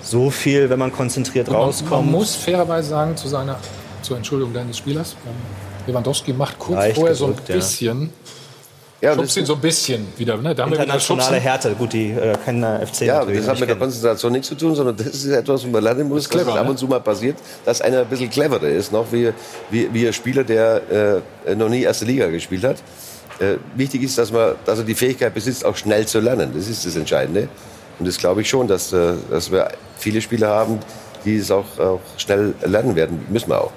So 0.01 0.29
viel, 0.29 0.69
wenn 0.69 0.79
man 0.79 0.91
konzentriert 0.91 1.47
man, 1.47 1.57
rauskommt. 1.57 2.05
man 2.05 2.11
muss 2.11 2.35
fairerweise 2.35 2.89
sagen, 2.89 3.17
zu 3.17 3.27
seiner 3.27 3.57
zur 4.01 4.17
Entschuldigung 4.17 4.53
deines 4.53 4.77
Spielers, 4.77 5.15
Lewandowski 5.87 6.33
macht 6.33 6.57
kurz 6.57 6.77
Leicht 6.77 6.95
vorher 6.95 7.15
so 7.15 7.25
ein 7.25 7.35
gedrückt, 7.35 7.81
ja. 7.81 7.93
Ja, 9.01 9.15
schubst 9.15 9.37
ihn 9.37 9.45
so 9.45 9.53
ein 9.53 9.61
bisschen 9.61 10.07
wieder. 10.17 10.35
Ne? 10.37 10.53
Da 10.53 10.63
haben 10.63 10.71
wir 10.71 10.77
wieder 10.77 10.83
Internationale 10.83 11.23
Schubsen. 11.23 11.41
Härte. 11.41 11.75
Gut, 11.75 11.93
die 11.93 12.11
äh, 12.11 12.35
kennen 12.43 12.85
FC 12.85 13.01
Ja, 13.01 13.23
das 13.23 13.47
hat 13.47 13.59
mit 13.59 13.69
der. 13.69 13.77
Konzentration 13.77 14.33
nichts 14.33 14.49
zu 14.49 14.55
tun, 14.55 14.75
sondern 14.75 14.97
das 14.97 15.07
ist 15.07 15.25
etwas, 15.27 15.63
was 15.63 15.71
man 15.71 15.83
lernen 15.83 16.09
muss, 16.09 16.23
dass 16.23 16.31
clever, 16.31 16.51
es 16.51 16.57
ab 16.57 16.65
ne? 16.65 16.71
und 16.71 16.77
zu 16.77 16.87
mal 16.87 16.99
passiert, 16.99 17.37
dass 17.63 17.81
einer 17.81 17.99
ein 18.01 18.07
bisschen 18.07 18.29
cleverer 18.29 18.67
ist, 18.67 18.91
noch 18.91 19.09
wie, 19.11 19.31
wie, 19.69 19.93
wie 19.93 20.07
ein 20.07 20.13
Spieler, 20.13 20.43
der 20.43 21.21
äh, 21.45 21.55
noch 21.55 21.69
nie 21.69 21.83
erste 21.83 22.03
Liga 22.03 22.27
gespielt 22.27 22.63
hat. 22.65 22.77
Äh, 23.39 23.55
wichtig 23.75 24.03
ist, 24.03 24.17
dass 24.17 24.33
man, 24.33 24.55
dass 24.65 24.79
er 24.79 24.85
die 24.85 24.95
Fähigkeit 24.95 25.33
besitzt, 25.33 25.63
auch 25.63 25.77
schnell 25.77 26.05
zu 26.05 26.19
lernen. 26.19 26.51
Das 26.53 26.67
ist 26.67 26.85
das 26.85 26.97
Entscheidende. 26.97 27.47
Und 27.99 28.07
das 28.07 28.17
glaube 28.17 28.41
ich 28.41 28.49
schon, 28.49 28.67
dass, 28.67 28.91
äh, 28.91 29.13
dass 29.29 29.49
wir 29.49 29.69
viele 29.97 30.19
Spieler 30.19 30.49
haben, 30.49 30.79
die 31.23 31.37
es 31.37 31.51
auch, 31.51 31.79
auch 31.79 32.01
schnell 32.17 32.53
lernen 32.65 32.97
werden. 32.97 33.25
Müssen 33.29 33.49
wir 33.49 33.61
auch. 33.61 33.71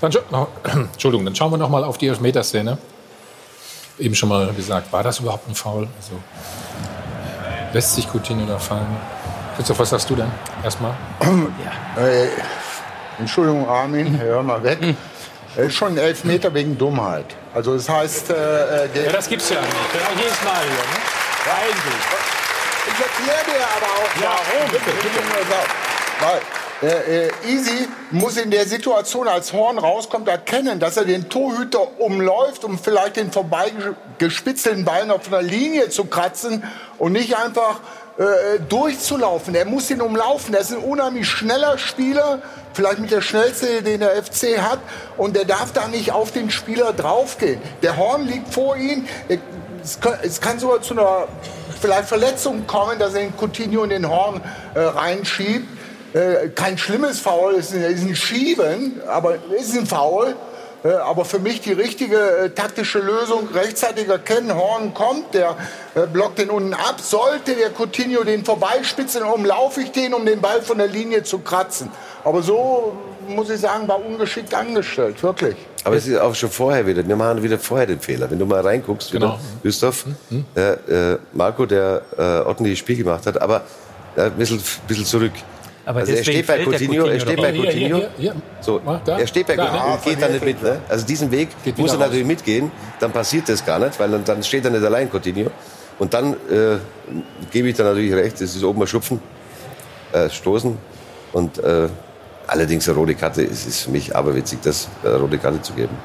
Dann, 0.00 0.12
oh, 0.32 0.46
Entschuldigung, 0.92 1.24
dann 1.24 1.34
schauen 1.34 1.50
wir 1.50 1.56
noch 1.56 1.68
mal 1.68 1.82
auf 1.82 1.98
die 1.98 2.06
Elfmeterszene. 2.06 2.78
Eben 3.98 4.14
schon 4.14 4.28
mal 4.28 4.52
gesagt, 4.54 4.92
war 4.92 5.02
das 5.02 5.20
überhaupt 5.20 5.48
ein 5.48 5.54
Foul? 5.54 5.88
Also, 5.96 6.20
lässt 7.72 7.94
sich 7.94 8.08
Coutinho 8.12 8.44
da 8.46 8.58
fallen? 8.58 8.86
Christoph, 9.56 9.78
was 9.78 9.90
sagst 9.90 10.10
du 10.10 10.16
denn 10.16 10.30
erstmal? 10.64 10.94
Äh, 11.96 12.26
Entschuldigung, 13.20 13.68
Armin, 13.68 14.18
hör 14.20 14.42
mal 14.42 14.62
weg. 14.64 14.78
Äh, 15.56 15.70
schon 15.70 15.92
ein 15.92 15.98
Elfmeter 15.98 16.52
wegen 16.52 16.76
Dummheit. 16.76 17.26
Also 17.54 17.76
das 17.76 17.88
heißt, 17.88 18.30
äh, 18.30 18.34
äh, 18.86 19.04
Ja, 19.06 19.12
das 19.12 19.28
gibt's 19.28 19.48
ja 19.50 19.60
nicht. 19.60 19.72
Ja, 19.94 20.08
jedes 20.16 20.42
Mal 20.42 20.60
hier, 20.62 20.70
ne? 20.72 20.98
Eigentlich. 21.54 22.04
Ich 22.86 23.00
erkläre 23.00 23.44
dir 23.58 23.64
aber 23.76 23.86
auch, 23.86 24.20
Ja, 24.20 24.36
warum. 24.52 24.70
bitte, 24.72 24.90
nur 24.90 25.46
sagen, 25.46 25.70
Weil 26.20 26.40
äh, 26.84 27.26
äh, 27.26 27.30
Easy 27.48 27.88
muss 28.10 28.36
in 28.36 28.50
der 28.50 28.66
Situation, 28.66 29.26
als 29.26 29.54
Horn 29.54 29.78
rauskommt, 29.78 30.28
erkennen, 30.28 30.80
dass 30.80 30.98
er 30.98 31.06
den 31.06 31.30
Torhüter 31.30 31.98
umläuft, 31.98 32.62
um 32.62 32.78
vielleicht 32.78 33.16
den 33.16 33.32
vorbeigespitzelten 33.32 34.84
Ball 34.84 35.06
von 35.06 35.30
der 35.30 35.42
Linie 35.42 35.88
zu 35.88 36.04
kratzen 36.04 36.62
und 36.98 37.12
nicht 37.12 37.36
einfach 37.38 37.80
äh, 38.18 38.60
durchzulaufen. 38.68 39.54
Er 39.54 39.64
muss 39.64 39.90
ihn 39.90 40.02
umlaufen. 40.02 40.52
Er 40.52 40.60
ist 40.60 40.72
ein 40.72 40.78
unheimlich 40.78 41.26
schneller 41.26 41.78
Spieler, 41.78 42.42
vielleicht 42.74 42.98
mit 42.98 43.10
der 43.10 43.22
schnellste, 43.22 43.82
den 43.82 44.00
der 44.00 44.22
FC 44.22 44.58
hat. 44.58 44.80
Und 45.16 45.36
der 45.36 45.46
darf 45.46 45.72
da 45.72 45.88
nicht 45.88 46.12
auf 46.12 46.32
den 46.32 46.50
Spieler 46.50 46.92
draufgehen. 46.92 47.62
Der 47.82 47.96
Horn 47.96 48.26
liegt 48.26 48.52
vor 48.52 48.76
ihm. 48.76 49.06
Es 49.82 50.00
kann, 50.00 50.18
es 50.22 50.38
kann 50.40 50.58
sogar 50.58 50.82
zu 50.82 50.92
einer 50.92 51.28
vielleicht 51.80 52.08
Verletzung 52.08 52.66
kommen, 52.66 52.98
dass 52.98 53.14
er 53.14 53.20
den 53.20 53.34
Coutinho 53.36 53.84
in 53.84 53.90
den 53.90 54.08
Horn 54.08 54.42
äh, 54.74 54.80
reinschiebt. 54.80 55.66
Äh, 56.14 56.48
kein 56.54 56.78
schlimmes 56.78 57.18
Foul, 57.20 57.54
es 57.56 57.72
ist, 57.72 58.02
ein- 58.02 58.14
Schieben, 58.14 59.00
aber 59.08 59.34
es 59.58 59.68
ist 59.68 59.76
ein 59.78 59.86
Foul. 59.86 60.34
Äh, 60.84 60.88
aber 60.92 61.24
für 61.24 61.38
mich 61.38 61.60
die 61.62 61.72
richtige 61.72 62.16
äh, 62.18 62.50
taktische 62.50 62.98
Lösung, 63.00 63.48
rechtzeitig 63.52 64.06
erkennen, 64.08 64.54
Horn 64.54 64.94
kommt, 64.94 65.34
der 65.34 65.56
äh, 65.94 66.06
blockt 66.06 66.38
den 66.38 66.50
unten 66.50 66.74
ab. 66.74 67.00
Sollte 67.02 67.54
der 67.54 67.70
Coutinho 67.70 68.22
den 68.22 68.44
vorbeispitzeln, 68.44 69.24
umlaufe 69.24 69.80
ich 69.80 69.90
den, 69.92 70.14
um 70.14 70.24
den 70.24 70.40
Ball 70.40 70.62
von 70.62 70.78
der 70.78 70.86
Linie 70.86 71.22
zu 71.24 71.38
kratzen. 71.40 71.90
Aber 72.22 72.42
so, 72.42 72.92
muss 73.26 73.48
ich 73.50 73.60
sagen, 73.60 73.88
war 73.88 73.98
ungeschickt 74.04 74.54
angestellt, 74.54 75.20
wirklich. 75.22 75.56
Aber 75.84 75.96
es 75.96 76.06
ist 76.06 76.18
auch 76.18 76.34
schon 76.34 76.50
vorher 76.50 76.86
wieder. 76.86 77.06
Wir 77.06 77.16
machen 77.16 77.42
wieder 77.42 77.58
vorher 77.58 77.86
den 77.86 78.00
Fehler. 78.00 78.30
Wenn 78.30 78.38
du 78.38 78.46
mal 78.46 78.60
reinguckst, 78.60 79.12
wieder, 79.12 79.26
Genau. 79.26 79.38
Christoph, 79.62 80.04
äh, 80.54 80.60
äh, 81.14 81.18
Marco, 81.32 81.66
der 81.66 82.02
äh, 82.16 82.22
ordentliches 82.46 82.78
Spiel 82.78 82.98
gemacht 82.98 83.26
hat, 83.26 83.40
aber 83.40 83.62
äh, 84.16 84.22
ein 84.22 84.32
bisschen, 84.32 84.62
bisschen 84.86 85.04
zurück. 85.06 85.32
Aber 85.86 86.00
also 86.00 86.12
er 86.12 86.22
steht 86.22 86.46
bei 86.46 86.64
Coutinho, 86.64 87.06
er 87.06 87.20
steht 87.20 87.36
bei 87.36 87.52
Coutinho. 87.52 88.02
So, 88.60 88.80
er 89.06 89.26
steht 89.26 89.46
bei 89.46 89.56
Coutinho 89.56 89.90
ne? 89.90 89.98
geht 90.04 90.22
da 90.22 90.28
nicht 90.28 90.44
mit. 90.44 90.62
Ne? 90.62 90.80
Also 90.88 91.06
diesen 91.06 91.30
Weg 91.30 91.48
Geht 91.62 91.78
muss 91.78 91.92
er 91.92 91.98
natürlich 91.98 92.26
mitgehen. 92.26 92.70
Dann 93.00 93.12
passiert 93.12 93.48
das 93.48 93.64
gar 93.64 93.78
nicht, 93.78 93.98
weil 94.00 94.10
dann, 94.10 94.24
dann 94.24 94.42
steht 94.42 94.64
er 94.64 94.70
nicht 94.70 94.84
allein, 94.84 95.10
Coutinho. 95.10 95.50
Und 95.98 96.14
dann 96.14 96.32
äh, 96.32 96.78
gebe 97.52 97.68
ich 97.68 97.76
da 97.76 97.84
natürlich 97.84 98.12
recht, 98.14 98.34
das 98.34 98.56
ist 98.56 98.64
oben 98.64 98.80
ein 98.80 98.86
Schupfen, 98.86 99.20
äh, 100.12 100.28
Stoßen. 100.30 100.76
Und 101.32 101.58
äh, 101.58 101.88
allerdings 102.46 102.88
eine 102.88 102.96
rote 102.96 103.14
Karte, 103.14 103.42
es 103.42 103.66
ist 103.66 103.82
für 103.82 103.90
mich 103.90 104.14
aberwitzig, 104.14 104.60
das 104.62 104.88
äh, 105.04 105.08
eine 105.08 105.18
rote 105.18 105.38
Karte 105.38 105.60
zu 105.62 105.72
geben. 105.74 105.96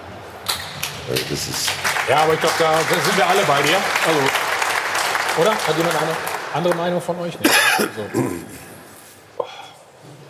Also 1.09 1.23
das 1.30 1.47
ist 1.47 1.69
Ja, 2.07 2.17
aber 2.23 2.34
ich 2.34 2.39
glaube, 2.39 2.55
da, 2.59 2.71
da 2.71 3.01
sind 3.03 3.17
wir 3.17 3.27
alle 3.27 3.41
bei 3.43 3.61
dir. 3.61 3.77
Also, 4.07 5.41
oder? 5.41 5.51
Hat 5.51 5.77
jemand 5.77 5.95
eine 5.95 6.11
andere 6.53 6.75
Meinung 6.75 7.01
von 7.01 7.19
euch? 7.19 7.38
Nee. 7.39 7.49
Also, 7.77 8.30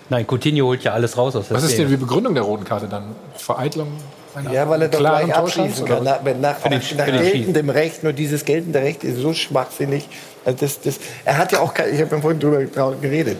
Nein, 0.10 0.26
Coutinho 0.28 0.66
holt 0.66 0.84
ja 0.84 0.94
alles 0.94 1.18
raus 1.18 1.36
aus 1.36 1.48
der 1.50 1.58
was 1.58 1.64
ist 1.64 1.72
Szene. 1.72 1.90
denn 1.90 1.98
die 2.00 2.06
Begründung 2.06 2.34
der 2.34 2.44
roten 2.44 2.64
Karte 2.66 2.88
dann? 2.88 3.16
Vereitlung 3.38 3.90
einer 4.36 4.52
Ja, 4.52 4.70
weil 4.70 4.82
er 4.84 4.88
doch 4.90 5.00
gleich 5.00 5.34
abschließen 5.34 5.86
kann. 5.86 6.04
Nach, 6.04 6.20
wenn 6.24 6.40
nach, 6.42 6.58
nach 6.64 6.70
den 7.06 7.06
geltendem 7.22 7.70
Recht, 7.70 8.04
nur 8.04 8.14
dieses 8.14 8.46
geltende 8.46 8.80
Recht 8.80 9.04
ist 9.04 9.18
so 9.18 9.34
schwachsinnig. 9.34 10.08
Also 10.46 10.58
das, 10.62 10.82
das, 10.82 11.00
er 11.26 11.38
hat 11.38 11.52
ja 11.52 11.60
auch, 11.60 11.74
kein- 11.74 11.94
ich 11.94 12.02
habe 12.02 12.16
ja 12.16 12.22
vorhin 12.22 12.40
drüber 12.40 12.64
geredet, 13.02 13.38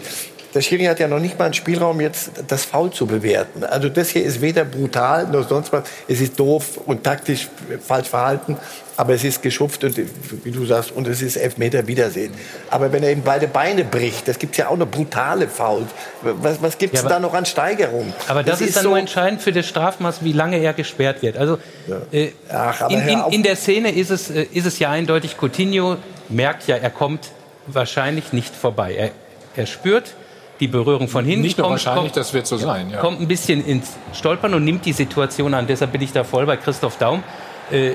der 0.52 0.60
Schiri 0.62 0.84
hat 0.84 0.98
ja 0.98 1.06
noch 1.06 1.20
nicht 1.20 1.38
mal 1.38 1.44
einen 1.44 1.54
Spielraum, 1.54 2.00
jetzt 2.00 2.32
das 2.48 2.64
Foul 2.64 2.90
zu 2.90 3.06
bewerten. 3.06 3.62
Also 3.62 3.88
das 3.88 4.08
hier 4.08 4.24
ist 4.24 4.40
weder 4.40 4.64
brutal 4.64 5.28
noch 5.28 5.48
sonst 5.48 5.72
was. 5.72 5.84
Es 6.08 6.20
ist 6.20 6.38
doof 6.40 6.80
und 6.86 7.04
taktisch 7.04 7.48
falsch 7.86 8.08
verhalten, 8.08 8.56
aber 9.00 9.14
es 9.14 9.24
ist 9.24 9.40
geschupft 9.42 9.82
und 9.82 9.96
wie 10.44 10.50
du 10.50 10.66
sagst, 10.66 10.92
und 10.92 11.08
es 11.08 11.22
ist 11.22 11.36
Elfmeter 11.36 11.86
Wiedersehen. 11.86 12.34
Aber 12.68 12.92
wenn 12.92 13.02
er 13.02 13.08
eben 13.10 13.22
beide 13.22 13.48
Beine 13.48 13.82
bricht, 13.82 14.28
das 14.28 14.38
gibt 14.38 14.58
ja 14.58 14.68
auch 14.68 14.76
noch 14.76 14.88
brutale 14.88 15.48
Fouls. 15.48 15.86
Was, 16.20 16.60
was 16.60 16.76
gibt 16.76 16.92
es 16.94 17.02
Ja, 17.02 17.08
da 17.08 17.18
noch 17.18 17.32
an 17.32 17.46
Steigerung? 17.46 18.12
Aber 18.28 18.42
das, 18.42 18.60
ist 18.60 18.76
dann 18.76 18.82
so- 18.82 18.90
nur 18.90 18.98
entscheidend 18.98 19.40
für 19.40 19.52
das 19.52 19.66
Strafmaß, 19.66 20.22
wie 20.22 20.32
lange 20.32 20.58
er 20.58 20.74
gesperrt 20.74 21.22
wird. 21.22 21.38
Also 21.38 21.58
äh, 22.12 22.32
Ach, 22.52 22.90
in, 22.90 23.00
in, 23.08 23.20
in 23.30 23.42
der 23.42 23.56
Szene 23.56 23.90
ist 23.90 24.10
es, 24.10 24.28
äh, 24.30 24.42
ist 24.52 24.66
es 24.66 24.78
ja 24.78 24.90
eindeutig, 24.90 25.36
Coutinho 25.40 25.96
merkt 26.28 26.66
ja, 26.68 26.76
er 26.76 26.90
kommt 26.90 27.28
wahrscheinlich 27.68 28.34
nicht 28.34 28.54
vorbei. 28.54 28.94
Er, 28.94 29.10
er 29.56 29.66
spürt 29.66 30.12
die 30.60 30.68
Berührung 30.68 31.08
von 31.08 31.24
hinten. 31.24 31.40
Nicht 31.40 31.56
nur 31.56 31.68
kommt, 31.68 31.78
wahrscheinlich, 31.86 32.12
kommt, 32.12 32.16
das 32.18 32.34
wird 32.34 32.46
so 32.46 32.58
sein. 32.58 32.90
Ja. 32.90 32.98
kommt 32.98 33.18
ein 33.18 33.28
bisschen 33.28 33.64
ins 33.64 33.92
Stolpern 34.12 34.52
und 34.52 34.62
nimmt 34.64 34.84
die 34.84 34.92
Situation 34.92 35.54
an. 35.54 35.66
Deshalb 35.66 35.92
bin 35.92 36.02
ich 36.02 36.12
da 36.12 36.22
voll 36.22 36.44
bei 36.44 36.58
Christoph 36.58 36.98
Daum, 36.98 37.22
äh, 37.70 37.92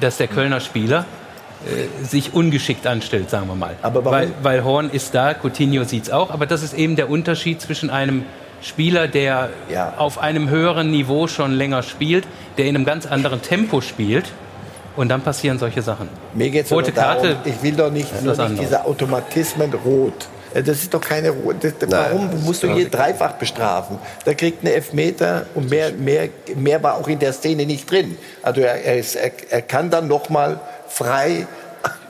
dass 0.00 0.16
der 0.16 0.28
Kölner 0.28 0.60
Spieler 0.60 1.04
äh, 1.66 2.04
sich 2.04 2.34
ungeschickt 2.34 2.86
anstellt, 2.86 3.30
sagen 3.30 3.48
wir 3.48 3.54
mal. 3.54 3.74
Aber 3.82 4.04
warum? 4.04 4.18
weil, 4.18 4.30
weil 4.42 4.64
Horn 4.64 4.90
ist 4.90 5.14
da, 5.14 5.34
Coutinho 5.34 5.84
sieht's 5.84 6.10
auch. 6.10 6.30
Aber 6.30 6.46
das 6.46 6.62
ist 6.62 6.74
eben 6.74 6.96
der 6.96 7.08
Unterschied 7.10 7.60
zwischen 7.60 7.90
einem 7.90 8.24
Spieler, 8.62 9.06
der 9.08 9.50
Ja. 9.70 9.94
auf 9.96 10.18
einem 10.18 10.48
höheren 10.48 10.90
Niveau 10.90 11.26
schon 11.28 11.52
länger 11.52 11.82
spielt, 11.82 12.26
der 12.58 12.66
in 12.66 12.74
einem 12.76 12.84
ganz 12.84 13.06
anderen 13.06 13.42
Tempo 13.42 13.80
spielt. 13.80 14.26
Und 14.96 15.10
dann 15.10 15.20
passieren 15.20 15.58
solche 15.58 15.82
Sachen. 15.82 16.08
Mir 16.32 16.48
geht's 16.48 16.72
Rote 16.72 16.90
nur 16.90 16.94
darum, 17.02 17.22
Karte. 17.22 17.36
ich 17.44 17.62
will 17.62 17.72
doch 17.76 17.90
nicht, 17.90 18.10
ist 18.10 18.24
nur 18.24 18.34
nicht 18.48 18.62
diese 18.62 18.84
Automatismen 18.86 19.72
rot. 19.84 20.26
Äh, 20.56 20.62
Das 20.62 20.82
ist 20.82 20.92
doch 20.92 21.00
keine. 21.00 21.32
Das, 21.60 21.72
warum 21.88 22.44
musst 22.44 22.62
du 22.62 22.72
hier 22.72 22.88
dreifach 22.88 23.32
bestrafen? 23.32 23.98
Da 24.24 24.34
kriegt 24.34 24.62
eine 24.62 24.72
Elfmeter 24.72 25.46
und 25.54 25.70
mehr, 25.70 25.92
mehr, 25.92 26.28
mehr 26.56 26.82
war 26.82 26.96
auch 26.96 27.08
in 27.08 27.18
der 27.18 27.32
Szene 27.32 27.66
nicht 27.66 27.90
drin. 27.90 28.16
Also 28.42 28.60
er, 28.60 28.84
er, 28.84 28.98
ist, 28.98 29.16
er, 29.16 29.32
er 29.50 29.62
kann 29.62 29.90
dann 29.90 30.08
noch 30.08 30.28
mal 30.28 30.60
frei 30.88 31.46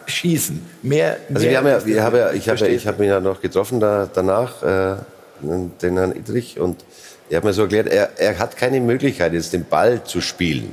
schießen. 0.07 0.65
Mehr, 0.83 1.17
Also 1.29 1.47
mehr 1.47 1.51
wir 1.51 1.59
haben 1.59 1.67
ja, 1.67 1.87
wir 1.87 2.03
haben 2.03 2.17
ja, 2.17 2.33
ich 2.33 2.49
habe 2.49 2.59
ja, 2.61 2.67
ich 2.67 2.87
habe 2.87 2.99
mich 3.01 3.09
ja 3.09 3.21
noch 3.21 3.41
getroffen 3.41 3.81
da, 3.81 4.09
danach 4.13 4.63
äh, 4.63 4.97
den 5.43 5.97
Herrn 5.97 6.13
Idrich. 6.13 6.61
Und 6.61 6.85
er 7.29 7.39
hat 7.39 7.45
mir 7.45 7.53
so 7.53 7.63
erklärt, 7.63 7.89
er, 7.89 8.11
er 8.17 8.39
hat 8.39 8.57
keine 8.57 8.81
Möglichkeit, 8.81 9.33
jetzt 9.33 9.53
den 9.53 9.65
Ball 9.65 10.05
zu 10.05 10.21
spielen. 10.21 10.71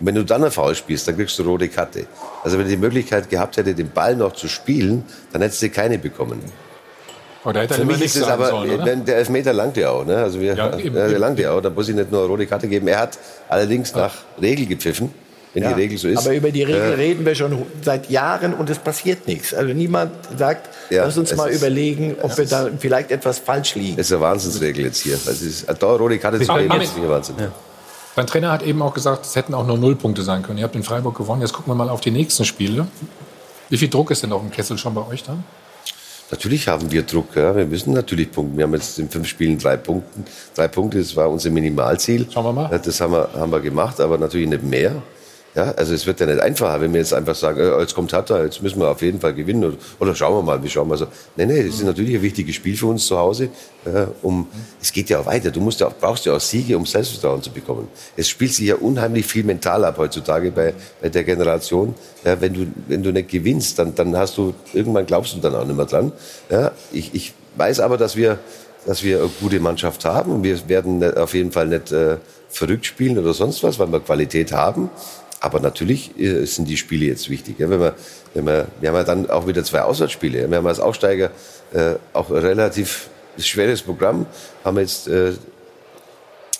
Und 0.00 0.06
wenn 0.06 0.14
du 0.14 0.22
dann 0.22 0.42
eine 0.42 0.50
Foul 0.50 0.74
spielst, 0.74 1.08
dann 1.08 1.16
kriegst 1.16 1.38
du 1.38 1.44
rote 1.44 1.68
Karte. 1.68 2.06
Also 2.42 2.58
wenn 2.58 2.66
er 2.66 2.70
die 2.70 2.76
Möglichkeit 2.76 3.30
gehabt 3.30 3.56
hätte, 3.56 3.74
den 3.74 3.90
Ball 3.90 4.14
noch 4.14 4.34
zu 4.34 4.48
spielen, 4.48 5.04
dann 5.32 5.40
hättest 5.40 5.62
du 5.62 5.70
keine 5.70 5.98
bekommen. 5.98 6.40
Oder 7.44 7.60
hätte 7.62 7.74
er 7.74 7.76
Für 7.76 7.82
lieber 7.82 7.94
mich 7.94 8.04
ist 8.06 8.16
es 8.16 8.22
aber, 8.24 8.48
sollen, 8.48 9.04
der 9.04 9.16
Elfmeter 9.18 9.52
langt 9.52 9.76
ja 9.76 9.90
auch. 9.90 10.04
Ne? 10.06 10.16
Also 10.16 10.40
wir, 10.40 10.54
Ja, 10.54 10.70
ja, 10.70 10.78
eben, 10.78 10.94
der 10.94 11.08
eben. 11.10 11.18
langt 11.18 11.38
ja 11.38 11.52
auch. 11.52 11.60
Da 11.60 11.70
muss 11.70 11.88
ich 11.88 11.94
nicht 11.94 12.10
nur 12.10 12.20
eine 12.20 12.28
rote 12.30 12.46
Karte 12.46 12.68
geben. 12.68 12.88
Er 12.88 12.98
hat 13.00 13.18
allerdings 13.48 13.94
nach 13.94 14.12
Regel 14.40 14.64
gepfiffen, 14.66 15.12
wenn 15.52 15.62
Ja, 15.62 15.72
die 15.72 15.82
Regel 15.82 15.98
so 15.98 16.08
ist. 16.08 16.18
Aber 16.18 16.34
über 16.34 16.50
die 16.50 16.62
Regel 16.62 16.80
Äh, 16.80 16.94
reden 16.94 17.26
wir 17.26 17.34
schon 17.34 17.66
seit 17.82 18.08
Jahren 18.08 18.54
und 18.54 18.70
es 18.70 18.78
passiert 18.78 19.26
nichts. 19.26 19.52
Also 19.52 19.74
niemand 19.74 20.12
sagt, 20.38 20.70
Ja, 20.90 21.04
lass 21.04 21.18
uns 21.18 21.36
mal 21.36 21.50
ist- 21.50 21.58
überlegen, 21.60 22.16
ob 22.22 22.36
wir 22.38 22.46
da 22.46 22.68
vielleicht 22.78 23.10
etwas 23.10 23.38
falsch 23.40 23.74
liegen. 23.74 23.96
Das 23.96 24.06
ist 24.06 24.12
eine 24.12 24.22
Wahnsinnsregel 24.22 24.86
jetzt 24.86 25.00
hier. 25.02 25.14
Also 25.14 25.30
es 25.30 25.42
ist, 25.42 25.66
da 25.68 25.74
eine 25.88 25.98
rote 25.98 26.18
Karte 26.18 26.40
zu 26.40 26.50
Aber- 26.50 26.60
geben, 26.60 26.72
aber- 26.72 26.82
ist 26.82 26.96
nicht 26.96 27.08
Wahnsinn. 27.08 27.34
Dein 28.16 28.26
Trainer 28.26 28.52
hat 28.52 28.62
eben 28.62 28.80
auch 28.80 28.94
gesagt, 28.94 29.26
es 29.26 29.34
hätten 29.36 29.54
auch 29.54 29.66
nur 29.66 29.76
Nullpunkte 29.76 30.22
sein 30.22 30.42
können. 30.42 30.58
Ihr 30.58 30.64
habt 30.64 30.76
in 30.76 30.82
Freiburg 30.84 31.16
gewonnen. 31.16 31.42
Jetzt 31.42 31.52
gucken 31.52 31.70
wir 31.72 31.74
mal 31.74 31.88
auf 31.90 32.00
die 32.00 32.12
nächsten 32.12 32.44
Spiele. 32.44 32.86
Wie 33.68 33.76
viel 33.76 33.88
Druck 33.88 34.10
ist 34.12 34.22
denn 34.22 34.32
auf 34.32 34.40
dem 34.40 34.50
Kessel 34.52 34.78
schon 34.78 34.94
bei 34.94 35.04
euch 35.06 35.24
da? 35.24 35.36
Natürlich 36.30 36.68
haben 36.68 36.90
wir 36.90 37.02
Druck. 37.02 37.36
Ja. 37.36 37.54
Wir 37.54 37.66
müssen 37.66 37.92
natürlich 37.92 38.30
punkten. 38.30 38.56
Wir 38.56 38.64
haben 38.64 38.74
jetzt 38.74 38.98
in 38.98 39.08
fünf 39.08 39.28
Spielen 39.28 39.58
drei 39.58 39.76
Punkte. 39.76 40.20
Drei 40.54 40.68
Punkte, 40.68 40.98
das 40.98 41.14
war 41.16 41.30
unser 41.30 41.50
Minimalziel. 41.50 42.26
Schauen 42.32 42.44
wir 42.44 42.52
mal. 42.52 42.80
Das 42.80 43.00
haben 43.00 43.12
wir, 43.12 43.28
haben 43.34 43.52
wir 43.52 43.60
gemacht, 43.60 44.00
aber 44.00 44.18
natürlich 44.18 44.48
nicht 44.48 44.62
mehr. 44.62 45.02
Ja, 45.54 45.70
also 45.76 45.94
es 45.94 46.04
wird 46.04 46.18
ja 46.18 46.26
nicht 46.26 46.40
einfacher, 46.40 46.80
wenn 46.80 46.92
wir 46.92 46.98
jetzt 46.98 47.14
einfach 47.14 47.36
sagen, 47.36 47.60
äh, 47.60 47.80
jetzt 47.80 47.94
kommt 47.94 48.12
Hertha, 48.12 48.42
jetzt 48.42 48.60
müssen 48.60 48.80
wir 48.80 48.88
auf 48.88 49.00
jeden 49.02 49.20
Fall 49.20 49.34
gewinnen 49.34 49.64
oder, 49.64 49.76
oder 50.00 50.14
schauen 50.14 50.34
wir 50.34 50.42
mal, 50.42 50.60
wie 50.64 50.68
schauen 50.68 50.88
wir 50.88 50.96
so. 50.96 51.06
Nee, 51.36 51.46
nee, 51.46 51.62
das 51.62 51.76
ist 51.76 51.84
natürlich 51.84 52.16
ein 52.16 52.22
wichtiges 52.22 52.56
Spiel 52.56 52.76
für 52.76 52.86
uns 52.86 53.06
zu 53.06 53.16
Hause. 53.16 53.50
Ja, 53.86 54.08
um, 54.22 54.48
es 54.82 54.92
geht 54.92 55.10
ja 55.10 55.20
auch 55.20 55.26
weiter. 55.26 55.52
Du 55.52 55.60
musst 55.60 55.78
ja 55.78 55.86
auch, 55.86 55.94
brauchst 55.94 56.26
ja 56.26 56.34
auch 56.34 56.40
Siege, 56.40 56.76
um 56.76 56.84
Selbstvertrauen 56.84 57.40
zu 57.40 57.50
bekommen. 57.50 57.86
Es 58.16 58.28
spielt 58.28 58.52
sich 58.52 58.66
ja 58.66 58.74
unheimlich 58.74 59.26
viel 59.26 59.44
mental 59.44 59.84
ab 59.84 59.96
heutzutage 59.98 60.50
bei, 60.50 60.74
bei 61.00 61.08
der 61.08 61.22
Generation. 61.22 61.94
Ja, 62.24 62.40
wenn 62.40 62.52
du, 62.52 62.66
wenn 62.88 63.04
du 63.04 63.12
nicht 63.12 63.28
gewinnst, 63.28 63.78
dann, 63.78 63.94
dann 63.94 64.16
hast 64.16 64.36
du, 64.36 64.54
irgendwann 64.72 65.06
glaubst 65.06 65.34
du 65.34 65.38
dann 65.38 65.54
auch 65.54 65.64
nicht 65.64 65.76
mehr 65.76 65.86
dran. 65.86 66.10
Ja, 66.50 66.72
ich, 66.90 67.14
ich 67.14 67.32
weiß 67.56 67.78
aber, 67.78 67.96
dass 67.96 68.16
wir, 68.16 68.40
dass 68.86 69.04
wir 69.04 69.20
eine 69.20 69.30
gute 69.40 69.60
Mannschaft 69.60 70.04
haben. 70.04 70.42
Wir 70.42 70.68
werden 70.68 71.16
auf 71.16 71.34
jeden 71.34 71.52
Fall 71.52 71.68
nicht 71.68 71.92
äh, 71.92 72.16
verrückt 72.48 72.86
spielen 72.86 73.18
oder 73.18 73.34
sonst 73.34 73.62
was, 73.62 73.78
weil 73.78 73.88
wir 73.92 74.00
Qualität 74.00 74.52
haben. 74.52 74.90
Aber 75.44 75.60
natürlich 75.60 76.18
äh, 76.18 76.46
sind 76.46 76.70
die 76.70 76.78
Spiele 76.78 77.04
jetzt 77.04 77.28
wichtig. 77.28 77.58
Ja, 77.58 77.68
wenn 77.68 77.78
wir, 77.78 77.94
wenn 78.32 78.46
wir, 78.46 78.66
wir 78.80 78.88
haben 78.88 78.96
ja 78.96 79.04
dann 79.04 79.28
auch 79.28 79.46
wieder 79.46 79.62
zwei 79.62 79.82
Auswärtsspiele. 79.82 80.48
Wir 80.48 80.56
haben 80.56 80.66
als 80.66 80.80
Aufsteiger 80.80 81.32
äh, 81.74 81.96
auch 82.14 82.30
ein 82.30 82.38
relativ 82.38 83.10
schweres 83.36 83.82
Programm. 83.82 84.24
Haben 84.64 84.78
jetzt 84.78 85.06
äh, 85.06 85.32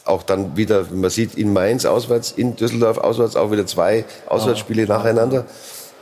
auch 0.05 0.23
dann 0.23 0.59
wieder, 0.59 0.85
man 0.93 1.09
sieht 1.09 1.35
in 1.37 1.55
Mainz 1.55 1.87
auswärts, 1.87 2.35
in 2.37 2.57
Düsseldorf 2.57 2.99
auswärts 2.99 3.37
auch 3.37 3.51
wieder 3.51 3.67
zwei 3.67 4.05
Auswärtsspiele 4.27 4.85
nacheinander. 4.87 5.47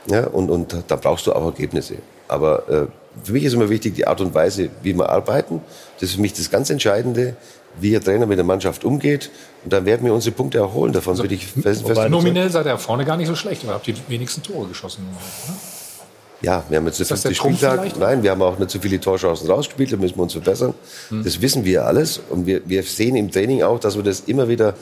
Ja, 0.07 0.27
und, 0.27 0.49
und 0.49 0.75
da 0.85 0.97
brauchst 0.97 1.25
du 1.25 1.31
auch 1.31 1.45
Ergebnisse. 1.45 1.95
Aber 2.27 2.67
äh, 2.67 2.87
für 3.23 3.31
mich 3.31 3.45
ist 3.45 3.53
immer 3.53 3.69
wichtig 3.69 3.95
die 3.95 4.07
Art 4.07 4.19
und 4.19 4.33
Weise, 4.33 4.67
wie 4.81 4.93
wir 4.93 5.07
arbeiten. 5.07 5.61
Das 6.01 6.09
ist 6.09 6.15
für 6.15 6.21
mich 6.21 6.33
das 6.33 6.51
ganz 6.51 6.69
Entscheidende, 6.69 7.37
wie 7.79 7.91
der 7.91 8.01
Trainer 8.01 8.25
mit 8.25 8.37
der 8.37 8.45
Mannschaft 8.45 8.83
umgeht. 8.83 9.29
Und 9.63 9.73
dann 9.73 9.85
werden 9.85 10.05
wir 10.05 10.13
unsere 10.13 10.35
Punkte 10.35 10.59
erholen. 10.59 10.93
Davon 10.93 11.17
bin 11.17 11.31
ich 11.31 11.47
fest, 11.47 11.85
fest. 11.85 12.09
Nominell 12.09 12.49
seid 12.49 12.65
ihr 12.65 12.77
vorne 12.77 13.05
gar 13.05 13.17
nicht 13.17 13.27
so 13.27 13.35
schlecht. 13.35 13.63
Ihr 13.63 13.69
habt 13.69 13.87
die 13.87 13.95
wenigsten 14.07 14.43
Tore 14.43 14.67
geschossen. 14.67 15.07
Oder? 15.11 15.55
Ja, 16.43 16.63
wir 16.67 16.77
haben 16.77 16.85
jetzt 16.85 16.97
fünften 16.97 17.33
Trumpf 17.33 17.57
Spieltag. 17.57 17.79
vielleicht? 17.79 17.99
Nein, 17.99 18.21
wir 18.21 18.31
haben 18.31 18.41
auch 18.41 18.59
nicht 18.59 18.69
so 18.69 18.77
viele 18.79 18.99
Torchancen 18.99 19.49
rausgespielt, 19.49 19.93
da 19.93 19.97
müssen 19.97 20.17
wir 20.17 20.23
uns 20.23 20.33
verbessern. 20.33 20.73
Hm. 21.07 21.23
Das 21.23 21.41
wissen 21.41 21.63
wir 21.63 21.85
alles. 21.85 22.19
Und 22.29 22.45
wir, 22.45 22.61
wir 22.65 22.83
sehen 22.83 23.15
im 23.15 23.31
Training 23.31 23.63
auch, 23.63 23.79
dass 23.79 23.95
wir 23.95 24.03
das 24.03 24.21
immer 24.21 24.49
wieder, 24.49 24.75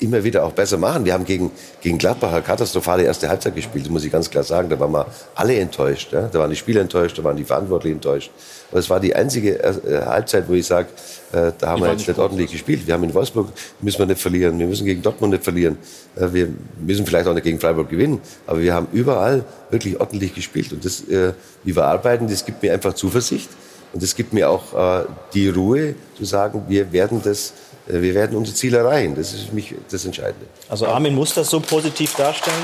immer 0.00 0.22
wieder 0.24 0.44
auch 0.44 0.52
besser 0.52 0.78
machen. 0.78 1.04
Wir 1.04 1.12
haben 1.12 1.24
gegen, 1.24 1.50
gegen 1.80 1.98
Gladbach 1.98 2.32
eine 2.32 2.42
katastrophale 2.42 3.02
erste 3.02 3.28
Halbzeit 3.28 3.54
gespielt, 3.54 3.84
das 3.84 3.92
muss 3.92 4.04
ich 4.04 4.12
ganz 4.12 4.30
klar 4.30 4.44
sagen. 4.44 4.68
Da 4.68 4.78
waren 4.78 4.92
wir 4.92 5.06
alle 5.34 5.58
enttäuscht. 5.58 6.12
Ja? 6.12 6.28
Da 6.30 6.38
waren 6.38 6.50
die 6.50 6.56
Spieler 6.56 6.80
enttäuscht, 6.80 7.18
da 7.18 7.24
waren 7.24 7.36
die 7.36 7.44
Verantwortlichen 7.44 7.96
enttäuscht. 7.96 8.30
Aber 8.70 8.80
es 8.80 8.90
war 8.90 9.00
die 9.00 9.14
einzige 9.14 9.62
äh, 9.62 10.04
Halbzeit, 10.04 10.48
wo 10.48 10.54
ich 10.54 10.66
sage, 10.66 10.88
äh, 11.32 11.52
da 11.58 11.68
haben 11.68 11.82
wir 11.82 11.90
jetzt 11.90 12.06
nicht 12.06 12.18
ordentlich 12.18 12.52
gespielt. 12.52 12.86
Wir 12.86 12.94
haben 12.94 13.04
in 13.04 13.14
Wolfsburg, 13.14 13.48
müssen 13.80 13.98
wir 13.98 14.06
nicht 14.06 14.20
verlieren. 14.20 14.58
Wir 14.58 14.66
müssen 14.66 14.84
gegen 14.84 15.02
Dortmund 15.02 15.32
nicht 15.32 15.44
verlieren. 15.44 15.78
Äh, 16.16 16.32
wir 16.32 16.48
müssen 16.80 17.06
vielleicht 17.06 17.26
auch 17.26 17.34
nicht 17.34 17.44
gegen 17.44 17.60
Freiburg 17.60 17.88
gewinnen. 17.88 18.20
Aber 18.46 18.60
wir 18.60 18.74
haben 18.74 18.88
überall 18.92 19.44
wirklich 19.70 19.98
ordentlich 19.98 20.34
gespielt. 20.34 20.72
Und 20.72 20.84
das, 20.84 21.00
äh, 21.08 21.32
wie 21.64 21.74
wir 21.74 21.84
arbeiten, 21.84 22.28
das 22.28 22.44
gibt 22.44 22.62
mir 22.62 22.72
einfach 22.72 22.94
Zuversicht. 22.94 23.48
Und 23.92 24.02
das 24.02 24.14
gibt 24.14 24.32
mir 24.32 24.50
auch 24.50 24.74
äh, 24.74 25.04
die 25.32 25.48
Ruhe 25.48 25.94
zu 26.16 26.24
sagen, 26.24 26.64
wir 26.68 26.92
werden 26.92 27.22
das, 27.24 27.50
äh, 27.50 27.67
wir 27.88 28.14
werden 28.14 28.36
unser 28.36 28.54
Ziel 28.54 28.74
erreichen. 28.74 29.14
Das 29.16 29.32
ist 29.32 29.48
für 29.48 29.54
mich 29.54 29.74
das 29.90 30.04
Entscheidende. 30.04 30.46
Also 30.68 30.86
Armin 30.86 31.14
muss 31.14 31.34
das 31.34 31.48
so 31.50 31.60
positiv 31.60 32.14
darstellen. 32.16 32.56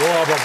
Oh, 0.00 0.22
aber 0.22 0.36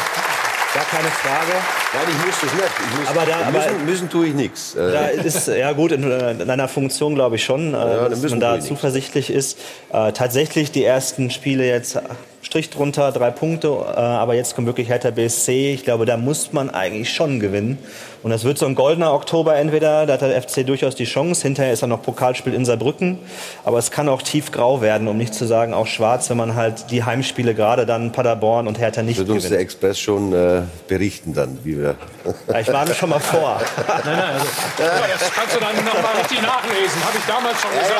gar 0.73 0.85
keine 0.85 1.09
Frage. 1.09 1.51
Nein, 1.93 2.03
ich 2.09 2.25
muss 2.25 2.35
das 2.41 2.53
nicht. 2.53 2.65
Ich 2.91 2.99
muss, 2.99 3.07
Aber 3.09 3.25
da- 3.25 3.47
aber- 3.47 3.51
müssen, 3.59 3.85
müssen 3.85 4.09
tue 4.09 4.27
ich 4.27 4.33
nichts. 4.33 4.73
Äh, 4.75 4.91
Da 4.91 5.05
ist, 5.07 5.47
ja 5.47 5.71
gut, 5.73 5.91
in, 5.91 6.03
in 6.03 6.49
einer 6.49 6.67
Funktion 6.67 7.13
glaube 7.13 7.35
ich 7.35 7.43
schon, 7.43 7.69
äh, 7.69 7.77
dann 7.77 8.09
dass 8.11 8.19
müssen 8.21 8.39
man 8.39 8.59
da 8.59 8.59
zuversichtlich 8.59 9.29
ist. 9.29 9.59
Äh, 9.91 10.11
tatsächlich 10.13 10.71
die 10.71 10.83
ersten 10.83 11.29
Spiele 11.29 11.67
jetzt 11.67 11.95
äh, 11.97 12.01
Strich 12.41 12.71
drunter, 12.71 13.11
drei 13.11 13.29
Punkte, 13.29 13.67
äh, 13.67 13.99
aber 13.99 14.33
jetzt 14.33 14.55
kommt 14.55 14.65
wirklich 14.67 14.89
Hertha 14.89 15.11
BSC. 15.11 15.73
Ich 15.75 15.83
glaube, 15.83 16.05
da 16.05 16.17
muss 16.17 16.51
man 16.51 16.71
eigentlich 16.71 17.13
schon 17.13 17.39
gewinnen. 17.39 17.77
Und 18.23 18.31
das 18.31 18.45
wird 18.45 18.57
so 18.57 18.65
ein 18.65 18.73
goldener 18.73 19.13
Oktober 19.13 19.57
entweder, 19.57 20.05
da 20.05 20.13
hat 20.13 20.21
der 20.21 20.41
FC 20.41 20.65
durchaus 20.65 20.95
die 20.95 21.03
Chance. 21.03 21.41
Hinterher 21.41 21.73
ist 21.73 21.83
dann 21.83 21.89
noch 21.89 22.01
Pokalspiel 22.01 22.53
in 22.53 22.63
Saarbrücken. 22.63 23.19
Aber 23.65 23.77
es 23.77 23.91
kann 23.91 24.07
auch 24.07 24.21
tiefgrau 24.21 24.81
werden, 24.81 25.09
um 25.09 25.17
nicht 25.17 25.33
zu 25.33 25.45
sagen 25.45 25.73
auch 25.73 25.87
schwarz, 25.87 26.29
wenn 26.29 26.37
man 26.37 26.55
halt 26.55 26.89
die 26.89 27.03
Heimspiele 27.03 27.53
gerade 27.53 27.85
dann 27.85 28.13
Paderborn 28.13 28.67
und 28.69 28.79
Hertha 28.79 29.03
nicht 29.03 29.17
wird 29.17 29.29
uns 29.29 29.43
der 29.43 29.51
gewinnt. 29.51 29.61
Express 29.63 29.99
schon 29.99 30.31
äh, 30.33 30.61
berichten 30.87 31.33
dann, 31.33 31.59
wie 31.63 31.77
wir. 31.77 31.95
Ja, 32.47 32.59
ich 32.59 32.71
warne 32.71 32.93
schon 32.93 33.09
mal 33.09 33.19
vor. 33.19 33.59
Nein, 34.05 34.17
nein, 34.17 34.35
also, 34.35 34.45
das 35.19 35.31
kannst 35.33 35.55
du 35.55 35.59
dann 35.59 35.75
nochmal 35.75 36.15
richtig 36.21 36.41
nachlesen. 36.41 37.03
Habe 37.05 37.17
ich 37.17 37.25
damals 37.27 37.61
schon 37.61 37.71
gesagt. 37.71 37.93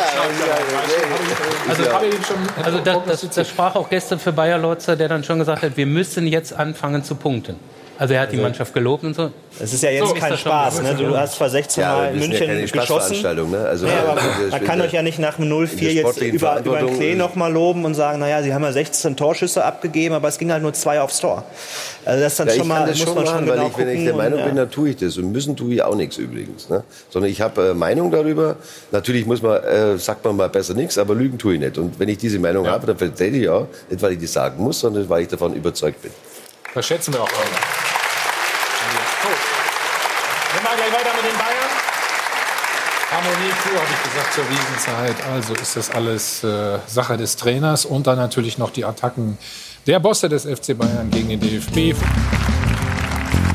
Also, 1.70 1.94
Habe 1.94 2.06
ich 2.08 2.26
schon 2.26 2.64
also 2.64 2.80
das, 2.80 3.22
das, 3.22 3.36
das 3.36 3.50
sprach 3.50 3.76
auch 3.76 3.90
gestern 3.90 4.20
für 4.20 4.32
Bayer 4.32 4.58
Lotzer, 4.58 4.96
der 4.96 5.10
dann 5.10 5.24
schon 5.26 5.40
gesagt 5.40 5.64
hat, 5.64 5.76
wir 5.76 5.86
müssen 5.86 6.28
jetzt 6.28 6.54
anfangen 6.54 7.04
zu 7.04 7.16
punkten. 7.16 7.58
Also 7.98 8.16
er 8.16 8.22
hat 8.22 8.32
die 8.32 8.38
Mannschaft 8.38 8.74
gelobt 8.74 9.04
und 9.04 9.16
so. 9.16 9.30
Es 9.60 9.72
ist 9.72 9.84
ja 9.84 9.92
jetzt 9.92 10.08
So 10.08 10.14
kein 10.16 10.32
das. 10.32 10.40
Spaß. 10.40 10.82
Ne? 10.82 10.96
Du 10.96 11.16
hast 11.16 11.36
zwar 11.36 11.50
16 11.50 11.82
Ja, 11.82 11.94
Mal 11.94 12.08
in 12.08 12.22
ja 12.22 12.28
München 12.28 12.48
keine 12.48 12.62
geschossen. 12.66 13.22
Ne? 13.52 13.58
Also, 13.60 13.86
ja, 13.86 14.02
aber 14.02 14.22
man 14.50 14.64
kann 14.64 14.82
euch 14.82 14.94
ja 14.94 15.04
nicht 15.04 15.20
nach 15.20 15.36
dem 15.36 15.46
0-4 15.46 15.72
in 15.74 15.78
der 15.78 15.94
jetzt 15.94 16.22
über, 16.22 16.60
über 16.60 16.80
den 16.80 16.96
Klee 16.98 17.14
nochmal 17.14 17.54
loben 17.54 17.86
und 17.86 17.94
sagen, 17.94 18.20
naja, 18.20 18.42
sie 18.42 18.52
haben 18.54 18.64
ja 18.64 18.72
16 18.72 19.16
Torschüsse 19.16 19.64
abgegeben, 19.64 20.16
aber 20.16 20.28
es 20.28 20.40
ging 20.40 20.52
halt 20.52 20.64
nur 20.64 20.74
zwei 20.74 21.00
aufs 21.00 21.20
Tor. 21.20 21.44
Also 22.04 22.24
das 22.24 22.34
ist 22.34 22.40
dann 22.40 22.48
Ja, 22.48 22.54
ich 22.54 22.60
schon 22.60 22.70
kann 22.70 22.80
mal, 22.80 22.88
das 22.88 22.98
muss 22.98 23.06
schon 23.06 23.16
man 23.16 23.24
machen, 23.26 23.38
schon 23.38 23.48
weil 23.48 23.56
genau 23.58 23.70
ich, 23.70 23.78
wenn 23.78 23.90
ich 23.90 24.04
der 24.06 24.14
Meinung 24.16 24.34
und, 24.34 24.40
ja. 24.40 24.46
bin, 24.48 24.56
dann 24.56 24.72
tue 24.72 24.90
ich 24.90 24.96
das. 24.98 25.18
Und 25.18 25.32
müssen 25.32 25.56
tue 25.56 25.74
ich 25.76 25.84
auch 25.84 25.96
nichts 25.96 26.18
übrigens. 26.18 26.70
Ne? 26.70 26.84
Sondern 27.12 27.30
ich 27.30 27.42
habe 27.42 27.70
äh, 27.70 27.74
Meinung 27.76 28.10
darüber. 28.10 28.56
Natürlich 28.92 29.28
muss 29.28 29.42
man, 29.44 29.64
äh, 29.64 29.98
sagt 30.00 30.26
man 30.26 30.36
mal 30.36 30.50
besser 30.50 30.74
nichts, 30.74 30.98
aber 30.98 31.14
Lügen 31.14 31.38
tue 31.38 31.54
ich 31.54 31.60
nicht. 31.60 31.78
Und 31.78 32.00
wenn 32.00 32.10
ich 32.10 32.18
diese 32.18 32.40
Meinung 32.40 32.68
habe, 32.68 32.88
dann 32.88 32.98
vertrete 32.98 33.38
ich 33.38 33.48
auch. 33.48 33.68
Nicht, 33.90 34.02
weil 34.02 34.14
ich 34.14 34.20
die 34.20 34.28
sagen 34.28 34.64
muss, 34.64 34.80
sondern 34.80 35.08
weil 35.10 35.22
ich 35.22 35.28
davon 35.28 35.54
überzeugt 35.54 36.02
bin. 36.02 36.12
Das 36.74 36.86
schätzen 36.88 37.14
wir 37.14 37.22
auch 37.22 37.30
alle. 37.30 37.46
Wir 40.54 40.62
machen 40.64 40.78
gleich 40.78 40.92
weiter 40.92 41.16
mit 41.16 41.32
den 41.32 41.38
Bayern. 41.38 41.70
Harmonie 43.12 43.54
pur, 43.62 43.80
habe 43.80 43.90
ich 43.94 44.04
gesagt, 44.12 44.34
zur 44.34 44.50
Wiesenzeit. 44.50 45.16
Also 45.32 45.54
ist 45.54 45.76
das 45.76 45.92
alles 45.92 46.44
äh, 46.44 46.80
Sache 46.88 47.18
des 47.18 47.36
Trainers 47.36 47.86
und 47.86 48.08
dann 48.08 48.18
natürlich 48.18 48.58
noch 48.58 48.72
die 48.72 48.86
Attacken 48.86 49.38
der 49.86 50.00
Bosse 50.00 50.30
des 50.30 50.46
FC 50.46 50.76
Bayern 50.76 51.12
gegen 51.12 51.30
den 51.30 51.40
DFB. 51.40 51.96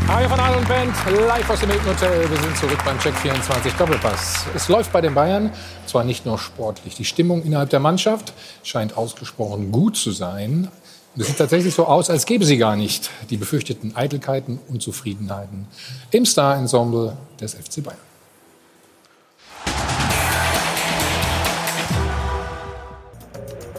Mario 0.06 0.28
von 0.28 0.40
Adel 0.40 0.64
Band, 0.64 0.94
live 1.26 1.50
aus 1.50 1.60
dem 1.60 1.70
Hilton 1.70 1.88
Hotel. 1.88 2.30
Wir 2.30 2.36
sind 2.38 2.56
zurück 2.56 2.78
beim 2.84 2.98
Check 3.00 3.14
24 3.16 3.72
Doppelpass. 3.74 4.46
Es 4.54 4.68
läuft 4.68 4.92
bei 4.92 5.00
den 5.00 5.14
Bayern, 5.14 5.52
zwar 5.86 6.04
nicht 6.04 6.24
nur 6.24 6.38
sportlich. 6.38 6.94
Die 6.94 7.04
Stimmung 7.04 7.42
innerhalb 7.42 7.70
der 7.70 7.80
Mannschaft 7.80 8.32
scheint 8.62 8.96
ausgesprochen 8.96 9.72
gut 9.72 9.96
zu 9.96 10.12
sein. 10.12 10.68
Es 11.20 11.26
sieht 11.26 11.38
tatsächlich 11.38 11.74
so 11.74 11.84
aus, 11.84 12.10
als 12.10 12.26
gäbe 12.26 12.44
sie 12.44 12.58
gar 12.58 12.76
nicht 12.76 13.10
die 13.28 13.36
befürchteten 13.36 13.96
Eitelkeiten 13.96 14.60
und 14.68 14.82
Zufriedenheiten 14.82 15.66
im 16.12 16.24
Star-Ensemble 16.24 17.16
des 17.40 17.54
FC 17.54 17.82
Bayern. 17.82 17.98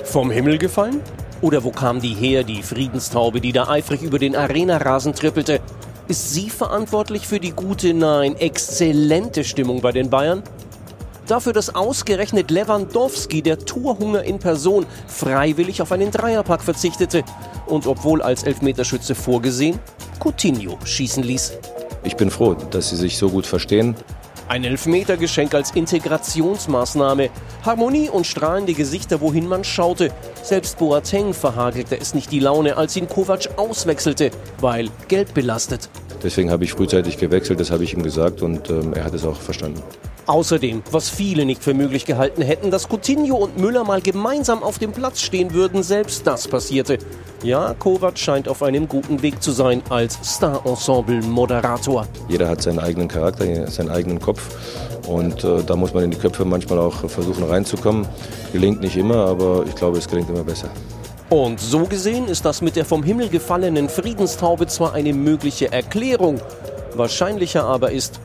Vom 0.03 0.31
Himmel 0.31 0.57
gefallen? 0.57 0.99
Oder 1.41 1.63
wo 1.63 1.71
kam 1.71 2.01
die 2.01 2.13
her, 2.13 2.43
die 2.43 2.61
Friedenstaube, 2.61 3.39
die 3.39 3.53
da 3.53 3.69
eifrig 3.69 4.01
über 4.01 4.19
den 4.19 4.35
Arena-Rasen 4.35 5.13
trippelte? 5.13 5.61
Ist 6.09 6.33
sie 6.33 6.49
verantwortlich 6.49 7.25
für 7.25 7.39
die 7.39 7.51
gute, 7.51 7.93
nein, 7.93 8.35
exzellente 8.35 9.45
Stimmung 9.45 9.79
bei 9.79 9.93
den 9.93 10.09
Bayern? 10.09 10.43
Dafür, 11.29 11.53
dass 11.53 11.75
ausgerechnet 11.75 12.49
Lewandowski, 12.49 13.43
der 13.43 13.59
Torhunger 13.59 14.23
in 14.23 14.39
Person, 14.39 14.87
freiwillig 15.07 15.79
auf 15.79 15.91
einen 15.91 16.09
Dreierpack 16.09 16.63
verzichtete 16.63 17.23
und 17.67 17.85
obwohl 17.85 18.23
als 18.23 18.41
Elfmeterschütze 18.41 19.13
vorgesehen, 19.13 19.77
Coutinho 20.19 20.79
schießen 20.83 21.21
ließ. 21.21 21.53
Ich 22.03 22.15
bin 22.15 22.31
froh, 22.31 22.55
dass 22.71 22.89
sie 22.89 22.95
sich 22.95 23.19
so 23.19 23.29
gut 23.29 23.45
verstehen. 23.45 23.95
Ein 24.47 24.63
Elfmetergeschenk 24.63 25.53
als 25.53 25.69
Integrationsmaßnahme. 25.75 27.29
Harmonie 27.63 28.09
und 28.09 28.25
strahlende 28.25 28.73
Gesichter, 28.73 29.21
wohin 29.21 29.47
man 29.47 29.63
schaute. 29.63 30.11
Selbst 30.41 30.79
Boateng 30.79 31.35
verhagelte 31.35 31.99
es 31.99 32.15
nicht 32.15 32.31
die 32.31 32.39
Laune, 32.39 32.75
als 32.75 32.95
ihn 32.95 33.07
Kovac 33.07 33.49
auswechselte, 33.57 34.31
weil 34.59 34.89
Geld 35.07 35.35
belastet. 35.35 35.89
Deswegen 36.23 36.49
habe 36.49 36.63
ich 36.63 36.71
frühzeitig 36.71 37.19
gewechselt, 37.19 37.59
das 37.59 37.69
habe 37.69 37.83
ich 37.83 37.93
ihm 37.93 38.01
gesagt 38.01 38.41
und 38.41 38.71
ähm, 38.71 38.93
er 38.95 39.03
hat 39.03 39.13
es 39.13 39.23
auch 39.25 39.39
verstanden. 39.39 39.83
Außerdem, 40.29 40.83
was 40.91 41.09
viele 41.09 41.43
nicht 41.43 41.63
für 41.63 41.73
möglich 41.73 42.05
gehalten 42.05 42.43
hätten, 42.43 42.69
dass 42.69 42.87
Coutinho 42.87 43.35
und 43.35 43.57
Müller 43.57 43.83
mal 43.83 43.99
gemeinsam 43.99 44.61
auf 44.61 44.77
dem 44.77 44.91
Platz 44.91 45.21
stehen 45.21 45.55
würden, 45.55 45.81
selbst 45.81 46.27
das 46.27 46.47
passierte. 46.47 46.99
Ja, 47.41 47.73
Kovac 47.73 48.19
scheint 48.19 48.47
auf 48.47 48.61
einem 48.61 48.87
guten 48.87 49.23
Weg 49.23 49.41
zu 49.41 49.51
sein 49.51 49.81
als 49.89 50.19
Star-Ensemble-Moderator. 50.23 52.05
Jeder 52.27 52.47
hat 52.47 52.61
seinen 52.61 52.77
eigenen 52.77 53.07
Charakter, 53.07 53.65
seinen 53.71 53.89
eigenen 53.89 54.19
Kopf 54.19 54.55
und 55.07 55.43
äh, 55.43 55.63
da 55.63 55.75
muss 55.75 55.95
man 55.95 56.03
in 56.03 56.11
die 56.11 56.17
Köpfe 56.17 56.45
manchmal 56.45 56.77
auch 56.77 57.09
versuchen 57.09 57.45
reinzukommen. 57.45 58.07
Gelingt 58.53 58.81
nicht 58.81 58.97
immer, 58.97 59.25
aber 59.25 59.63
ich 59.67 59.73
glaube, 59.73 59.97
es 59.97 60.07
gelingt 60.07 60.29
immer 60.29 60.43
besser. 60.43 60.69
Und 61.31 61.59
so 61.59 61.85
gesehen 61.85 62.27
ist 62.27 62.45
das 62.45 62.61
mit 62.61 62.75
der 62.75 62.85
vom 62.85 63.01
Himmel 63.01 63.29
gefallenen 63.29 63.89
Friedenstaube 63.89 64.67
zwar 64.67 64.93
eine 64.93 65.11
mögliche 65.11 65.71
Erklärung, 65.71 66.39
wahrscheinlicher 66.93 67.63
aber 67.63 67.91
ist, 67.91 68.19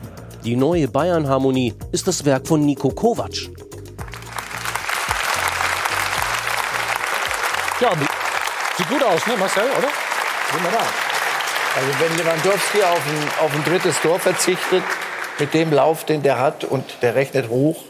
die 0.45 0.55
neue 0.55 0.87
Bayern-Harmonie 0.87 1.73
ist 1.91 2.07
das 2.07 2.23
Werk 2.23 2.47
von 2.47 2.63
Nico 2.63 2.89
Kovac. 2.89 3.33
Ja, 7.81 7.91
sieht 8.77 8.87
gut 8.87 9.03
aus, 9.03 9.25
ne, 9.25 9.35
Marcel, 9.37 9.63
oder? 9.63 9.89
Wunderbar. 10.53 10.85
Also 11.75 11.89
wenn 11.99 12.17
Lewandowski 12.17 12.83
auf 12.83 13.01
ein, 13.07 13.45
auf 13.45 13.53
ein 13.53 13.63
drittes 13.65 13.99
Tor 14.01 14.19
verzichtet, 14.19 14.83
mit 15.39 15.53
dem 15.53 15.73
Lauf, 15.73 16.05
den 16.05 16.21
der 16.21 16.39
hat 16.39 16.63
und 16.63 16.85
der 17.01 17.15
rechnet 17.15 17.49
hoch, 17.49 17.83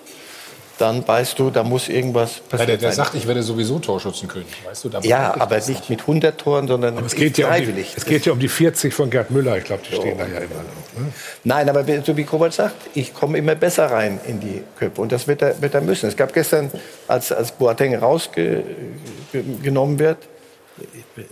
dann 0.78 1.08
weißt 1.08 1.40
du, 1.40 1.50
da 1.50 1.64
muss 1.64 1.88
irgendwas 1.88 2.38
Ja, 2.38 2.42
passieren. 2.50 2.68
der, 2.68 2.78
der 2.78 2.92
sagt, 2.92 3.16
ich 3.16 3.28
werde 3.28 3.44
sowieso 3.44 3.80
Torschützenkönig, 3.80 4.48
weißt 4.66 4.86
du? 4.86 4.90
Ja, 5.04 5.36
aber 5.40 5.58
nicht 5.58 5.90
mit 5.90 6.02
100 6.02 6.38
Toren, 6.38 6.68
sondern 6.68 6.98
Es 7.06 7.16
geht, 7.16 7.38
ja 7.38 7.48
um 7.48 7.54
die, 7.54 7.60
freiwillig. 7.62 7.94
es 7.96 8.06
geht 8.06 8.26
ja 8.26 8.34
um 8.34 8.40
die 8.40 8.50
40 8.50 8.94
von 8.94 9.10
Gerd 9.10 9.32
Müller. 9.32 9.58
Ich 9.58 9.64
glaube, 9.64 9.84
die 9.90 9.96
stehen 9.96 10.18
da 10.18 10.26
ja 10.26 10.40
immer 10.40 10.56
noch. 10.56 11.02
Ne? 11.02 11.12
Nein, 11.44 11.70
aber 11.70 11.86
so 12.04 12.18
wie 12.18 12.24
Kovac 12.24 12.54
sagt, 12.54 12.76
ich 12.94 13.14
komme 13.14 13.38
immer 13.38 13.56
besser 13.56 13.90
rein 13.92 14.20
in 14.28 14.40
die 14.40 14.64
Köpfe. 14.78 15.02
Und 15.02 15.12
das 15.12 15.28
wird 15.28 15.42
er, 15.42 15.62
wird 15.62 15.74
er 15.74 15.82
müssen. 15.82 16.08
Es 16.10 16.18
gab 16.18 16.34
gestern, 16.34 16.70
als, 17.08 17.32
als 17.32 17.52
Boateng 17.52 17.96
rausgenommen 17.96 20.00
wird, 20.00 20.18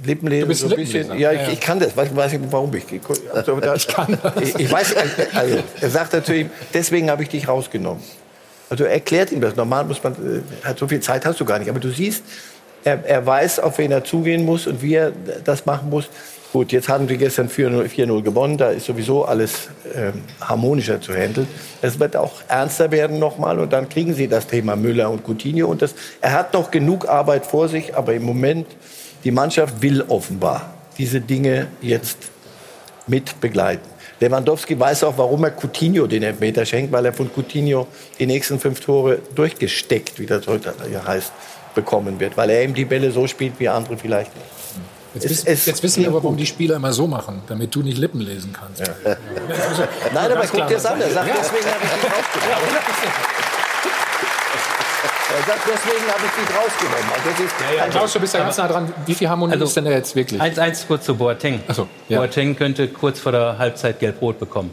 Lippenlesen 0.06 0.42
Du 0.44 0.48
bist 0.48 0.62
so 0.62 0.70
ein 0.70 0.76
bisschen. 0.78 1.20
Ja, 1.20 1.34
ich, 1.34 1.54
ich 1.54 1.60
kann 1.60 1.78
das. 1.78 1.98
Weiß, 1.98 2.16
weiß 2.16 2.32
nicht, 2.32 2.46
warum 2.50 2.74
ich. 2.76 2.86
Also, 3.34 3.60
da, 3.60 3.76
Ich 3.76 3.88
kann 3.90 4.18
das. 4.22 4.34
Ich, 4.42 4.56
ich 4.60 4.72
weiß, 4.72 4.96
also, 5.34 5.58
er 5.82 5.90
sagt 5.90 6.30
ihm, 6.30 6.50
deswegen 6.74 7.12
habe 7.12 7.24
ich 7.24 7.30
dich 7.30 7.46
rausgenommen. 7.48 8.02
Also 8.74 8.86
er 8.86 8.94
erklärt 8.94 9.32
ihm 9.32 9.40
das. 9.40 9.56
Normal 9.56 9.86
muss 9.86 10.04
man, 10.04 10.14
äh, 10.14 10.66
hat 10.68 10.80
so 10.80 10.88
viel 10.88 11.00
Zeit 11.00 11.28
hast 11.28 11.40
du 11.40 11.46
gar 11.46 11.60
nicht. 11.60 11.70
Aber 11.70 11.80
du 11.80 11.92
siehst, 11.92 12.24
er, 12.84 13.06
er 13.06 13.24
weiß, 13.24 13.60
auf 13.60 13.78
wen 13.78 13.92
er 13.92 14.04
zugehen 14.04 14.44
muss 14.46 14.66
und 14.66 14.82
wie 14.82 14.96
er 14.96 15.12
das 15.44 15.68
machen 15.68 15.92
muss. 15.92 16.10
Gut, 16.52 16.72
jetzt 16.72 16.90
haben 16.90 17.08
wir 17.08 17.18
gestern 17.18 17.50
4-0 17.50 17.88
4-0 17.88 18.24
gewonnen. 18.24 18.58
Da 18.58 18.72
ist 18.72 18.88
sowieso 18.88 19.26
alles 19.26 19.70
ähm, 19.94 20.24
harmonischer 20.42 21.00
zu 21.00 21.14
handeln. 21.14 21.46
Es 21.84 22.00
wird 22.00 22.16
auch 22.16 22.42
ernster 22.48 22.90
werden 22.90 23.20
nochmal. 23.20 23.60
Und 23.60 23.72
dann 23.74 23.90
kriegen 23.90 24.16
sie 24.16 24.28
das 24.28 24.48
Thema 24.48 24.76
Müller 24.76 25.12
und 25.12 25.24
Coutinho. 25.24 25.68
Und 25.68 25.84
das, 25.84 25.94
er 26.20 26.32
hat 26.32 26.56
noch 26.56 26.72
genug 26.72 27.08
Arbeit 27.08 27.46
vor 27.46 27.70
sich. 27.70 27.96
Aber 27.96 28.16
im 28.16 28.24
Moment, 28.24 28.66
die 29.24 29.30
Mannschaft 29.30 29.84
will 29.84 30.02
offenbar 30.08 30.74
diese 30.98 31.22
Dinge 31.22 31.68
jetzt 31.80 32.18
mit 33.06 33.40
begleiten. 33.40 33.93
Lewandowski 34.20 34.80
weiß 34.80 35.04
auch, 35.06 35.18
warum 35.18 35.44
er 35.44 35.52
Coutinho 35.52 36.08
den 36.08 36.24
Elfmeter 36.24 36.66
schenkt, 36.66 36.92
weil 36.92 37.06
er 37.06 37.14
von 37.14 37.30
Coutinho 37.36 37.88
die 38.20 38.26
nächsten 38.26 38.60
fünf 38.60 38.80
Tore 38.80 39.20
durchgesteckt, 39.36 40.20
wie 40.20 40.26
das 40.26 40.48
heute 40.48 40.74
ja 40.92 41.06
heißt, 41.06 41.32
bekommen 41.76 42.20
wird. 42.20 42.38
Weil 42.38 42.50
er 42.52 42.62
eben 42.62 42.74
die 42.74 42.86
Bälle 42.86 43.12
so 43.12 43.28
spielt 43.28 43.60
wie 43.60 43.68
andere 43.70 43.98
vielleicht 43.98 44.34
nicht. 44.36 44.48
Jetzt, 45.16 45.26
Es- 45.26 45.32
wissen- 45.32 45.48
es 45.48 45.66
jetzt 45.68 45.84
wissen 45.84 46.02
wir 46.02 46.10
aber, 46.10 46.24
warum 46.24 46.38
die 46.38 46.46
Spieler 46.46 46.78
immer 46.78 46.92
so 46.94 47.06
machen, 47.06 47.42
damit 47.48 47.76
du 47.76 47.82
nicht 47.84 47.98
Lippen 48.00 48.22
lesen 48.22 48.52
kannst. 48.58 48.82
Nein, 49.04 50.32
aber 50.32 50.48
guck 50.48 50.68
dir 50.68 50.74
das 50.76 50.86
an. 50.88 51.00
Er 51.02 51.10
sagt, 51.12 51.28
Ja. 51.28 51.36
deswegen 51.40 51.66
habe 51.66 51.84
ich 51.84 51.90
dich 51.92 52.12
rausgenommen. 52.12 53.53
Er 55.36 55.42
sagt, 55.48 55.62
deswegen 55.68 56.08
habe 56.12 56.22
ich 56.26 56.32
dich 56.32 56.56
rausgenommen. 56.56 57.12
Also 57.16 57.30
das 57.32 57.40
ist, 57.40 57.78
Ja, 57.78 57.88
Klaus, 57.88 58.14
du 58.14 58.20
bist 58.20 58.34
ja 58.36 58.40
ganz 58.42 58.58
nah 58.58 58.68
dran. 58.68 58.94
Wie 59.06 59.16
viel 59.16 59.28
Harmonie 59.30 59.54
Also, 59.54 59.66
ist 59.66 59.76
denn 59.76 59.86
da 59.86 59.92
jetzt 59.92 60.16
wirklich? 60.16 60.40
1-1 60.42 60.86
kurz 60.88 61.06
zu 61.06 61.16
Boateng. 61.16 61.62
so, 61.70 61.88
ja. 62.08 62.20
Boateng 62.20 62.56
könnte 62.56 62.88
kurz 62.88 63.20
vor 63.20 63.32
der 63.32 63.58
Halbzeit 63.58 64.00
gelb-rot 64.00 64.40
bekommen. 64.40 64.72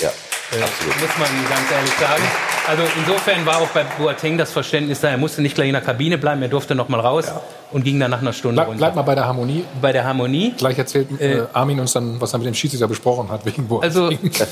Ja, 0.00 0.10
Äh, 0.52 0.60
muss 0.60 1.18
man 1.18 1.28
ganz 1.48 1.70
ehrlich 1.72 1.92
sagen. 1.94 2.22
Also 2.68 2.82
insofern 2.98 3.46
war 3.46 3.58
auch 3.58 3.68
bei 3.68 3.84
Boateng 3.98 4.38
das 4.38 4.52
Verständnis 4.52 5.00
da. 5.00 5.08
Er 5.08 5.18
musste 5.18 5.42
nicht 5.42 5.54
gleich 5.54 5.68
in 5.68 5.72
der 5.72 5.82
Kabine 5.82 6.18
bleiben, 6.18 6.42
er 6.42 6.48
durfte 6.48 6.74
noch 6.74 6.88
mal 6.88 7.00
raus 7.00 7.26
und 7.72 7.84
ging 7.84 7.98
dann 7.98 8.10
nach 8.12 8.20
einer 8.20 8.32
Stunde 8.32 8.56
Bleib, 8.56 8.68
runter. 8.68 8.78
bleib 8.78 8.94
mal 8.94 9.02
bei 9.02 9.14
der 9.14 9.26
Harmonie. 9.26 9.64
Bei 9.80 9.92
der 9.92 10.04
Harmonie. 10.04 10.54
Gleich 10.56 10.78
erzählt 10.78 11.20
äh, 11.20 11.42
Armin 11.52 11.80
uns 11.80 11.92
dann, 11.92 12.20
was 12.20 12.32
er 12.32 12.38
mit 12.38 12.46
dem 12.46 12.54
Schiedsrichter 12.54 12.86
besprochen 12.86 13.28
hat, 13.30 13.44
wegen 13.44 13.66
Boateng. 13.66 13.84
Also, 13.84 14.10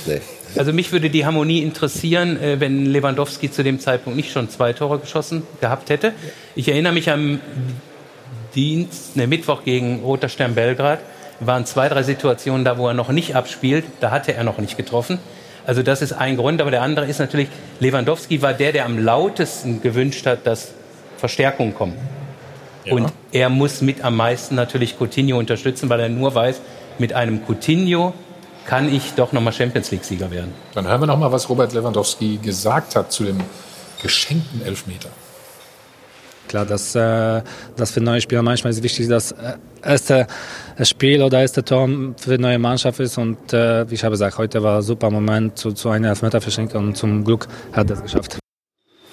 also 0.56 0.72
mich 0.72 0.90
würde 0.90 1.10
die 1.10 1.26
Harmonie 1.26 1.62
interessieren, 1.62 2.40
äh, 2.42 2.58
wenn 2.58 2.86
Lewandowski 2.86 3.50
zu 3.50 3.62
dem 3.62 3.78
Zeitpunkt 3.78 4.16
nicht 4.16 4.32
schon 4.32 4.48
zwei 4.50 4.72
Tore 4.72 4.98
geschossen 4.98 5.44
gehabt 5.60 5.90
hätte. 5.90 6.12
Ich 6.56 6.68
erinnere 6.68 6.92
mich 6.92 7.10
am 7.10 7.40
Dienst, 8.54 9.16
ne, 9.16 9.26
Mittwoch 9.26 9.64
gegen 9.64 10.02
Roter 10.02 10.28
Stern 10.28 10.54
Belgrad. 10.54 11.00
Waren 11.40 11.66
zwei, 11.66 11.88
drei 11.88 12.04
Situationen 12.04 12.64
da, 12.64 12.78
wo 12.78 12.86
er 12.86 12.94
noch 12.94 13.08
nicht 13.10 13.34
abspielt. 13.34 13.84
Da 14.00 14.12
hatte 14.12 14.34
er 14.34 14.44
noch 14.44 14.58
nicht 14.58 14.76
getroffen. 14.76 15.18
Also 15.66 15.82
das 15.82 16.02
ist 16.02 16.12
ein 16.12 16.36
Grund. 16.36 16.60
Aber 16.60 16.70
der 16.70 16.82
andere 16.82 17.06
ist 17.06 17.18
natürlich, 17.18 17.48
Lewandowski 17.80 18.42
war 18.42 18.54
der, 18.54 18.72
der 18.72 18.84
am 18.84 18.98
lautesten 18.98 19.80
gewünscht 19.82 20.26
hat, 20.26 20.46
dass 20.46 20.72
Verstärkungen 21.16 21.74
kommen. 21.74 21.94
Und 22.90 23.12
er 23.32 23.48
muss 23.48 23.80
mit 23.80 24.04
am 24.04 24.16
meisten 24.16 24.54
natürlich 24.54 24.96
Coutinho 24.98 25.38
unterstützen, 25.38 25.88
weil 25.88 26.00
er 26.00 26.08
nur 26.10 26.34
weiß, 26.34 26.60
mit 26.98 27.14
einem 27.14 27.40
Coutinho 27.46 28.12
kann 28.66 28.92
ich 28.92 29.14
doch 29.14 29.32
nochmal 29.32 29.52
Champions 29.52 29.90
League-Sieger 29.90 30.30
werden. 30.30 30.52
Dann 30.74 30.86
hören 30.86 31.00
wir 31.00 31.06
noch 31.06 31.18
mal, 31.18 31.32
was 31.32 31.48
Robert 31.48 31.72
Lewandowski 31.72 32.38
gesagt 32.42 32.96
hat 32.96 33.12
zu 33.12 33.24
dem 33.24 33.40
geschenkten 34.02 34.64
Elfmeter. 34.64 35.08
Klar, 36.48 36.66
das, 36.66 36.94
äh, 36.94 37.42
das 37.76 37.90
für 37.90 38.00
neue 38.00 38.20
Spieler 38.20 38.42
manchmal 38.42 38.72
ist 38.72 38.82
wichtig, 38.82 39.08
dass 39.08 39.32
äh, 39.32 39.56
erste 39.82 40.26
Spiel 40.82 41.22
oder 41.22 41.40
erste 41.40 41.64
Tor 41.64 41.88
für 42.16 42.36
die 42.36 42.42
neue 42.42 42.58
Mannschaft 42.58 43.00
ist. 43.00 43.18
Und 43.18 43.52
äh, 43.52 43.88
wie 43.90 43.94
ich 43.94 44.04
habe 44.04 44.12
gesagt, 44.12 44.38
heute 44.38 44.62
war 44.62 44.78
ein 44.78 44.82
super 44.82 45.10
Moment 45.10 45.58
zu, 45.58 45.72
zu 45.72 45.88
einem 45.90 46.04
Elfmeterverschenk 46.06 46.74
und 46.74 46.96
zum 46.96 47.24
Glück 47.24 47.48
hat 47.72 47.90
er 47.90 47.96
es 47.96 48.02
geschafft. 48.02 48.38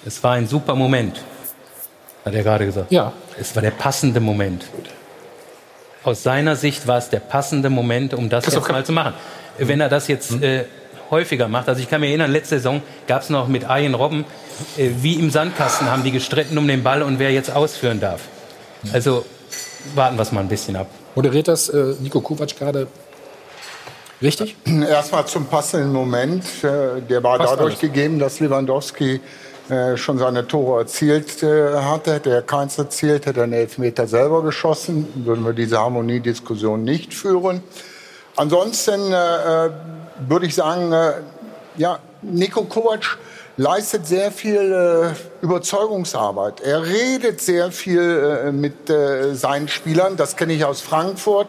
Es 0.04 0.22
war 0.22 0.32
ein 0.32 0.46
super 0.46 0.74
Moment, 0.74 1.20
hat 2.24 2.34
er 2.34 2.42
gerade 2.42 2.66
gesagt. 2.66 2.90
Ja. 2.90 3.12
Es 3.38 3.54
war 3.54 3.62
der 3.62 3.70
passende 3.70 4.20
Moment. 4.20 4.66
Aus 6.04 6.22
seiner 6.22 6.56
Sicht 6.56 6.86
war 6.86 6.98
es 6.98 7.08
der 7.08 7.20
passende 7.20 7.70
Moment, 7.70 8.12
um 8.12 8.28
das 8.28 8.44
Christoph, 8.44 8.64
jetzt 8.64 8.72
mal 8.72 8.84
zu 8.84 8.92
machen. 8.92 9.14
Wenn 9.58 9.80
er 9.80 9.88
das 9.88 10.08
jetzt 10.08 10.42
äh, 10.42 10.64
häufiger 11.12 11.46
macht, 11.46 11.68
also 11.68 11.80
ich 11.80 11.88
kann 11.88 12.00
mir 12.00 12.08
erinnern, 12.08 12.32
letzte 12.32 12.56
Saison 12.56 12.82
gab 13.06 13.22
es 13.22 13.30
noch 13.30 13.46
mit 13.46 13.64
Arjen 13.64 13.94
Robben, 13.94 14.24
äh, 14.76 14.90
wie 15.02 15.14
im 15.14 15.30
Sandkasten 15.30 15.88
haben 15.88 16.02
die 16.02 16.10
gestritten 16.10 16.58
um 16.58 16.66
den 16.66 16.82
Ball 16.82 17.02
und 17.02 17.20
wer 17.20 17.30
jetzt 17.30 17.54
ausführen 17.54 18.00
darf. 18.00 18.22
Also 18.92 19.24
warten 19.94 20.16
wir 20.16 20.22
es 20.22 20.32
mal 20.32 20.40
ein 20.40 20.48
bisschen 20.48 20.74
ab. 20.74 20.88
Moderiert 21.14 21.46
das 21.46 21.68
äh, 21.68 21.94
Nico 22.00 22.20
Kovac 22.20 22.56
gerade 22.58 22.88
richtig? 24.20 24.56
Erstmal 24.66 25.26
zum 25.26 25.46
passenden 25.46 25.92
Moment. 25.92 26.44
Äh, 26.64 27.00
Der 27.08 27.22
war 27.22 27.38
Passt 27.38 27.52
dadurch 27.52 27.74
alles. 27.74 27.80
gegeben, 27.80 28.18
dass 28.18 28.40
Lewandowski 28.40 29.20
äh, 29.68 29.96
schon 29.96 30.18
seine 30.18 30.46
Tore 30.48 30.80
erzielt 30.80 31.42
äh, 31.42 31.74
hatte. 31.76 32.14
Hätte 32.14 32.30
er 32.30 32.42
keins 32.42 32.78
erzielt, 32.78 33.26
hätte 33.26 33.40
er 33.40 33.44
einen 33.44 33.52
Elfmeter 33.52 34.06
selber 34.06 34.42
geschossen. 34.42 35.06
Würden 35.14 35.44
wir 35.44 35.52
diese 35.52 35.78
Harmoniediskussion 35.78 36.82
nicht 36.82 37.14
führen. 37.14 37.62
Ansonsten 38.36 39.12
äh, 39.12 39.66
äh, 39.66 39.70
würde 40.28 40.46
ich 40.46 40.54
sagen, 40.54 40.92
äh, 40.92 41.12
ja, 41.76 41.98
Nico 42.22 42.64
Kovac 42.64 43.18
leistet 43.56 44.06
sehr 44.06 44.30
viel 44.30 45.14
äh, 45.14 45.44
Überzeugungsarbeit. 45.44 46.60
Er 46.60 46.84
redet 46.84 47.40
sehr 47.40 47.70
viel 47.70 48.44
äh, 48.46 48.52
mit 48.52 48.88
äh, 48.88 49.34
seinen 49.34 49.68
Spielern. 49.68 50.16
Das 50.16 50.36
kenne 50.36 50.52
ich 50.54 50.64
aus 50.64 50.80
Frankfurt. 50.80 51.48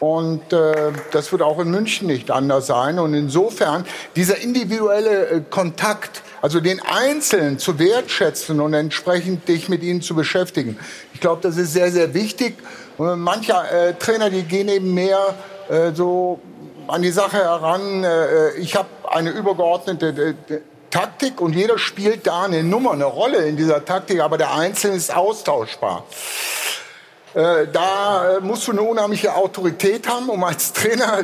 Und 0.00 0.54
äh, 0.54 0.92
das 1.12 1.30
wird 1.30 1.42
auch 1.42 1.58
in 1.58 1.70
München 1.70 2.06
nicht 2.06 2.30
anders 2.30 2.66
sein. 2.66 2.98
Und 2.98 3.12
insofern 3.12 3.84
dieser 4.16 4.38
individuelle 4.38 5.26
äh, 5.26 5.40
Kontakt, 5.48 6.22
also 6.40 6.60
den 6.60 6.80
Einzelnen 6.80 7.58
zu 7.58 7.78
wertschätzen 7.78 8.60
und 8.60 8.72
entsprechend 8.72 9.46
dich 9.46 9.68
mit 9.68 9.82
ihnen 9.82 10.00
zu 10.00 10.14
beschäftigen, 10.14 10.78
ich 11.12 11.20
glaube, 11.20 11.42
das 11.42 11.58
ist 11.58 11.74
sehr, 11.74 11.92
sehr 11.92 12.14
wichtig. 12.14 12.56
Und 12.96 13.20
manche 13.20 13.52
äh, 13.52 13.92
Trainer, 13.92 14.30
die 14.30 14.42
gehen 14.42 14.68
eben 14.68 14.94
mehr 14.94 15.34
äh, 15.68 15.92
so 15.92 16.40
an 16.86 17.02
die 17.02 17.10
Sache 17.10 17.38
heran. 17.38 18.04
Äh, 18.04 18.52
ich 18.54 18.76
habe 18.76 18.88
eine 19.08 19.30
übergeordnete 19.30 20.34
äh, 20.48 20.60
Taktik 20.90 21.40
und 21.40 21.54
jeder 21.54 21.78
spielt 21.78 22.26
da 22.26 22.42
eine 22.42 22.62
Nummer, 22.62 22.92
eine 22.92 23.04
Rolle 23.04 23.46
in 23.46 23.56
dieser 23.56 23.84
Taktik, 23.84 24.20
aber 24.20 24.38
der 24.38 24.52
Einzelne 24.54 24.96
ist 24.96 25.14
austauschbar. 25.14 26.04
Äh, 27.34 27.68
da 27.72 28.38
musst 28.40 28.66
du 28.66 28.72
eine 28.72 28.82
unheimliche 28.82 29.34
Autorität 29.34 30.08
haben, 30.08 30.28
um 30.28 30.42
als 30.42 30.72
Trainer 30.72 31.22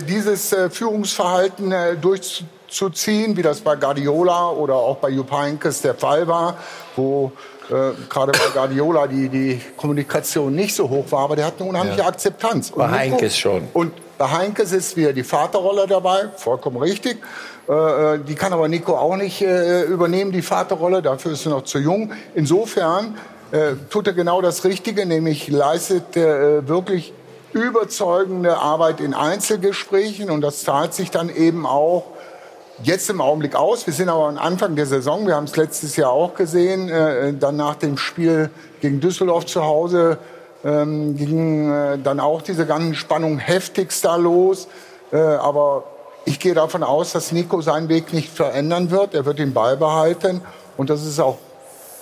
dieses 0.00 0.54
Führungsverhalten 0.70 1.72
äh, 1.72 1.96
durch, 1.96 2.44
zu 2.68 2.90
ziehen, 2.90 3.36
wie 3.36 3.42
das 3.42 3.60
bei 3.60 3.76
Guardiola 3.76 4.50
oder 4.50 4.74
auch 4.74 4.96
bei 4.96 5.08
Jupp 5.08 5.32
Heynckes 5.32 5.82
der 5.82 5.94
Fall 5.94 6.26
war, 6.26 6.58
wo 6.94 7.32
äh, 7.70 7.92
gerade 8.08 8.32
bei 8.32 8.48
Guardiola 8.52 9.06
die, 9.06 9.28
die 9.28 9.60
Kommunikation 9.76 10.54
nicht 10.54 10.74
so 10.74 10.88
hoch 10.88 11.04
war, 11.10 11.20
aber 11.24 11.36
der 11.36 11.46
hat 11.46 11.54
eine 11.60 11.68
unheimliche 11.68 12.00
Ja. 12.00 12.06
Akzeptanz. 12.08 12.70
Und 12.70 12.78
Bei 12.78 12.88
Heinkes 12.90 13.36
schon. 13.36 13.68
Und 13.72 13.92
bei 14.18 14.30
Heinkes 14.30 14.72
ist 14.72 14.96
wieder 14.96 15.12
die 15.12 15.24
Vaterrolle 15.24 15.86
dabei, 15.86 16.28
vollkommen 16.36 16.78
richtig. 16.78 17.18
Äh, 17.68 18.14
äh, 18.14 18.18
die 18.18 18.34
kann 18.34 18.52
aber 18.52 18.68
Nico 18.68 18.96
auch 18.96 19.16
nicht 19.16 19.42
äh, 19.42 19.82
übernehmen, 19.82 20.32
die 20.32 20.42
Vaterrolle, 20.42 21.02
dafür 21.02 21.32
ist 21.32 21.44
er 21.46 21.50
noch 21.50 21.64
zu 21.64 21.78
jung. 21.78 22.12
Insofern 22.34 23.16
äh, 23.50 23.72
tut 23.90 24.06
er 24.06 24.12
genau 24.12 24.40
das 24.40 24.64
Richtige, 24.64 25.04
nämlich 25.04 25.48
leistet 25.48 26.16
äh, 26.16 26.66
wirklich 26.68 27.12
überzeugende 27.52 28.58
Arbeit 28.58 29.00
in 29.00 29.14
Einzelgesprächen 29.14 30.30
und 30.30 30.40
das 30.42 30.62
zahlt 30.62 30.94
sich 30.94 31.10
dann 31.10 31.34
eben 31.34 31.66
auch 31.66 32.04
jetzt 32.82 33.08
im 33.10 33.20
Augenblick 33.20 33.54
aus. 33.54 33.86
Wir 33.86 33.94
sind 33.94 34.08
aber 34.08 34.28
am 34.28 34.38
Anfang 34.38 34.76
der 34.76 34.86
Saison. 34.86 35.26
Wir 35.26 35.36
haben 35.36 35.44
es 35.44 35.56
letztes 35.56 35.96
Jahr 35.96 36.10
auch 36.10 36.34
gesehen. 36.34 36.88
Äh, 36.88 37.34
dann 37.34 37.56
nach 37.56 37.76
dem 37.76 37.96
Spiel 37.96 38.50
gegen 38.80 39.00
Düsseldorf 39.00 39.46
zu 39.46 39.64
Hause 39.64 40.18
ähm, 40.64 41.16
ging 41.16 41.70
äh, 41.70 41.98
dann 41.98 42.20
auch 42.20 42.42
diese 42.42 42.66
ganze 42.66 42.94
Spannung 42.94 43.38
heftigst 43.38 44.04
da 44.04 44.16
los. 44.16 44.68
Äh, 45.12 45.16
aber 45.16 45.84
ich 46.24 46.40
gehe 46.40 46.54
davon 46.54 46.82
aus, 46.82 47.12
dass 47.12 47.32
Nico 47.32 47.60
seinen 47.60 47.88
Weg 47.88 48.12
nicht 48.12 48.30
verändern 48.30 48.90
wird. 48.90 49.14
Er 49.14 49.24
wird 49.24 49.38
ihn 49.38 49.54
beibehalten. 49.54 50.40
Und 50.76 50.90
das 50.90 51.04
ist 51.06 51.20
auch, 51.20 51.38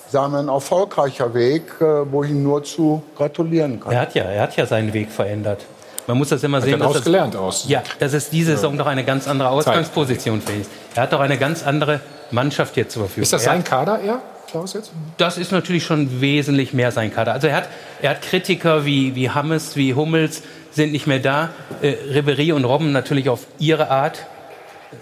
sagen 0.09 0.33
wir, 0.33 0.39
ein 0.39 0.47
erfolgreicher 0.47 1.33
Weg, 1.33 1.63
äh, 1.79 2.11
wo 2.11 2.23
ich 2.23 2.31
ihm 2.31 2.43
nur 2.43 2.63
zu 2.63 3.03
gratulieren 3.15 3.79
kann. 3.79 3.91
Er 3.93 4.01
hat 4.01 4.15
ja, 4.15 4.23
er 4.23 4.41
hat 4.41 4.55
ja 4.55 4.65
seinen 4.65 4.93
Weg 4.93 5.11
verändert. 5.11 5.65
Man 6.07 6.17
muss 6.17 6.29
das 6.29 6.43
immer 6.43 6.57
Hat 6.57 6.63
sehen, 6.65 6.73
er 6.73 6.87
dass 6.87 6.97
ausgelernt 6.97 7.33
es, 7.33 7.39
aus. 7.39 7.65
Ja, 7.67 7.81
dass 7.99 8.13
es 8.13 8.29
diese 8.29 8.51
Saison 8.55 8.77
doch 8.77 8.85
eine 8.85 9.03
ganz 9.03 9.27
andere 9.27 9.49
Ausgangsposition 9.49 10.41
für 10.41 10.53
ihn 10.53 10.61
ist. 10.61 10.69
Er 10.95 11.03
hat 11.03 11.13
doch 11.13 11.19
eine 11.19 11.37
ganz 11.37 11.65
andere 11.65 11.99
Mannschaft 12.31 12.75
hier 12.75 12.87
zur 12.87 13.03
Verfügung. 13.03 13.23
Ist 13.23 13.33
das 13.33 13.43
sein 13.43 13.59
hat, 13.59 13.65
Kader 13.65 13.99
eher, 13.99 14.21
Klaus, 14.49 14.73
jetzt? 14.73 14.91
das 15.17 15.37
ist 15.37 15.51
natürlich 15.51 15.83
schon 15.83 16.21
wesentlich 16.21 16.73
mehr 16.73 16.91
sein 16.91 17.13
Kader. 17.13 17.33
Also 17.33 17.47
er 17.47 17.55
hat, 17.57 17.69
er 18.01 18.11
hat 18.11 18.21
Kritiker 18.21 18.85
wie, 18.85 19.15
wie 19.15 19.29
Hammes, 19.31 19.75
wie 19.75 19.93
Hummels 19.95 20.43
sind 20.71 20.91
nicht 20.91 21.07
mehr 21.07 21.19
da. 21.19 21.49
Äh, 21.81 21.95
Ribery 22.13 22.51
und 22.51 22.65
Robben 22.65 22.91
natürlich 22.91 23.27
auf 23.29 23.47
ihre 23.57 23.89
Art 23.89 24.25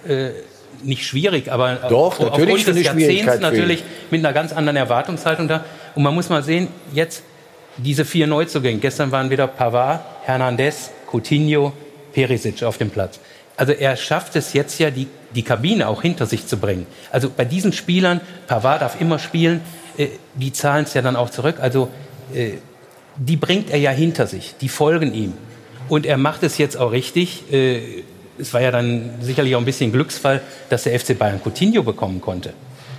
äh, 0.08 0.30
nicht 0.84 1.06
schwierig, 1.06 1.52
aber 1.52 1.76
Doch, 1.90 2.20
auf- 2.20 2.32
aufgrund 2.32 2.68
des 2.68 2.82
Jahrzehnts 2.84 3.40
natürlich 3.40 3.84
mit 4.10 4.20
einer 4.24 4.34
ganz 4.34 4.54
anderen 4.54 4.78
Erwartungshaltung 4.78 5.48
da. 5.48 5.64
Und 5.96 6.04
man 6.04 6.14
muss 6.14 6.30
mal 6.30 6.44
sehen, 6.44 6.68
jetzt 6.94 7.24
diese 7.78 8.06
vier 8.06 8.28
Neuzugänge. 8.28 8.80
Gestern 8.80 9.12
waren 9.12 9.30
wieder 9.30 9.48
Pavard, 9.48 10.02
Hernandez, 10.24 10.92
Coutinho, 11.12 11.74
Perisic 12.14 12.64
auf 12.64 12.78
dem 12.78 12.90
Platz. 12.90 13.20
Also 13.56 13.72
er 13.74 13.96
schafft 13.96 14.36
es 14.36 14.54
jetzt 14.54 14.80
ja, 14.80 14.90
die, 14.90 15.08
die 15.36 15.44
Kabine 15.44 15.88
auch 15.88 16.02
hinter 16.02 16.26
sich 16.26 16.48
zu 16.48 16.58
bringen. 16.58 16.88
Also 17.12 17.30
bei 17.30 17.46
diesen 17.46 17.72
Spielern, 17.72 18.22
Pavard 18.48 18.82
darf 18.82 19.00
immer 19.00 19.20
spielen, 19.20 19.62
äh, 19.98 20.08
die 20.34 20.52
zahlen 20.52 20.86
es 20.86 20.94
ja 20.94 21.02
dann 21.02 21.16
auch 21.16 21.30
zurück. 21.30 21.58
Also 21.60 21.90
äh, 22.34 22.54
die 23.16 23.38
bringt 23.38 23.70
er 23.70 23.78
ja 23.78 23.92
hinter 23.92 24.28
sich, 24.28 24.56
die 24.60 24.70
folgen 24.70 25.14
ihm. 25.14 25.34
Und 25.90 26.06
er 26.06 26.18
macht 26.18 26.44
es 26.44 26.58
jetzt 26.58 26.78
auch 26.78 26.92
richtig. 26.92 27.52
Äh, 27.52 28.04
es 28.40 28.54
war 28.54 28.62
ja 28.62 28.72
dann 28.72 29.12
sicherlich 29.22 29.56
auch 29.56 29.60
ein 29.60 29.66
bisschen 29.66 29.92
Glücksfall, 29.92 30.42
dass 30.70 30.84
der 30.84 31.00
FC 31.00 31.18
Bayern 31.18 31.40
Coutinho 31.44 31.84
bekommen 31.84 32.22
konnte. 32.22 32.54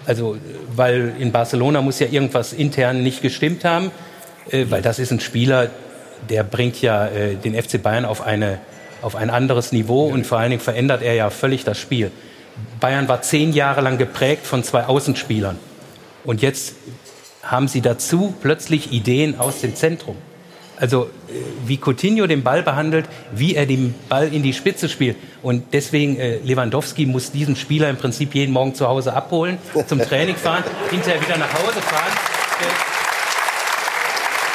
Also, 0.07 0.37
weil 0.77 1.15
in 1.19 1.33
Barcelona 1.33 1.81
muss 1.81 1.99
ja 1.99 2.07
irgendwas 2.07 2.53
intern 2.53 3.03
nicht 3.03 3.23
gestimmt 3.23 3.65
haben, 3.65 3.91
äh, 4.51 4.67
weil 4.69 4.83
das 4.83 4.99
ist 4.99 5.11
ein 5.11 5.21
Spieler, 5.21 5.71
der 6.29 6.43
bringt 6.43 6.81
ja 6.81 7.07
äh, 7.07 7.37
den 7.37 7.61
FC 7.61 7.83
Bayern 7.83 8.05
auf, 8.05 8.23
eine, 8.23 8.59
auf 9.03 9.17
ein 9.17 9.31
anderes 9.31 9.73
Niveau 9.73 10.07
und 10.07 10.27
vor 10.27 10.39
allen 10.39 10.51
Dingen 10.51 10.63
verändert 10.63 11.03
er 11.03 11.15
ja 11.15 11.31
völlig 11.31 11.65
das 11.65 11.79
Spiel. 11.79 12.11
Bayern 12.81 13.09
war 13.09 13.23
zehn 13.23 13.53
Jahre 13.53 13.81
lang 13.81 13.99
geprägt 13.99 14.47
von 14.47 14.63
zwei 14.63 14.85
Außenspielern. 14.85 15.59
Und 16.25 16.43
jetzt 16.43 16.75
haben 17.43 17.69
sie 17.69 17.81
dazu 17.81 18.35
plötzlich 18.41 18.93
Ideen 18.93 19.39
aus 19.39 19.61
dem 19.61 19.75
Zentrum. 19.75 20.17
Also 20.77 21.05
äh, 21.05 21.35
wie 21.67 21.79
Coutinho 21.79 22.27
den 22.27 22.43
Ball 22.43 22.63
behandelt, 22.63 23.07
wie 23.33 23.55
er 23.55 23.67
den 23.67 23.95
Ball 24.09 24.33
in 24.33 24.43
die 24.43 24.53
Spitze 24.53 24.89
spielt. 24.89 25.17
Und 25.43 25.73
deswegen, 25.73 26.19
äh, 26.19 26.39
Lewandowski 26.39 27.07
muss 27.07 27.31
diesen 27.31 27.55
Spieler 27.55 27.89
im 27.91 27.97
Prinzip 27.97 28.35
jeden 28.35 28.53
Morgen 28.53 28.75
zu 28.75 28.89
Hause 28.89 29.15
abholen, 29.15 29.59
zum 29.87 30.01
Training 30.01 30.37
fahren, 30.37 30.65
hinterher 30.91 31.21
wieder 31.21 31.39
nach 31.39 31.53
Hause 31.53 31.81
fahren. 31.81 32.13
Äh, 32.61 32.65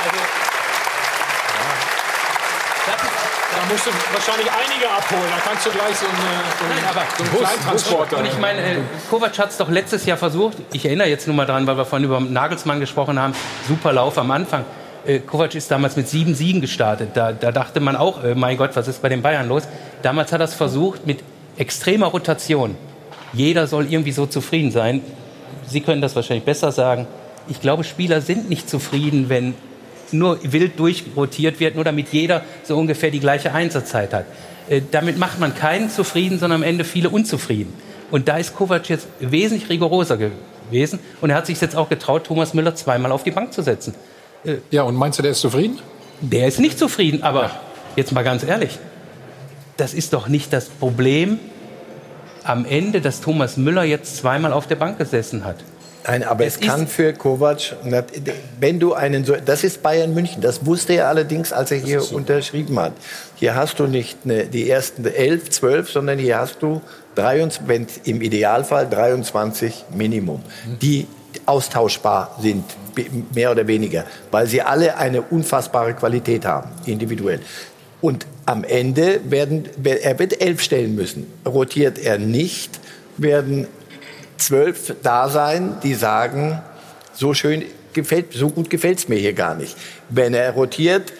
also, 0.05 0.19
Da 3.51 3.57
musst 3.69 3.85
du 3.85 3.91
wahrscheinlich 4.13 4.47
einige 4.51 4.89
abholen. 4.89 5.29
Da 5.29 5.49
kannst 5.49 5.65
du 5.65 5.69
gleich 5.71 5.95
so, 5.95 6.05
eine, 6.05 6.15
so 6.57 6.65
einen, 6.65 6.75
Nein, 6.75 6.89
aber 6.89 7.03
so 7.17 7.23
einen 7.23 7.45
Kleintransporter. 7.45 8.17
Und 8.17 8.25
ich 8.25 8.37
meine, 8.39 8.61
äh, 8.61 8.75
Kovac 9.09 9.37
hat 9.37 9.51
es 9.51 9.57
doch 9.57 9.69
letztes 9.69 10.05
Jahr 10.05 10.17
versucht. 10.17 10.57
Ich 10.73 10.85
erinnere 10.85 11.07
jetzt 11.07 11.27
nur 11.27 11.35
mal 11.35 11.45
dran, 11.45 11.65
weil 11.67 11.77
wir 11.77 11.85
vorhin 11.85 12.05
über 12.05 12.19
Nagelsmann 12.19 12.79
gesprochen 12.79 13.19
haben. 13.19 13.33
Super 13.67 13.93
Lauf 13.93 14.17
am 14.17 14.31
Anfang. 14.31 14.65
Äh, 15.05 15.19
Kovac 15.19 15.55
ist 15.55 15.71
damals 15.71 15.95
mit 15.95 16.07
sieben 16.07 16.35
Siegen 16.35 16.61
gestartet. 16.61 17.11
Da, 17.13 17.31
da 17.31 17.51
dachte 17.51 17.79
man 17.79 17.95
auch, 17.95 18.23
äh, 18.23 18.35
mein 18.35 18.57
Gott, 18.57 18.71
was 18.75 18.87
ist 18.87 19.01
bei 19.01 19.09
den 19.09 19.21
Bayern 19.21 19.47
los? 19.47 19.63
Damals 20.01 20.31
hat 20.31 20.41
er 20.41 20.45
es 20.45 20.53
versucht 20.53 21.05
mit 21.05 21.23
extremer 21.57 22.07
Rotation. 22.07 22.75
Jeder 23.33 23.67
soll 23.67 23.91
irgendwie 23.91 24.11
so 24.11 24.25
zufrieden 24.25 24.71
sein. 24.71 25.01
Sie 25.67 25.81
können 25.81 26.01
das 26.01 26.15
wahrscheinlich 26.15 26.45
besser 26.45 26.71
sagen. 26.71 27.07
Ich 27.47 27.61
glaube, 27.61 27.83
Spieler 27.83 28.21
sind 28.21 28.49
nicht 28.49 28.69
zufrieden, 28.69 29.29
wenn 29.29 29.53
nur 30.13 30.39
wild 30.43 30.79
durchrotiert 30.79 31.59
wird, 31.59 31.75
nur 31.75 31.83
damit 31.83 32.09
jeder 32.11 32.43
so 32.63 32.77
ungefähr 32.77 33.11
die 33.11 33.19
gleiche 33.19 33.53
Einsatzzeit 33.53 34.13
hat. 34.13 34.25
Äh, 34.69 34.81
damit 34.91 35.17
macht 35.17 35.39
man 35.39 35.55
keinen 35.55 35.89
zufrieden, 35.89 36.39
sondern 36.39 36.61
am 36.61 36.67
Ende 36.67 36.83
viele 36.83 37.09
unzufrieden. 37.09 37.73
Und 38.11 38.27
da 38.27 38.37
ist 38.37 38.55
Kovac 38.55 38.89
jetzt 38.89 39.07
wesentlich 39.19 39.69
rigoroser 39.69 40.17
gewesen. 40.17 40.99
Und 41.21 41.29
er 41.29 41.37
hat 41.37 41.45
sich 41.45 41.59
jetzt 41.61 41.75
auch 41.75 41.89
getraut, 41.89 42.25
Thomas 42.25 42.53
Müller 42.53 42.75
zweimal 42.75 43.11
auf 43.11 43.23
die 43.23 43.31
Bank 43.31 43.53
zu 43.53 43.61
setzen. 43.61 43.93
Äh, 44.43 44.57
ja, 44.71 44.83
und 44.83 44.95
meinst 44.95 45.19
du, 45.19 45.23
der 45.23 45.31
ist 45.31 45.41
zufrieden? 45.41 45.79
Der 46.21 46.47
ist 46.47 46.59
nicht 46.59 46.77
zufrieden, 46.77 47.23
aber 47.23 47.51
jetzt 47.95 48.11
mal 48.11 48.23
ganz 48.23 48.43
ehrlich, 48.43 48.77
das 49.77 49.93
ist 49.93 50.13
doch 50.13 50.27
nicht 50.27 50.51
das 50.51 50.65
Problem 50.65 51.39
am 52.43 52.65
Ende, 52.65 52.99
dass 53.01 53.21
Thomas 53.21 53.57
Müller 53.57 53.83
jetzt 53.83 54.17
zweimal 54.17 54.53
auf 54.53 54.67
der 54.67 54.75
Bank 54.75 54.97
gesessen 54.97 55.45
hat. 55.45 55.57
Nein, 56.05 56.23
aber 56.23 56.45
es, 56.45 56.59
kann 56.59 56.87
für 56.87 57.13
Kovac, 57.13 57.75
wenn 58.59 58.79
du 58.79 58.93
einen 58.93 59.25
so, 59.25 59.35
das 59.35 59.63
ist 59.63 59.83
Bayern 59.83 60.13
München, 60.13 60.41
das 60.41 60.65
wusste 60.65 60.93
er 60.93 61.07
allerdings, 61.07 61.51
als 61.51 61.71
er 61.71 61.77
hier 61.77 62.11
unterschrieben 62.13 62.79
hat. 62.79 62.93
Hier 63.35 63.55
hast 63.55 63.79
du 63.79 63.85
nicht 63.85 64.19
eine, 64.23 64.45
die 64.45 64.69
ersten 64.69 65.05
elf, 65.05 65.49
zwölf, 65.49 65.89
sondern 65.89 66.17
hier 66.17 66.39
hast 66.39 66.61
du 66.61 66.81
23, 67.15 67.67
wenn, 67.67 67.87
im 68.05 68.21
Idealfall 68.21 68.89
23 68.89 69.85
Minimum, 69.93 70.41
die 70.81 71.07
austauschbar 71.45 72.37
sind, 72.41 72.63
mehr 73.33 73.51
oder 73.51 73.67
weniger, 73.67 74.05
weil 74.31 74.47
sie 74.47 74.61
alle 74.61 74.97
eine 74.97 75.21
unfassbare 75.21 75.93
Qualität 75.93 76.45
haben, 76.45 76.69
individuell. 76.85 77.39
Und 78.01 78.25
am 78.45 78.63
Ende 78.63 79.19
werden, 79.25 79.67
er 79.83 80.17
wird 80.17 80.41
elf 80.41 80.61
stellen 80.61 80.95
müssen. 80.95 81.27
Rotiert 81.45 81.99
er 81.99 82.17
nicht, 82.17 82.79
werden 83.17 83.67
zwölf 84.41 84.93
da 85.03 85.29
sein, 85.29 85.77
die 85.83 85.93
sagen, 85.93 86.61
so 87.13 87.33
schön 87.33 87.63
gefällt, 87.93 88.33
so 88.33 88.49
gut 88.49 88.69
gefällt 88.69 88.99
es 88.99 89.07
mir 89.07 89.17
hier 89.17 89.33
gar 89.33 89.55
nicht. 89.55 89.75
Wenn 90.09 90.33
er 90.33 90.51
rotiert, 90.51 91.13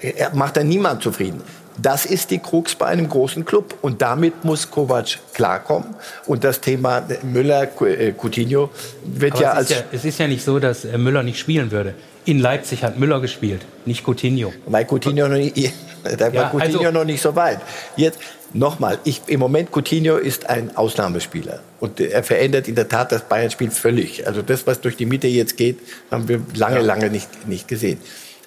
er 0.00 0.34
macht 0.34 0.56
er 0.56 0.64
niemand 0.64 1.02
zufrieden. 1.02 1.42
Das 1.78 2.04
ist 2.04 2.30
die 2.30 2.38
Krux 2.38 2.74
bei 2.74 2.86
einem 2.86 3.08
großen 3.08 3.44
Club. 3.44 3.74
Und 3.80 4.02
damit 4.02 4.44
muss 4.44 4.70
Kovac 4.70 5.18
klarkommen. 5.32 5.94
Und 6.26 6.44
das 6.44 6.60
Thema 6.60 7.02
Müller, 7.22 7.68
äh, 7.82 8.12
Coutinho 8.12 8.68
wird 9.04 9.34
Aber 9.34 9.42
ja 9.42 9.52
es, 9.52 9.56
als 9.56 9.70
ist 9.70 9.76
ja, 9.78 9.84
es 9.92 10.04
ist 10.04 10.18
ja 10.18 10.28
nicht 10.28 10.44
so, 10.44 10.58
dass 10.58 10.84
äh, 10.84 10.98
Müller 10.98 11.22
nicht 11.22 11.38
spielen 11.38 11.70
würde. 11.70 11.94
In 12.26 12.38
Leipzig 12.38 12.84
hat 12.84 12.98
Müller 12.98 13.20
gespielt, 13.20 13.62
nicht 13.86 14.06
Coutinho. 14.06 14.52
Weil 14.66 14.84
Coutinho 14.84 15.26
noch 15.26 15.38
nicht, 15.38 15.56
da 16.18 16.26
war 16.26 16.34
Ja, 16.34 16.50
Coutinho 16.50 16.80
also- 16.80 16.90
noch 16.90 17.04
nicht 17.04 17.22
so 17.22 17.34
weit. 17.34 17.60
Jetzt 17.96 18.18
nochmal, 18.52 18.98
ich, 19.04 19.22
im 19.26 19.40
Moment 19.40 19.70
Coutinho 19.72 20.16
ist 20.16 20.48
ein 20.48 20.76
Ausnahmespieler 20.76 21.60
und 21.80 22.00
er 22.00 22.22
verändert 22.22 22.68
in 22.68 22.74
der 22.74 22.88
Tat 22.88 23.12
das 23.12 23.22
Bayern-Spiel 23.22 23.70
völlig. 23.70 24.26
Also 24.26 24.42
das, 24.42 24.66
was 24.66 24.80
durch 24.80 24.96
die 24.96 25.06
Mitte 25.06 25.28
jetzt 25.28 25.56
geht, 25.56 25.78
haben 26.10 26.28
wir 26.28 26.40
lange, 26.54 26.80
lange 26.80 27.10
nicht, 27.10 27.48
nicht 27.48 27.68
gesehen. 27.68 28.00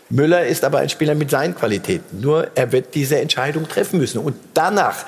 Müller 0.09 0.45
ist 0.45 0.63
aber 0.63 0.79
ein 0.79 0.89
Spieler 0.89 1.15
mit 1.15 1.31
seinen 1.31 1.55
Qualitäten. 1.55 2.21
Nur 2.21 2.51
er 2.55 2.71
wird 2.71 2.93
diese 2.93 3.19
Entscheidung 3.19 3.67
treffen 3.67 3.99
müssen 3.99 4.19
und 4.19 4.35
danach 4.53 5.05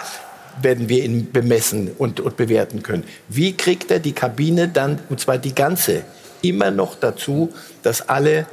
werden 0.61 0.87
wir 0.87 1.03
ihn 1.03 1.31
bemessen 1.31 1.91
und, 1.97 2.19
und 2.19 2.37
bewerten 2.37 2.81
können. 2.81 3.03
Wie 3.27 3.57
kriegt 3.57 3.91
er 3.91 3.99
die 3.99 4.13
Kabine 4.13 4.69
dann, 4.69 4.99
und 5.09 5.19
zwar 5.19 5.37
die 5.37 5.53
ganze, 5.53 6.03
immer 6.41 6.71
noch 6.71 6.95
dazu, 6.95 7.53
dass 7.83 8.07
alle 8.07 8.45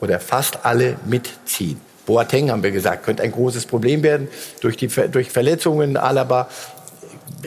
oder 0.00 0.20
fast 0.20 0.64
alle 0.64 0.96
mitziehen. 1.06 1.80
Boateng, 2.10 2.50
haben 2.50 2.62
wir 2.64 2.72
gesagt, 2.72 3.04
könnte 3.04 3.22
ein 3.22 3.30
großes 3.30 3.66
Problem 3.66 4.02
werden. 4.02 4.26
Durch, 4.60 4.76
die, 4.76 4.88
durch 4.88 5.30
Verletzungen, 5.30 5.96
Alaba, 5.96 6.48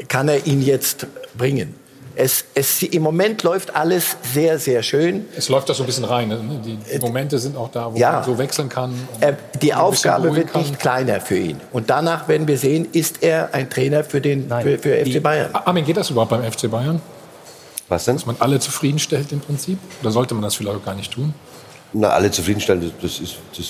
kann 0.08 0.30
er 0.30 0.46
ihn 0.48 0.62
jetzt 0.62 1.06
bringen. 1.38 1.76
Es, 2.16 2.46
es, 2.54 2.82
Im 2.84 3.02
Moment 3.04 3.44
läuft 3.44 3.76
alles 3.76 4.16
sehr, 4.34 4.60
sehr 4.60 4.84
schön. 4.84 5.26
Es 5.36 5.50
läuft 5.50 5.68
da 5.68 5.74
so 5.74 5.84
ein 5.84 5.86
bisschen 5.88 6.06
rein. 6.06 6.30
Ne? 6.30 6.62
Die, 6.64 6.78
die 6.78 7.00
Momente 7.00 7.40
sind 7.40 7.58
auch 7.58 7.72
da, 7.72 7.92
wo 7.94 7.98
Ja. 7.98 8.14
man 8.14 8.24
so 8.24 8.38
wechseln 8.38 8.70
kann. 8.70 8.94
Äh, 9.20 9.34
die 9.62 9.74
Aufgabe 9.74 10.34
wird 10.34 10.54
kann. 10.54 10.62
nicht 10.62 10.80
kleiner 10.80 11.20
für 11.20 11.38
ihn. 11.38 11.60
Und 11.74 11.90
danach 11.90 12.28
werden 12.30 12.48
wir 12.48 12.58
sehen, 12.58 12.88
ist 12.94 13.22
er 13.22 13.54
ein 13.54 13.70
Trainer 13.70 14.04
für, 14.06 14.22
den, 14.22 14.48
für, 14.48 14.78
für 14.78 15.06
FC 15.06 15.22
Bayern. 15.22 15.50
Armin, 15.54 15.84
geht 15.84 15.98
das 15.98 16.10
überhaupt 16.10 16.30
beim 16.32 16.44
FC 16.50 16.72
Bayern? 16.72 17.02
Was 17.90 18.06
denn? 18.06 18.16
Dass 18.16 18.26
man 18.26 18.38
alle 18.40 18.60
zufriedenstellt 18.60 19.32
im 19.34 19.42
Prinzip? 19.42 19.78
Oder 20.02 20.12
sollte 20.12 20.36
man 20.36 20.44
das 20.44 20.56
vielleicht 20.56 20.78
auch 20.78 20.86
gar 20.86 20.96
nicht 20.96 21.12
tun? 21.12 21.34
Na, 21.94 22.10
alle 22.10 22.32
zufriedenstellen, 22.32 22.92
das, 23.02 23.20
ist, 23.20 23.36
das, 23.58 23.68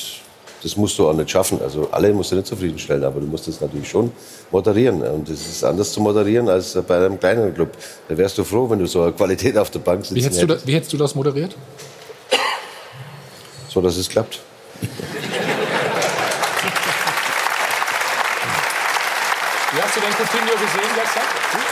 das 0.64 0.77
musst 0.77 0.98
du 0.98 1.10
auch 1.10 1.14
nicht 1.14 1.30
schaffen. 1.30 1.60
Also 1.61 1.90
alle 1.91 2.14
musst 2.14 2.31
du 2.31 2.35
nicht 2.35 2.48
zufriedenstellen, 2.48 3.03
aber 3.03 3.19
du 3.19 3.27
musst 3.27 3.48
das 3.48 3.60
natürlich 3.60 3.90
schon 3.90 4.11
moderieren. 4.49 5.02
Und 5.02 5.30
das 5.30 5.41
ist 5.41 5.64
anders 5.64 5.91
zu 5.91 6.02
moderieren 6.02 6.48
als 6.49 6.73
bei 6.88 6.95
einem 6.98 7.19
kleineren 7.19 7.53
Club. 7.53 7.72
Da 8.07 8.18
wärst 8.18 8.38
du 8.38 8.44
froh, 8.44 8.69
wenn 8.69 8.80
du 8.80 8.85
so 8.85 9.03
eine 9.03 9.11
Qualität 9.11 9.57
auf 9.57 9.69
der 9.69 9.80
Bank 9.80 10.06
sitzen 10.06 10.15
Wie 10.15 10.23
hättest, 10.23 10.41
du 10.41 10.68
wie 10.68 10.73
hättest 10.73 10.94
du 10.94 10.98
das 10.98 11.15
moderiert? 11.15 11.56
so 13.73 13.81
dass 13.81 13.98
es 13.98 14.07
klappt. 14.07 14.40
Wie 19.72 19.81
hast 19.81 19.95
du 19.95 20.02
denn 20.02 20.11
Coutinho 20.11 20.53
gesehen 20.53 20.91
gestern? 20.95 21.62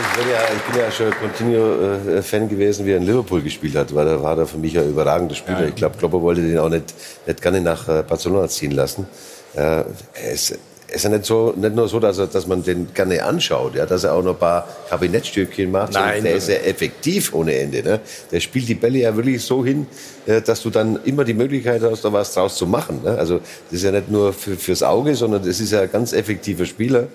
Ich 0.00 0.16
bin 0.16 0.30
ja, 0.30 0.38
ich 0.54 0.62
bin 0.62 0.80
ja 0.80 0.90
schon 0.92 1.10
Coutinho-Fan 1.10 2.48
gewesen, 2.48 2.86
wie 2.86 2.92
er 2.92 2.98
in 2.98 3.02
Liverpool 3.02 3.42
gespielt 3.42 3.74
hat, 3.74 3.92
weil 3.92 4.06
da 4.06 4.22
war 4.22 4.38
er 4.38 4.46
für 4.46 4.58
mich 4.58 4.78
ein 4.78 4.88
überragender 4.88 5.34
Spieler. 5.34 5.58
Ja, 5.58 5.64
ja. 5.64 5.68
Ich 5.70 5.74
glaube, 5.74 5.96
Klopper 5.98 6.22
wollte 6.22 6.40
den 6.40 6.58
auch 6.58 6.68
nicht, 6.68 6.94
nicht 7.26 7.42
gerne 7.42 7.60
nach 7.60 7.88
äh, 7.88 8.04
Barcelona 8.06 8.48
ziehen 8.48 8.70
lassen. 8.70 9.08
Äh, 9.54 9.60
er 9.60 9.84
ist, 10.32 10.52
er 10.86 10.94
ist 10.94 11.02
ja 11.02 11.10
nicht, 11.10 11.24
so, 11.24 11.52
nicht 11.56 11.74
nur 11.74 11.88
so, 11.88 11.98
dass, 11.98 12.18
er, 12.18 12.28
dass 12.28 12.46
man 12.46 12.62
den 12.62 12.94
gerne 12.94 13.24
anschaut, 13.24 13.74
ja, 13.74 13.86
dass 13.86 14.04
er 14.04 14.14
auch 14.14 14.22
noch 14.22 14.34
ein 14.34 14.38
paar 14.38 14.68
Kabinettstückchen 14.88 15.70
macht. 15.70 15.94
Nein, 15.94 16.22
der 16.22 16.32
nein. 16.32 16.38
ist 16.38 16.48
ja 16.48 16.56
effektiv 16.56 17.34
ohne 17.34 17.54
Ende. 17.54 17.82
Ne? 17.82 18.00
Der 18.30 18.38
spielt 18.38 18.68
die 18.68 18.74
Bälle 18.74 18.98
ja 18.98 19.16
wirklich 19.16 19.42
so 19.42 19.64
hin, 19.64 19.86
äh, 20.26 20.40
dass 20.40 20.62
du 20.62 20.70
dann 20.70 21.00
immer 21.06 21.24
die 21.24 21.34
Möglichkeit 21.34 21.82
hast, 21.82 22.04
da 22.04 22.12
was 22.12 22.34
draus 22.34 22.56
zu 22.56 22.68
machen. 22.68 23.00
Ne? 23.02 23.18
Also 23.18 23.38
das 23.38 23.80
ist 23.80 23.82
ja 23.82 23.90
nicht 23.90 24.10
nur 24.10 24.32
für, 24.32 24.56
fürs 24.56 24.84
Auge, 24.84 25.16
sondern 25.16 25.44
das 25.44 25.58
ist 25.58 25.72
ja 25.72 25.80
ein 25.80 25.90
ganz 25.90 26.12
effektiver 26.12 26.66
Spieler. 26.66 27.08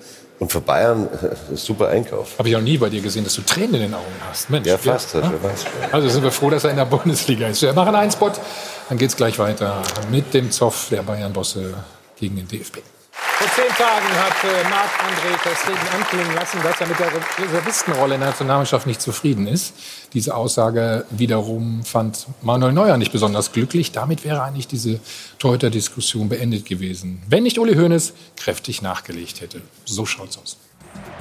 Und 0.43 0.51
für 0.51 0.59
Bayern 0.59 1.07
super 1.55 1.87
Einkauf. 1.87 2.37
Habe 2.37 2.49
ich 2.49 2.55
auch 2.57 2.61
nie 2.61 2.77
bei 2.77 2.89
dir 2.89 2.99
gesehen, 2.99 3.23
dass 3.23 3.33
du 3.35 3.43
Tränen 3.43 3.75
in 3.75 3.81
den 3.83 3.93
Augen 3.93 4.03
hast. 4.29 4.49
Mensch, 4.49 4.67
Ja, 4.67 4.77
fast. 4.77 5.13
Ja, 5.13 5.21
Ja, 5.21 5.31
fast. 5.41 5.67
Also 5.89 6.09
sind 6.09 6.21
wir 6.21 6.31
froh, 6.31 6.49
dass 6.49 6.65
er 6.65 6.71
in 6.71 6.75
der 6.75 6.83
Bundesliga 6.83 7.47
ist. 7.47 7.61
Wir 7.61 7.71
machen 7.71 7.95
einen 7.95 8.11
Spot, 8.11 8.29
dann 8.89 8.97
geht's 8.97 9.15
gleich 9.15 9.39
weiter 9.39 9.81
mit 10.11 10.33
dem 10.33 10.51
Zoff 10.51 10.87
der 10.91 11.01
Bayern-Bosse 11.01 11.75
gegen 12.19 12.35
den 12.35 12.49
DFB. 12.49 12.79
Vor 13.35 13.47
zehn 13.55 13.73
Tagen 13.75 14.07
hat 14.15 14.43
äh, 14.43 14.69
Marc-André 14.69 15.41
Testegen 15.41 15.87
anklingen 15.95 16.35
lassen, 16.35 16.61
dass 16.61 16.79
er 16.79 16.87
mit 16.87 16.99
der 16.99 17.11
Reservistenrolle 17.39 18.15
in 18.15 18.21
der 18.21 18.29
Nationalmannschaft 18.29 18.85
nicht 18.85 19.01
zufrieden 19.01 19.47
ist. 19.47 19.73
Diese 20.13 20.35
Aussage 20.35 21.05
wiederum 21.09 21.83
fand 21.83 22.27
Manuel 22.41 22.73
Neuer 22.73 22.97
nicht 22.97 23.11
besonders 23.11 23.51
glücklich. 23.51 23.91
Damit 23.91 24.23
wäre 24.23 24.43
eigentlich 24.43 24.67
diese 24.67 24.99
Torhüter-Diskussion 25.39 26.29
beendet 26.29 26.65
gewesen, 26.65 27.23
wenn 27.27 27.43
nicht 27.43 27.57
Uli 27.57 27.73
Hoeneß 27.73 28.13
kräftig 28.37 28.81
nachgelegt 28.81 29.41
hätte. 29.41 29.61
So 29.85 30.05
schaut's 30.05 30.37
aus. 30.37 30.57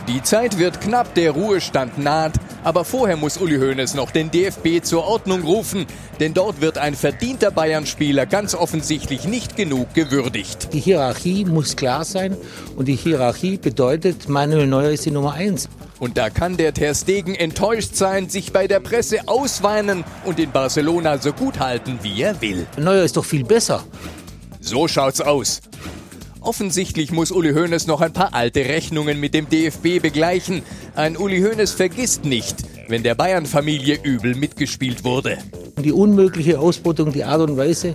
Die 0.09 0.23
Zeit 0.23 0.59
wird 0.59 0.81
knapp, 0.81 1.15
der 1.15 1.31
Ruhestand 1.31 1.97
naht, 1.97 2.33
aber 2.65 2.85
vorher 2.85 3.17
muss 3.17 3.39
Uli 3.39 3.59
Hoeneß 3.59 3.95
noch 3.95 4.11
den 4.11 4.33
DFB 4.33 4.83
zur 4.83 5.05
Ordnung 5.05 5.43
rufen, 5.43 5.87
denn 6.19 6.35
dort 6.35 6.61
wird 6.61 6.77
ein 6.77 6.95
verdienter 6.95 7.53
Bayern-Spieler 7.53 8.27
ganz 8.27 8.55
offensichtlich 8.55 9.27
nicht 9.27 9.57
genug 9.57 9.95
gewürdigt. 9.95 10.73
Die 10.73 10.81
Hierarchie 10.81 11.45
muss 11.45 11.77
klar 11.77 12.05
sein 12.05 12.37
und 12.77 12.89
die 12.89 12.97
Hierarchie 12.97 13.59
bedeutet, 13.59 14.29
Manuel 14.29 14.67
Neuer 14.67 14.91
ist 14.91 15.07
die 15.07 15.13
Nummer 15.13 15.35
eins. 15.35 15.69
Und 16.01 16.19
da 16.19 16.31
kann 16.31 16.57
der 16.57 16.75
Ter 16.75 16.97
Stegen 16.97 17.37
enttäuscht 17.37 17.95
sein, 17.95 18.29
sich 18.29 18.53
bei 18.53 18.67
der 18.67 18.81
Presse 18.81 19.29
ausweinen 19.29 20.03
und 20.25 20.41
in 20.41 20.51
Barcelona 20.51 21.19
so 21.19 21.33
gut 21.33 21.61
halten, 21.61 22.01
wie 22.03 22.23
er 22.23 22.41
will. 22.41 22.67
Neuer 22.77 23.05
ist 23.05 23.17
doch 23.17 23.25
viel 23.25 23.45
besser. 23.45 23.85
So 24.61 24.89
schaut's 24.89 25.21
aus. 25.21 25.61
Offensichtlich 26.43 27.13
muss 27.13 27.31
Uli 27.31 27.53
Hoeneß 27.53 27.87
noch 27.87 28.01
ein 28.01 28.13
paar 28.13 28.35
alte 28.35 28.61
Rechnungen 28.61 29.21
mit 29.21 29.33
dem 29.33 29.49
DFB 29.49 30.03
begleichen. 30.03 30.63
Ein 30.97 31.17
Uli 31.17 31.41
Hoeneß 31.41 31.73
vergisst 31.73 32.25
nicht, 32.25 32.57
wenn 32.89 33.05
der 33.05 33.15
Bayern-Familie 33.15 34.01
übel 34.03 34.35
mitgespielt 34.35 35.05
wurde. 35.05 35.39
Die 35.79 35.93
unmögliche 35.93 36.59
Ausbeutung, 36.59 37.13
die 37.13 37.23
Art 37.23 37.49
und 37.49 37.57
Weise, 37.57 37.95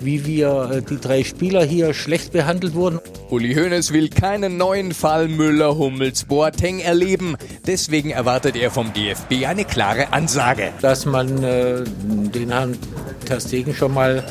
wie 0.00 0.26
wir 0.26 0.70
äh, 0.70 0.82
die 0.82 0.98
drei 0.98 1.24
Spieler 1.24 1.64
hier 1.64 1.94
schlecht 1.94 2.32
behandelt 2.32 2.74
wurden. 2.74 3.00
Uli 3.30 3.54
Hoeneß 3.54 3.92
will 3.94 4.10
keinen 4.10 4.58
neuen 4.58 4.92
Fall 4.92 5.28
Müller, 5.28 5.78
Hummels, 5.78 6.24
Boateng 6.24 6.80
erleben. 6.80 7.36
Deswegen 7.66 8.10
erwartet 8.10 8.56
er 8.56 8.70
vom 8.70 8.92
DFB 8.92 9.46
eine 9.46 9.64
klare 9.64 10.12
Ansage. 10.12 10.72
Dass 10.82 11.06
man 11.06 11.42
äh, 11.42 11.84
den 11.84 12.50
Herrn 12.50 12.76
Ter 13.24 13.40
Stegen 13.40 13.74
schon 13.74 13.94
mal 13.94 14.24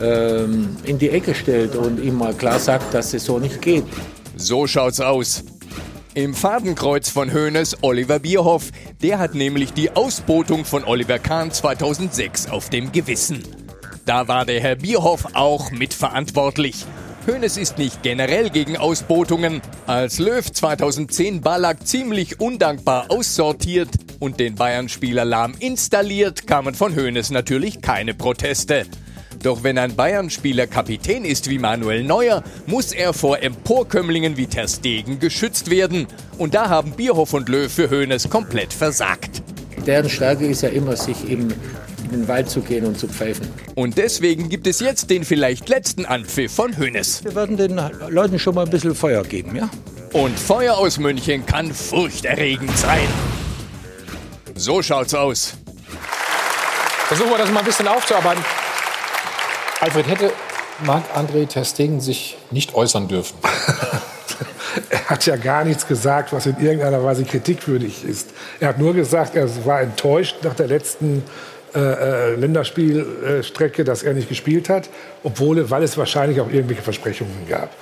ähm, 0.00 0.76
in 0.84 0.98
die 0.98 1.10
Ecke 1.10 1.34
stellt 1.34 1.76
und 1.76 2.02
ihm 2.02 2.16
mal 2.16 2.34
klar 2.34 2.58
sagt, 2.58 2.94
dass 2.94 3.12
es 3.14 3.24
so 3.24 3.38
nicht 3.38 3.60
geht. 3.60 3.84
So 4.36 4.66
schaut's 4.66 5.00
aus. 5.00 5.44
Im 6.14 6.34
Fadenkreuz 6.34 7.08
von 7.08 7.32
Hoeneß 7.32 7.78
Oliver 7.80 8.18
Bierhoff. 8.18 8.70
Der 9.02 9.18
hat 9.18 9.34
nämlich 9.34 9.72
die 9.72 9.96
Ausbotung 9.96 10.64
von 10.66 10.84
Oliver 10.84 11.18
Kahn 11.18 11.50
2006 11.50 12.50
auf 12.50 12.68
dem 12.68 12.92
Gewissen. 12.92 13.42
Da 14.04 14.28
war 14.28 14.44
der 14.44 14.60
Herr 14.60 14.76
Bierhoff 14.76 15.28
auch 15.34 15.70
mitverantwortlich. 15.70 16.84
Hoeneß 17.26 17.56
ist 17.56 17.78
nicht 17.78 18.02
generell 18.02 18.50
gegen 18.50 18.76
Ausbotungen. 18.76 19.62
Als 19.86 20.18
Löw 20.18 20.44
2010 20.44 21.40
Ballack 21.40 21.86
ziemlich 21.86 22.40
undankbar 22.40 23.06
aussortiert 23.08 23.90
und 24.18 24.40
den 24.40 24.56
Bayern-Spieler 24.56 25.24
lahm 25.24 25.54
installiert, 25.60 26.46
kamen 26.46 26.74
von 26.74 26.96
Hoeneß 26.96 27.30
natürlich 27.30 27.80
keine 27.80 28.12
Proteste. 28.12 28.86
Doch 29.42 29.64
wenn 29.64 29.76
ein 29.76 29.96
Bayern-Spieler 29.96 30.68
Kapitän 30.68 31.24
ist 31.24 31.50
wie 31.50 31.58
Manuel 31.58 32.04
Neuer, 32.04 32.44
muss 32.66 32.92
er 32.92 33.12
vor 33.12 33.42
Emporkömmlingen 33.42 34.36
wie 34.36 34.46
Ter 34.46 34.68
Stegen 34.68 35.18
geschützt 35.18 35.68
werden. 35.68 36.06
Und 36.38 36.54
da 36.54 36.68
haben 36.68 36.92
Bierhoff 36.92 37.32
und 37.32 37.48
Löw 37.48 37.70
für 37.70 37.90
Hoeneß 37.90 38.30
komplett 38.30 38.72
versagt. 38.72 39.42
Deren 39.84 40.08
Stärke 40.08 40.46
ist 40.46 40.62
ja 40.62 40.68
immer, 40.68 40.96
sich 40.96 41.28
eben 41.28 41.52
in 42.04 42.10
den 42.10 42.28
Wald 42.28 42.48
zu 42.48 42.60
gehen 42.60 42.84
und 42.86 42.98
zu 42.98 43.08
pfeifen. 43.08 43.48
Und 43.74 43.98
deswegen 43.98 44.48
gibt 44.48 44.68
es 44.68 44.78
jetzt 44.78 45.10
den 45.10 45.24
vielleicht 45.24 45.68
letzten 45.68 46.06
Anpfiff 46.06 46.52
von 46.52 46.78
Hoeneß. 46.78 47.24
Wir 47.24 47.34
werden 47.34 47.56
den 47.56 47.80
Leuten 48.08 48.38
schon 48.38 48.54
mal 48.54 48.64
ein 48.64 48.70
bisschen 48.70 48.94
Feuer 48.94 49.24
geben, 49.24 49.56
ja? 49.56 49.68
Und 50.12 50.38
Feuer 50.38 50.76
aus 50.76 50.98
München 50.98 51.44
kann 51.46 51.72
furchterregend 51.72 52.76
sein. 52.76 53.08
So 54.54 54.82
schaut's 54.82 55.14
aus. 55.14 55.54
Versuchen 57.08 57.30
wir 57.30 57.38
das 57.38 57.50
mal 57.50 57.60
ein 57.60 57.66
bisschen 57.66 57.88
aufzuarbeiten. 57.88 58.44
Alfred, 59.82 60.06
hätte 60.06 60.32
Marc-André 60.86 61.48
Ter 61.48 61.64
Stegen 61.64 62.00
sich 62.00 62.38
nicht 62.52 62.72
äußern 62.72 63.08
dürfen? 63.08 63.36
Er 64.88 65.10
hat 65.10 65.26
ja 65.26 65.36
gar 65.36 65.64
nichts 65.64 65.86
gesagt, 65.86 66.32
was 66.32 66.46
in 66.46 66.58
irgendeiner 66.58 67.04
Weise 67.04 67.24
kritikwürdig 67.24 68.04
ist. 68.04 68.30
Er 68.58 68.68
hat 68.68 68.78
nur 68.78 68.94
gesagt, 68.94 69.34
er 69.34 69.46
war 69.66 69.82
enttäuscht 69.82 70.36
nach 70.44 70.54
der 70.54 70.66
letzten 70.66 71.22
äh, 71.74 71.78
äh, 71.78 72.34
Länderspielstrecke, 72.36 73.84
dass 73.84 74.02
er 74.02 74.14
nicht 74.14 74.30
gespielt 74.30 74.70
hat, 74.70 74.88
obwohl, 75.24 75.68
weil 75.68 75.82
es 75.82 75.98
wahrscheinlich 75.98 76.40
auch 76.40 76.48
irgendwelche 76.50 76.80
Versprechungen 76.80 77.46
gab. 77.46 77.76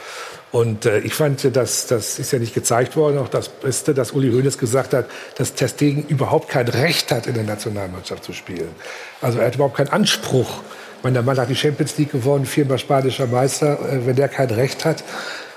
Und 0.50 0.84
äh, 0.84 0.98
ich 1.00 1.14
fand, 1.14 1.54
das, 1.54 1.86
das 1.86 2.18
ist 2.18 2.32
ja 2.32 2.40
nicht 2.40 2.54
gezeigt 2.54 2.96
worden, 2.96 3.18
auch 3.18 3.28
das 3.28 3.48
Beste, 3.48 3.94
dass 3.94 4.10
Uli 4.10 4.32
Hoeneß 4.32 4.58
gesagt 4.58 4.94
hat, 4.94 5.06
dass 5.36 5.54
Ter 5.54 5.68
Stegen 5.68 6.04
überhaupt 6.08 6.48
kein 6.48 6.66
Recht 6.66 7.12
hat, 7.12 7.28
in 7.28 7.34
der 7.34 7.44
Nationalmannschaft 7.44 8.24
zu 8.24 8.32
spielen. 8.32 8.70
Also 9.20 9.38
er 9.38 9.46
hat 9.46 9.54
überhaupt 9.54 9.76
keinen 9.76 9.90
Anspruch. 9.90 10.62
Meine, 11.02 11.22
Mann 11.22 11.38
hat 11.38 11.48
die 11.48 11.56
Champions 11.56 11.96
League 11.96 12.12
gewonnen, 12.12 12.44
viermal 12.44 12.78
spanischer 12.78 13.26
Meister, 13.26 13.78
äh, 13.80 14.06
wenn 14.06 14.16
der 14.16 14.28
kein 14.28 14.50
Recht 14.50 14.84
hat. 14.84 15.02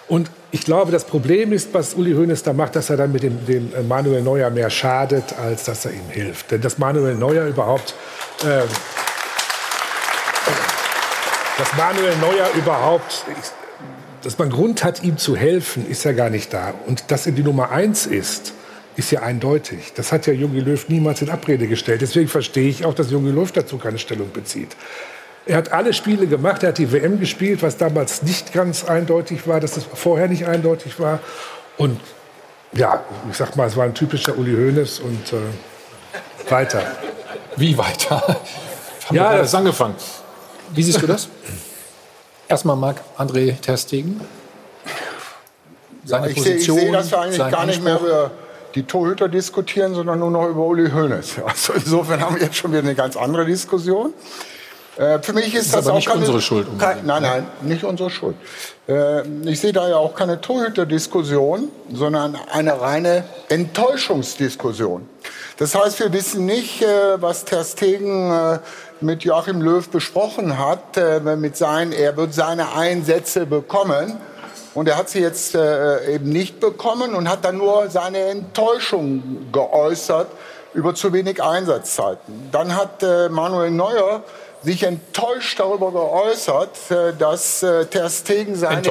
Und 0.07 0.30
ich 0.52 0.61
glaube, 0.61 0.91
das 0.91 1.06
Problem 1.06 1.52
ist, 1.52 1.74
was 1.74 1.95
Uli 1.95 2.14
Hoeneß 2.14 2.44
da 2.44 2.53
macht, 2.53 2.76
dass 2.76 2.90
er 2.90 2.98
dann 2.98 3.11
mit 3.11 3.24
dem, 3.24 3.45
dem 3.45 3.74
äh, 3.74 3.82
Manuel 3.82 4.22
Neuer 4.22 4.49
mehr 4.49 4.70
schadet, 4.70 5.38
als 5.38 5.65
dass 5.65 5.86
er 5.86 5.91
ihm 5.91 6.10
hilft. 6.10 6.52
Denn 6.52 6.61
dass 6.61 6.78
Manuel 6.78 7.15
Neuer 7.15 7.45
überhaupt, 7.48 7.94
ähm, 8.44 8.68
dass 11.57 11.76
Manuel 11.78 12.15
Neuer 12.18 12.49
überhaupt, 12.56 13.26
dass 14.24 14.38
man 14.38 14.49
Grund 14.49 14.84
hat, 14.84 15.03
ihm 15.03 15.18
zu 15.18 15.36
helfen, 15.36 15.90
ist 15.90 16.06
ja 16.06 16.14
gar 16.14 16.30
nicht 16.30 16.53
da. 16.53 16.74
Und 16.86 17.11
dass 17.11 17.26
er 17.26 17.34
die 17.34 17.44
Nummer 17.44 17.72
eins 17.72 18.06
ist, 18.06 18.53
ist 18.95 19.11
ja 19.11 19.22
eindeutig. 19.24 19.94
Das 19.95 20.11
hat 20.11 20.28
ja 20.28 20.34
Jogi 20.34 20.60
Löw 20.60 20.88
niemals 20.88 21.22
in 21.22 21.30
Abrede 21.30 21.68
gestellt. 21.68 22.02
Deswegen 22.02 22.30
verstehe 22.30 22.70
ich 22.70 22.86
auch, 22.86 22.94
dass 22.94 23.11
Jogi 23.11 23.30
Löw 23.30 23.52
dazu 23.52 23.78
keine 23.78 23.98
Stellung 23.98 24.32
bezieht. 24.32 24.76
Er 25.45 25.57
hat 25.57 25.72
alle 25.74 25.94
Spiele 25.94 26.28
gemacht, 26.28 26.64
er 26.64 26.70
hat 26.70 26.78
die 26.78 26.91
WM 26.91 27.20
gespielt, 27.20 27.61
was 27.61 27.78
damals 27.78 28.22
nicht 28.24 28.53
ganz 28.53 28.86
eindeutig 28.86 29.45
war, 29.48 29.60
dass 29.60 29.76
es 29.76 29.84
vorher 29.94 30.28
nicht 30.30 30.45
eindeutig 30.48 30.99
war. 30.99 31.20
Und 31.78 31.99
ja, 32.72 33.03
ich 33.30 33.36
sag 33.38 33.56
mal, 33.56 33.68
es 33.68 33.76
war 33.76 33.84
ein 33.86 33.94
typischer 33.94 34.38
Uli 34.38 34.53
Hoeneß 34.53 34.99
und 35.02 35.34
äh, 35.34 36.52
weiter. 36.52 36.82
Wie 37.57 37.78
weiter? 37.78 38.22
Haben 39.07 39.15
Ja, 39.15 39.24
ja, 39.26 39.32
wir 39.34 39.38
das- 39.40 39.53
angefangen. 39.56 39.95
Wie 40.74 40.82
siehst 40.82 41.02
du 41.02 41.07
das? 41.07 41.28
Erstmal 42.48 42.76
Marc-André 42.78 43.60
Ter 43.61 43.78
Stegen. 43.78 44.22
Seine 46.06 46.30
ich 46.32 46.41
sehe 46.41 46.56
ich 46.56 46.68
Position, 46.68 46.80
sehe, 46.80 46.91
dass 46.91 47.11
wir 47.11 47.20
eigentlich 47.22 47.52
gar 47.52 47.65
nicht 47.65 47.84
mehr 47.84 47.99
über 47.99 48.32
die 48.76 48.84
Torhüter 48.84 49.30
diskutieren, 49.30 49.94
sondern 49.94 50.20
nur 50.20 50.32
noch 50.32 50.48
über 50.48 50.61
Uli 50.65 50.90
Hoeneß. 50.90 51.36
Also 51.45 51.74
insofern 51.74 52.22
haben 52.22 52.36
wir 52.36 52.44
jetzt 52.44 52.56
schon 52.56 52.72
wieder 52.72 52.82
eine 52.82 52.95
ganz 52.95 53.15
andere 53.18 53.45
Diskussion. 53.45 54.14
Äh, 54.98 55.20
für 55.20 55.34
mich 55.34 55.53
ist, 55.53 55.68
ist 55.68 55.76
das 55.76 55.86
aber 55.86 55.94
auch 55.94 55.95
nicht 55.98 56.07
keine, 56.07 56.20
unsere 56.20 56.41
Schuld 56.41 56.68
Kein, 56.78 57.06
nein, 57.06 57.24
nein, 57.24 57.48
nicht 57.61 57.84
unsere 57.84 58.10
Schuld. 58.10 58.36
Äh, 58.88 59.28
ich 59.45 59.60
sehe 59.60 59.74
da 59.74 59.90
ja 59.90 59.98
auch 59.98 60.14
keine 60.14 60.40
Torhüterdiskussion, 60.40 61.70
sondern 61.91 62.38
eine 62.52 62.80
reine 62.80 63.24
Enttäuschungsdiskussion. 63.49 65.07
Das 65.57 65.76
heißt, 65.76 65.99
wir 65.99 66.11
wissen 66.11 66.45
nicht, 66.45 66.82
äh, 66.82 67.22
was 67.22 67.45
Ter 67.45 67.64
Stegen 67.64 68.32
äh, 68.32 68.60
mit 69.02 69.24
Joachim 69.24 69.61
Löw 69.61 69.88
besprochen 69.88 70.57
hat, 70.57 70.98
äh, 70.98 71.20
mit 71.36 71.57
seinen, 71.57 71.91
er 71.91 72.18
wird 72.18 72.34
seine 72.34 72.74
Einsätze 72.76 73.45
bekommen. 73.45 74.18
Und 74.74 74.88
er 74.88 74.98
hat 74.98 75.07
sie 75.07 75.20
jetzt 75.20 75.53
eben 75.53 76.30
nicht 76.30 76.60
bekommen 76.60 77.14
und 77.14 77.30
hat 77.30 77.45
dann 77.45 77.60
nur 77.60 77.91
seine 77.91 78.18
Enttäuschung 78.18 79.52
geäußert 79.52 80.26
über 80.74 80.95
zu 80.95 81.14
wenig 81.14 81.44
Einsatzzeiten. 81.44 82.49
Dann 82.52 82.76
hat 82.76 83.03
Manuel 83.30 83.70
Neuer 83.70 84.24
sich 84.64 84.84
enttäuscht 84.84 85.60
darüber 85.60 85.91
geäußert, 85.91 86.91
äh, 86.91 87.14
dass 87.18 87.64
äh, 87.64 87.85
Ter 87.85 88.10
Stegen 88.10 88.56
seine. 88.56 88.81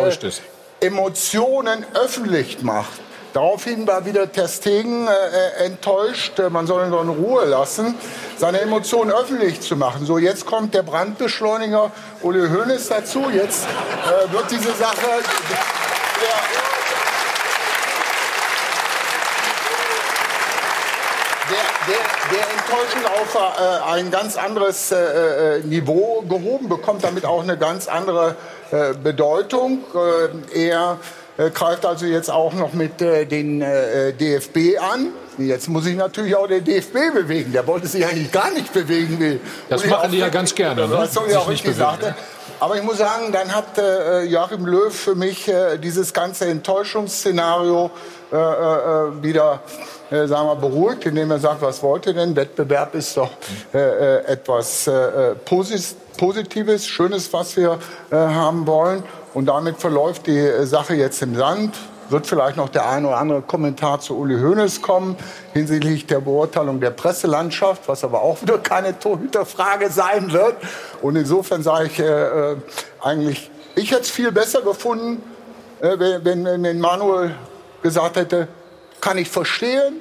Emotionen 0.81 1.87
öffentlich 1.95 2.63
macht. 2.63 3.01
Daraufhin 3.33 3.87
war 3.87 4.05
wieder 4.05 4.31
Ter 4.31 4.49
Stegen 4.49 5.07
äh, 5.07 5.65
enttäuscht, 5.65 6.39
äh, 6.39 6.51
man 6.51 6.67
soll 6.67 6.85
ihn 6.85 6.91
doch 6.91 7.03
in 7.03 7.09
Ruhe 7.09 7.47
lassen, 7.47 7.95
seine 8.37 8.61
Emotionen 8.61 9.11
öffentlich 9.11 9.61
zu 9.61 9.77
machen. 9.77 10.05
So, 10.05 10.19
jetzt 10.19 10.45
kommt 10.45 10.75
der 10.75 10.83
Brandbeschleuniger 10.83 11.91
Uli 12.21 12.47
Hoeneß 12.49 12.89
dazu. 12.89 13.25
Jetzt 13.33 13.65
äh, 13.65 14.33
wird 14.33 14.51
diese 14.51 14.73
Sache... 14.73 15.07
Der, 16.21 16.62
der, 22.33 22.53
Enttäuschung 22.63 23.05
auf 23.07 23.35
äh, 23.35 23.93
ein 23.93 24.11
ganz 24.11 24.37
anderes 24.37 24.93
äh, 24.93 25.57
äh, 25.57 25.61
Niveau 25.61 26.23
gehoben, 26.29 26.69
bekommt 26.69 27.05
damit 27.05 27.25
auch 27.25 27.43
eine 27.43 27.59
ganz 27.59 27.89
andere 27.89 28.37
äh, 28.71 28.95
Bedeutung. 28.95 29.85
Äh, 30.55 30.69
er 30.69 30.99
äh, 31.37 31.51
greift 31.51 31.85
also 31.85 32.07
jetzt 32.07 32.31
auch 32.31 32.55
noch 32.55 32.73
mit 32.73 33.01
den 33.01 33.61
DFB 33.61 34.79
an. 34.81 35.09
Jetzt 35.39 35.69
muss 35.69 35.85
sich 35.85 35.97
natürlich 35.97 36.37
auch 36.37 36.47
der 36.47 36.61
DFB 36.61 37.15
bewegen. 37.15 37.53
Der 37.53 37.67
wollte 37.67 37.87
sich 37.87 38.05
eigentlich 38.05 38.31
gar 38.31 38.51
nicht 38.51 38.73
bewegen. 38.73 39.19
Will. 39.19 39.41
Das 39.69 39.85
machen 39.87 40.11
die 40.11 40.19
ja 40.19 40.29
ganz 40.29 40.55
gerne, 40.55 40.87
ne? 40.87 40.95
Was 40.95 41.13
Toni 41.13 41.29
Sich 41.29 41.37
auch 41.37 41.49
nicht 41.49 41.65
richtig 41.65 41.77
sagte. 41.77 42.15
Aber 42.61 42.77
ich 42.77 42.83
muss 42.83 42.99
sagen, 42.99 43.33
dann 43.33 43.55
hat 43.55 43.79
äh, 43.79 44.25
Joachim 44.25 44.67
Löw 44.67 44.95
für 44.95 45.15
mich 45.15 45.51
dieses 45.83 46.13
ganze 46.13 46.47
Enttäuschungsszenario 46.47 47.91
wieder, 49.21 49.61
äh, 50.13 50.27
sagen 50.27 50.47
wir, 50.47 50.57
beruhigt, 50.57 51.07
indem 51.07 51.31
er 51.31 51.39
sagt, 51.39 51.63
was 51.63 51.83
wollt 51.83 52.07
ihr 52.07 52.13
denn? 52.13 52.37
Wettbewerb 52.37 52.95
ist 52.95 53.17
doch 53.17 53.31
äh, 53.73 53.79
äh, 53.79 54.25
etwas 54.27 54.87
äh, 54.87 54.93
äh, 54.93 55.35
Posis 55.35 55.97
Positives, 56.19 56.87
Schönes, 56.87 57.33
was 57.33 57.57
wir 57.57 57.79
äh, 58.11 58.17
haben 58.17 58.67
wollen. 58.67 59.03
Und 59.33 59.47
damit 59.47 59.79
verläuft 59.79 60.27
die 60.27 60.39
äh, 60.39 60.67
Sache 60.67 60.95
jetzt 60.95 61.23
im 61.23 61.35
Sand. 61.35 61.75
Wird 62.11 62.27
vielleicht 62.27 62.59
noch 62.59 62.69
der 62.69 62.87
ein 62.91 63.07
oder 63.07 63.17
andere 63.17 63.41
Kommentar 63.41 64.01
zu 64.01 64.19
Uli 64.19 64.39
Hoeneß 64.39 64.83
kommen 64.83 65.17
hinsichtlich 65.55 66.07
der 66.07 66.21
Beurteilung 66.21 66.79
der 66.79 66.91
Presselandschaft, 66.91 67.89
was 67.89 68.05
aber 68.05 68.21
auch 68.21 68.43
wieder 68.43 68.59
keine 68.59 68.99
Torhüterfrage 68.99 69.89
sein 69.89 70.31
wird. 70.31 70.57
Und 71.01 71.17
insofern 71.17 71.63
sage 71.63 71.87
ich 71.87 71.99
äh, 71.99 72.57
eigentlich, 73.01 73.51
ich 73.77 73.91
hätte 73.93 74.03
es 74.03 74.11
viel 74.11 74.31
besser 74.31 74.61
gefunden, 74.61 75.23
wenn, 75.81 76.25
wenn, 76.25 76.63
wenn 76.63 76.79
Manuel 76.79 77.35
gesagt 77.83 78.17
hätte, 78.17 78.47
kann 79.03 79.19
ich 79.19 79.29
verstehen, 79.29 79.97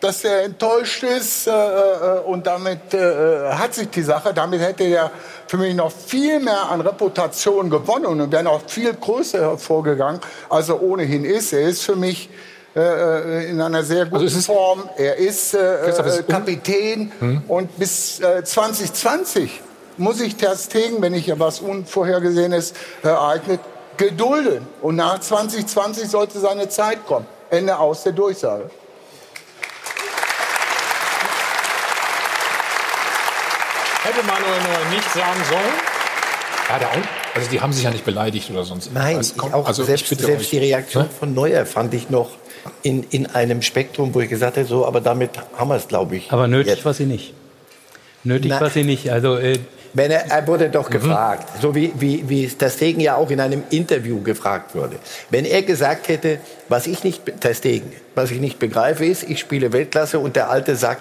dass 0.00 0.24
er 0.24 0.44
enttäuscht 0.44 1.02
ist 1.02 1.46
äh, 1.46 1.50
äh, 1.50 2.20
und 2.20 2.46
damit 2.46 2.94
äh, 2.94 3.50
hat 3.50 3.74
sich 3.74 3.90
die 3.90 4.02
Sache, 4.02 4.32
damit 4.32 4.60
hätte 4.60 4.84
er 4.84 5.10
für 5.46 5.56
mich 5.56 5.74
noch 5.74 5.90
viel 5.90 6.38
mehr 6.38 6.70
an 6.70 6.80
Reputation 6.80 7.68
gewonnen 7.68 8.20
und 8.20 8.30
wäre 8.30 8.44
noch 8.44 8.62
viel 8.68 8.94
größer 8.94 9.40
hervorgegangen, 9.40 10.20
als 10.48 10.68
er 10.68 10.80
ohnehin 10.80 11.24
ist. 11.24 11.52
Er 11.52 11.62
ist 11.62 11.82
für 11.82 11.96
mich 11.96 12.30
äh, 12.76 12.80
äh, 12.80 13.50
in 13.50 13.60
einer 13.60 13.82
sehr 13.82 14.06
guten 14.06 14.28
Form. 14.28 14.88
Er 14.96 15.16
ist 15.16 15.54
äh, 15.54 15.86
äh, 15.86 15.88
ist 15.88 16.28
Kapitän 16.28 17.10
Hm? 17.18 17.42
und 17.48 17.76
bis 17.78 18.20
äh, 18.20 18.44
2020 18.44 19.62
muss 19.96 20.20
ich 20.20 20.36
Ter 20.36 20.54
Stegen, 20.56 21.00
wenn 21.00 21.12
nicht 21.12 21.32
was 21.38 21.60
Unvorhergesehenes 21.60 22.74
ereignet, 23.02 23.60
gedulden. 23.96 24.66
Und 24.82 24.96
nach 24.96 25.18
2020 25.18 26.08
sollte 26.08 26.38
seine 26.38 26.68
Zeit 26.68 27.06
kommen. 27.06 27.26
Ende 27.50 27.78
aus 27.78 28.02
der 28.02 28.12
Durchsage. 28.12 28.70
Hätte 34.02 34.24
Manuel 34.26 34.60
Neuer 34.62 34.90
nicht 34.90 35.10
sagen 35.12 35.40
sollen. 35.48 35.74
Ja, 36.68 36.78
der, 36.78 36.88
also 37.34 37.50
die 37.50 37.60
haben 37.60 37.72
sich 37.72 37.84
ja 37.84 37.90
nicht 37.90 38.04
beleidigt 38.04 38.50
oder 38.50 38.64
sonst 38.64 38.92
Nein, 38.92 39.20
ich 39.20 39.40
auch 39.40 39.66
also 39.66 39.82
ich 39.82 39.88
selbst, 39.88 40.08
bitte 40.08 40.24
selbst 40.24 40.44
euch. 40.46 40.50
die 40.50 40.58
Reaktion 40.58 41.04
Ne? 41.04 41.08
von 41.18 41.34
Neuer 41.34 41.64
fand 41.66 41.94
ich 41.94 42.10
noch 42.10 42.30
in, 42.82 43.04
in 43.10 43.26
einem 43.26 43.62
Spektrum, 43.62 44.14
wo 44.14 44.20
ich 44.20 44.28
gesagt 44.28 44.56
habe, 44.56 44.66
so, 44.66 44.84
aber 44.86 45.00
damit 45.00 45.30
haben 45.56 45.68
wir 45.68 45.76
es, 45.76 45.86
glaube 45.86 46.16
ich. 46.16 46.32
Aber 46.32 46.48
nötig 46.48 46.84
war 46.84 46.94
sie 46.94 47.06
nicht. 47.06 47.34
Nötig 48.24 48.50
Na- 48.50 48.60
war 48.60 48.70
sie 48.70 48.82
nicht. 48.82 49.10
Also 49.10 49.36
äh, 49.36 49.58
Wenn 49.96 50.10
er, 50.10 50.30
er 50.30 50.46
wurde 50.46 50.68
doch 50.68 50.88
Mhm. 50.90 50.92
gefragt, 50.92 51.48
so 51.62 51.74
wie, 51.74 51.90
wie, 51.98 52.28
wie 52.28 52.44
es 52.44 52.74
Stegen 52.74 53.00
ja 53.00 53.16
auch 53.16 53.30
in 53.30 53.40
einem 53.40 53.62
Interview 53.70 54.20
gefragt 54.20 54.74
wurde. 54.74 54.96
Wenn 55.30 55.46
er 55.46 55.62
gesagt 55.62 56.08
hätte, 56.08 56.38
was 56.68 56.86
ich 56.86 57.02
nicht, 57.02 57.24
be- 57.24 57.34
Ter 57.34 57.54
Stegen, 57.54 57.90
was 58.14 58.30
ich 58.30 58.38
nicht 58.38 58.58
begreife 58.58 59.06
ist, 59.06 59.22
ich 59.22 59.40
spiele 59.40 59.72
Weltklasse 59.72 60.18
und 60.18 60.36
der 60.36 60.50
alte 60.50 60.76
Sack, 60.76 60.98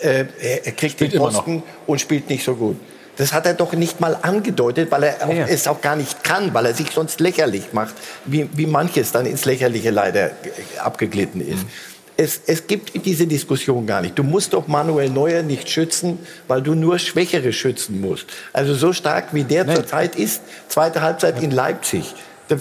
äh, 0.00 0.26
er, 0.40 0.72
kriegt 0.72 1.00
den 1.00 1.10
immer 1.10 1.24
noch. 1.32 1.44
Posten 1.44 1.62
und 1.88 2.00
spielt 2.00 2.30
nicht 2.30 2.44
so 2.44 2.54
gut. 2.54 2.76
Das 3.16 3.32
hat 3.32 3.46
er 3.46 3.54
doch 3.54 3.72
nicht 3.72 4.00
mal 4.00 4.16
angedeutet, 4.22 4.90
weil 4.92 5.02
er 5.04 5.26
auch, 5.26 5.32
es 5.48 5.66
auch 5.66 5.80
gar 5.80 5.96
nicht 5.96 6.22
kann, 6.22 6.54
weil 6.54 6.66
er 6.66 6.74
sich 6.74 6.90
sonst 6.92 7.18
lächerlich 7.18 7.72
macht, 7.72 7.94
wie, 8.26 8.48
wie 8.54 8.66
manches 8.66 9.10
dann 9.10 9.26
ins 9.26 9.44
Lächerliche 9.44 9.90
leider 9.90 10.26
äh, 10.26 10.30
abgeglitten 10.78 11.40
ist. 11.40 11.64
Es, 12.16 12.40
es 12.46 12.66
gibt 12.66 13.04
diese 13.04 13.26
Diskussion 13.26 13.86
gar 13.86 14.00
nicht. 14.00 14.16
Du 14.16 14.22
musst 14.22 14.52
doch 14.52 14.68
Manuel 14.68 15.10
Neuer 15.10 15.42
nicht 15.42 15.68
schützen, 15.68 16.18
weil 16.46 16.62
du 16.62 16.74
nur 16.74 16.98
Schwächere 17.00 17.52
schützen 17.52 18.00
musst. 18.00 18.26
Also 18.52 18.74
so 18.74 18.92
stark 18.92 19.34
wie 19.34 19.42
der 19.42 19.66
zurzeit 19.74 20.14
ist, 20.14 20.40
zweite 20.68 21.02
Halbzeit 21.02 21.42
in 21.42 21.50
Leipzig. 21.50 22.14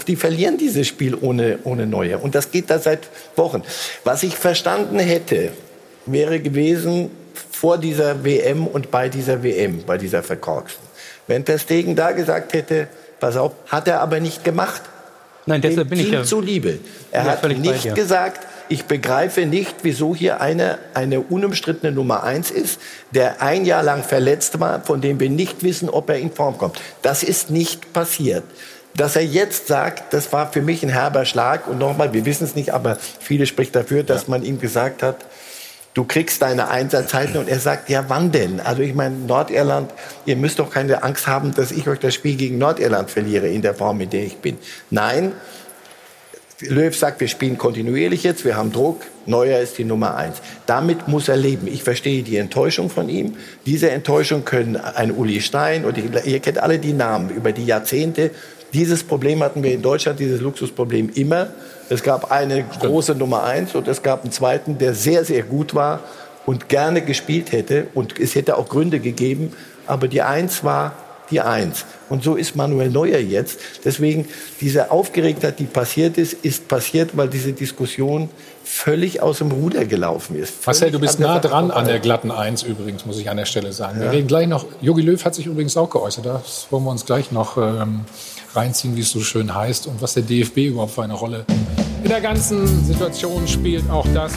Die 0.08 0.16
verlieren 0.16 0.58
dieses 0.58 0.88
Spiel 0.88 1.16
ohne, 1.20 1.60
ohne 1.66 1.86
Neuer. 1.86 2.24
Und 2.24 2.34
das 2.36 2.50
geht 2.50 2.70
da 2.70 2.80
seit 2.80 3.02
Wochen. 3.36 3.62
Was 4.04 4.24
ich 4.24 4.36
verstanden 4.36 4.98
hätte, 4.98 5.52
wäre 6.08 6.40
gewesen 6.40 7.12
vor 7.52 7.78
dieser 7.78 8.24
WM 8.24 8.66
und 8.66 8.90
bei 8.90 9.08
dieser 9.10 9.44
WM, 9.44 9.84
bei 9.86 9.98
dieser 9.98 10.24
verkorksten. 10.24 10.84
Wenn 11.28 11.46
Ter 11.46 11.60
Stegen 11.60 11.96
da 11.96 12.12
gesagt 12.12 12.54
hätte, 12.54 12.88
pass 13.20 13.38
auf, 13.38 13.52
hat 13.68 13.88
er 13.88 14.02
aber 14.02 14.20
nicht 14.20 14.44
gemacht. 14.44 14.82
Nein, 15.46 15.62
deshalb 15.62 15.90
bin 15.90 16.00
ich 16.00 16.10
ja- 16.12 16.24
zuliebe. 16.24 16.80
Er 17.12 17.26
Ja, 17.26 17.32
hat 17.32 17.48
nicht 17.58 17.94
gesagt, 17.96 18.48
ich 18.70 18.86
begreife 18.86 19.46
nicht, 19.46 19.76
wieso 19.84 20.16
hier 20.16 20.42
eine, 20.42 20.80
eine 20.94 21.20
unumstrittene 21.20 21.92
Nummer 21.92 22.24
eins 22.24 22.52
ist, 22.52 22.80
der 23.12 23.42
ein 23.42 23.66
Jahr 23.66 23.84
lang 23.84 24.04
verletzt 24.04 24.60
war, 24.60 24.82
von 24.82 25.02
dem 25.02 25.20
wir 25.20 25.30
nicht 25.30 25.64
wissen, 25.64 25.90
ob 25.90 26.10
er 26.10 26.18
in 26.18 26.32
Form 26.32 26.58
kommt. 26.58 26.80
Das 27.02 27.24
ist 27.24 27.50
nicht 27.50 27.94
passiert. 27.94 28.44
Dass 28.96 29.16
er 29.16 29.26
jetzt 29.26 29.68
sagt, 29.68 30.14
das 30.14 30.32
war 30.32 30.52
für 30.52 30.62
mich 30.62 30.84
ein 30.84 30.90
herber 30.90 31.26
Schlag. 31.26 31.68
Und 31.68 31.80
nochmal, 31.80 32.14
wir 32.14 32.26
wissen 32.26 32.44
es 32.44 32.56
nicht, 32.56 32.74
aber 32.74 32.98
viele 33.20 33.48
spricht 33.48 33.76
dafür, 33.76 34.04
dass 34.04 34.28
man 34.28 34.44
ihm 34.44 34.60
gesagt 34.60 35.02
hat, 35.02 35.26
du 35.96 36.04
kriegst 36.04 36.42
deine 36.42 36.70
Einsatzzeiten. 36.70 37.38
Und 37.38 37.50
er 37.50 37.60
sagt, 37.60 37.90
ja, 37.90 38.06
wann 38.08 38.32
denn? 38.32 38.60
Also 38.60 38.84
ich 38.84 38.94
meine, 38.94 39.16
Nordirland, 39.16 39.92
ihr 40.26 40.36
müsst 40.36 40.60
doch 40.60 40.70
keine 40.70 41.02
Angst 41.04 41.26
haben, 41.26 41.54
dass 41.56 41.72
ich 41.72 41.88
euch 41.88 42.00
das 42.00 42.14
Spiel 42.14 42.36
gegen 42.36 42.60
Nordirland 42.60 43.10
verliere 43.10 43.48
in 43.48 43.62
der 43.64 43.74
Form, 43.74 44.00
in 44.02 44.12
der 44.12 44.24
ich 44.24 44.38
bin. 44.38 44.58
Nein, 44.92 45.32
Löw 46.70 46.96
sagt, 46.96 47.20
wir 47.20 47.28
spielen 47.28 47.58
kontinuierlich 47.58 48.24
jetzt, 48.24 48.46
wir 48.46 48.56
haben 48.56 48.72
Druck, 48.72 49.02
Neuer 49.26 49.60
ist 49.60 49.78
die 49.78 49.86
Nummer 49.86 50.16
eins. 50.16 50.42
Damit 50.66 51.08
muss 51.08 51.30
er 51.30 51.38
leben. 51.38 51.68
Ich 51.68 51.84
verstehe 51.84 52.24
die 52.24 52.38
Enttäuschung 52.38 52.90
von 52.90 53.10
ihm. 53.10 53.36
Diese 53.66 53.90
Enttäuschung 53.90 54.44
können 54.44 54.76
ein 54.76 55.12
Uli 55.12 55.42
Stein 55.42 55.86
und 55.86 55.98
ihr 55.98 56.40
kennt 56.40 56.58
alle 56.58 56.80
die 56.80 56.94
Namen 56.94 57.30
über 57.30 57.52
die 57.52 57.66
Jahrzehnte. 57.66 58.32
Dieses 58.74 59.04
Problem 59.04 59.44
hatten 59.44 59.64
wir 59.64 59.72
in 59.72 59.82
Deutschland, 59.82 60.20
dieses 60.20 60.42
Luxusproblem 60.42 61.12
immer. 61.14 61.48
Es 61.90 62.04
gab 62.04 62.32
eine 62.32 62.64
große 62.64 63.16
Nummer 63.16 63.44
eins 63.44 63.76
und 63.76 63.88
es 63.88 64.02
gab 64.02 64.24
einen 64.24 64.32
zweiten, 64.32 64.78
der 64.78 64.94
sehr, 64.94 65.24
sehr 65.24 65.44
gut 65.44 65.76
war 65.76 66.02
und 66.46 66.70
gerne 66.70 67.02
gespielt 67.02 67.52
hätte. 67.52 67.88
Und 67.94 68.20
es 68.20 68.36
hätte 68.36 68.58
auch 68.58 68.68
Gründe 68.68 69.00
gegeben. 69.00 69.54
Aber 69.86 70.08
die 70.08 70.22
Eins 70.22 70.64
war 70.64 70.96
die 71.32 71.42
Eins. 71.42 71.86
Und 72.10 72.24
so 72.24 72.36
ist 72.36 72.56
Manuel 72.56 72.90
Neuer 72.90 73.20
jetzt. 73.20 73.60
Deswegen 73.86 74.28
diese 74.62 74.92
Aufgeregtheit, 74.92 75.60
die 75.60 75.66
passiert 75.66 76.18
ist, 76.18 76.34
ist 76.44 76.68
passiert, 76.68 77.12
weil 77.18 77.28
diese 77.30 77.54
Diskussion 77.54 78.30
völlig 78.64 79.22
aus 79.22 79.40
dem 79.40 79.52
Ruder 79.52 79.86
gelaufen 79.86 80.36
ist. 80.36 80.66
Marcel, 80.66 80.92
du 80.92 80.98
Völlig 81.00 81.10
bist 81.12 81.20
nah 81.20 81.40
dran 81.40 81.72
an 81.72 81.86
der 81.86 82.00
glatten 82.00 82.32
Eins 82.32 82.64
übrigens, 82.64 83.06
muss 83.06 83.18
ich 83.20 83.30
an 83.30 83.38
der 83.38 83.46
Stelle 83.46 83.74
sagen. 83.74 84.00
Wir 84.00 84.06
Ja. 84.06 84.12
reden 84.12 84.28
gleich 84.28 84.48
noch. 84.48 84.66
Jogi 84.82 85.02
Löw 85.02 85.24
hat 85.24 85.36
sich 85.36 85.46
übrigens 85.46 85.76
auch 85.78 85.90
geäußert. 85.90 86.26
Das 86.26 86.68
wollen 86.70 86.84
wir 86.84 86.92
uns 86.92 87.06
gleich 87.06 87.32
noch 87.32 87.58
ähm, 87.58 88.02
reinziehen, 88.56 88.96
wie 88.96 89.02
es 89.02 89.10
so 89.12 89.22
schön 89.22 89.54
heißt 89.54 89.88
und 89.88 90.02
was 90.02 90.14
der 90.14 90.24
DFB 90.24 90.58
überhaupt 90.68 90.92
für 90.94 91.04
eine 91.04 91.14
Rolle 91.14 91.46
in 92.04 92.10
der 92.10 92.20
ganzen 92.20 92.86
Situation 92.86 93.48
spielt 93.48 93.90
auch 93.90 94.06
das. 94.14 94.34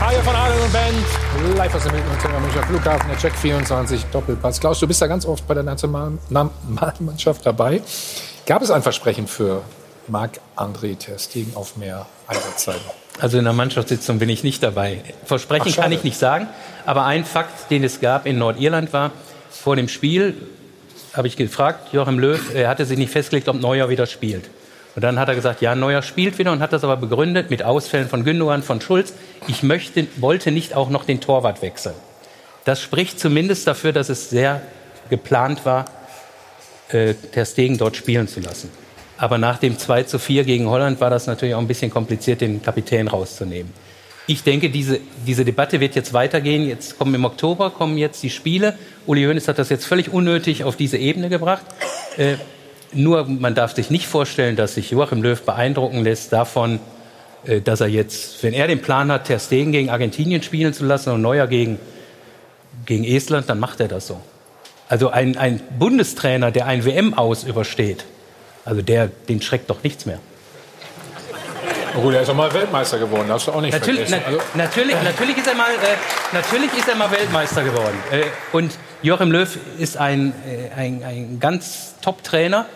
Hajo 0.00 0.22
von 0.22 0.34
Adel 0.36 0.60
und 0.60 0.72
Band, 0.72 1.56
live 1.56 1.74
aus 1.74 1.82
dem 1.82 1.92
Hilton 1.92 2.42
Münchner 2.42 2.62
Flughafen, 2.62 3.08
der 3.08 3.18
Check 3.18 3.34
24 3.34 4.04
Doppelpass. 4.12 4.60
Klaus, 4.60 4.78
du 4.78 4.86
bist 4.86 5.00
ja 5.00 5.08
ganz 5.08 5.26
oft 5.26 5.44
bei 5.48 5.54
der 5.54 5.64
Nationalmannschaft 5.64 7.44
dabei. 7.44 7.82
Gab 8.46 8.62
es 8.62 8.70
ein 8.70 8.82
Versprechen 8.82 9.26
für 9.26 9.62
Marc-André 10.06 10.96
Ter 10.96 11.18
Stegen 11.18 11.56
auf 11.56 11.76
mehr 11.76 12.06
Einsatzzeiten? 12.28 12.80
Also 13.18 13.38
in 13.38 13.44
der 13.44 13.52
Mannschaftssitzung 13.52 14.20
bin 14.20 14.28
ich 14.28 14.44
nicht 14.44 14.62
dabei. 14.62 15.02
Versprechen 15.24 15.72
Ach, 15.72 15.82
kann 15.82 15.90
ich 15.90 16.04
nicht 16.04 16.16
sagen, 16.16 16.46
aber 16.86 17.04
ein 17.04 17.24
Fakt, 17.24 17.68
den 17.72 17.82
es 17.82 18.00
gab 18.00 18.24
in 18.24 18.38
Nordirland 18.38 18.92
war, 18.92 19.10
vor 19.50 19.74
dem 19.74 19.88
Spiel 19.88 20.36
habe 21.12 21.26
ich 21.26 21.36
gefragt, 21.36 21.92
Joachim 21.92 22.20
Löw, 22.20 22.54
er 22.54 22.68
hatte 22.68 22.84
sich 22.84 22.98
nicht 22.98 23.10
festgelegt, 23.10 23.48
ob 23.48 23.60
Neuer 23.60 23.88
wieder 23.88 24.06
spielt. 24.06 24.48
Und 24.98 25.02
dann 25.02 25.20
hat 25.20 25.28
er 25.28 25.36
gesagt, 25.36 25.62
ja, 25.62 25.76
Neuer 25.76 26.02
spielt 26.02 26.40
wieder 26.40 26.50
und 26.50 26.58
hat 26.58 26.72
das 26.72 26.82
aber 26.82 26.96
begründet 26.96 27.50
mit 27.50 27.62
Ausfällen 27.62 28.08
von 28.08 28.24
Gündogan, 28.24 28.64
von 28.64 28.80
Schulz. 28.80 29.12
Ich 29.46 29.62
möchte, 29.62 30.08
wollte 30.16 30.50
nicht 30.50 30.74
auch 30.74 30.90
noch 30.90 31.04
den 31.04 31.20
Torwart 31.20 31.62
wechseln. 31.62 31.94
Das 32.64 32.82
spricht 32.82 33.20
zumindest 33.20 33.68
dafür, 33.68 33.92
dass 33.92 34.08
es 34.08 34.28
sehr 34.28 34.60
geplant 35.08 35.64
war, 35.64 35.84
äh, 36.88 37.14
Ter 37.14 37.44
Stegen 37.44 37.78
dort 37.78 37.94
spielen 37.94 38.26
zu 38.26 38.40
lassen. 38.40 38.70
Aber 39.18 39.38
nach 39.38 39.58
dem 39.58 39.78
2 39.78 40.02
zu 40.02 40.18
4 40.18 40.42
gegen 40.42 40.68
Holland 40.68 41.00
war 41.00 41.10
das 41.10 41.28
natürlich 41.28 41.54
auch 41.54 41.60
ein 41.60 41.68
bisschen 41.68 41.92
kompliziert, 41.92 42.40
den 42.40 42.60
Kapitän 42.60 43.06
rauszunehmen. 43.06 43.72
Ich 44.26 44.42
denke, 44.42 44.68
diese, 44.68 44.98
diese 45.24 45.44
Debatte 45.44 45.78
wird 45.78 45.94
jetzt 45.94 46.12
weitergehen. 46.12 46.66
Jetzt 46.66 46.98
kommen 46.98 47.14
im 47.14 47.24
Oktober 47.24 47.70
kommen 47.70 47.98
jetzt 47.98 48.20
die 48.24 48.30
Spiele. 48.30 48.76
Uli 49.06 49.22
Hoeneß 49.26 49.46
hat 49.46 49.60
das 49.60 49.68
jetzt 49.68 49.86
völlig 49.86 50.12
unnötig 50.12 50.64
auf 50.64 50.74
diese 50.74 50.98
Ebene 50.98 51.28
gebracht. 51.28 51.66
Äh, 52.16 52.34
nur 52.92 53.24
man 53.24 53.54
darf 53.54 53.74
sich 53.74 53.90
nicht 53.90 54.06
vorstellen, 54.06 54.56
dass 54.56 54.74
sich 54.74 54.90
Joachim 54.90 55.22
Löw 55.22 55.40
beeindrucken 55.40 56.02
lässt 56.02 56.32
davon, 56.32 56.80
äh, 57.44 57.60
dass 57.60 57.80
er 57.80 57.88
jetzt, 57.88 58.42
wenn 58.42 58.54
er 58.54 58.66
den 58.66 58.80
Plan 58.80 59.10
hat, 59.12 59.24
Ter 59.24 59.38
Stegen 59.38 59.72
gegen 59.72 59.90
Argentinien 59.90 60.42
spielen 60.42 60.72
zu 60.72 60.84
lassen 60.84 61.12
und 61.12 61.22
Neuer 61.22 61.46
gegen, 61.46 61.78
gegen 62.86 63.04
Estland, 63.04 63.48
dann 63.48 63.58
macht 63.58 63.80
er 63.80 63.88
das 63.88 64.06
so. 64.06 64.20
Also 64.88 65.10
ein, 65.10 65.36
ein 65.36 65.60
Bundestrainer, 65.78 66.50
der 66.50 66.66
ein 66.66 66.84
WM 66.84 67.14
aus 67.14 67.44
übersteht, 67.44 68.04
also 68.64 68.82
der, 68.82 69.08
den 69.28 69.42
schreckt 69.42 69.68
doch 69.70 69.82
nichts 69.82 70.06
mehr. 70.06 70.18
Na 71.94 72.00
gut, 72.00 72.14
er 72.14 72.22
ist 72.22 72.30
auch 72.30 72.34
mal 72.34 72.52
Weltmeister 72.52 72.98
geworden, 72.98 73.28
darfst 73.28 73.48
du 73.48 73.52
auch 73.52 73.60
nicht 73.60 73.72
Natürlich, 73.72 74.08
na. 74.10 74.18
Also, 74.26 74.38
natürlich, 74.54 74.94
natürlich, 75.02 75.36
ist 75.36 75.46
er 75.46 75.54
mal, 75.54 75.70
äh, 75.72 75.96
natürlich 76.32 76.72
ist 76.76 76.88
er 76.88 76.94
mal 76.94 77.10
Weltmeister 77.10 77.62
geworden. 77.62 77.96
Äh, 78.10 78.24
und 78.52 78.72
Joachim 79.02 79.32
Löw 79.32 79.58
ist 79.78 79.96
ein, 79.96 80.32
äh, 80.46 80.74
ein, 80.78 81.02
ein 81.04 81.40
ganz 81.40 81.94
Top-Trainer, 82.00 82.66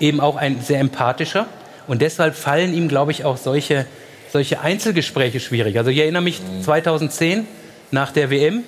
eben 0.00 0.20
auch 0.20 0.36
ein 0.36 0.60
sehr 0.60 0.80
empathischer. 0.80 1.46
Und 1.86 2.02
deshalb 2.02 2.34
fallen 2.34 2.74
ihm, 2.74 2.88
glaube 2.88 3.12
ich, 3.12 3.24
auch 3.24 3.36
solche, 3.36 3.86
solche 4.32 4.60
Einzelgespräche 4.60 5.40
schwierig. 5.40 5.78
Also 5.78 5.90
ich 5.90 5.98
erinnere 5.98 6.22
mich 6.22 6.40
2010 6.62 7.46
nach 7.90 8.12
der 8.12 8.30
WM, 8.30 8.64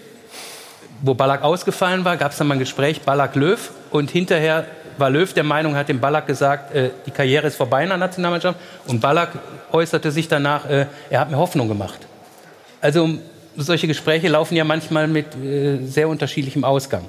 wo 1.02 1.14
Ballack 1.14 1.42
ausgefallen 1.42 2.04
war, 2.04 2.16
gab 2.16 2.32
es 2.32 2.38
dann 2.38 2.46
mal 2.46 2.54
ein 2.54 2.60
Gespräch 2.60 3.02
Ballack-Löw 3.02 3.70
und 3.90 4.10
hinterher 4.10 4.66
war 4.96 5.10
Löw 5.10 5.32
der 5.32 5.44
Meinung, 5.44 5.76
hat 5.76 5.88
dem 5.88 6.00
Ballack 6.00 6.26
gesagt, 6.26 6.74
äh, 6.74 6.90
die 7.06 7.10
Karriere 7.10 7.46
ist 7.46 7.56
vorbei 7.56 7.84
in 7.84 7.88
der 7.88 7.98
Nationalmannschaft 7.98 8.58
und 8.86 9.00
Ballack 9.00 9.30
äußerte 9.70 10.10
sich 10.10 10.28
danach, 10.28 10.68
äh, 10.68 10.86
er 11.10 11.20
hat 11.20 11.30
mir 11.30 11.36
Hoffnung 11.36 11.68
gemacht. 11.68 12.00
Also 12.80 13.10
solche 13.56 13.86
Gespräche 13.86 14.28
laufen 14.28 14.56
ja 14.56 14.64
manchmal 14.64 15.06
mit 15.06 15.36
äh, 15.36 15.78
sehr 15.86 16.08
unterschiedlichem 16.08 16.64
Ausgang. 16.64 17.04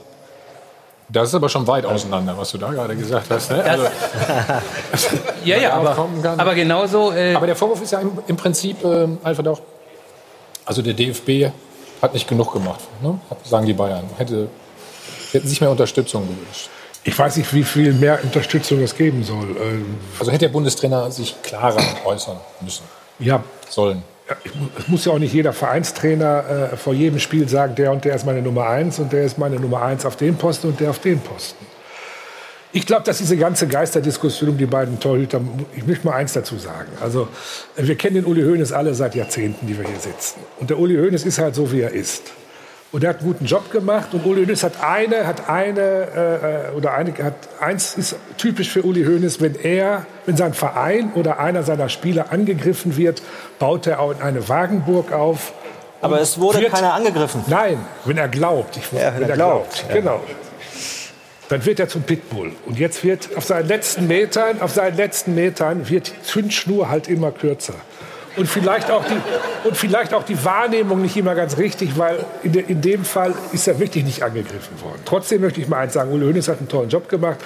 Das 1.10 1.30
ist 1.30 1.36
aber 1.36 1.49
schon 1.49 1.65
weit 1.68 1.86
auseinander, 1.86 2.38
was 2.38 2.52
du 2.52 2.57
da 2.57 2.72
gerade 2.72 2.95
gesagt 2.95 3.30
hast. 3.30 3.52
Ne? 3.52 3.64
Also, 3.64 3.84
Ja, 5.44 5.57
ja, 5.57 5.73
aber, 5.73 6.07
aber 6.38 6.56
genauso. 6.56 7.11
Äh, 7.11 7.34
Aber 7.34 7.48
der 7.48 7.56
Vorwurf 7.56 7.81
ist 7.81 7.91
ja 7.91 7.99
im, 7.99 8.11
im 8.27 8.38
Prinzip, 8.38 8.84
ähm, 8.84 9.18
Alfred 9.23 9.48
auch, 9.48 9.61
also 10.65 10.81
der 10.81 10.94
DFB 10.94 11.52
hat 12.02 12.14
nicht 12.14 12.27
genug 12.27 12.53
gemacht, 12.53 12.81
ne? 13.02 13.19
Sagen 13.44 13.65
die 13.65 13.73
Bayern. 13.73 14.06
Hätte, 14.18 14.48
hätten 15.31 15.48
sich 15.48 15.60
mehr 15.61 15.72
Unterstützung 15.72 16.27
gewünscht. 16.27 16.69
Ich 17.03 17.18
weiß 17.18 17.38
nicht, 17.38 17.53
wie 17.53 17.64
viel 17.64 17.94
mehr 17.94 18.19
Unterstützung 18.23 18.80
es 18.81 18.95
geben 18.95 19.23
soll. 19.23 19.56
Ähm, 19.61 19.98
Also 20.19 20.31
hätte 20.31 20.45
der 20.45 20.49
Bundestrainer 20.53 21.10
sich 21.11 21.36
klarer 21.41 21.81
äußern 22.06 22.38
müssen. 22.61 22.84
Ja. 23.19 23.41
Sollen. 23.69 24.03
Es 24.77 24.88
muss 24.88 25.06
ja 25.06 25.11
auch 25.14 25.19
nicht 25.19 25.34
jeder 25.34 25.53
Vereinstrainer 25.53 26.72
äh, 26.73 26.77
vor 26.77 26.93
jedem 26.93 27.19
Spiel 27.19 27.49
sagen, 27.49 27.76
der 27.76 27.91
und 27.91 28.06
der 28.06 28.15
ist 28.15 28.26
meine 28.26 28.41
Nummer 28.41 28.68
eins 28.68 28.99
und 28.99 29.11
der 29.11 29.23
ist 29.23 29.38
meine 29.38 29.60
Nummer 29.60 29.81
eins 29.81 30.06
auf 30.06 30.15
dem 30.15 30.35
Posten 30.35 30.68
und 30.68 30.80
der 30.80 30.91
auf 30.91 30.99
dem 30.99 31.19
Posten. 31.19 31.65
Ich 32.72 32.85
glaube, 32.85 33.03
dass 33.03 33.18
diese 33.18 33.35
ganze 33.35 33.68
Geisterdiskussion 33.68 34.51
um 34.51 34.57
die 34.57 34.68
beiden 34.68 34.99
Torhüter, 34.99 35.41
ich 35.76 35.88
möchte 35.88 36.06
mal 36.06 36.14
eins 36.14 36.34
dazu 36.34 36.57
sagen. 36.57 36.91
Also, 37.01 37.27
äh, 37.76 37.88
wir 37.88 37.95
kennen 37.95 38.15
den 38.15 38.26
Uli 38.26 38.43
Hoeneß 38.43 38.72
alle 38.72 38.93
seit 38.93 39.15
Jahrzehnten, 39.15 39.65
die 39.65 39.77
wir 39.77 39.85
hier 39.85 39.99
sitzen. 39.99 40.41
Und 40.60 40.69
der 40.69 40.77
Uli 40.77 40.95
Hoeneß 40.95 41.26
ist 41.26 41.39
halt 41.39 41.56
so, 41.56 41.72
wie 41.72 41.81
er 41.81 41.91
ist. 41.91 42.31
Und 42.91 43.03
er 43.03 43.11
hat 43.11 43.20
einen 43.20 43.28
guten 43.28 43.45
Job 43.45 43.72
gemacht. 43.72 44.14
Und 44.14 44.26
Uli 44.26 44.41
Hoeneß 44.45 44.64
hat 44.64 44.84
eine, 44.84 45.28
hat 45.28 45.48
eine, 45.48 46.72
äh, 46.72 46.76
oder 46.76 46.94
eine, 46.94 47.14
hat 47.24 47.36
eins 47.60 47.95
ist 47.95 48.16
typisch 48.38 48.70
für 48.70 48.84
Uli 48.84 49.03
Hoeneß, 49.06 49.41
wenn 49.41 49.56
er, 49.56 50.06
wenn 50.26 50.36
sein 50.36 50.53
Verein 50.53 51.11
oder 51.14 51.40
einer 51.40 51.64
seiner 51.64 51.90
Spieler 51.90 52.32
angegriffen 52.32 52.98
wird, 52.98 53.22
baut 53.60 53.86
er 53.86 53.99
auch 53.99 54.20
eine 54.20 54.49
Wagenburg 54.49 55.11
auf. 55.11 55.53
Aber 56.02 56.20
es 56.20 56.40
wurde 56.40 56.64
keiner 56.66 56.94
angegriffen. 56.94 57.44
Nein, 57.48 57.78
wenn 58.06 58.18
er 58.18 58.28
glaubt. 58.28 58.78
Ich, 58.78 58.91
Ja, 58.91 59.14
wenn 59.16 59.30
er 59.30 59.36
glaubt, 59.36 59.86
ja. 59.88 59.94
Genau. 59.94 60.22
Dann 61.49 61.66
wird 61.66 61.80
er 61.80 61.90
zum 61.90 62.03
Pitbull. 62.03 62.53
Und 62.66 62.78
jetzt 62.78 63.03
wird 63.03 63.30
auf 63.36 63.44
seinen 63.44 63.68
letzten 63.68 64.07
Metern, 64.07 64.61
auf 64.61 64.72
seinen 64.72 64.95
letzten 64.95 65.36
Metern 65.36 65.90
wird 65.90 66.07
die 66.07 66.22
Zündschnur 66.22 66.90
halt 66.90 67.07
immer 67.07 67.32
kürzer. 67.32 67.74
Und 68.35 68.47
vielleicht 68.47 68.89
auch 68.91 69.03
die, 69.06 69.68
und 69.68 69.76
vielleicht 69.76 70.14
auch 70.14 70.23
die 70.23 70.43
Wahrnehmung 70.45 71.01
nicht 71.01 71.18
immer 71.18 71.35
ganz 71.35 71.57
richtig, 71.57 71.97
weil 71.97 72.26
in, 72.43 72.51
de, 72.51 72.64
in 72.68 72.81
dem 72.81 73.03
Fall 73.03 73.34
ist 73.51 73.68
er 73.68 73.80
wirklich 73.80 74.03
nicht 74.03 74.23
angegriffen 74.23 74.81
worden. 74.81 75.01
Trotzdem 75.06 75.41
möchte 75.41 75.60
ich 75.61 75.68
mal 75.68 75.80
eins 75.80 75.93
sagen, 75.93 76.11
Uli 76.11 76.26
Hoeneß 76.26 76.47
hat 76.47 76.60
einen 76.60 76.69
tollen 76.69 76.89
Job 76.89 77.10
gemacht. 77.10 77.38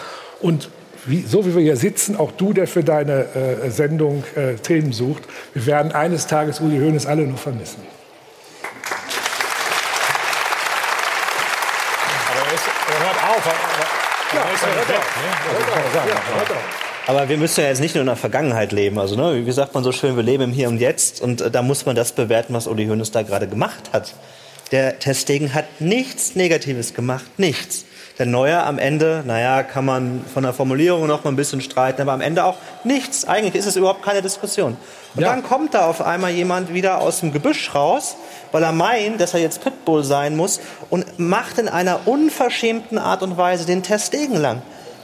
Und 0.42 0.70
wie, 1.06 1.22
so 1.22 1.46
wie 1.46 1.56
wir 1.56 1.62
hier 1.62 1.78
sitzen, 1.78 2.18
auch 2.18 2.32
du, 2.32 2.54
der 2.54 2.68
für 2.68 2.84
deine 2.84 3.26
äh, 3.36 3.70
Sendung 3.70 4.24
äh, 4.36 4.56
Themen 4.56 4.94
sucht, 4.94 5.24
wir 5.54 5.66
werden 5.66 5.92
eines 5.92 6.28
Tages 6.28 6.60
Uli 6.60 6.80
Hoeneß 6.80 7.06
alle 7.06 7.24
nur 7.24 7.38
vermissen. 7.38 7.82
Aber 12.30 12.48
er, 12.48 12.54
ist, 12.54 12.64
er 12.90 13.00
hört 13.06 13.24
auf. 13.24 13.46
Aber, 13.46 13.56
aber 14.32 14.50
er 14.50 14.54
ist 14.54 14.62
ja 14.62 14.70
nicht 14.70 14.90
weg. 14.90 14.96
Ne? 14.96 15.30
Also, 16.40 16.56
Aber 17.06 17.28
wir 17.28 17.38
müssen 17.38 17.60
ja 17.60 17.68
jetzt 17.68 17.82
nicht 17.82 17.96
nur 17.96 18.02
in 18.02 18.08
der 18.08 18.16
Vergangenheit 18.16 18.72
leben. 18.72 18.98
Also, 18.98 19.16
ne, 19.16 19.46
wie 19.46 19.52
sagt 19.52 19.74
man 19.74 19.84
so 19.84 19.92
schön, 19.92 20.16
wir 20.16 20.24
leben 20.24 20.44
im 20.44 20.52
Hier 20.54 20.70
und 20.70 20.80
Jetzt. 20.80 21.22
Und 21.22 21.42
äh, 21.42 21.52
da 21.52 21.62
muss 21.62 21.86
man 21.86 21.96
das 21.96 22.14
bewerten, 22.14 22.54
was 22.54 22.66
Uli 22.66 22.86
Hoeneß 22.86 23.12
da 23.12 23.24
gerade 23.24 23.48
gemacht 23.48 23.90
hat. 23.92 24.14
Der 24.72 25.00
Testegen 25.00 25.54
hat 25.54 25.66
nichts 25.80 26.36
Negatives 26.36 26.94
gemacht. 26.94 27.26
Nichts. 27.38 27.86
Der 28.20 28.26
Neuer 28.26 28.64
am 28.64 28.78
Ende, 28.78 29.24
naja, 29.26 29.64
kann 29.64 29.86
man 29.86 30.24
von 30.32 30.44
der 30.44 30.54
Formulierung 30.54 31.08
noch 31.08 31.24
mal 31.24 31.32
ein 31.32 31.36
bisschen 31.36 31.62
streiten, 31.62 32.02
aber 32.04 32.14
am 32.14 32.22
Ende 32.22 32.46
auch 32.46 32.58
nichts. 32.84 33.26
Eigentlich 33.26 33.56
ist 33.56 33.66
es 33.66 33.76
überhaupt 33.76 34.04
keine 34.04 34.22
Diskussion. 34.22 34.78
Und 35.16 35.24
dann 35.24 35.44
kommt 35.44 35.74
da 35.74 35.88
auf 35.88 36.02
einmal 36.02 36.32
jemand 36.32 36.74
wieder 36.74 37.02
aus 37.02 37.20
dem 37.20 37.34
Gebüsch 37.34 37.74
raus, 37.74 38.16
weil 38.52 38.64
er 38.64 38.72
meint, 38.72 39.20
dass 39.20 39.34
er 39.34 39.40
jetzt 39.40 39.64
Pitbull 39.64 40.04
sein 40.04 40.36
muss 40.36 40.62
und 40.90 41.20
macht 41.20 41.58
in 41.58 41.68
einer 41.68 42.08
unverschämten 42.08 42.98
Art 42.98 43.24
und 43.24 43.36
Weise 43.36 43.66
den 43.66 43.82
Testegen 43.84 44.38
lang. 44.38 44.62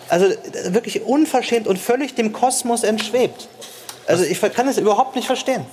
Also 0.10 0.28
wirklich 0.70 1.04
unverschämt 1.04 1.68
und 1.68 1.78
völlig 1.78 2.16
dem 2.16 2.34
Kosmos 2.34 2.84
entschwebt. 2.84 3.48
Also 4.08 4.24
ich 4.24 4.42
kann 4.54 4.68
es 4.68 4.78
überhaupt 4.78 5.16
nicht 5.16 5.28
verstehen. 5.28 5.66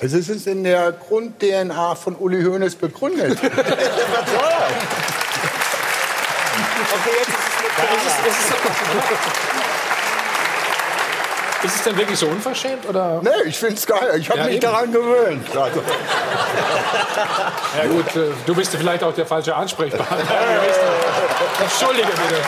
Also 0.00 0.18
es 0.18 0.28
ist 0.28 0.46
in 0.46 0.64
der 0.64 0.92
Grund-DNA 0.92 1.94
von 1.96 2.16
Uli 2.16 2.42
Hoeneß 2.44 2.76
begründet. 2.76 3.38
Ist 11.64 11.76
es 11.76 11.82
denn 11.84 11.96
wirklich 11.96 12.18
so 12.18 12.26
unverschämt? 12.26 12.88
Oder? 12.88 13.20
Nee, 13.22 13.30
ich 13.46 13.56
finde 13.56 13.74
es 13.74 13.86
geil. 13.86 14.16
Ich 14.18 14.28
habe 14.28 14.40
Ja, 14.40 14.44
mich 14.46 14.54
eben. 14.54 14.62
daran 14.62 14.90
gewöhnt. 14.90 15.46
Also, 15.56 15.80
Ja 17.78 17.86
gut, 17.88 18.16
äh, 18.16 18.30
du 18.44 18.54
bist 18.54 18.74
vielleicht 18.74 19.04
auch 19.04 19.14
der 19.14 19.26
falsche 19.26 19.54
Ansprechpartner. 19.54 20.18
Entschuldige 21.62 22.08
bitte. 22.08 22.40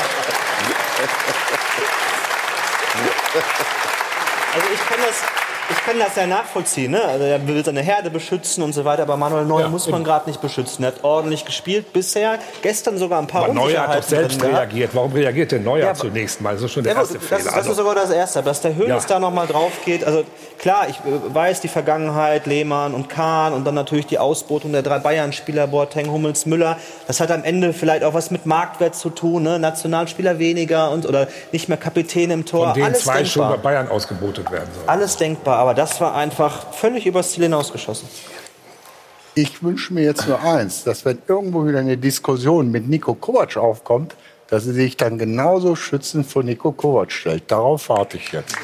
Also 4.55 4.69
ich 4.73 4.87
kann 4.87 5.01
das, 5.05 5.23
ich 5.71 5.77
kann 5.87 5.99
das 5.99 6.15
ja 6.17 6.27
nachvollziehen. 6.27 6.93
Ne? 6.93 7.03
Also 7.03 7.25
er 7.25 7.47
will 7.47 7.65
seine 7.65 7.81
Herde 7.83 8.11
beschützen 8.11 8.63
und 8.63 8.73
so 8.73 8.85
weiter. 8.85 9.03
Aber 9.03 9.17
Manuel 9.17 9.45
Neuer 9.45 9.63
Ja, 9.63 9.69
muss 9.69 9.89
man 9.89 10.05
gerade 10.05 10.29
nicht 10.29 10.41
beschützen. 10.41 10.85
Er 10.85 10.89
hat 10.89 11.03
ordentlich 11.05 11.45
gespielt 11.45 11.93
bisher. 11.93 12.39
Gestern 12.63 12.99
sogar 12.99 13.19
ein 13.21 13.27
paar 13.27 13.45
Aber 13.45 13.55
Neuer 13.55 13.87
hat 13.87 13.99
doch 13.99 14.03
selbst 14.03 14.43
reagiert. 14.43 14.91
Warum 14.95 15.13
reagiert 15.13 15.53
denn 15.53 15.65
Neuer 15.65 15.87
Ja, 15.87 15.95
zunächst 15.95 16.41
mal? 16.41 16.55
Das 16.55 16.63
ist 16.63 16.73
schon 16.73 16.85
der 16.85 16.93
Ja, 16.95 17.01
erste 17.01 17.15
das, 17.19 17.27
Fehler. 17.27 17.41
das 17.45 17.53
Also- 17.55 17.71
ist 17.73 17.77
sogar 17.79 17.95
das 17.95 18.11
Erste. 18.11 18.43
Dass 18.43 18.61
der 18.61 18.75
Hönes 18.77 18.89
Ja. 19.05 19.09
da 19.09 19.19
nochmal 19.19 19.47
drauf 19.47 19.73
geht. 19.85 20.05
Also 20.05 20.25
klar, 20.59 20.87
ich 20.89 20.97
äh, 20.97 21.35
weiß 21.35 21.61
die 21.61 21.69
Vergangenheit, 21.69 22.47
Lehmann 22.47 22.95
und 22.95 23.09
Kahn 23.09 23.53
und 23.53 23.65
dann 23.65 23.75
natürlich 23.75 24.07
die 24.07 24.19
Ausbotung 24.19 24.73
der 24.73 24.83
drei 24.83 24.99
Bayern-Spieler, 24.99 25.67
Boateng, 25.67 26.11
Hummels, 26.11 26.47
Müller. 26.47 26.77
Das 27.07 27.21
hat 27.21 27.31
am 27.31 27.43
Ende 27.45 27.73
vielleicht 27.73 28.05
auch 28.05 28.15
was 28.15 28.31
mit 28.31 28.45
Marktwert 28.47 28.95
zu 28.95 29.11
tun. 29.11 29.43
Ne? 29.45 29.59
Nationalspieler 29.59 30.39
weniger 30.39 30.91
und 30.91 31.07
oder 31.07 31.29
nicht 31.53 31.69
mehr 31.69 31.79
Kapitän 31.79 32.31
im 32.31 32.45
Tor. 32.45 32.67
von 32.67 32.75
denen 32.75 32.87
Alles 32.87 33.05
zwei 33.05 33.25
schon 33.25 33.43
bei 33.43 33.49
denkbar. 33.53 33.63
Bayern 33.73 33.89
ausgebotet 33.89 34.51
werden 34.51 34.69
sollen. 34.75 34.89
Alles 34.89 35.17
denkbar. 35.17 35.54
Aber 35.57 35.75
das 35.75 36.01
war 36.01 36.15
einfach 36.15 36.73
völlig 36.73 37.07
übers 37.07 37.33
Ziel 37.33 37.45
hinausgeschossen. 37.45 38.09
Ich 39.35 39.63
wünsche 39.63 39.93
mir 39.93 40.05
jetzt 40.05 40.29
nur 40.29 40.41
eins, 40.41 40.85
dass 40.85 41.05
wenn 41.05 41.19
irgendwo 41.27 41.67
wieder 41.67 41.81
eine 41.81 41.97
Diskussion 41.97 42.71
mit 42.71 42.89
Nico 42.89 43.15
Kovac 43.15 43.57
aufkommt, 43.57 44.15
dass 44.49 44.65
sie 44.65 44.73
sich 44.73 44.97
dann 44.97 45.19
genauso 45.19 45.75
schützend 45.75 46.27
vor 46.27 46.43
Nico 46.45 46.71
Kovac 46.71 47.11
stellt. 47.11 47.51
Darauf 47.51 47.89
warte 47.89 48.17
ich 48.17 48.31
jetzt. 48.31 48.55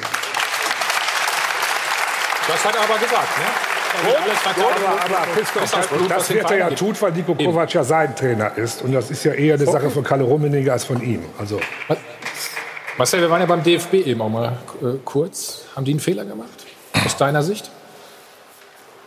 Das 2.47 2.65
hat 2.65 2.75
er 2.77 2.83
aber 2.83 2.99
gesagt, 2.99 3.39
ne? 3.39 3.71
Aber, 3.93 5.05
aber 5.05 5.33
Christoph, 5.35 5.71
das 5.71 5.87
Blut, 5.89 6.31
wird 6.31 6.51
er 6.51 6.57
ja 6.57 6.71
tut, 6.71 7.03
weil 7.03 7.13
Nico 7.13 7.35
Kovac 7.35 7.75
ja 7.75 7.83
sein 7.83 8.15
Trainer 8.15 8.57
ist. 8.57 8.83
Und 8.83 8.93
das 8.93 9.11
ist 9.11 9.25
ja 9.25 9.33
eher 9.33 9.55
eine 9.55 9.67
Sache 9.67 9.91
von 9.91 10.05
Kalle 10.05 10.23
Rummenigge 10.23 10.73
als 10.73 10.85
von 10.85 11.03
ihm. 11.03 11.25
Also, 11.39 11.61
Marcel, 12.97 13.21
wir 13.21 13.31
waren 13.31 13.41
ja 13.41 13.47
beim 13.47 13.63
DFB 13.63 13.95
eben 13.95 14.23
auch 14.23 14.29
mal 14.29 14.59
äh, 14.83 14.99
kurz. 15.05 15.63
Haben 15.75 15.85
die 15.85 15.93
einen 15.93 16.01
Fehler 16.01 16.25
gemacht? 16.25 16.67
Aus 17.05 17.17
deiner 17.17 17.43
Sicht? 17.43 17.71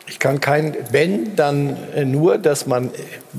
Ich 0.08 0.20
kann 0.20 0.42
kein, 0.42 0.76
wenn, 0.92 1.36
dann 1.36 1.78
äh, 1.96 2.04
nur, 2.04 2.38
dass 2.38 2.68
man, 2.68 2.92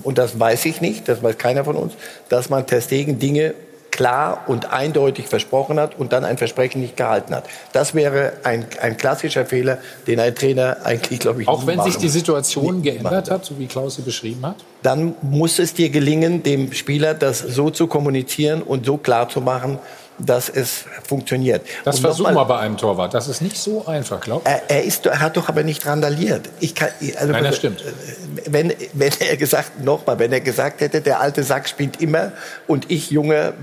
und 0.03 0.19
das 0.19 0.41
weiß 0.41 0.65
ich 0.65 0.81
nicht, 0.81 1.09
das 1.09 1.23
weiß 1.23 1.37
keiner 1.37 1.65
von 1.65 1.77
uns, 1.77 1.93
dass 2.29 2.49
man 2.49 2.67
Testegen 2.67 3.19
Dinge 3.19 3.55
klar 3.91 4.45
und 4.49 4.73
eindeutig 4.73 5.29
versprochen 5.29 5.79
hat 5.79 5.97
und 5.97 6.13
dann 6.13 6.25
ein 6.25 6.37
Versprechen 6.37 6.81
nicht 6.81 6.97
gehalten 6.97 7.33
hat. 7.33 7.45
Das 7.73 7.95
wäre 7.95 8.33
ein, 8.43 8.67
ein 8.81 8.97
klassischer 8.97 9.47
Fehler, 9.47 9.79
den 10.09 10.19
ein 10.19 10.35
Trainer 10.35 10.79
eigentlich, 10.83 11.21
glaube 11.21 11.43
ich, 11.43 11.49
Auch 11.49 11.65
wenn 11.67 11.81
sich 11.83 11.97
die. 11.97 12.09
Situation 12.09 12.83
geändert 12.83 13.31
hat, 13.31 13.45
so 13.45 13.57
wie 13.59 13.67
Klaus 13.67 13.97
sie 13.97 14.03
beschrieben 14.03 14.45
hat? 14.45 14.57
dann 14.85 15.15
muss 15.23 15.59
es 15.59 15.73
dir 15.75 15.89
gelingen, 15.89 16.43
dem 16.43 16.73
Spieler 16.73 17.15
das 17.15 17.39
so 17.39 17.71
zu 17.71 17.87
kommunizieren 17.87 18.63
und 18.63 18.85
so 18.85 18.99
klar 18.99 19.29
zu 19.29 19.41
machen, 19.41 19.79
dass 20.19 20.49
es 20.49 20.85
funktioniert. 21.07 21.63
Das 21.85 21.99
versuchen 21.99 22.35
wir 22.35 22.45
bei 22.45 22.59
einem 22.59 22.77
Torwart. 22.77 23.15
Das 23.15 23.29
ist 23.29 23.43
nicht 23.43 23.57
so 23.57 23.87
einfach, 23.87 24.21
glaub. 24.21 24.47
Er, 24.47 24.63
er, 24.69 24.85
ist, 24.85 25.07
er 25.07 25.21
hat 25.21 25.37
doch 25.37 25.49
aber 25.49 25.63
nicht 25.65 25.87
randaliert. 25.87 26.49
Ich 26.61 26.75
kann, 26.75 26.89
also 27.19 27.33
Nein, 27.33 27.45
das 27.45 27.57
stimmt. 27.57 27.83
Wenn, 28.47 28.73
wenn 28.93 29.13
er 29.21 29.37
gesagt, 29.37 29.83
nochmal, 29.85 30.19
wenn 30.19 30.33
er 30.33 30.41
gesagt 30.41 30.81
hätte, 30.81 31.01
der 31.01 31.21
alte 31.21 31.43
Sack 31.43 31.69
spielt 31.69 32.01
immer 32.01 32.33
und 32.67 32.91
ich, 32.91 33.11
junger 33.11 33.55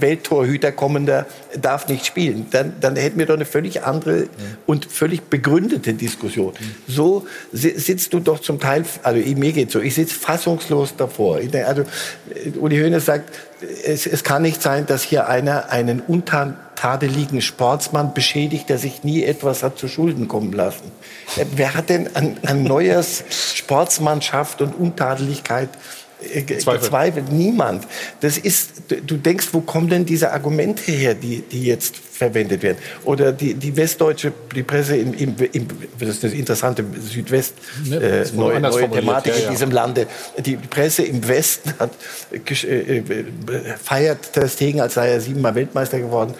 Welttorhüter, 0.00 0.72
kommender, 0.72 1.26
darf 1.60 1.88
nicht 1.88 2.06
spielen, 2.06 2.46
dann, 2.50 2.74
dann 2.80 2.96
hätten 2.96 3.18
wir 3.18 3.26
doch 3.26 3.34
eine 3.34 3.44
völlig 3.44 3.82
andere 3.82 4.28
und 4.66 4.86
völlig 4.86 5.22
begründete 5.24 5.94
Diskussion. 5.94 6.52
So 6.86 7.26
si- 7.52 7.78
sitzt 7.78 8.12
du 8.12 8.20
doch 8.20 8.40
zum 8.40 8.60
Teil, 8.60 8.84
also 9.02 9.20
mir 9.38 9.52
geht's 9.52 9.72
so, 9.72 9.80
ich 9.80 9.94
sitze 9.94 10.14
fassungslos 10.14 10.94
davor. 10.96 11.40
Ich 11.40 11.54
Also 11.66 11.82
äh, 11.82 12.50
Uli 12.58 12.78
Hoeneß 12.80 13.04
sagt, 13.04 13.30
es, 13.62 14.06
es 14.06 14.24
kann 14.24 14.42
nicht 14.42 14.62
sein, 14.62 14.86
dass 14.86 15.02
hier 15.02 15.28
einer 15.28 15.70
einen 15.70 16.00
untadeligen 16.00 17.40
Sportsmann 17.40 18.14
beschädigt, 18.14 18.68
der 18.68 18.78
sich 18.78 19.04
nie 19.04 19.24
etwas 19.24 19.62
hat 19.62 19.78
zu 19.78 19.88
Schulden 19.88 20.28
kommen 20.28 20.52
lassen. 20.52 20.90
Äh, 21.36 21.44
Wer 21.54 21.74
hat 21.74 21.88
denn 21.88 22.14
an, 22.14 22.36
an 22.46 22.62
Neuers 22.62 23.24
Sportsmannschaft 23.54 24.62
und 24.62 24.74
Untadeligkeit 24.74 25.70
äh, 26.22 26.42
ge- 26.42 26.58
Zweifel. 26.58 26.80
gezweifelt? 26.80 27.32
Niemand. 27.32 27.86
Das 28.20 28.38
ist, 28.38 28.70
du- 29.06 29.16
denkst, 29.16 29.48
wo 29.52 29.60
kommen 29.60 29.88
denn 29.88 30.04
diese 30.04 30.32
Argumente 30.32 30.90
her, 30.92 31.14
die, 31.14 31.42
die 31.42 31.64
jetzt 31.64 31.96
verwendet 31.96 32.62
werden? 32.62 32.78
Oder 33.04 33.32
die, 33.32 33.54
die 33.54 33.76
westdeutsche, 33.76 34.32
die 34.54 34.62
Presse 34.62 34.96
im, 34.96 35.14
im, 35.14 35.36
im 35.52 35.68
das 35.98 36.08
ist 36.10 36.24
das 36.24 36.32
interessante 36.32 36.84
Südwest, 37.00 37.54
Ne, 37.84 37.96
äh, 37.96 38.26
neue, 38.34 38.60
neue 38.60 38.90
Thematik 38.90 39.32
ja, 39.32 39.38
in 39.38 39.44
ja. 39.44 39.50
diesem 39.50 39.70
Lande. 39.70 40.06
Die 40.44 40.56
Presse 40.56 41.02
im 41.04 41.26
Westen 41.28 41.74
hat, 41.78 41.90
äh, 42.32 42.96
äh, 42.98 43.24
feiert 43.82 44.32
Ter 44.32 44.48
Stegen, 44.48 44.80
als 44.80 44.94
sei 44.94 45.10
er 45.10 45.20
siebenmal 45.20 45.54
Weltmeister 45.54 45.98
geworden. 46.00 46.34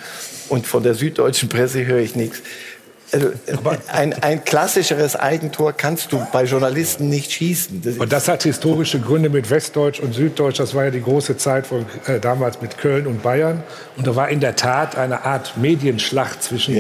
Und 0.49 0.67
von 0.67 0.83
der 0.83 0.95
süddeutschen 0.95 1.49
Presse 1.51 1.85
höre 1.87 1.99
ich 2.01 2.17
nichts. 2.17 2.41
Also, 3.13 3.29
ein, 3.89 4.15
ein 4.23 4.45
klassischeres 4.45 5.17
Eigentor 5.17 5.73
kannst 5.73 6.13
du 6.13 6.27
bei 6.33 6.45
Journalisten 6.45 7.09
nicht 7.09 7.33
schießen. 7.33 7.83
Das 7.83 7.97
und 7.97 8.13
das 8.13 8.29
hat 8.29 8.43
historische 8.43 9.01
Gründe 9.01 9.31
mit 9.31 9.51
Westdeutsch 9.51 10.01
und 10.01 10.15
Süddeutsch. 10.15 10.59
Das 10.59 10.75
war 10.75 10.85
ja 10.85 10.91
die 10.91 11.03
große 11.03 11.37
Zeit 11.37 11.67
von, 11.67 11.87
äh, 12.07 12.21
damals 12.21 12.61
mit 12.61 12.77
Köln 12.79 13.07
und 13.07 13.23
Bayern. 13.23 13.63
Und 13.97 14.07
da 14.07 14.15
war 14.15 14.29
in 14.29 14.41
der 14.41 14.57
Tat 14.57 14.97
eine 14.97 15.25
Art 15.25 15.57
Medienschlacht 15.57 16.43
zwischen 16.43 16.79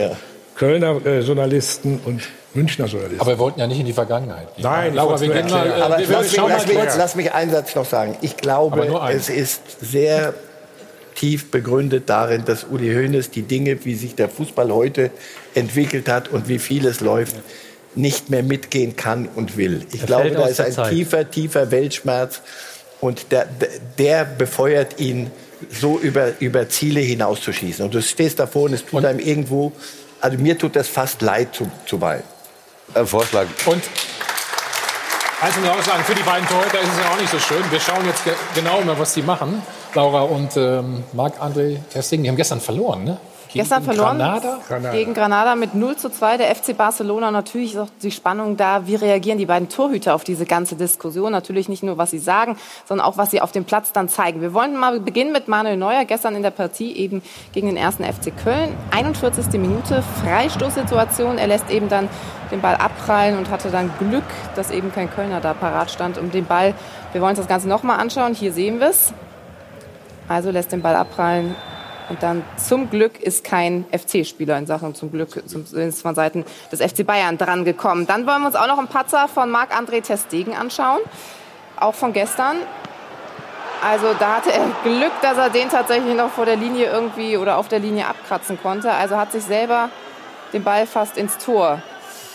Kölner 0.56 1.00
äh, 1.06 1.20
Journalisten 1.20 2.00
und 2.04 2.22
Münchner 2.54 2.86
Journalisten. 2.86 3.20
Aber 3.20 3.30
wir 3.30 3.38
wollten 3.38 3.60
ja 3.60 3.66
nicht 3.66 3.80
in 3.80 3.86
die 3.86 3.92
Vergangenheit. 3.92 4.54
gehen. 4.54 4.64
Nein, 4.64 4.94
Laura, 4.94 5.20
wir 5.20 5.28
gehen 5.28 5.48
mal, 5.48 5.66
äh, 5.66 5.70
Aber 5.70 5.98
lass, 6.00 6.32
mich, 6.32 6.36
lass, 6.36 6.66
mich, 6.66 6.76
lass 6.96 7.14
mich 7.14 7.32
einen 7.32 7.50
Satz 7.50 7.74
noch 7.74 7.84
sagen. 7.84 8.16
Ich 8.20 8.36
glaube, 8.36 8.86
es 9.12 9.28
ist 9.28 9.62
sehr 9.80 10.34
tief 11.14 11.50
begründet 11.50 12.08
darin, 12.08 12.44
dass 12.44 12.64
Uli 12.64 12.94
Hoeneß 12.94 13.30
die 13.30 13.42
Dinge, 13.42 13.84
wie 13.84 13.94
sich 13.94 14.14
der 14.14 14.28
Fußball 14.28 14.72
heute 14.72 15.10
entwickelt 15.58 16.08
hat 16.08 16.28
und 16.28 16.48
wie 16.48 16.58
viel 16.58 16.86
es 16.86 17.00
läuft, 17.00 17.36
nicht 17.94 18.30
mehr 18.30 18.42
mitgehen 18.42 18.96
kann 18.96 19.28
und 19.34 19.56
will. 19.56 19.84
Ich 19.92 20.00
Er 20.02 20.06
glaube, 20.06 20.30
da 20.30 20.46
ist 20.46 20.60
ein 20.60 20.72
Zeit. 20.72 20.90
tiefer, 20.92 21.30
tiefer 21.30 21.70
Weltschmerz 21.70 22.40
und 23.00 23.32
der, 23.32 23.46
der- 23.98 24.24
befeuert 24.24 24.98
ihn, 25.00 25.30
so 25.70 25.98
über, 25.98 26.32
über 26.40 26.68
Ziele 26.68 27.00
hinauszuschießen. 27.00 27.84
Und 27.84 27.92
du 27.94 28.00
stehst 28.02 28.38
davor 28.38 28.64
und 28.64 28.74
es 28.74 28.84
tut 28.86 29.04
einem 29.04 29.18
irgendwo, 29.18 29.72
also 30.20 30.38
mir 30.38 30.56
tut 30.56 30.76
das 30.76 30.86
fast 30.86 31.20
leid 31.22 31.54
zu, 31.54 31.68
zuweilen. 31.86 32.22
Ein 32.94 33.06
Vorschlag. 33.06 33.46
Und 33.66 33.82
eins 35.40 35.56
muss 35.56 35.64
ich 35.64 35.70
auch 35.70 35.82
sagen, 35.82 36.04
für 36.04 36.14
die 36.14 36.22
beiden 36.22 36.46
Torhüter 36.48 36.80
ist 36.80 36.88
es 36.92 36.98
ja 37.04 37.10
auch 37.12 37.20
nicht 37.20 37.30
so 37.30 37.38
schön. 37.38 37.62
Wir 37.70 37.80
schauen 37.80 38.04
jetzt 38.06 38.24
ge 38.24 38.32
genau 38.54 38.80
mal, 38.82 38.98
was 38.98 39.14
die 39.14 39.22
machen. 39.22 39.62
Laura 39.94 40.22
und 40.22 40.56
ähm, 40.56 41.02
Marc-André 41.12 41.78
Testing, 41.92 42.22
die 42.22 42.28
haben 42.28 42.36
gestern 42.36 42.60
verloren, 42.60 43.04
ne? 43.04 43.18
Gegen 43.48 43.60
Gestern 43.60 43.82
verloren 43.82 44.18
Granada? 44.18 44.58
gegen 44.92 45.14
Granada 45.14 45.54
mit 45.54 45.74
0 45.74 45.96
zu 45.96 46.10
2. 46.10 46.36
Der 46.36 46.54
FC 46.54 46.76
Barcelona 46.76 47.30
natürlich 47.30 47.72
ist 47.74 47.80
auch 47.80 47.88
die 48.02 48.10
Spannung 48.10 48.58
da. 48.58 48.86
Wie 48.86 48.94
reagieren 48.94 49.38
die 49.38 49.46
beiden 49.46 49.70
Torhüter 49.70 50.14
auf 50.14 50.22
diese 50.22 50.44
ganze 50.44 50.76
Diskussion? 50.76 51.32
Natürlich 51.32 51.68
nicht 51.70 51.82
nur, 51.82 51.96
was 51.96 52.10
sie 52.10 52.18
sagen, 52.18 52.58
sondern 52.86 53.06
auch, 53.06 53.16
was 53.16 53.30
sie 53.30 53.40
auf 53.40 53.50
dem 53.50 53.64
Platz 53.64 53.92
dann 53.92 54.10
zeigen. 54.10 54.42
Wir 54.42 54.52
wollen 54.52 54.76
mal 54.76 55.00
beginnen 55.00 55.32
mit 55.32 55.48
Manuel 55.48 55.78
Neuer. 55.78 56.04
Gestern 56.04 56.36
in 56.36 56.42
der 56.42 56.50
Partie 56.50 56.92
eben 56.92 57.22
gegen 57.52 57.68
den 57.68 57.78
ersten 57.78 58.04
FC 58.04 58.36
Köln. 58.36 58.76
41. 58.90 59.58
Minute, 59.58 60.04
Freistoßsituation. 60.22 61.38
Er 61.38 61.46
lässt 61.46 61.70
eben 61.70 61.88
dann 61.88 62.10
den 62.50 62.60
Ball 62.60 62.74
abprallen 62.76 63.38
und 63.38 63.50
hatte 63.50 63.70
dann 63.70 63.90
Glück, 63.98 64.24
dass 64.56 64.70
eben 64.70 64.92
kein 64.92 65.10
Kölner 65.10 65.40
da 65.40 65.54
parat 65.54 65.90
stand, 65.90 66.18
um 66.18 66.30
den 66.30 66.44
Ball. 66.44 66.74
Wir 67.12 67.22
wollen 67.22 67.30
uns 67.30 67.38
das 67.38 67.48
Ganze 67.48 67.66
nochmal 67.68 67.98
anschauen. 67.98 68.34
Hier 68.34 68.52
sehen 68.52 68.78
wir 68.78 68.90
es. 68.90 69.14
Also 70.28 70.50
lässt 70.50 70.72
den 70.72 70.82
Ball 70.82 70.96
abprallen. 70.96 71.54
Und 72.08 72.22
dann 72.22 72.42
zum 72.56 72.88
Glück 72.88 73.20
ist 73.20 73.44
kein 73.44 73.84
FC-Spieler 73.92 74.56
in 74.56 74.66
Sachen 74.66 74.94
zum 74.94 75.12
Glück 75.12 75.42
zumindest 75.46 76.02
von 76.02 76.14
Seiten 76.14 76.44
des 76.72 76.80
FC 76.80 77.06
Bayern 77.06 77.36
dran 77.36 77.64
gekommen. 77.64 78.06
Dann 78.06 78.26
wollen 78.26 78.40
wir 78.40 78.46
uns 78.46 78.56
auch 78.56 78.66
noch 78.66 78.78
einen 78.78 78.88
Patzer 78.88 79.28
von 79.28 79.50
Marc-André 79.50 80.02
Testegen 80.02 80.54
anschauen. 80.54 81.00
Auch 81.78 81.94
von 81.94 82.12
gestern. 82.12 82.56
Also 83.86 84.08
da 84.18 84.36
hatte 84.36 84.52
er 84.52 84.66
Glück, 84.82 85.12
dass 85.22 85.36
er 85.36 85.50
den 85.50 85.68
tatsächlich 85.68 86.16
noch 86.16 86.30
vor 86.30 86.46
der 86.46 86.56
Linie 86.56 86.86
irgendwie 86.86 87.36
oder 87.36 87.58
auf 87.58 87.68
der 87.68 87.78
Linie 87.78 88.06
abkratzen 88.06 88.58
konnte. 88.60 88.90
Also 88.90 89.16
hat 89.16 89.30
sich 89.32 89.44
selber 89.44 89.90
den 90.52 90.64
Ball 90.64 90.86
fast 90.86 91.16
ins 91.16 91.38
Tor 91.38 91.80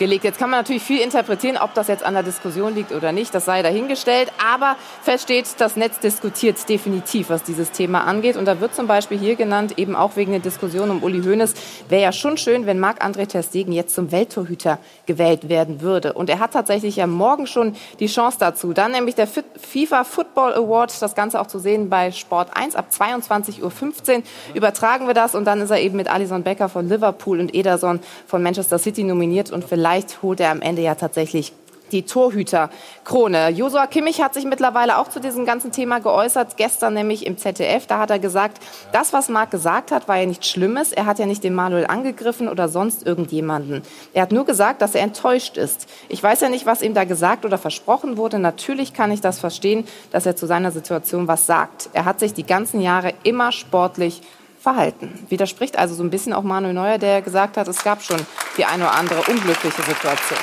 gelegt. 0.04 0.26
Jetzt 0.26 0.38
kann 0.38 0.50
man 0.50 0.60
natürlich 0.60 0.84
viel 0.84 1.00
interpretieren, 1.00 1.56
ob 1.56 1.74
das 1.76 1.88
jetzt 1.88 2.04
an 2.04 2.14
der 2.14 2.24
Diskussion 2.24 2.76
liegt 2.76 2.92
oder 2.92 3.14
nicht. 3.14 3.34
Das 3.34 3.46
sei 3.46 3.62
dahingestellt. 3.62 4.34
Aber 4.54 4.76
fest 5.02 5.24
steht, 5.24 5.46
das 5.60 5.78
Netz 5.78 6.00
diskutiert 6.00 6.58
definitiv, 6.68 7.30
was 7.30 7.44
dieses 7.44 7.72
Thema 7.72 8.04
angeht. 8.04 8.36
Und 8.36 8.44
da 8.44 8.60
wird 8.60 8.76
zum 8.76 8.86
Beispiel 8.86 9.18
hier 9.18 9.38
genannt, 9.38 9.80
eben 9.80 9.96
auch 9.96 10.18
wegen 10.18 10.32
der 10.32 10.42
Diskussion 10.42 10.90
um 10.90 11.04
Uli 11.04 11.22
Hoeneß, 11.22 11.54
wäre 11.88 12.02
ja 12.02 12.12
schon 12.12 12.36
schön, 12.36 12.66
wenn 12.66 12.82
Marc-André 12.82 13.28
Ter 13.28 13.44
Stegen 13.44 13.72
jetzt 13.72 13.96
zum 13.96 14.12
Welttorhüter 14.12 14.78
gewählt 15.06 15.48
werden 15.48 15.80
würde. 15.80 16.12
Und 16.12 16.30
er 16.30 16.40
hat 16.40 16.52
tatsächlich 16.52 16.98
ja 16.98 17.08
morgen 17.08 17.48
schon 17.48 17.74
die 18.02 18.08
Chance 18.08 18.38
dazu. 18.42 18.74
Dann 18.74 18.92
nämlich 18.92 19.16
der 19.16 19.28
FIFA 19.28 20.04
Football 20.04 20.54
Award, 20.56 21.02
das 21.02 21.16
Ganze 21.16 21.40
auch 21.40 21.48
zu 21.48 21.60
sehen 21.60 21.90
bei 21.90 22.12
Sport 22.12 22.50
1 22.58 22.76
ab 22.76 22.88
22.15 22.92 23.62
Uhr 23.62 24.24
übertragen 24.54 25.08
wir 25.08 25.14
das. 25.14 25.34
Und 25.34 25.46
dann 25.46 25.62
ist 25.62 25.70
er 25.70 25.80
eben 25.80 25.96
mit 25.96 26.10
Alison 26.10 26.44
Becker 26.44 26.68
von 26.68 26.90
Liverpool 26.90 27.40
und 27.40 27.56
Ederson 27.56 28.02
von 28.28 28.44
Manchester 28.44 28.78
City 28.78 29.06
nominiert. 29.06 29.50
Und 29.50 29.64
vielleicht 29.64 29.93
holt 30.22 30.40
er 30.40 30.52
am 30.52 30.62
Ende 30.62 30.82
ja 30.82 30.96
tatsächlich 30.96 31.54
die 31.94 32.04
Torhüterkrone. 32.04 33.50
Josua 33.50 33.88
Kimmich 33.88 34.22
hat 34.22 34.34
sich 34.34 34.46
mittlerweile 34.46 34.98
auch 34.98 35.10
zu 35.10 35.20
diesem 35.20 35.46
ganzen 35.46 35.72
Thema 35.72 36.00
geäußert, 36.00 36.58
gestern 36.58 36.96
nämlich 36.96 37.26
im 37.26 37.38
ZDF. 37.38 37.86
Da 37.88 38.00
hat 38.00 38.10
er 38.10 38.20
gesagt, 38.20 38.62
das, 38.92 39.14
was 39.14 39.30
Marc 39.30 39.52
gesagt 39.52 39.92
hat, 39.92 40.08
war 40.08 40.18
ja 40.18 40.26
nichts 40.26 40.50
Schlimmes. 40.50 40.92
Er 40.92 41.06
hat 41.06 41.20
ja 41.20 41.26
nicht 41.26 41.44
den 41.44 41.54
Manuel 41.54 41.86
angegriffen 41.86 42.50
oder 42.50 42.68
sonst 42.68 43.06
irgendjemanden. 43.06 43.84
Er 44.14 44.24
hat 44.24 44.32
nur 44.32 44.46
gesagt, 44.46 44.82
dass 44.82 44.96
er 44.96 45.02
enttäuscht 45.02 45.58
ist. 45.58 45.88
Ich 46.10 46.22
weiß 46.22 46.42
ja 46.42 46.50
nicht, 46.50 46.66
was 46.66 46.82
ihm 46.82 46.96
da 46.96 47.04
gesagt 47.04 47.46
oder 47.46 47.58
versprochen 47.58 48.18
wurde. 48.18 48.40
Natürlich 48.40 48.94
kann 48.94 49.12
ich 49.12 49.22
das 49.22 49.40
verstehen, 49.40 49.86
dass 50.12 50.26
er 50.26 50.36
zu 50.36 50.48
seiner 50.48 50.72
Situation 50.72 51.28
was 51.28 51.46
sagt. 51.46 51.90
Er 51.94 52.06
hat 52.06 52.20
sich 52.20 52.34
die 52.34 52.46
ganzen 52.46 52.82
Jahre 52.82 53.14
immer 53.24 53.52
sportlich 53.52 54.22
verhalten. 54.64 55.26
Widerspricht 55.28 55.78
also 55.78 55.94
so 55.94 56.04
ein 56.04 56.10
bisschen 56.10 56.32
auch 56.34 56.44
Manuel 56.44 56.74
Neuer, 56.74 56.98
der 56.98 57.22
gesagt 57.22 57.58
hat, 57.58 57.68
es 57.68 57.84
gab 57.84 58.02
schon 58.02 58.20
die 58.58 58.64
eine 58.64 58.86
oder 58.86 58.94
andere 58.96 59.20
unglückliche 59.30 59.84
Situation. 59.84 60.40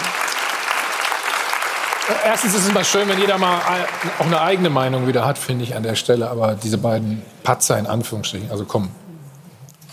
Erstens 2.24 2.54
ist 2.54 2.62
es 2.64 2.68
immer 2.68 2.84
schön, 2.84 3.08
wenn 3.08 3.18
jeder 3.18 3.38
mal 3.38 3.60
auch 4.18 4.26
eine 4.26 4.40
eigene 4.40 4.68
Meinung 4.68 5.06
wieder 5.06 5.24
hat, 5.24 5.38
finde 5.38 5.64
ich 5.64 5.74
an 5.74 5.82
der 5.82 5.94
Stelle. 5.94 6.28
Aber 6.28 6.54
diese 6.54 6.76
beiden 6.76 7.22
Patzer 7.44 7.78
in 7.78 7.86
Anführungsstrichen, 7.86 8.50
also 8.50 8.64
komm, 8.64 8.90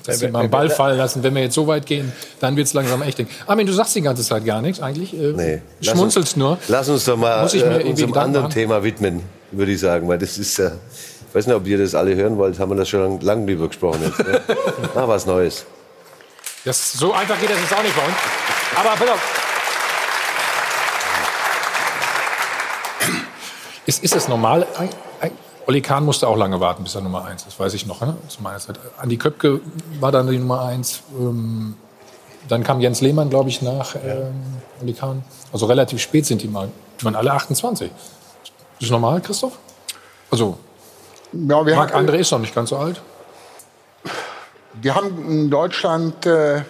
dass 0.03 0.21
wir 0.21 0.29
mal 0.31 0.39
einen 0.39 0.49
Ball 0.49 0.69
fallen 0.69 0.97
lassen. 0.97 1.23
Wenn 1.23 1.35
wir 1.35 1.43
jetzt 1.43 1.55
so 1.55 1.67
weit 1.67 1.85
gehen, 1.85 2.11
dann 2.39 2.55
wird 2.55 2.67
es 2.67 2.73
langsam 2.73 3.01
echt. 3.01 3.23
Armin, 3.45 3.67
du 3.67 3.73
sagst 3.73 3.95
die 3.95 4.01
ganze 4.01 4.23
Zeit 4.23 4.45
gar 4.45 4.61
nichts 4.61 4.81
eigentlich. 4.81 5.13
Äh, 5.13 5.33
Nee. 5.33 5.61
Schmunzelst 5.81 6.33
uns, 6.33 6.37
nur. 6.37 6.57
Lass 6.67 6.89
uns 6.89 7.05
doch 7.05 7.17
mal 7.17 7.43
Muss 7.43 7.53
ich 7.53 7.63
mir 7.63 7.81
äh, 7.81 7.89
unserem 7.89 8.13
anderen 8.13 8.43
machen? 8.43 8.53
Thema 8.53 8.83
widmen, 8.83 9.21
würde 9.51 9.71
ich 9.71 9.79
sagen. 9.79 10.07
Weil 10.07 10.17
das 10.17 10.37
ist 10.37 10.57
ja, 10.57 10.67
ich 10.67 11.16
weiß 11.37 11.47
nicht, 11.47 11.55
ob 11.55 11.67
ihr 11.67 11.77
das 11.77 11.93
alle 11.93 12.15
hören 12.15 12.37
wollt, 12.37 12.57
haben 12.59 12.71
wir 12.71 12.75
das 12.75 12.89
schon 12.89 13.21
lange 13.21 13.45
drüber 13.45 13.67
gesprochen 13.67 14.01
jetzt. 14.03 14.19
Ne? 14.19 14.41
Mal 14.95 15.07
was 15.07 15.25
Neues. 15.25 15.65
Das, 16.65 16.93
so 16.93 17.13
einfach 17.13 17.39
geht 17.39 17.49
das 17.49 17.59
jetzt 17.59 17.73
auch 17.73 17.83
nicht 17.83 17.95
bei 17.95 18.05
uns. 18.05 18.15
Aber 18.75 18.89
pass 18.95 19.09
auf. 19.09 19.43
Ist, 23.85 24.03
ist 24.03 24.15
es 24.15 24.27
normal? 24.27 24.67
Olli 25.67 25.81
Kahn 25.81 26.05
musste 26.05 26.27
auch 26.27 26.37
lange 26.37 26.59
warten, 26.59 26.83
bis 26.83 26.95
er 26.95 27.01
Nummer 27.01 27.25
1 27.25 27.45
ist, 27.45 27.59
weiß 27.59 27.73
ich 27.73 27.85
noch. 27.85 28.01
Ne? 28.01 28.17
Zu 28.27 28.41
meiner 28.41 28.57
Zeit. 28.57 28.79
Andi 28.97 29.17
Köpke 29.17 29.61
war 29.99 30.11
dann 30.11 30.27
die 30.27 30.39
Nummer 30.39 30.63
1. 30.63 31.03
Ähm, 31.19 31.75
dann 32.47 32.63
kam 32.63 32.79
Jens 32.79 33.01
Lehmann, 33.01 33.29
glaube 33.29 33.49
ich, 33.49 33.61
nach 33.61 33.95
ähm, 33.95 34.33
Olli 34.81 34.93
Kahn. 34.93 35.23
Also 35.53 35.67
relativ 35.67 36.01
spät 36.01 36.25
sind 36.25 36.41
die 36.41 36.47
mal. 36.47 36.69
Die 36.99 37.05
waren 37.05 37.15
alle 37.15 37.31
28. 37.33 37.91
Ist 37.91 38.53
das 38.79 38.89
normal, 38.89 39.21
Christoph? 39.21 39.57
Also, 40.31 40.57
Ja, 41.33 41.65
wir 41.65 41.75
Marc 41.75 41.93
André 41.93 42.17
ist 42.17 42.31
noch 42.31 42.39
nicht 42.39 42.55
ganz 42.55 42.69
so 42.69 42.77
alt. 42.77 43.01
Wir 44.81 44.95
haben 44.95 45.29
in 45.29 45.49
Deutschland 45.49 46.25
äh, 46.25 46.61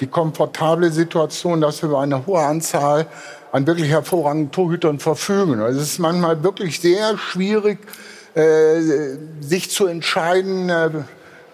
die 0.00 0.06
komfortable 0.06 0.90
Situation, 0.90 1.60
dass 1.60 1.82
wir 1.82 1.88
über 1.88 2.00
eine 2.00 2.26
hohe 2.26 2.40
Anzahl 2.40 3.06
an 3.52 3.66
wirklich 3.66 3.88
hervorragenden 3.88 4.50
Torhütern 4.50 4.98
verfügen. 4.98 5.60
Also 5.60 5.80
es 5.80 5.92
ist 5.92 5.98
manchmal 5.98 6.42
wirklich 6.42 6.80
sehr 6.80 7.16
schwierig, 7.18 7.78
äh, 8.34 8.80
sich 9.40 9.70
zu 9.70 9.86
entscheiden, 9.86 10.68
äh, 10.68 10.86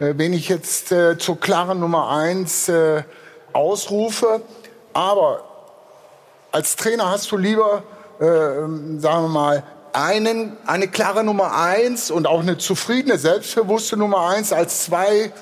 äh, 0.01 0.15
wen 0.17 0.33
ich 0.33 0.49
jetzt 0.49 0.93
äh, 0.93 1.19
zur 1.19 1.39
klaren 1.39 1.79
Nummer 1.79 2.11
eins 2.11 2.69
äh, 2.69 3.03
ausrufe. 3.53 4.41
Aber 4.93 5.45
als 6.53 6.77
Trainer 6.77 7.11
hast 7.11 7.31
du 7.31 7.37
lieber, 7.37 7.83
äh, 8.19 8.25
sagen 8.25 9.25
wir 9.25 9.29
mal, 9.29 9.63
einen, 9.93 10.57
eine 10.67 10.89
klare 10.89 11.25
Nummer 11.25 11.55
eins 11.55 12.11
und 12.11 12.27
auch 12.27 12.41
eine 12.41 12.59
zufriedene, 12.59 13.19
selbstbewusste 13.19 13.97
Nummer 13.97 14.29
eins 14.29 14.53
als 14.53 14.85
zwei 14.85 15.33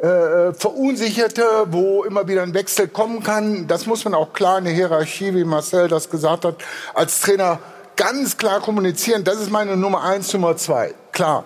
äh, 0.00 0.52
verunsicherte, 0.52 1.44
wo 1.66 2.04
immer 2.04 2.26
wieder 2.26 2.42
ein 2.42 2.54
Wechsel 2.54 2.88
kommen 2.88 3.22
kann. 3.22 3.66
Das 3.68 3.86
muss 3.86 4.04
man 4.04 4.14
auch 4.14 4.32
klar 4.32 4.58
in 4.58 4.64
der 4.64 4.74
Hierarchie, 4.74 5.34
wie 5.34 5.44
Marcel 5.44 5.88
das 5.88 6.10
gesagt 6.10 6.44
hat, 6.44 6.56
als 6.94 7.20
Trainer 7.20 7.58
ganz 7.96 8.36
klar 8.36 8.60
kommunizieren. 8.60 9.24
Das 9.24 9.36
ist 9.36 9.50
meine 9.50 9.76
Nummer 9.76 10.02
eins, 10.02 10.32
Nummer 10.32 10.56
zwei. 10.56 10.94
Klar, 11.12 11.44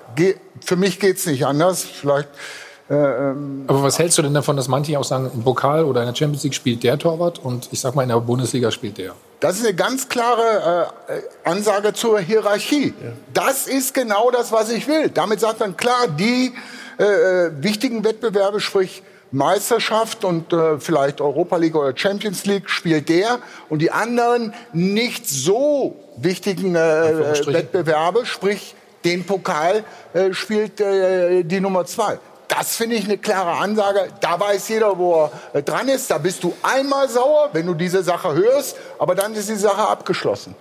für 0.64 0.76
mich 0.76 1.00
geht's 1.00 1.26
nicht 1.26 1.44
anders. 1.44 1.82
Vielleicht 1.82 2.28
äh, 2.28 2.65
ähm, 2.88 3.64
Aber 3.66 3.82
was 3.82 3.98
hältst 3.98 4.16
du 4.18 4.22
denn 4.22 4.34
davon, 4.34 4.56
dass 4.56 4.68
manche 4.68 4.98
auch 4.98 5.04
sagen, 5.04 5.30
im 5.34 5.42
Pokal 5.42 5.84
oder 5.84 6.02
in 6.02 6.06
der 6.06 6.14
Champions 6.14 6.44
League 6.44 6.54
spielt 6.54 6.82
der 6.84 6.98
Torwart 6.98 7.38
und 7.38 7.68
ich 7.72 7.80
sag 7.80 7.94
mal 7.94 8.02
in 8.02 8.10
der 8.10 8.20
Bundesliga 8.20 8.70
spielt 8.70 8.98
der? 8.98 9.14
Das 9.40 9.56
ist 9.56 9.66
eine 9.66 9.74
ganz 9.74 10.08
klare 10.08 10.88
äh, 11.08 11.48
Ansage 11.48 11.92
zur 11.92 12.20
Hierarchie. 12.20 12.94
Das 13.34 13.66
ist 13.66 13.92
genau 13.92 14.30
das, 14.30 14.52
was 14.52 14.70
ich 14.70 14.86
will. 14.86 15.10
Damit 15.10 15.40
sagt 15.40 15.60
man 15.60 15.76
klar, 15.76 16.06
die 16.08 16.52
äh, 16.98 17.04
äh, 17.04 17.50
wichtigen 17.60 18.04
Wettbewerbe, 18.04 18.60
sprich 18.60 19.02
Meisterschaft 19.32 20.24
und 20.24 20.52
äh, 20.52 20.78
vielleicht 20.78 21.20
Europa 21.20 21.56
League 21.56 21.74
oder 21.74 21.96
Champions 21.96 22.46
League 22.46 22.70
spielt 22.70 23.08
der 23.08 23.40
und 23.68 23.80
die 23.80 23.90
anderen 23.90 24.54
nicht 24.72 25.28
so 25.28 25.96
wichtigen 26.16 26.74
äh, 26.74 27.46
Wettbewerbe, 27.46 28.24
sprich 28.24 28.74
den 29.04 29.24
Pokal 29.24 29.84
äh, 30.14 30.32
spielt 30.32 30.80
äh, 30.80 31.42
die 31.42 31.60
Nummer 31.60 31.84
zwei. 31.84 32.18
Das 32.48 32.76
finde 32.76 32.96
ich 32.96 33.04
eine 33.04 33.18
klare 33.18 33.52
Ansage. 33.52 34.08
Da 34.20 34.38
weiß 34.38 34.68
jeder, 34.68 34.98
wo 34.98 35.30
er 35.52 35.58
äh, 35.58 35.62
dran 35.62 35.88
ist. 35.88 36.10
Da 36.10 36.18
bist 36.18 36.44
du 36.44 36.54
einmal 36.62 37.08
sauer, 37.08 37.50
wenn 37.52 37.66
du 37.66 37.74
diese 37.74 38.02
Sache 38.02 38.34
hörst, 38.34 38.76
aber 38.98 39.14
dann 39.14 39.34
ist 39.34 39.48
die 39.48 39.56
Sache 39.56 39.88
abgeschlossen. 39.88 40.54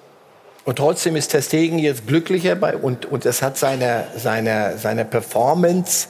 Und 0.66 0.78
trotzdem 0.78 1.16
ist 1.16 1.30
Ter 1.30 1.44
Stegen 1.44 1.78
jetzt 1.78 2.07
glücklicher 2.07 2.56
bei, 2.56 2.76
und, 2.76 3.06
und 3.06 3.26
es 3.26 3.44
hat 3.44 3.56
seiner 3.57 4.06
seiner 4.18 4.80
seiner 4.80 5.03
Performance 5.03 6.07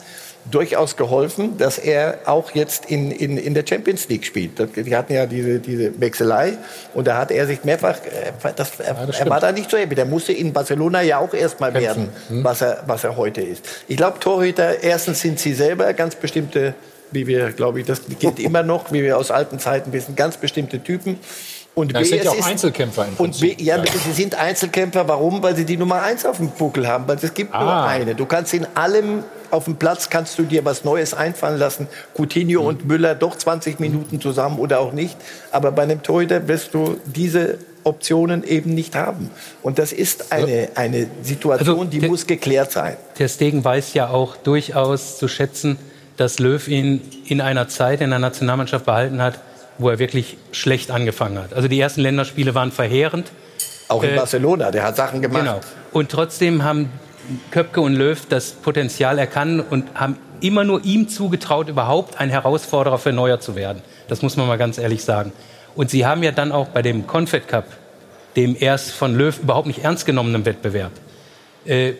durchaus 0.50 0.96
geholfen, 0.96 1.56
dass 1.58 1.78
er 1.78 2.18
auch 2.26 2.52
jetzt 2.52 2.86
in, 2.90 3.10
in, 3.10 3.36
in 3.36 3.54
der 3.54 3.64
Champions 3.68 4.08
League 4.08 4.24
spielt. 4.24 4.58
Das- 4.60 4.70
Die 4.76 4.94
hatten 4.96 5.12
ja 5.12 5.26
diese, 5.26 5.58
diese 5.58 6.00
Wechselei 6.00 6.54
und 6.94 7.06
da 7.06 7.16
hat 7.18 7.30
er 7.30 7.46
sich 7.46 7.64
mehrfach, 7.64 7.96
äh, 8.04 8.52
das, 8.54 8.78
er, 8.80 8.96
er 9.18 9.30
war 9.30 9.40
da 9.40 9.52
nicht 9.52 9.70
so 9.70 9.76
happy. 9.76 9.94
Der 9.94 10.04
musste 10.04 10.32
in 10.32 10.52
Barcelona 10.52 11.02
ja 11.02 11.18
auch 11.18 11.34
erstmal 11.34 11.74
werden, 11.74 12.10
was, 12.30 12.60
er, 12.62 12.82
was 12.86 13.04
er 13.04 13.16
heute 13.16 13.40
ist. 13.40 13.64
Ich 13.88 13.96
glaube, 13.96 14.18
Torhüter, 14.20 14.82
erstens 14.82 15.20
sind 15.20 15.38
sie 15.40 15.52
selber 15.54 15.92
ganz 15.94 16.14
bestimmte, 16.14 16.74
wie 17.10 17.26
wir, 17.26 17.52
glaube 17.52 17.80
ich, 17.80 17.86
das 17.86 18.00
gilt 18.18 18.38
immer 18.38 18.62
noch, 18.62 18.92
wie 18.92 19.02
wir 19.02 19.16
aus 19.18 19.30
alten 19.30 19.58
Zeiten 19.58 19.92
wissen, 19.92 20.16
ganz 20.16 20.36
bestimmte 20.36 20.80
Typen. 20.82 21.18
Und 21.78 21.92
Ja, 21.92 22.00
es 22.00 22.08
sind 22.08 22.24
ja 22.24 22.30
auch 22.30 22.46
Einzelkämpfer 22.46 23.06
im 23.06 23.14
und 23.18 23.38
B, 23.38 23.54
ja, 23.58 23.76
sie 23.84 24.12
sind 24.12 24.34
Einzelkämpfer. 24.34 25.06
Warum? 25.08 25.42
Weil 25.42 25.54
sie 25.56 25.66
die 25.66 25.76
Nummer 25.76 26.02
eins 26.02 26.24
auf 26.24 26.38
dem 26.38 26.48
Buckel 26.48 26.88
haben. 26.88 27.06
Weil 27.06 27.18
es 27.20 27.34
gibt 27.34 27.52
nur 27.52 27.60
Ah. 27.60 27.86
eine. 27.86 28.14
Du 28.14 28.24
kannst 28.24 28.54
in 28.54 28.66
allem 28.74 29.22
auf 29.50 29.64
dem 29.66 29.76
Platz 29.76 30.08
kannst 30.08 30.38
du 30.38 30.44
dir 30.44 30.64
was 30.64 30.84
Neues 30.84 31.12
einfallen 31.12 31.58
lassen. 31.58 31.86
Coutinho 32.16 32.62
Mhm. 32.62 32.66
und 32.66 32.86
Müller 32.86 33.14
doch 33.14 33.36
20 33.36 33.78
Minuten 33.78 34.22
zusammen 34.22 34.58
oder 34.58 34.80
auch 34.80 34.92
nicht. 34.94 35.18
Aber 35.52 35.70
bei 35.70 35.82
einem 35.82 36.02
Torhüter 36.02 36.48
wirst 36.48 36.72
du 36.72 36.96
diese 37.04 37.58
Optionen 37.84 38.42
eben 38.42 38.74
nicht 38.74 38.94
haben. 38.94 39.30
Und 39.62 39.78
das 39.78 39.92
ist 39.92 40.32
eine, 40.32 40.70
eine 40.76 41.08
Situation, 41.22 41.90
die 41.90 42.00
muss 42.00 42.26
geklärt 42.26 42.72
sein. 42.72 42.96
Ter 43.16 43.28
Stegen 43.28 43.62
weiß 43.62 43.92
ja 43.92 44.08
auch 44.08 44.36
durchaus 44.36 45.18
zu 45.18 45.28
schätzen, 45.28 45.76
dass 46.16 46.38
Löw 46.38 46.66
ihn 46.68 47.02
in 47.26 47.42
einer 47.42 47.68
Zeit 47.68 48.00
in 48.00 48.08
der 48.08 48.18
Nationalmannschaft 48.18 48.86
behalten 48.86 49.20
hat, 49.20 49.38
wo 49.78 49.90
er 49.90 49.98
wirklich 49.98 50.36
schlecht 50.52 50.90
angefangen 50.90 51.38
hat. 51.38 51.54
Also 51.54 51.68
die 51.68 51.80
ersten 51.80 52.00
Länderspiele 52.00 52.54
waren 52.54 52.72
verheerend. 52.72 53.30
Auch 53.88 54.02
in 54.02 54.10
Äh, 54.10 54.16
Barcelona, 54.16 54.70
der 54.70 54.82
hat 54.84 54.96
Sachen 54.96 55.22
gemacht. 55.22 55.42
Genau. 55.42 55.60
Und 55.92 56.10
trotzdem 56.10 56.64
haben 56.64 56.90
Köpke 57.50 57.80
und 57.80 57.94
Löw 57.94 58.20
das 58.28 58.52
Potenzial 58.52 59.18
erkannt 59.18 59.64
und 59.70 59.84
haben 59.94 60.16
immer 60.40 60.64
nur 60.64 60.84
ihm 60.84 61.08
zugetraut, 61.08 61.68
überhaupt 61.68 62.20
ein 62.20 62.30
Herausforderer 62.30 62.98
für 62.98 63.12
Neuer 63.12 63.40
zu 63.40 63.56
werden. 63.56 63.82
Das 64.08 64.22
muss 64.22 64.36
man 64.36 64.46
mal 64.46 64.58
ganz 64.58 64.78
ehrlich 64.78 65.04
sagen. 65.04 65.32
Und 65.74 65.90
sie 65.90 66.06
haben 66.06 66.22
ja 66.22 66.32
dann 66.32 66.52
auch 66.52 66.68
bei 66.68 66.82
dem 66.82 67.06
Confed 67.06 67.48
Cup, 67.48 67.64
dem 68.36 68.56
erst 68.58 68.92
von 68.92 69.14
Löw 69.14 69.38
überhaupt 69.38 69.66
nicht 69.66 69.84
ernst 69.84 70.06
genommenen 70.06 70.44
Wettbewerb, 70.44 70.92
äh, 71.64 71.92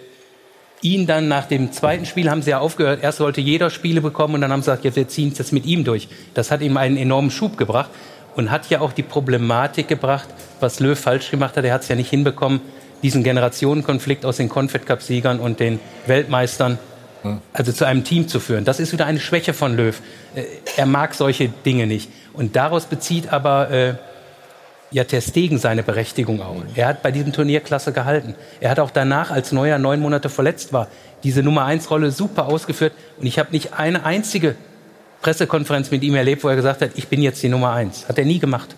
ihn 0.86 1.06
dann 1.06 1.28
nach 1.28 1.46
dem 1.46 1.72
zweiten 1.72 2.06
Spiel 2.06 2.30
haben 2.30 2.42
sie 2.42 2.50
ja 2.50 2.58
aufgehört. 2.58 3.02
Erst 3.02 3.18
sollte 3.18 3.40
jeder 3.40 3.70
Spiele 3.70 4.00
bekommen 4.00 4.34
und 4.34 4.40
dann 4.40 4.52
haben 4.52 4.62
sie 4.62 4.70
gesagt, 4.70 4.84
jetzt 4.84 4.96
wir 4.96 5.08
ziehen 5.08 5.30
es 5.32 5.38
jetzt 5.38 5.52
mit 5.52 5.66
ihm 5.66 5.84
durch. 5.84 6.08
Das 6.34 6.50
hat 6.50 6.60
ihm 6.60 6.76
einen 6.76 6.96
enormen 6.96 7.30
Schub 7.30 7.56
gebracht 7.56 7.90
und 8.36 8.50
hat 8.50 8.70
ja 8.70 8.80
auch 8.80 8.92
die 8.92 9.02
Problematik 9.02 9.88
gebracht, 9.88 10.28
was 10.60 10.80
Löw 10.80 10.98
falsch 10.98 11.30
gemacht 11.30 11.56
hat. 11.56 11.64
Er 11.64 11.74
hat 11.74 11.82
es 11.82 11.88
ja 11.88 11.96
nicht 11.96 12.10
hinbekommen, 12.10 12.60
diesen 13.02 13.22
Generationenkonflikt 13.22 14.24
aus 14.24 14.36
den 14.36 14.48
Confed 14.48 14.86
Cup 14.86 15.02
Siegern 15.02 15.40
und 15.40 15.60
den 15.60 15.80
Weltmeistern 16.06 16.78
also 17.52 17.72
zu 17.72 17.84
einem 17.84 18.04
Team 18.04 18.28
zu 18.28 18.38
führen. 18.40 18.64
Das 18.64 18.78
ist 18.78 18.92
wieder 18.92 19.06
eine 19.06 19.18
Schwäche 19.18 19.52
von 19.52 19.76
Löw. 19.76 20.00
Äh, 20.34 20.44
Er 20.76 20.86
mag 20.86 21.14
solche 21.14 21.48
Dinge 21.48 21.86
nicht. 21.86 22.08
Und 22.32 22.54
daraus 22.54 22.84
bezieht 22.86 23.32
aber 23.32 23.70
äh, 23.70 23.94
ja 24.90 25.04
Ter 25.04 25.20
Stegen 25.20 25.58
seine 25.58 25.82
Berechtigung 25.82 26.40
auch. 26.40 26.62
Er 26.74 26.88
hat 26.88 27.02
bei 27.02 27.10
diesem 27.10 27.32
Turnier 27.32 27.60
klasse 27.60 27.92
gehalten. 27.92 28.34
Er 28.60 28.70
hat 28.70 28.80
auch 28.80 28.90
danach, 28.90 29.30
als 29.30 29.52
Neuer 29.52 29.78
neun 29.78 30.00
Monate 30.00 30.28
verletzt 30.28 30.72
war, 30.72 30.88
diese 31.24 31.42
Nummer 31.42 31.64
eins 31.64 31.90
Rolle 31.90 32.10
super 32.10 32.46
ausgeführt. 32.46 32.92
Und 33.18 33.26
ich 33.26 33.38
habe 33.38 33.52
nicht 33.52 33.74
eine 33.74 34.04
einzige 34.04 34.54
Pressekonferenz 35.22 35.90
mit 35.90 36.02
ihm 36.02 36.14
erlebt, 36.14 36.44
wo 36.44 36.48
er 36.48 36.56
gesagt 36.56 36.82
hat, 36.82 36.90
ich 36.94 37.08
bin 37.08 37.22
jetzt 37.22 37.42
die 37.42 37.48
Nummer 37.48 37.72
eins. 37.72 38.08
Hat 38.08 38.18
er 38.18 38.24
nie 38.24 38.38
gemacht. 38.38 38.76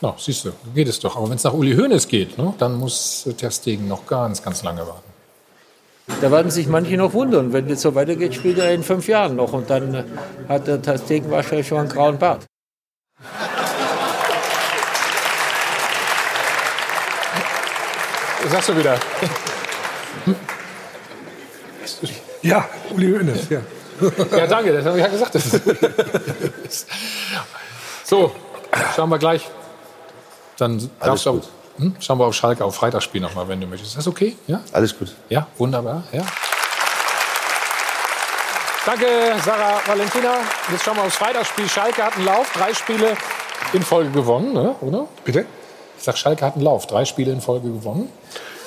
Ja, 0.00 0.14
siehst 0.18 0.44
du, 0.44 0.50
so 0.50 0.70
geht 0.74 0.88
es 0.88 0.98
doch. 0.98 1.16
Aber 1.16 1.28
wenn 1.28 1.36
es 1.36 1.44
nach 1.44 1.52
Uli 1.52 1.74
Hoeneß 1.76 2.08
geht, 2.08 2.36
ne, 2.38 2.54
dann 2.58 2.74
muss 2.74 3.28
Ter 3.36 3.50
Stegen 3.50 3.88
noch 3.88 4.06
ganz, 4.06 4.42
ganz 4.42 4.62
lange 4.62 4.86
warten. 4.86 5.14
Da 6.20 6.30
werden 6.30 6.50
sich 6.50 6.66
manche 6.66 6.96
noch 6.96 7.14
wundern. 7.14 7.52
Wenn 7.52 7.68
das 7.68 7.80
so 7.80 7.94
weitergeht, 7.94 8.34
spielt 8.34 8.58
er 8.58 8.72
in 8.72 8.82
fünf 8.82 9.08
Jahren 9.08 9.36
noch. 9.36 9.52
Und 9.52 9.70
dann 9.70 9.94
äh, 9.94 10.04
hat 10.48 10.66
der 10.66 10.82
Ter 10.82 10.98
Stegen 10.98 11.30
wahrscheinlich 11.30 11.66
schon 11.66 11.78
einen 11.78 11.88
grauen 11.88 12.18
Bart. 12.18 12.44
Sagst 18.50 18.68
du 18.68 18.76
wieder? 18.76 18.98
Ja, 22.42 22.68
Uli 22.90 23.10
Hoeneß, 23.10 23.48
ja. 23.48 23.60
Ja, 24.36 24.46
danke, 24.46 24.72
das 24.72 24.84
habe 24.84 24.98
ich 24.98 25.04
ja 25.04 25.10
gesagt. 25.10 25.34
Das 25.34 26.86
so, 28.04 28.32
schauen 28.94 29.08
wir 29.08 29.18
gleich. 29.18 29.48
Dann 30.58 30.90
darfst 31.00 31.26
du 31.26 31.30
auch, 31.30 31.40
hm? 31.78 31.96
schauen 32.00 32.18
wir 32.18 32.26
auf 32.26 32.34
Schalke 32.34 32.64
auf 32.64 32.76
Freitagsspiel 32.76 33.20
nochmal, 33.20 33.48
wenn 33.48 33.60
du 33.60 33.66
möchtest. 33.66 33.92
Ist 33.92 33.98
das 33.98 34.06
okay? 34.06 34.36
Ja? 34.46 34.60
Alles 34.72 34.96
gut. 34.98 35.14
Ja, 35.28 35.46
wunderbar. 35.56 36.04
Ja. 36.12 36.22
Danke, 38.84 39.06
Sarah 39.42 39.80
Valentina. 39.86 40.34
Jetzt 40.70 40.84
schauen 40.84 40.96
wir 40.96 41.04
aufs 41.04 41.16
Freitagsspiel. 41.16 41.68
Schalke 41.68 42.04
hat 42.04 42.16
einen 42.16 42.26
Lauf, 42.26 42.52
drei 42.52 42.74
Spiele 42.74 43.16
in 43.72 43.82
Folge 43.82 44.10
gewonnen, 44.10 44.52
ne? 44.52 44.74
oder? 44.82 45.06
Bitte? 45.24 45.46
Ich 46.04 46.06
sag, 46.06 46.18
Schalke 46.18 46.44
hat 46.44 46.56
einen 46.56 46.64
Lauf, 46.64 46.86
drei 46.86 47.06
Spiele 47.06 47.32
in 47.32 47.40
Folge 47.40 47.70
gewonnen. 47.70 48.10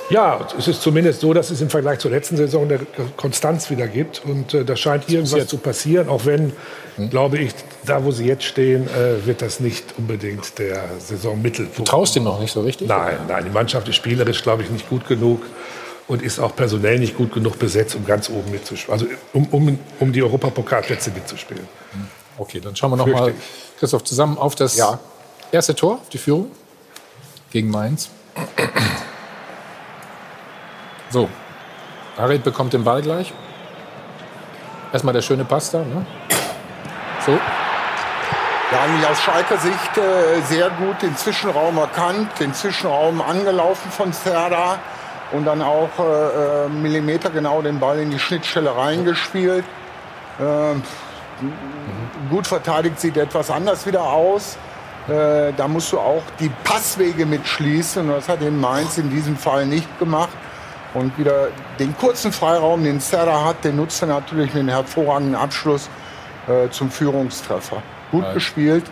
Ja, 0.09 0.39
es 0.57 0.67
ist 0.67 0.81
zumindest 0.81 1.19
so, 1.19 1.35
dass 1.35 1.51
es 1.51 1.61
im 1.61 1.69
Vergleich 1.69 1.99
zur 1.99 2.09
letzten 2.09 2.35
Saison 2.35 2.63
eine 2.63 2.79
Konstanz 3.15 3.69
wieder 3.69 3.87
gibt. 3.87 4.25
Und 4.25 4.55
äh, 4.55 4.65
da 4.65 4.75
scheint 4.75 5.07
irgendwas 5.07 5.45
zu 5.45 5.59
passieren, 5.59 6.09
auch 6.09 6.25
wenn, 6.25 6.51
glaube 7.11 7.37
ich, 7.37 7.51
da 7.85 8.03
wo 8.03 8.09
sie 8.09 8.25
jetzt 8.25 8.43
stehen, 8.43 8.87
äh, 8.87 9.23
wird 9.27 9.43
das 9.43 9.59
nicht 9.59 9.85
unbedingt 9.99 10.57
der 10.57 10.85
Saisonmittelpunkt. 10.97 11.77
Du 11.77 11.83
traust 11.83 12.15
ihm 12.15 12.23
noch 12.23 12.39
nicht 12.39 12.51
so 12.51 12.61
richtig? 12.61 12.87
Nein, 12.87 13.19
nein, 13.27 13.43
die 13.45 13.51
Mannschaft 13.51 13.87
ist 13.87 13.97
spielerisch, 13.97 14.41
glaube 14.41 14.63
ich, 14.63 14.71
nicht 14.71 14.89
gut 14.89 15.07
genug 15.07 15.43
und 16.07 16.23
ist 16.23 16.39
auch 16.39 16.55
personell 16.55 16.97
nicht 16.97 17.15
gut 17.15 17.31
genug 17.31 17.59
besetzt, 17.59 17.93
um 17.93 18.03
ganz 18.03 18.31
oben 18.31 18.49
mitzuspielen. 18.49 18.99
Also 18.99 19.05
um, 19.33 19.45
um, 19.51 19.79
um 19.99 20.11
die 20.11 20.23
Europapokalplätze 20.23 21.11
mitzuspielen. 21.11 21.67
Okay, 22.39 22.61
dann 22.61 22.75
schauen 22.75 22.93
wir 22.93 22.97
noch 22.97 23.05
mal, 23.05 23.31
Christoph, 23.77 24.03
zusammen 24.05 24.39
auf 24.39 24.55
das 24.55 24.81
erste 25.51 25.75
Tor, 25.75 25.99
auf 26.01 26.09
die 26.09 26.17
Führung 26.17 26.49
gegen 27.51 27.69
Mainz. 27.69 28.09
So, 31.09 31.29
Harit 32.17 32.43
bekommt 32.43 32.73
den 32.73 32.83
Ball 32.83 33.01
gleich. 33.01 33.33
Erstmal 34.91 35.13
der 35.13 35.21
schöne 35.21 35.45
Pass 35.45 35.71
da. 35.71 35.79
Ne? 35.79 36.05
So, 37.25 37.31
Ja, 38.71 38.81
eigentlich 38.81 39.09
aus 39.09 39.21
Schalker 39.21 39.57
Sicht 39.57 39.97
äh, 39.97 40.41
sehr 40.41 40.69
gut 40.71 41.01
den 41.01 41.15
Zwischenraum 41.15 41.77
erkannt, 41.77 42.29
den 42.39 42.53
Zwischenraum 42.53 43.21
angelaufen 43.21 43.89
von 43.91 44.11
Serda 44.11 44.79
und 45.31 45.45
dann 45.45 45.61
auch 45.61 45.89
äh, 45.99 46.65
äh, 46.65 46.69
Millimeter 46.69 47.29
genau 47.29 47.61
den 47.61 47.79
Ball 47.79 47.99
in 47.99 48.11
die 48.11 48.19
Schnittstelle 48.19 48.75
reingespielt. 48.75 49.63
Ähm, 50.39 50.83
Gut 52.29 52.47
verteidigt 52.47 52.99
sieht 52.99 53.15
etwas 53.15 53.51
anders 53.51 53.85
wieder 53.85 54.01
aus. 54.01 54.57
Äh, 55.07 55.53
da 55.55 55.67
musst 55.67 55.91
du 55.93 55.99
auch 55.99 56.23
die 56.39 56.49
Passwege 56.63 57.25
mitschließen 57.25 58.01
und 58.03 58.15
das 58.15 58.27
hat 58.27 58.41
den 58.41 58.59
Mainz 58.59 58.97
in 58.97 59.09
diesem 59.09 59.37
Fall 59.37 59.65
nicht 59.65 59.99
gemacht. 59.99 60.35
Und 60.93 61.17
wieder 61.17 61.49
den 61.79 61.95
kurzen 61.97 62.31
Freiraum, 62.31 62.83
den 62.83 62.99
Serra 62.99 63.45
hat, 63.45 63.63
den 63.63 63.75
nutzt 63.75 64.01
er 64.01 64.07
natürlich 64.07 64.53
mit 64.53 64.61
einem 64.61 64.69
hervorragenden 64.69 65.35
Abschluss 65.35 65.89
äh, 66.47 66.69
zum 66.71 66.89
Führungstreffer. 66.91 67.81
Gut 68.11 68.23
Ja. 68.23 68.33
gespielt. 68.33 68.85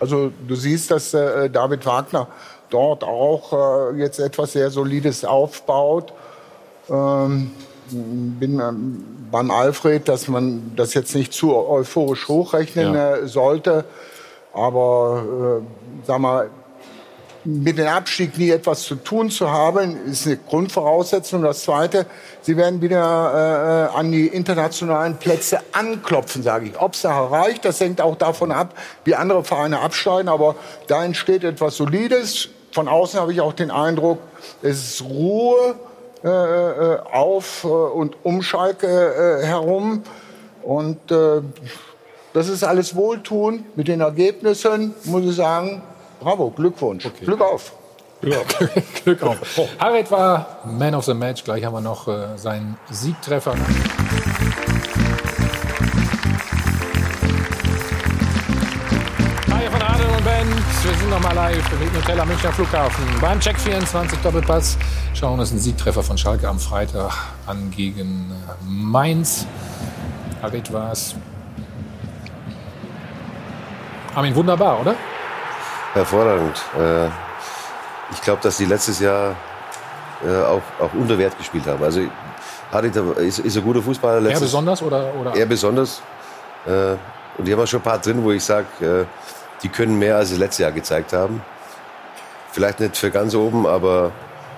Also 0.00 0.32
du 0.46 0.54
siehst, 0.56 0.90
dass 0.90 1.14
äh, 1.14 1.48
David 1.48 1.86
Wagner 1.86 2.26
dort 2.70 3.04
auch 3.04 3.92
äh, 3.92 3.98
jetzt 3.98 4.18
etwas 4.18 4.52
sehr 4.52 4.70
Solides 4.70 5.24
aufbaut. 5.24 6.12
Ähm, 6.90 7.52
bin 7.90 8.58
ähm, 8.60 9.04
beim 9.30 9.50
Alfred, 9.50 10.08
dass 10.08 10.26
man 10.28 10.72
das 10.76 10.94
jetzt 10.94 11.14
nicht 11.14 11.32
zu 11.32 11.54
euphorisch 11.56 12.26
hochrechnen 12.28 12.94
Ja. 12.94 13.16
äh, 13.16 13.26
sollte. 13.28 13.84
Aber 14.52 15.62
äh, 15.62 16.06
sag 16.06 16.18
mal, 16.18 16.50
mit 17.44 17.78
dem 17.78 17.88
Abstieg 17.88 18.38
nie 18.38 18.50
etwas 18.50 18.82
zu 18.82 18.94
tun 18.94 19.30
zu 19.30 19.50
haben, 19.50 20.06
ist 20.06 20.26
eine 20.26 20.36
Grundvoraussetzung. 20.36 21.42
Das 21.42 21.62
Zweite, 21.64 22.06
sie 22.42 22.56
werden 22.56 22.80
wieder 22.80 23.90
äh, 23.92 23.98
an 23.98 24.12
die 24.12 24.28
internationalen 24.28 25.16
Plätze 25.16 25.58
anklopfen, 25.72 26.42
sage 26.42 26.66
ich. 26.66 26.80
Ob 26.80 26.94
es 26.94 27.02
da 27.02 27.24
erreicht, 27.24 27.64
das 27.64 27.80
hängt 27.80 28.00
auch 28.00 28.16
davon 28.16 28.52
ab, 28.52 28.74
wie 29.04 29.14
andere 29.14 29.42
Vereine 29.42 29.80
abschneiden. 29.80 30.28
Aber 30.28 30.54
da 30.86 31.04
entsteht 31.04 31.42
etwas 31.42 31.76
Solides. 31.76 32.48
Von 32.70 32.88
außen 32.88 33.20
habe 33.20 33.32
ich 33.32 33.40
auch 33.40 33.52
den 33.52 33.70
Eindruck, 33.70 34.18
es 34.62 34.94
ist 34.94 35.02
Ruhe 35.02 35.74
äh, 36.24 36.28
äh, 36.28 36.98
auf 37.12 37.64
äh, 37.64 37.66
und 37.66 38.16
um 38.22 38.42
Schalke 38.42 38.86
äh, 39.42 39.44
herum. 39.44 40.04
Und 40.62 41.10
äh, 41.10 41.42
das 42.32 42.48
ist 42.48 42.64
alles 42.64 42.94
Wohltun 42.94 43.64
mit 43.76 43.88
den 43.88 44.00
Ergebnissen, 44.00 44.94
muss 45.04 45.24
ich 45.24 45.36
sagen. 45.36 45.82
Bravo, 46.20 46.50
Glückwunsch. 46.50 47.06
Glück 47.20 47.40
auf. 47.40 47.72
Ja. 48.22 48.38
Glück 49.04 49.22
auf. 49.22 49.38
Harit 49.78 50.10
war 50.10 50.60
Man 50.64 50.94
of 50.94 51.04
the 51.04 51.14
Match. 51.14 51.44
Gleich 51.44 51.64
haben 51.64 51.74
wir 51.74 51.80
noch 51.80 52.06
äh, 52.08 52.36
seinen 52.36 52.78
Siegtreffer. 52.90 53.54
Hi 59.50 59.68
von 59.68 59.82
Adel 59.82 60.06
und 60.16 60.24
Ben. 60.24 60.48
Wir 60.84 60.94
sind 60.94 61.10
nochmal 61.10 61.34
live 61.34 61.72
im 61.72 62.00
Hotel 62.00 62.20
am 62.20 62.28
Münchner 62.28 62.52
Flughafen. 62.52 63.04
Beim 63.20 63.40
Check 63.40 63.58
24 63.58 64.18
Doppelpass 64.20 64.78
schauen 65.14 65.40
uns 65.40 65.50
einen 65.50 65.60
Siegtreffer 65.60 66.02
von 66.02 66.16
Schalke 66.16 66.48
am 66.48 66.60
Freitag 66.60 67.12
an 67.46 67.70
gegen 67.72 68.30
äh, 68.30 68.64
Mainz. 68.64 69.46
Harit 70.40 70.72
war 70.72 70.92
es. 70.92 71.16
Armin, 74.14 74.34
wunderbar, 74.34 74.80
oder? 74.80 74.94
Hervorragend. 75.94 76.56
Äh, 76.78 77.06
ich 78.12 78.20
glaube, 78.22 78.40
dass 78.42 78.56
die 78.58 78.66
letztes 78.66 79.00
Jahr 79.00 79.34
äh, 80.24 80.42
auch, 80.44 80.62
auch 80.80 80.92
unter 80.94 81.16
Wert 81.18 81.36
gespielt 81.38 81.66
haben. 81.66 81.82
Also 81.82 82.00
Harit 82.70 82.94
ist, 82.96 83.38
ist 83.40 83.56
ein 83.56 83.62
guter 83.62 83.82
Fußballer. 83.82 84.16
Er 84.16 84.20
letztes- 84.20 84.40
besonders 84.42 84.82
oder? 84.82 85.14
oder? 85.18 85.34
Er 85.34 85.46
besonders. 85.46 86.02
Äh, 86.66 86.96
und 87.38 87.46
die 87.46 87.52
haben 87.52 87.60
auch 87.60 87.66
schon 87.66 87.80
ein 87.80 87.84
paar 87.84 87.98
drin, 87.98 88.22
wo 88.22 88.30
ich 88.30 88.44
sage, 88.44 89.06
die 89.62 89.68
können 89.70 89.98
mehr, 89.98 90.16
als 90.16 90.28
sie 90.28 90.36
letztes 90.36 90.58
Jahr 90.58 90.70
gezeigt 90.70 91.14
haben. 91.14 91.42
Vielleicht 92.50 92.78
nicht 92.80 92.94
für 92.94 93.10
ganz 93.10 93.34
oben, 93.34 93.66
aber 93.66 94.10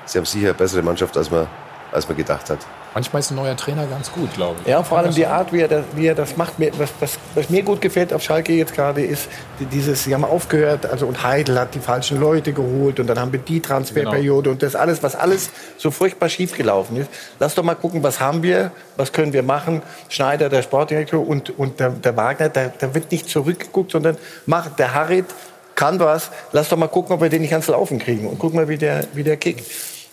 sie 0.06 0.18
haben 0.18 0.24
sicher 0.24 0.48
eine 0.48 0.55
bessere 0.55 0.82
Mannschaft, 0.82 1.16
als 1.16 1.31
man, 1.31 1.47
als 1.93 2.09
man 2.09 2.16
gedacht 2.16 2.51
hat. 2.51 2.59
Manchmal 2.95 3.21
ist 3.21 3.33
ein 3.33 3.35
neuer 3.35 3.57
Trainer 3.57 3.87
ganz 3.87 4.12
gut, 4.12 4.33
glaube 4.35 4.57
ich. 4.62 4.69
Ja, 4.71 4.85
vor 4.85 4.99
allem 4.99 5.07
Kann 5.09 5.15
die? 5.16 5.27
Art, 5.27 5.53
wie 5.53 5.61
er 5.61 5.69
das, 5.69 5.85
wie 5.97 6.07
er 6.07 6.15
das 6.15 6.37
macht. 6.37 6.55
Was, 6.79 6.91
was, 7.01 7.19
was 7.35 7.51
mir 7.51 7.62
gut 7.65 7.81
gefällt 7.81 8.12
auf 8.12 8.23
Schalke 8.23 8.53
jetzt 8.53 8.73
gerade 8.73 9.03
ist, 9.05 9.29
die- 9.59 9.66
dieses, 9.66 10.05
sie 10.05 10.15
haben 10.15 10.25
aufgehört, 10.25 10.87
also 10.87 11.07
und 11.07 11.23
Heidel 11.25 11.59
hat 11.59 11.75
die 11.75 11.81
falschen 11.81 12.21
Leute 12.21 12.53
geholt 12.53 13.01
und 13.01 13.09
dann 13.09 13.19
haben 13.19 13.33
wir 13.33 13.41
die 13.41 13.61
Transferperiode 13.61 14.51
und 14.51 14.62
das 14.62 14.77
alles, 14.77 15.03
was 15.03 15.16
alles 15.16 15.51
so 15.77 15.91
furchtbar 15.91 16.29
schief 16.29 16.57
gelaufen 16.57 16.97
ist. 16.97 17.11
Lass 17.41 17.57
doch 17.57 17.65
mal 17.65 17.75
gucken, 17.75 18.03
was 18.05 18.21
haben 18.21 18.45
wir, 18.45 18.71
was 18.97 19.12
können 19.12 19.33
wir 19.33 19.43
machen. 19.43 19.83
Schneider, 20.09 20.49
der 20.49 20.62
Sportdirektor 20.62 21.27
und, 21.27 21.59
und 21.59 21.81
der, 21.81 21.91
der 21.91 22.16
Wagner, 22.16 22.49
da, 22.49 22.73
da 22.79 22.95
wird 22.95 23.11
nicht 23.11 23.29
zurückgeguckt, 23.29 23.91
sondern 23.91 24.16
macht 24.47 24.79
der 24.79 24.95
Harit 24.95 25.27
kann 25.75 25.99
was. 25.99 26.31
Lass 26.53 26.69
doch 26.69 26.77
mal 26.77 26.87
gucken, 26.87 27.16
ob 27.16 27.21
wir 27.21 27.29
den 27.29 27.43
nicht 27.43 27.51
ans 27.53 27.66
Laufen 27.66 27.99
kriegen 27.99 28.29
und 28.29 28.39
guck 28.39 28.55
mal, 28.55 28.69
wie 28.69 28.79
der, 28.79 29.05
wie 29.15 29.25
der 29.25 29.37
kickt. 29.37 29.65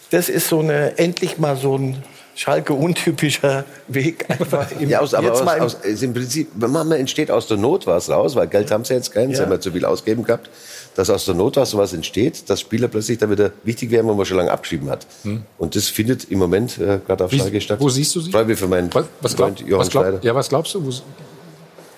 Das 0.09 0.27
ist 0.27 0.47
so 0.49 0.59
eine, 0.61 0.97
endlich 0.97 1.37
mal 1.37 1.55
so 1.55 1.77
ein 1.77 2.01
Schalke 2.35 2.73
untypischer 2.73 3.65
Weg 3.87 4.25
einfach 4.29 4.67
im, 4.79 4.89
Ja, 4.89 4.99
aus, 5.01 5.13
aber 5.13 5.27
jetzt 5.27 5.39
aus, 5.39 5.45
mal 5.45 5.57
im, 5.57 5.63
aus, 5.63 5.75
im 5.83 6.13
Prinzip, 6.13 6.49
manchmal 6.55 6.93
entsteht 6.99 7.29
aus 7.29 7.47
der 7.47 7.57
Not 7.57 7.85
was 7.87 8.09
raus, 8.09 8.35
weil 8.35 8.47
Geld 8.47 8.71
haben 8.71 8.85
sie 8.85 8.93
jetzt 8.93 9.11
keinen, 9.11 9.31
sie 9.31 9.37
Ja. 9.39 9.43
haben 9.45 9.51
ja 9.51 9.59
zu 9.59 9.71
viel 9.71 9.85
ausgeben 9.85 10.23
gehabt, 10.23 10.49
dass 10.95 11.09
aus 11.09 11.25
der 11.25 11.35
Not 11.35 11.57
was 11.57 11.71
sowas 11.71 11.93
entsteht, 11.93 12.49
dass 12.49 12.61
Spieler 12.61 12.87
plötzlich 12.87 13.17
dann 13.17 13.31
wieder 13.31 13.51
wichtig 13.63 13.91
werden, 13.91 14.07
wo 14.07 14.13
man 14.13 14.25
schon 14.25 14.37
lange 14.37 14.51
abgeschrieben 14.51 14.89
hat. 14.89 15.05
Und 15.57 15.75
das 15.75 15.87
findet 15.89 16.31
im 16.31 16.39
Moment 16.39 16.77
äh, 16.77 16.99
gerade 17.05 17.25
auf 17.25 17.31
Hm. 17.31 17.37
Wie- 17.37 17.41
Schalke 17.41 17.61
statt. 17.61 17.79
wo 17.81 17.89
siehst 17.89 18.15
du 18.15 18.21
sie? 18.21 18.31
Freue 18.31 18.45
mich 18.45 18.57
für 18.59 18.67
meinen 18.67 18.89
Was, 19.21 19.35
glaub, 19.35 19.49
Freund 19.49 19.59
Johann 19.61 19.79
was, 19.81 19.89
glaub, 19.89 20.03
Schneider. 20.05 20.19
ja, 20.23 20.35
was 20.35 20.49
glaubst 20.49 20.73
du? 20.73 20.85
Wo, 20.85 20.91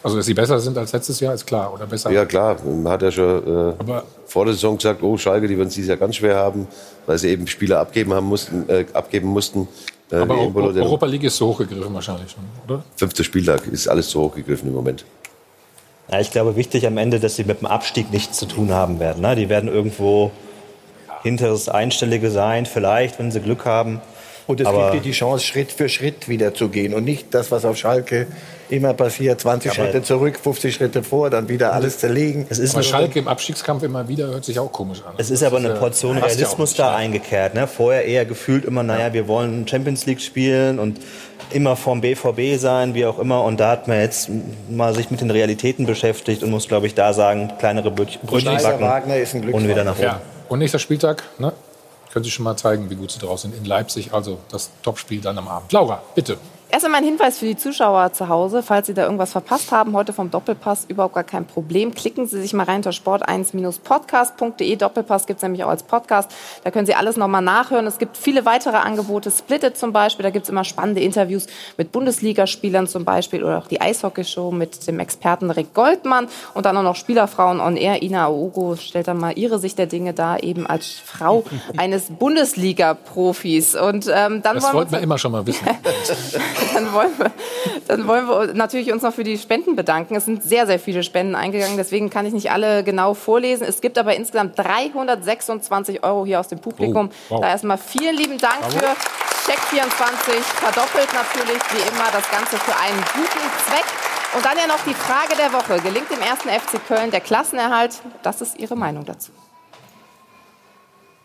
also, 0.06 0.18
dass 0.18 0.26
sie 0.26 0.34
besser 0.34 0.60
sind 0.60 0.78
als 0.78 0.92
letztes 0.92 1.22
Jahr, 1.22 1.34
ist 1.34 1.46
klar. 1.48 1.74
Oder 1.74 1.86
besser. 1.88 2.12
Ja 2.12 2.26
klar, 2.26 2.58
man 2.66 2.92
hat 2.92 3.02
ja 3.04 3.10
schon 3.12 3.72
äh, 3.80 4.02
vor 4.26 4.44
der 4.44 4.54
Saison 4.54 4.76
gesagt, 4.76 5.02
oh 5.02 5.18
Schalke, 5.18 5.48
die 5.48 5.58
werden 5.58 5.70
es 5.70 5.76
dieses 5.76 5.88
Jahr 5.88 5.98
ganz 5.98 6.18
schwer 6.18 6.36
haben, 6.36 6.68
weil 7.06 7.18
sie 7.18 7.30
eben 7.30 7.48
Spieler 7.48 7.80
abgeben 7.80 8.12
haben 8.14 8.26
mussten, 8.28 8.68
äh, 8.68 8.84
abgeben 8.92 9.30
mussten. 9.30 9.68
Äh, 10.14 10.18
Aber 10.18 10.36
wie 10.36 10.40
Eu- 10.42 10.46
Embolo, 10.46 10.72
der 10.72 10.84
Europa 10.84 11.06
League 11.08 11.24
ist 11.24 11.38
so 11.38 11.48
hochgegriffen 11.48 11.94
wahrscheinlich 11.94 12.32
schon, 12.32 12.44
oder? 12.68 12.84
fünfte 12.96 13.24
Spieltag 13.24 13.66
ist 13.68 13.88
alles 13.88 14.10
zu 14.10 14.22
hoch 14.22 14.36
gegriffen 14.36 14.68
im 14.68 14.76
Moment. 14.76 15.06
Ja, 16.12 16.20
ich 16.20 16.30
glaube, 16.32 16.56
wichtig 16.56 16.86
am 16.86 16.98
Ende, 16.98 17.20
dass 17.20 17.36
sie 17.38 17.44
mit 17.46 17.62
dem 17.62 17.66
Abstieg 17.68 18.12
nichts 18.12 18.38
zu 18.38 18.46
tun 18.46 18.72
haben 18.72 19.00
werden. 19.00 19.22
Ne? 19.22 19.36
Die 19.36 19.50
werden 19.50 19.70
irgendwo 19.70 20.32
hinteres 21.24 21.70
Einstellige 21.70 22.30
sein, 22.30 22.66
vielleicht, 22.66 23.18
wenn 23.20 23.32
sie 23.32 23.40
Glück 23.40 23.66
haben. 23.66 24.02
Und 24.48 24.60
es 24.62 24.68
Aber- 24.68 24.92
gibt 24.92 25.04
dir 25.06 25.10
die 25.10 25.16
Chance, 25.16 25.46
Schritt 25.46 25.72
für 25.72 25.90
Schritt 25.90 26.28
wieder 26.30 26.54
zu 26.54 26.70
gehen 26.70 26.94
und 26.94 27.04
nicht 27.06 27.34
das, 27.34 27.52
was 27.52 27.66
auf 27.66 27.78
Schalke 27.78 28.28
immer 28.70 28.94
passiert, 28.94 29.40
20 29.42 29.72
Aber- 29.72 29.84
Schritte 29.84 30.04
zurück, 30.04 30.40
50 30.42 30.74
Schritte 30.74 31.04
vor, 31.04 31.30
dann 31.30 31.48
wieder 31.50 31.74
alles 31.74 32.00
zerlegen. 32.00 32.46
Es 32.50 32.60
ist 32.60 32.72
Aber 32.72 32.80
eine- 32.80 32.88
Schalke 32.88 33.20
im 33.20 33.28
Abstiegskampf 33.28 33.84
immer 33.84 34.08
wieder 34.08 34.28
hört 34.28 34.46
sich 34.46 34.60
auch 34.60 34.72
komisch 34.72 35.02
an. 35.06 35.14
Es 35.18 35.30
ist 35.30 35.44
aber 35.44 35.58
eine 35.58 35.70
ja- 35.70 35.76
Portion 35.76 36.18
ja 36.18 36.26
Realismus 36.26 36.72
nicht, 36.72 36.80
da 36.80 36.96
eingekehrt. 36.96 37.54
Ne? 37.54 37.68
Vorher 37.68 38.06
eher 38.06 38.26
gefühlt 38.26 38.66
immer, 38.66 38.84
naja, 38.84 39.14
wir 39.14 39.28
wollen 39.28 39.68
Champions 39.68 40.06
League 40.06 40.22
spielen 40.22 40.80
und 40.80 41.00
immer 41.52 41.76
vorm 41.76 42.02
BVB 42.02 42.58
sein, 42.58 42.96
wie 42.96 43.06
auch 43.06 43.20
immer. 43.20 43.44
Und 43.44 43.60
da 43.60 43.70
hat 43.72 43.88
man 43.88 44.00
jetzt 44.00 44.30
mal 44.70 44.94
sich 44.96 45.12
mit 45.12 45.22
den 45.22 45.30
Realitäten 45.30 45.86
beschäftigt 45.86 46.42
und 46.42 46.50
muss, 46.50 46.68
glaube 46.68 46.88
ich, 46.88 46.96
da 46.96 47.14
sagen, 47.14 47.52
kleinere 47.60 47.92
Brötchen 47.92 48.22
backen 48.28 48.82
Wagner 48.82 49.18
ist 49.18 49.36
ein 49.36 49.48
und 49.54 49.68
wieder 49.68 49.84
nach 49.84 49.94
oben. 49.96 50.04
Ja. 50.04 50.22
Und 50.50 50.60
nächster 50.60 50.80
Spieltag, 50.80 51.24
ne? 51.38 51.54
Können 52.14 52.24
Sie 52.24 52.30
schon 52.32 52.44
mal 52.44 52.56
zeigen, 52.56 52.92
wie 52.92 52.96
gut 52.96 53.10
Sie 53.10 53.18
drauf 53.18 53.40
sind 53.40 53.56
in 53.56 53.66
Leipzig. 53.66 54.14
Also 54.14 54.38
das 54.52 54.70
Topspiel 54.84 55.20
dann 55.20 55.36
am 55.40 55.48
Abend. 55.48 55.72
Laura, 55.72 56.04
bitte. 56.14 56.38
Erst 56.74 56.86
einmal 56.86 57.02
ein 57.02 57.06
Hinweis 57.06 57.38
für 57.38 57.46
die 57.46 57.56
Zuschauer 57.56 58.14
zu 58.14 58.30
Hause, 58.30 58.64
falls 58.64 58.88
Sie 58.88 58.96
da 58.96 59.04
irgendwas 59.04 59.32
verpasst 59.32 59.72
haben, 59.72 59.96
heute 59.96 60.12
vom 60.12 60.32
Doppelpass, 60.32 60.86
überhaupt 60.88 61.14
gar 61.14 61.24
kein 61.24 61.46
Problem. 61.46 61.94
Klicken 61.94 62.26
Sie 62.26 62.42
sich 62.42 62.52
mal 62.54 62.64
rein 62.64 62.78
unter 62.78 62.90
sport1-podcast.de. 62.90 64.76
Doppelpass 64.78 65.28
gibt 65.28 65.38
es 65.38 65.44
nämlich 65.44 65.64
auch 65.64 65.70
als 65.70 65.84
Podcast. 65.84 66.32
Da 66.64 66.72
können 66.72 66.88
Sie 66.88 66.96
alles 66.96 67.16
nochmal 67.16 67.44
nachhören. 67.44 67.86
Es 67.86 68.00
gibt 68.00 68.18
viele 68.18 68.46
weitere 68.46 68.78
Angebote, 68.78 69.30
Splitted 69.30 69.78
zum 69.78 69.94
Beispiel. 69.94 70.24
Da 70.24 70.32
gibt 70.32 70.46
es 70.46 70.50
immer 70.50 70.64
spannende 70.64 71.02
Interviews 71.02 71.46
mit 71.78 71.92
Bundesligaspielern 71.92 72.88
zum 72.88 73.06
Beispiel 73.06 73.44
oder 73.44 73.60
auch 73.60 73.68
die 73.68 73.80
Eishockeyshow 73.80 74.50
mit 74.50 74.88
dem 74.88 75.00
Experten 75.00 75.52
Rick 75.52 75.76
Goldmann 75.76 76.28
und 76.56 76.66
dann 76.66 76.76
auch 76.76 76.82
noch 76.82 76.96
Spielerfrauen 76.96 77.60
on 77.60 77.78
Air. 77.78 78.02
Ina 78.02 78.26
Aogo 78.26 78.78
stellt 78.78 79.08
dann 79.08 79.20
mal 79.20 79.38
ihre 79.38 79.60
Sicht 79.60 79.78
der 79.78 79.86
Dinge 79.86 80.16
da, 80.16 80.38
eben 80.38 80.66
als 80.66 80.88
Frau 80.88 81.44
eines 81.78 82.06
Bundesliga-Profis. 82.10 83.76
Und 83.76 84.08
ähm, 84.12 84.42
dann 84.42 84.56
Das 84.56 84.74
wollten 84.74 84.92
wir 84.92 85.02
immer 85.02 85.20
schon 85.20 85.34
mal 85.34 85.46
wissen. 85.46 85.68
dann 86.74 86.94
wollen, 86.94 87.12
wir, 87.18 87.32
dann 87.88 88.08
wollen 88.08 88.28
wir 88.28 88.54
natürlich 88.54 88.92
uns 88.92 89.04
noch 89.04 89.14
für 89.14 89.24
die 89.24 89.38
Spenden 89.38 89.76
bedanken. 89.76 90.16
Es 90.16 90.26
sind 90.26 90.44
sehr, 90.44 90.66
sehr 90.66 90.80
viele 90.80 91.04
Spenden 91.04 91.36
eingegangen, 91.36 91.78
deswegen 91.78 92.10
kann 92.10 92.26
ich 92.26 92.34
nicht 92.34 92.52
alle 92.52 92.84
genau 92.84 93.14
vorlesen. 93.14 93.66
Es 93.68 93.82
gibt 93.82 93.98
aber 93.98 94.16
insgesamt 94.16 94.58
326 94.58 96.04
Euro 96.04 96.26
hier 96.26 96.40
aus 96.40 96.48
dem 96.48 96.60
Publikum. 96.60 97.10
Oh, 97.30 97.36
wow. 97.36 97.42
Da 97.42 97.50
erstmal 97.50 97.78
vielen 97.78 98.16
lieben 98.16 98.38
Dank 98.38 98.60
Bravo. 98.60 98.78
für 98.78 99.52
Check24, 99.52 100.42
verdoppelt 100.42 101.10
natürlich 101.14 101.62
wie 101.74 101.82
immer 101.90 102.10
das 102.12 102.30
Ganze 102.32 102.58
für 102.58 102.76
einen 102.78 103.04
guten 103.14 103.50
Zweck. 103.66 103.86
Und 104.36 104.44
dann 104.44 104.58
ja 104.58 104.66
noch 104.66 104.84
die 104.86 104.96
Frage 104.96 105.36
der 105.38 105.54
Woche. 105.54 105.80
Gelingt 105.82 106.10
dem 106.10 106.22
ersten 106.22 106.50
FC 106.50 106.86
Köln 106.88 107.12
der 107.12 107.22
Klassenerhalt? 107.22 108.02
Das 108.24 108.42
ist 108.42 108.58
Ihre 108.58 108.76
Meinung 108.76 109.06
dazu. 109.06 109.32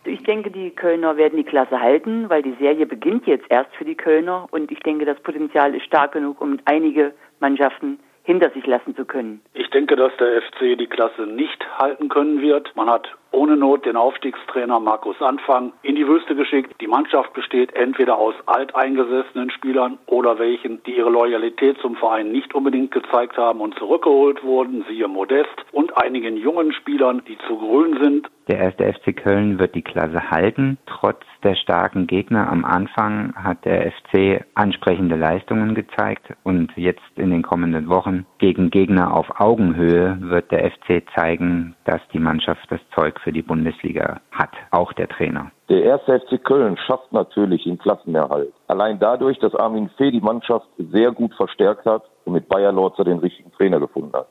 Ich 0.04 0.22
denke, 0.22 0.50
die 0.50 0.70
Kölner 0.70 1.16
werden 1.16 1.36
die 1.36 1.44
Klasse 1.44 1.80
halten, 1.80 2.30
weil 2.30 2.42
die 2.42 2.54
Serie 2.58 2.86
beginnt 2.86 3.26
jetzt 3.26 3.46
erst 3.50 3.74
für 3.76 3.84
die 3.84 3.94
Kölner 3.94 4.46
und 4.50 4.70
ich 4.70 4.80
denke, 4.80 5.04
das 5.04 5.20
Potenzial 5.20 5.74
ist 5.74 5.84
stark 5.84 6.12
genug, 6.12 6.40
um 6.40 6.58
einige 6.64 7.12
Mannschaften 7.40 7.98
hinter 8.22 8.50
sich 8.50 8.66
lassen 8.66 8.94
zu 8.94 9.04
können. 9.04 9.40
Ich 9.54 9.70
denke, 9.70 9.96
dass 9.96 10.12
der 10.18 10.42
FC 10.42 10.78
die 10.78 10.86
Klasse 10.86 11.22
nicht 11.22 11.66
halten 11.78 12.08
können 12.10 12.42
wird. 12.42 12.74
Man 12.76 12.88
hat 12.90 13.08
ohne 13.30 13.56
Not 13.56 13.86
den 13.86 13.96
Aufstiegstrainer 13.96 14.80
Markus 14.80 15.20
Anfang 15.20 15.72
in 15.82 15.96
die 15.96 16.06
Wüste 16.06 16.34
geschickt. 16.34 16.74
Die 16.80 16.86
Mannschaft 16.86 17.32
besteht 17.32 17.74
entweder 17.74 18.18
aus 18.18 18.34
alteingesessenen 18.46 19.50
Spielern 19.50 19.98
oder 20.06 20.38
welchen, 20.38 20.82
die 20.84 20.96
ihre 20.96 21.10
Loyalität 21.10 21.78
zum 21.78 21.96
Verein 21.96 22.32
nicht 22.32 22.55
unbedingt 22.55 22.90
gezeigt 22.90 23.36
haben 23.36 23.60
und 23.60 23.78
zurückgeholt 23.78 24.42
wurden, 24.42 24.84
siehe 24.88 25.09
Modest, 25.09 25.48
und 25.72 25.96
einigen 25.96 26.36
jungen 26.36 26.72
Spielern, 26.72 27.22
die 27.26 27.38
zu 27.46 27.59
grün 27.59 27.98
sind. 28.02 28.28
Der 28.48 28.60
erste 28.60 28.90
FC 28.90 29.14
Köln 29.14 29.59
wird 29.59 29.74
die 29.74 29.82
Klasse 29.82 30.30
halten. 30.30 30.78
Trotz 30.86 31.20
der 31.42 31.55
starken 31.55 32.06
Gegner 32.06 32.50
am 32.50 32.64
Anfang 32.64 33.34
hat 33.36 33.66
der 33.66 33.92
FC 33.92 34.42
ansprechende 34.55 35.16
Leistungen 35.16 35.74
gezeigt 35.74 36.32
und 36.44 36.72
jetzt 36.74 37.02
in 37.16 37.30
den 37.30 37.42
kommenden 37.42 37.90
Wochen 37.90 38.24
gegen 38.38 38.70
Gegner 38.70 39.14
auf 39.14 39.38
Augenhöhe 39.38 40.16
wird 40.20 40.50
der 40.50 40.70
FC 40.70 41.02
zeigen, 41.14 41.76
dass 41.84 42.00
die 42.14 42.18
Mannschaft 42.18 42.64
das 42.70 42.80
Zeug 42.94 43.17
für 43.18 43.32
die 43.32 43.42
Bundesliga 43.42 44.20
hat, 44.30 44.50
auch 44.70 44.92
der 44.92 45.08
Trainer. 45.08 45.50
Der 45.68 45.82
erste 45.82 46.20
FC 46.20 46.42
Köln 46.42 46.78
schafft 46.86 47.12
natürlich 47.12 47.64
den 47.64 47.78
Klassenerhalt. 47.78 48.52
Allein 48.68 48.98
dadurch, 48.98 49.38
dass 49.38 49.54
Armin 49.54 49.90
Fee 49.96 50.10
die 50.10 50.20
Mannschaft 50.20 50.66
sehr 50.78 51.12
gut 51.12 51.34
verstärkt 51.34 51.84
hat 51.86 52.02
und 52.24 52.32
mit 52.32 52.48
Bayer 52.48 52.72
Lorzer 52.72 53.04
den 53.04 53.18
richtigen 53.18 53.52
Trainer 53.52 53.78
gefunden 53.80 54.12
hat. 54.14 54.28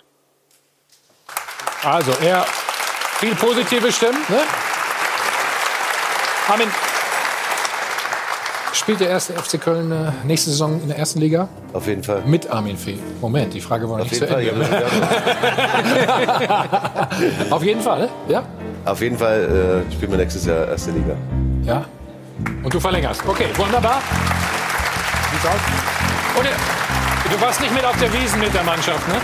Also, 1.84 2.11
er 2.26 2.43
viel 3.19 3.35
positive 3.35 3.91
Stimmen. 3.91 4.19
Ne? 4.30 4.39
Armin, 6.49 6.68
spielt 8.77 8.99
der 9.01 9.09
erste 9.09 9.34
FC 9.34 9.59
Köln 9.59 9.91
äh, 9.91 10.11
nächste 10.26 10.49
Saison 10.51 10.80
in 10.81 10.88
der 10.88 10.97
ersten 10.97 11.19
Liga? 11.19 11.49
Auf 11.73 11.88
jeden 11.88 12.03
Fall. 12.03 12.22
Mit 12.26 12.49
Armin 12.49 12.77
Fee. 12.77 12.97
Moment, 13.22 13.53
die 13.53 13.59
Frage 13.59 13.89
war 13.89 13.99
Auf 13.99 14.03
nicht 14.03 14.15
zu 14.15 14.27
Fall, 14.27 14.47
Ende. 14.47 14.65
ja, 16.47 17.07
Auf 17.49 17.64
jeden 17.64 17.81
Fall, 17.81 18.09
ja? 18.30 18.43
Auf 18.88 19.01
jeden 19.01 19.18
Fall 19.18 19.84
äh, 19.89 19.93
spielen 19.93 20.11
wir 20.11 20.18
nächstes 20.18 20.45
Jahr 20.45 20.68
erste 20.68 20.91
Liga. 20.91 21.15
Ja. 21.64 21.85
Und 22.64 22.73
du 22.73 22.80
verlängerst. 22.80 23.22
Okay, 23.27 23.47
wunderbar. 23.55 24.01
Und 26.38 26.45
äh, 26.45 26.49
du 27.35 27.41
warst 27.41 27.59
nicht 27.61 27.73
mit 27.73 27.84
auf 27.84 27.97
der 27.99 28.11
Wiesen 28.14 28.39
mit 28.39 28.53
der 28.53 28.64
Mannschaft, 28.64 29.07
ne? 29.09 29.15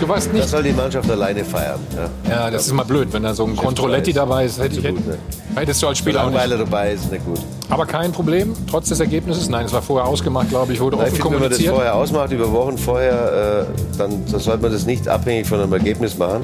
Du 0.00 0.08
warst 0.08 0.32
nicht. 0.32 0.44
Das 0.44 0.50
soll 0.50 0.64
die 0.64 0.72
Mannschaft 0.72 1.08
alleine 1.08 1.44
feiern. 1.44 1.78
Ja, 2.26 2.30
Ja, 2.30 2.50
das 2.50 2.66
ist 2.66 2.72
mal 2.72 2.84
blöd, 2.84 3.12
wenn 3.12 3.22
da 3.22 3.32
so 3.34 3.44
ein 3.44 3.54
Controletti 3.54 4.12
dabei 4.12 4.46
ist. 4.46 4.58
Hätte 4.58 4.78
ich, 4.78 4.84
hätte, 4.84 5.18
hättest 5.54 5.82
du 5.82 5.88
als 5.88 5.98
Spieler 5.98 6.24
auch 6.24 6.30
nicht. 6.30 6.50
Dabei 6.50 6.92
ist 6.92 7.10
nicht 7.12 7.24
gut. 7.24 7.38
Aber 7.70 7.86
kein 7.86 8.10
Problem, 8.10 8.52
trotz 8.68 8.88
des 8.88 8.98
Ergebnisses. 9.00 9.48
Nein, 9.48 9.66
es 9.66 9.72
war 9.72 9.82
vorher 9.82 10.08
ausgemacht, 10.08 10.48
glaube 10.48 10.72
ich, 10.72 10.80
wurde 10.80 10.96
Nein, 10.96 11.06
offen 11.06 11.16
finde, 11.16 11.30
wenn 11.34 11.40
man 11.40 11.50
das 11.50 11.58
kommuniziert. 11.58 11.74
vorher 11.74 11.94
ausmacht, 11.94 12.32
über 12.32 12.52
Wochen 12.52 12.76
vorher, 12.76 13.66
äh, 13.70 13.96
dann, 13.98 14.26
dann 14.30 14.40
sollte 14.40 14.62
man 14.62 14.72
das 14.72 14.84
nicht 14.84 15.08
abhängig 15.08 15.46
von 15.46 15.60
einem 15.60 15.72
Ergebnis 15.72 16.18
machen. 16.18 16.42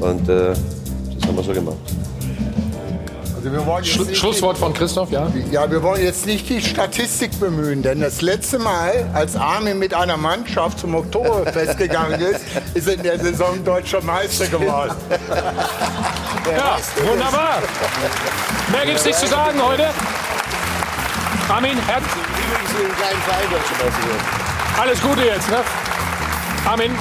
Und 0.00 0.28
äh, 0.28 0.52
haben 1.28 1.36
wir 1.36 1.44
so 1.44 1.52
gemacht. 1.52 1.76
Also 3.36 3.52
wir 3.52 3.66
wollen 3.66 3.84
Schlu 3.84 4.04
nicht 4.04 4.18
Schlusswort 4.18 4.58
von 4.58 4.74
Christoph, 4.74 5.12
ja? 5.12 5.30
Ja, 5.52 5.70
wir 5.70 5.80
wollen 5.82 6.02
jetzt 6.02 6.26
nicht 6.26 6.48
die 6.48 6.60
Statistik 6.60 7.38
bemühen, 7.38 7.82
denn 7.82 8.00
das 8.00 8.20
letzte 8.20 8.58
Mal, 8.58 9.08
als 9.14 9.36
Armin 9.36 9.78
mit 9.78 9.94
einer 9.94 10.16
Mannschaft 10.16 10.80
zum 10.80 10.94
Oktoberfest 10.96 11.78
gegangen 11.78 12.20
ist, 12.20 12.40
ist 12.74 12.88
er 12.88 12.94
in 12.94 13.02
der 13.04 13.18
Saison 13.20 13.62
deutscher 13.64 14.02
Meister 14.02 14.46
geworden. 14.48 14.92
Ja, 16.50 16.78
wunderbar. 17.08 17.62
Mehr 18.72 18.86
gibt's 18.86 19.04
nicht 19.04 19.18
zu 19.18 19.28
sagen 19.28 19.62
heute. 19.62 19.86
Armin, 21.48 21.78
Herr, 21.86 22.02
alles 24.80 25.00
Gute 25.00 25.22
jetzt, 25.22 25.48
ne? 25.48 25.58
Armin, 26.66 26.92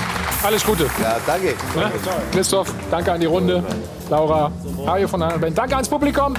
alles 0.47 0.63
Gute. 0.63 0.85
Ja, 1.01 1.17
danke. 1.25 1.47
Ne? 1.75 1.91
Christoph, 2.31 2.71
danke 2.89 3.11
an 3.11 3.19
die 3.19 3.25
Runde. 3.25 3.61
Laura, 4.09 4.49
Hajo 4.85 5.07
von 5.07 5.19
Band. 5.19 5.57
Danke 5.57 5.75
ans 5.75 5.89
Publikum. 5.89 6.35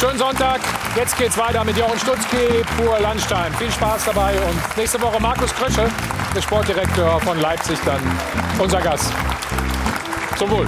Schönen 0.00 0.18
Sonntag. 0.18 0.60
Jetzt 0.96 1.18
geht's 1.18 1.36
weiter 1.36 1.62
mit 1.64 1.76
Jochen 1.76 1.98
Stutzki, 1.98 2.64
pur 2.78 2.98
Landstein. 3.00 3.52
Viel 3.58 3.70
Spaß 3.70 4.06
dabei 4.06 4.32
und 4.32 4.76
nächste 4.78 5.00
Woche 5.02 5.20
Markus 5.20 5.54
Krösche, 5.54 5.90
der 6.34 6.40
Sportdirektor 6.40 7.20
von 7.20 7.38
Leipzig, 7.40 7.78
dann 7.84 8.00
unser 8.58 8.80
Gast. 8.80 9.12
Zum 10.38 10.50
Wohl. 10.50 10.66